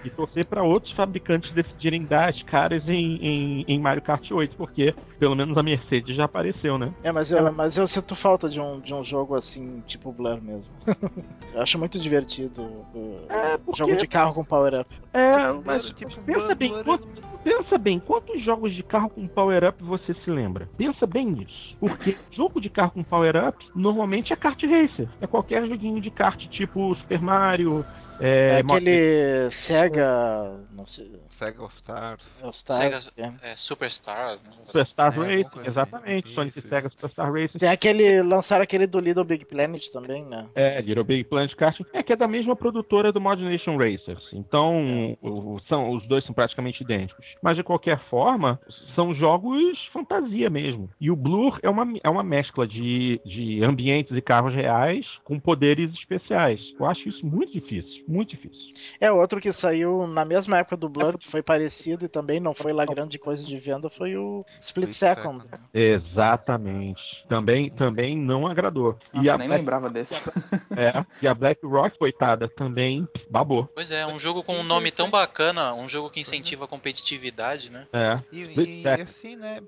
E 0.04 0.10
torcer 0.10 0.44
para 0.46 0.62
outros 0.62 0.92
fabricantes 0.92 1.50
decidirem 1.52 2.04
dar 2.04 2.30
as 2.30 2.42
caras 2.42 2.86
em, 2.88 3.16
em, 3.16 3.64
em, 3.66 3.80
Mario 3.80 4.02
Kart 4.02 4.30
8, 4.30 4.56
porque 4.56 4.94
pelo 5.18 5.34
menos 5.34 5.56
a 5.56 5.62
Mercedes 5.62 6.16
já 6.16 6.24
apareceu, 6.24 6.78
né? 6.78 6.92
É, 7.02 7.10
mas 7.10 7.32
eu, 7.32 7.52
mas 7.52 7.76
eu 7.76 7.86
sinto 7.86 8.14
falta 8.14 8.48
de 8.48 8.60
um, 8.60 8.80
de 8.80 8.94
um 8.94 9.02
jogo 9.02 9.34
assim, 9.34 9.82
tipo 9.86 10.12
Blur 10.12 10.40
mesmo. 10.40 10.72
eu 11.54 11.62
acho 11.62 11.78
muito 11.78 11.98
divertido 11.98 12.62
o 12.62 13.26
é 13.28 13.58
porque... 13.58 13.78
jogo 13.78 13.96
de 13.96 14.06
carro 14.06 14.34
com 14.34 14.44
power-up. 14.44 14.94
É, 15.12 15.52
mas 15.64 15.82
tipo, 15.90 16.20
pensa 16.22 16.54
bem, 16.54 16.82
quanto, 16.82 17.08
pensa 17.42 17.78
bem, 17.78 18.00
quantos 18.00 18.44
jogos 18.44 18.74
de 18.74 18.82
carro 18.82 19.10
com 19.10 19.26
power-up 19.28 19.82
você 19.82 20.14
se 20.14 20.30
lembra? 20.30 20.68
Pensa 20.76 21.06
bem 21.06 21.26
nisso. 21.26 21.76
Porque 21.78 22.16
jogo 22.32 22.60
de 22.60 22.68
carro 22.68 22.90
com 22.92 23.04
power-up 23.04 23.64
normalmente 23.74 24.32
é 24.32 24.36
kart 24.36 24.60
racer. 24.62 25.08
É 25.20 25.26
qualquer 25.26 25.66
joguinho 25.66 26.00
de 26.00 26.10
kart 26.10 26.40
tipo 26.48 26.94
Super 26.96 27.20
Mario, 27.20 27.84
é, 28.20 28.48
é 28.48 28.58
aquele 28.58 29.50
Sega. 29.50 30.60
Não 30.72 30.84
sei. 30.84 31.25
Sega 31.36 31.60
All 31.60 31.68
Stars. 31.68 32.42
All 32.42 32.50
Stars 32.50 33.04
Sega 33.04 33.32
é. 33.42 33.52
é 33.52 33.56
Superstars. 33.56 34.42
Né? 34.42 34.50
Superstar 34.64 35.06
é, 35.14 35.18
Racing, 35.18 35.58
assim. 35.58 35.68
exatamente. 35.68 36.26
Isso, 36.26 36.34
Sonic 36.34 36.58
isso. 36.58 36.68
Sega 36.68 36.88
Superstar 36.88 37.32
Racing. 37.32 37.58
Tem 37.58 37.68
aquele. 37.68 38.22
Lançaram 38.22 38.62
aquele 38.62 38.86
do 38.86 38.98
Little 38.98 39.24
Big 39.24 39.44
Planet 39.44 39.86
também, 39.90 40.24
né? 40.24 40.46
É, 40.54 40.80
Little 40.80 41.04
Big 41.04 41.24
Planet 41.24 41.54
Kart. 41.54 41.78
É 41.92 42.02
que 42.02 42.12
é 42.12 42.16
da 42.16 42.26
mesma 42.26 42.56
produtora 42.56 43.12
do 43.12 43.20
Mod 43.20 43.42
Nation 43.42 43.76
Racers. 43.76 44.22
Então, 44.32 45.16
é. 45.22 45.26
o, 45.26 45.60
são, 45.68 45.90
os 45.90 46.06
dois 46.08 46.24
são 46.24 46.34
praticamente 46.34 46.82
idênticos. 46.82 47.24
Mas 47.42 47.56
de 47.56 47.62
qualquer 47.62 48.00
forma, 48.08 48.58
são 48.94 49.14
jogos 49.14 49.78
fantasia 49.92 50.48
mesmo. 50.48 50.88
E 50.98 51.10
o 51.10 51.16
Blur 51.16 51.58
é 51.62 51.68
uma, 51.68 51.86
é 52.02 52.08
uma 52.08 52.22
mescla 52.22 52.66
de, 52.66 53.20
de 53.24 53.62
ambientes 53.62 54.16
e 54.16 54.22
carros 54.22 54.54
reais 54.54 55.04
com 55.22 55.38
poderes 55.38 55.92
especiais. 55.92 56.60
Eu 56.78 56.86
acho 56.86 57.08
isso 57.08 57.24
muito 57.26 57.52
difícil. 57.52 58.04
Muito 58.08 58.30
difícil. 58.30 58.74
É, 58.98 59.12
outro 59.12 59.40
que 59.40 59.52
saiu 59.52 60.06
na 60.06 60.24
mesma 60.24 60.58
época 60.58 60.76
do 60.76 60.88
Blur, 60.88 61.18
que 61.18 61.25
foi 61.26 61.42
parecido 61.42 62.04
e 62.04 62.08
também 62.08 62.40
não 62.40 62.54
foi 62.54 62.72
lá 62.72 62.84
grande 62.84 63.18
coisa 63.18 63.44
de 63.44 63.56
venda, 63.58 63.90
foi 63.90 64.16
o 64.16 64.44
Split 64.60 64.92
Second. 64.92 65.44
Exatamente. 65.74 67.00
Também, 67.28 67.70
também 67.70 68.16
não 68.16 68.46
agradou. 68.46 68.96
Nossa, 69.12 69.26
e 69.26 69.30
a 69.30 69.36
nem 69.36 69.48
Black... 69.48 69.60
lembrava 69.60 69.90
desse. 69.90 70.16
É, 70.76 71.04
e 71.22 71.26
a 71.26 71.34
Black 71.34 71.64
Rock, 71.64 71.98
coitada, 71.98 72.48
também 72.48 73.08
babou. 73.30 73.66
Pois 73.74 73.90
é, 73.90 74.06
um 74.06 74.18
jogo 74.18 74.42
com 74.42 74.56
um 74.56 74.62
nome 74.62 74.90
tão 74.90 75.08
bacana, 75.08 75.72
um 75.72 75.88
jogo 75.88 76.10
que 76.10 76.20
incentiva 76.20 76.66
a 76.66 76.68
competitividade, 76.68 77.70
né? 77.70 77.86
É. 77.92 78.20
E, 78.30 78.42
e, 78.42 78.82
e 78.82 78.88
assim, 78.88 79.36
né, 79.36 79.62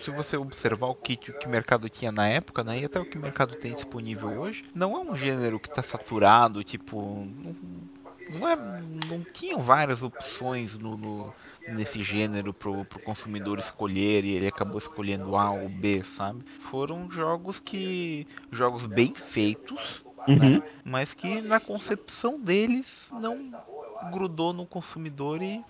se 0.00 0.10
você 0.10 0.36
observar 0.36 0.88
o 0.88 0.94
kit 0.94 1.32
que 1.32 1.46
o 1.46 1.50
mercado 1.50 1.88
tinha 1.88 2.12
na 2.12 2.28
época, 2.28 2.62
né, 2.62 2.80
e 2.80 2.84
até 2.84 3.00
o 3.00 3.04
que 3.04 3.16
o 3.16 3.20
mercado 3.20 3.54
tem 3.54 3.72
disponível 3.72 4.40
hoje, 4.40 4.64
não 4.74 4.94
é 4.94 5.00
um 5.00 5.16
gênero 5.16 5.58
que 5.58 5.68
está 5.68 5.82
saturado, 5.82 6.62
tipo, 6.62 7.26
não, 7.36 7.54
é, 8.28 8.56
não 9.08 9.24
tinham 9.32 9.60
várias 9.60 10.02
opções 10.02 10.78
no, 10.78 10.96
no 10.96 11.34
nesse 11.68 12.02
gênero 12.02 12.52
pro, 12.52 12.84
pro 12.84 12.98
consumidor 13.00 13.58
escolher 13.58 14.24
e 14.24 14.34
ele 14.34 14.46
acabou 14.46 14.78
escolhendo 14.78 15.36
A 15.36 15.50
ou 15.50 15.68
B, 15.68 16.02
sabe? 16.04 16.44
Foram 16.70 17.10
jogos 17.10 17.60
que. 17.60 18.26
jogos 18.50 18.86
bem 18.86 19.14
feitos, 19.14 20.04
uhum. 20.26 20.56
né? 20.56 20.62
mas 20.84 21.14
que 21.14 21.40
na 21.40 21.60
concepção 21.60 22.38
deles 22.40 23.08
não 23.12 23.52
grudou 24.10 24.52
no 24.52 24.66
consumidor 24.66 25.40
e 25.42 25.62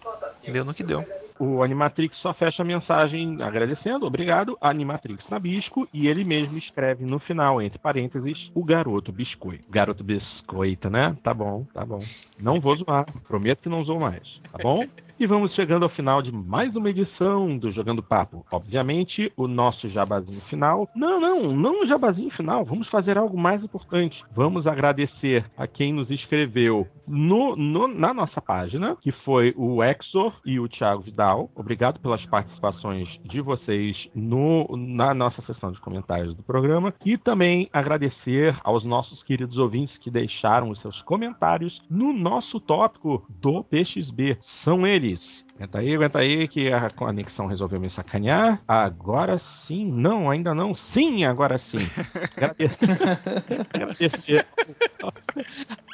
deu 0.50 0.64
no 0.64 0.74
que 0.74 0.82
deu. 0.82 1.04
O 1.44 1.60
Animatrix 1.60 2.16
só 2.18 2.32
fecha 2.32 2.62
a 2.62 2.64
mensagem 2.64 3.42
agradecendo, 3.42 4.06
obrigado, 4.06 4.56
Animatrix 4.60 5.28
Nabisco, 5.28 5.88
e 5.92 6.06
ele 6.06 6.22
mesmo 6.22 6.56
escreve 6.56 7.04
no 7.04 7.18
final, 7.18 7.60
entre 7.60 7.80
parênteses, 7.80 8.38
o 8.54 8.64
garoto 8.64 9.10
biscoito. 9.10 9.64
Garoto 9.68 10.04
biscoito, 10.04 10.88
né? 10.88 11.16
Tá 11.20 11.34
bom, 11.34 11.64
tá 11.74 11.84
bom. 11.84 11.98
Não 12.38 12.60
vou 12.60 12.76
zoar, 12.76 13.06
prometo 13.26 13.60
que 13.60 13.68
não 13.68 13.82
zoo 13.82 13.98
mais, 13.98 14.40
tá 14.52 14.58
bom? 14.62 14.84
E 15.20 15.26
vamos 15.26 15.54
chegando 15.54 15.84
ao 15.84 15.90
final 15.90 16.22
de 16.22 16.32
mais 16.32 16.74
uma 16.74 16.90
edição 16.90 17.56
do 17.56 17.70
Jogando 17.70 18.02
Papo. 18.02 18.44
Obviamente, 18.50 19.30
o 19.36 19.46
nosso 19.46 19.88
jabazinho 19.88 20.40
final. 20.42 20.88
Não, 20.96 21.20
não, 21.20 21.52
não 21.54 21.86
jabazinho 21.86 22.30
final. 22.30 22.64
Vamos 22.64 22.88
fazer 22.88 23.16
algo 23.16 23.38
mais 23.38 23.62
importante. 23.62 24.20
Vamos 24.34 24.66
agradecer 24.66 25.44
a 25.56 25.66
quem 25.66 25.92
nos 25.92 26.10
escreveu 26.10 26.88
no, 27.06 27.54
no, 27.54 27.86
na 27.86 28.12
nossa 28.12 28.40
página, 28.40 28.96
que 29.00 29.12
foi 29.12 29.54
o 29.56 29.84
Exor 29.84 30.34
e 30.44 30.58
o 30.58 30.68
Thiago 30.68 31.02
Vidal. 31.02 31.50
Obrigado 31.54 32.00
pelas 32.00 32.24
participações 32.26 33.08
de 33.24 33.40
vocês 33.40 33.96
no, 34.14 34.66
na 34.76 35.14
nossa 35.14 35.42
sessão 35.42 35.70
de 35.72 35.80
comentários 35.80 36.34
do 36.34 36.42
programa. 36.42 36.92
E 37.04 37.16
também 37.18 37.68
agradecer 37.72 38.58
aos 38.64 38.82
nossos 38.82 39.22
queridos 39.22 39.58
ouvintes 39.58 39.96
que 39.98 40.10
deixaram 40.10 40.70
os 40.70 40.80
seus 40.80 41.00
comentários 41.02 41.80
no 41.88 42.12
nosso 42.12 42.58
tópico 42.58 43.24
do 43.40 43.62
PXB. 43.62 44.38
São 44.64 44.86
eles 44.86 45.01
Peace. 45.02 45.42
Aguenta 45.54 45.78
aí, 45.78 45.94
aguenta 45.94 46.18
aí, 46.18 46.48
que 46.48 46.72
a 46.72 46.90
conexão 46.90 47.46
resolveu 47.46 47.78
me 47.78 47.88
sacanear. 47.88 48.60
Agora 48.66 49.38
sim. 49.38 49.84
Não, 49.84 50.30
ainda 50.30 50.54
não. 50.54 50.74
Sim, 50.74 51.24
agora 51.24 51.58
sim. 51.58 51.86
Agradecer. 52.36 52.86
agradecer. 53.72 54.46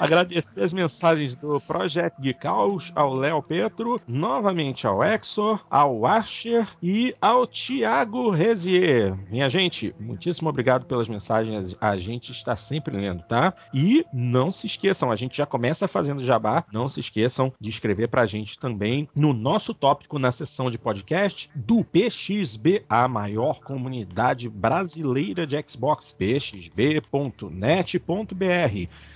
agradecer 0.00 0.62
as 0.62 0.72
mensagens 0.72 1.34
do 1.34 1.60
Project 1.60 2.22
Geekaus, 2.22 2.92
ao 2.94 3.12
Léo 3.12 3.42
Petro, 3.42 4.00
novamente 4.06 4.86
ao 4.86 5.02
Exor, 5.04 5.60
ao 5.68 6.06
Archer 6.06 6.68
e 6.82 7.14
ao 7.20 7.46
Thiago 7.46 8.30
Rezier. 8.30 9.16
Minha 9.28 9.50
gente, 9.50 9.94
muitíssimo 9.98 10.48
obrigado 10.48 10.86
pelas 10.86 11.08
mensagens. 11.08 11.76
A 11.80 11.96
gente 11.96 12.32
está 12.32 12.54
sempre 12.54 12.96
lendo, 12.96 13.22
tá? 13.24 13.52
E 13.74 14.04
não 14.12 14.52
se 14.52 14.66
esqueçam, 14.66 15.10
a 15.10 15.16
gente 15.16 15.36
já 15.36 15.46
começa 15.46 15.88
fazendo 15.88 16.24
jabá. 16.24 16.64
Não 16.72 16.88
se 16.88 17.00
esqueçam 17.00 17.52
de 17.60 17.68
escrever 17.68 18.08
pra 18.08 18.26
gente 18.26 18.58
também 18.58 19.08
no 19.14 19.32
nosso 19.48 19.72
tópico 19.72 20.18
na 20.18 20.30
sessão 20.30 20.70
de 20.70 20.76
podcast 20.76 21.48
do 21.54 21.82
PXB, 21.82 22.84
a 22.86 23.08
maior 23.08 23.60
comunidade 23.60 24.46
brasileira 24.46 25.46
de 25.46 25.56
Xbox, 25.66 26.12
pxb.net.br. 26.12 26.98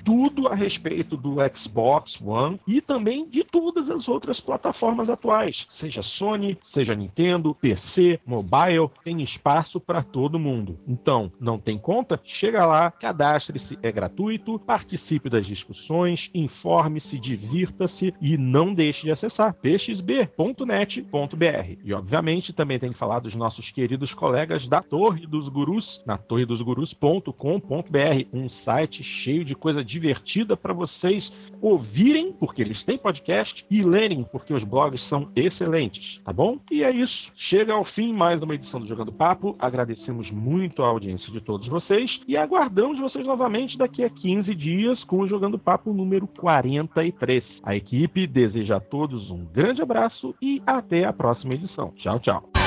Tudo 0.02 0.48
a 0.48 0.54
respeito 0.54 1.18
do 1.18 1.36
Xbox 1.54 2.18
One 2.18 2.58
e 2.66 2.80
também 2.80 3.28
de 3.28 3.44
todas 3.44 3.90
as 3.90 4.08
outras 4.08 4.40
plataformas 4.40 5.10
atuais, 5.10 5.66
seja 5.68 6.02
Sony, 6.02 6.56
seja 6.62 6.94
Nintendo, 6.94 7.54
PC, 7.54 8.18
mobile, 8.24 8.90
tem 9.04 9.22
espaço 9.22 9.78
para 9.78 10.02
todo 10.02 10.38
mundo. 10.38 10.78
Então, 10.88 11.30
não 11.38 11.58
tem 11.58 11.76
conta? 11.76 12.18
Chega 12.24 12.64
lá, 12.64 12.90
cadastre-se, 12.90 13.78
é 13.82 13.92
gratuito, 13.92 14.58
participe 14.60 15.28
das 15.28 15.44
discussões, 15.44 16.30
informe-se, 16.34 17.18
divirta-se 17.18 18.14
e 18.18 18.38
não 18.38 18.72
deixe 18.72 19.02
de 19.02 19.10
acessar 19.10 19.52
pxb 19.52 20.21
torre.net.br. 20.26 21.78
E 21.84 21.92
obviamente 21.92 22.52
também 22.52 22.78
tem 22.78 22.92
que 22.92 22.98
falar 22.98 23.20
dos 23.20 23.34
nossos 23.34 23.70
queridos 23.70 24.14
colegas 24.14 24.66
da 24.66 24.82
Torre 24.82 25.26
dos 25.26 25.48
Gurus, 25.48 26.02
na 26.06 26.18
torredosgurus.com.br, 26.18 28.26
um 28.32 28.48
site 28.48 29.02
cheio 29.02 29.44
de 29.44 29.54
coisa 29.54 29.84
divertida 29.84 30.56
para 30.56 30.72
vocês 30.72 31.32
ouvirem, 31.60 32.32
porque 32.32 32.62
eles 32.62 32.84
têm 32.84 32.98
podcast, 32.98 33.64
e 33.70 33.82
lerem, 33.82 34.24
porque 34.24 34.52
os 34.52 34.64
blogs 34.64 35.02
são 35.02 35.30
excelentes, 35.34 36.20
tá 36.24 36.32
bom? 36.32 36.58
E 36.70 36.82
é 36.82 36.90
isso. 36.90 37.30
Chega 37.36 37.72
ao 37.72 37.84
fim 37.84 38.12
mais 38.12 38.42
uma 38.42 38.54
edição 38.54 38.80
do 38.80 38.86
Jogando 38.86 39.12
Papo. 39.12 39.56
Agradecemos 39.58 40.30
muito 40.30 40.82
a 40.82 40.88
audiência 40.88 41.32
de 41.32 41.40
todos 41.40 41.68
vocês 41.68 42.20
e 42.26 42.36
aguardamos 42.36 42.98
vocês 42.98 43.26
novamente 43.26 43.78
daqui 43.78 44.04
a 44.04 44.10
15 44.10 44.54
dias 44.54 45.04
com 45.04 45.20
o 45.20 45.28
Jogando 45.28 45.58
Papo 45.58 45.92
número 45.92 46.26
43. 46.26 47.44
A 47.62 47.76
equipe 47.76 48.26
deseja 48.26 48.76
a 48.76 48.80
todos 48.80 49.30
um 49.30 49.44
grande 49.44 49.82
abraço 49.82 50.11
abraço 50.12 50.34
e 50.40 50.62
até 50.66 51.04
a 51.04 51.12
próxima 51.12 51.54
edição. 51.54 51.92
Tchau, 51.96 52.20
tchau. 52.20 52.61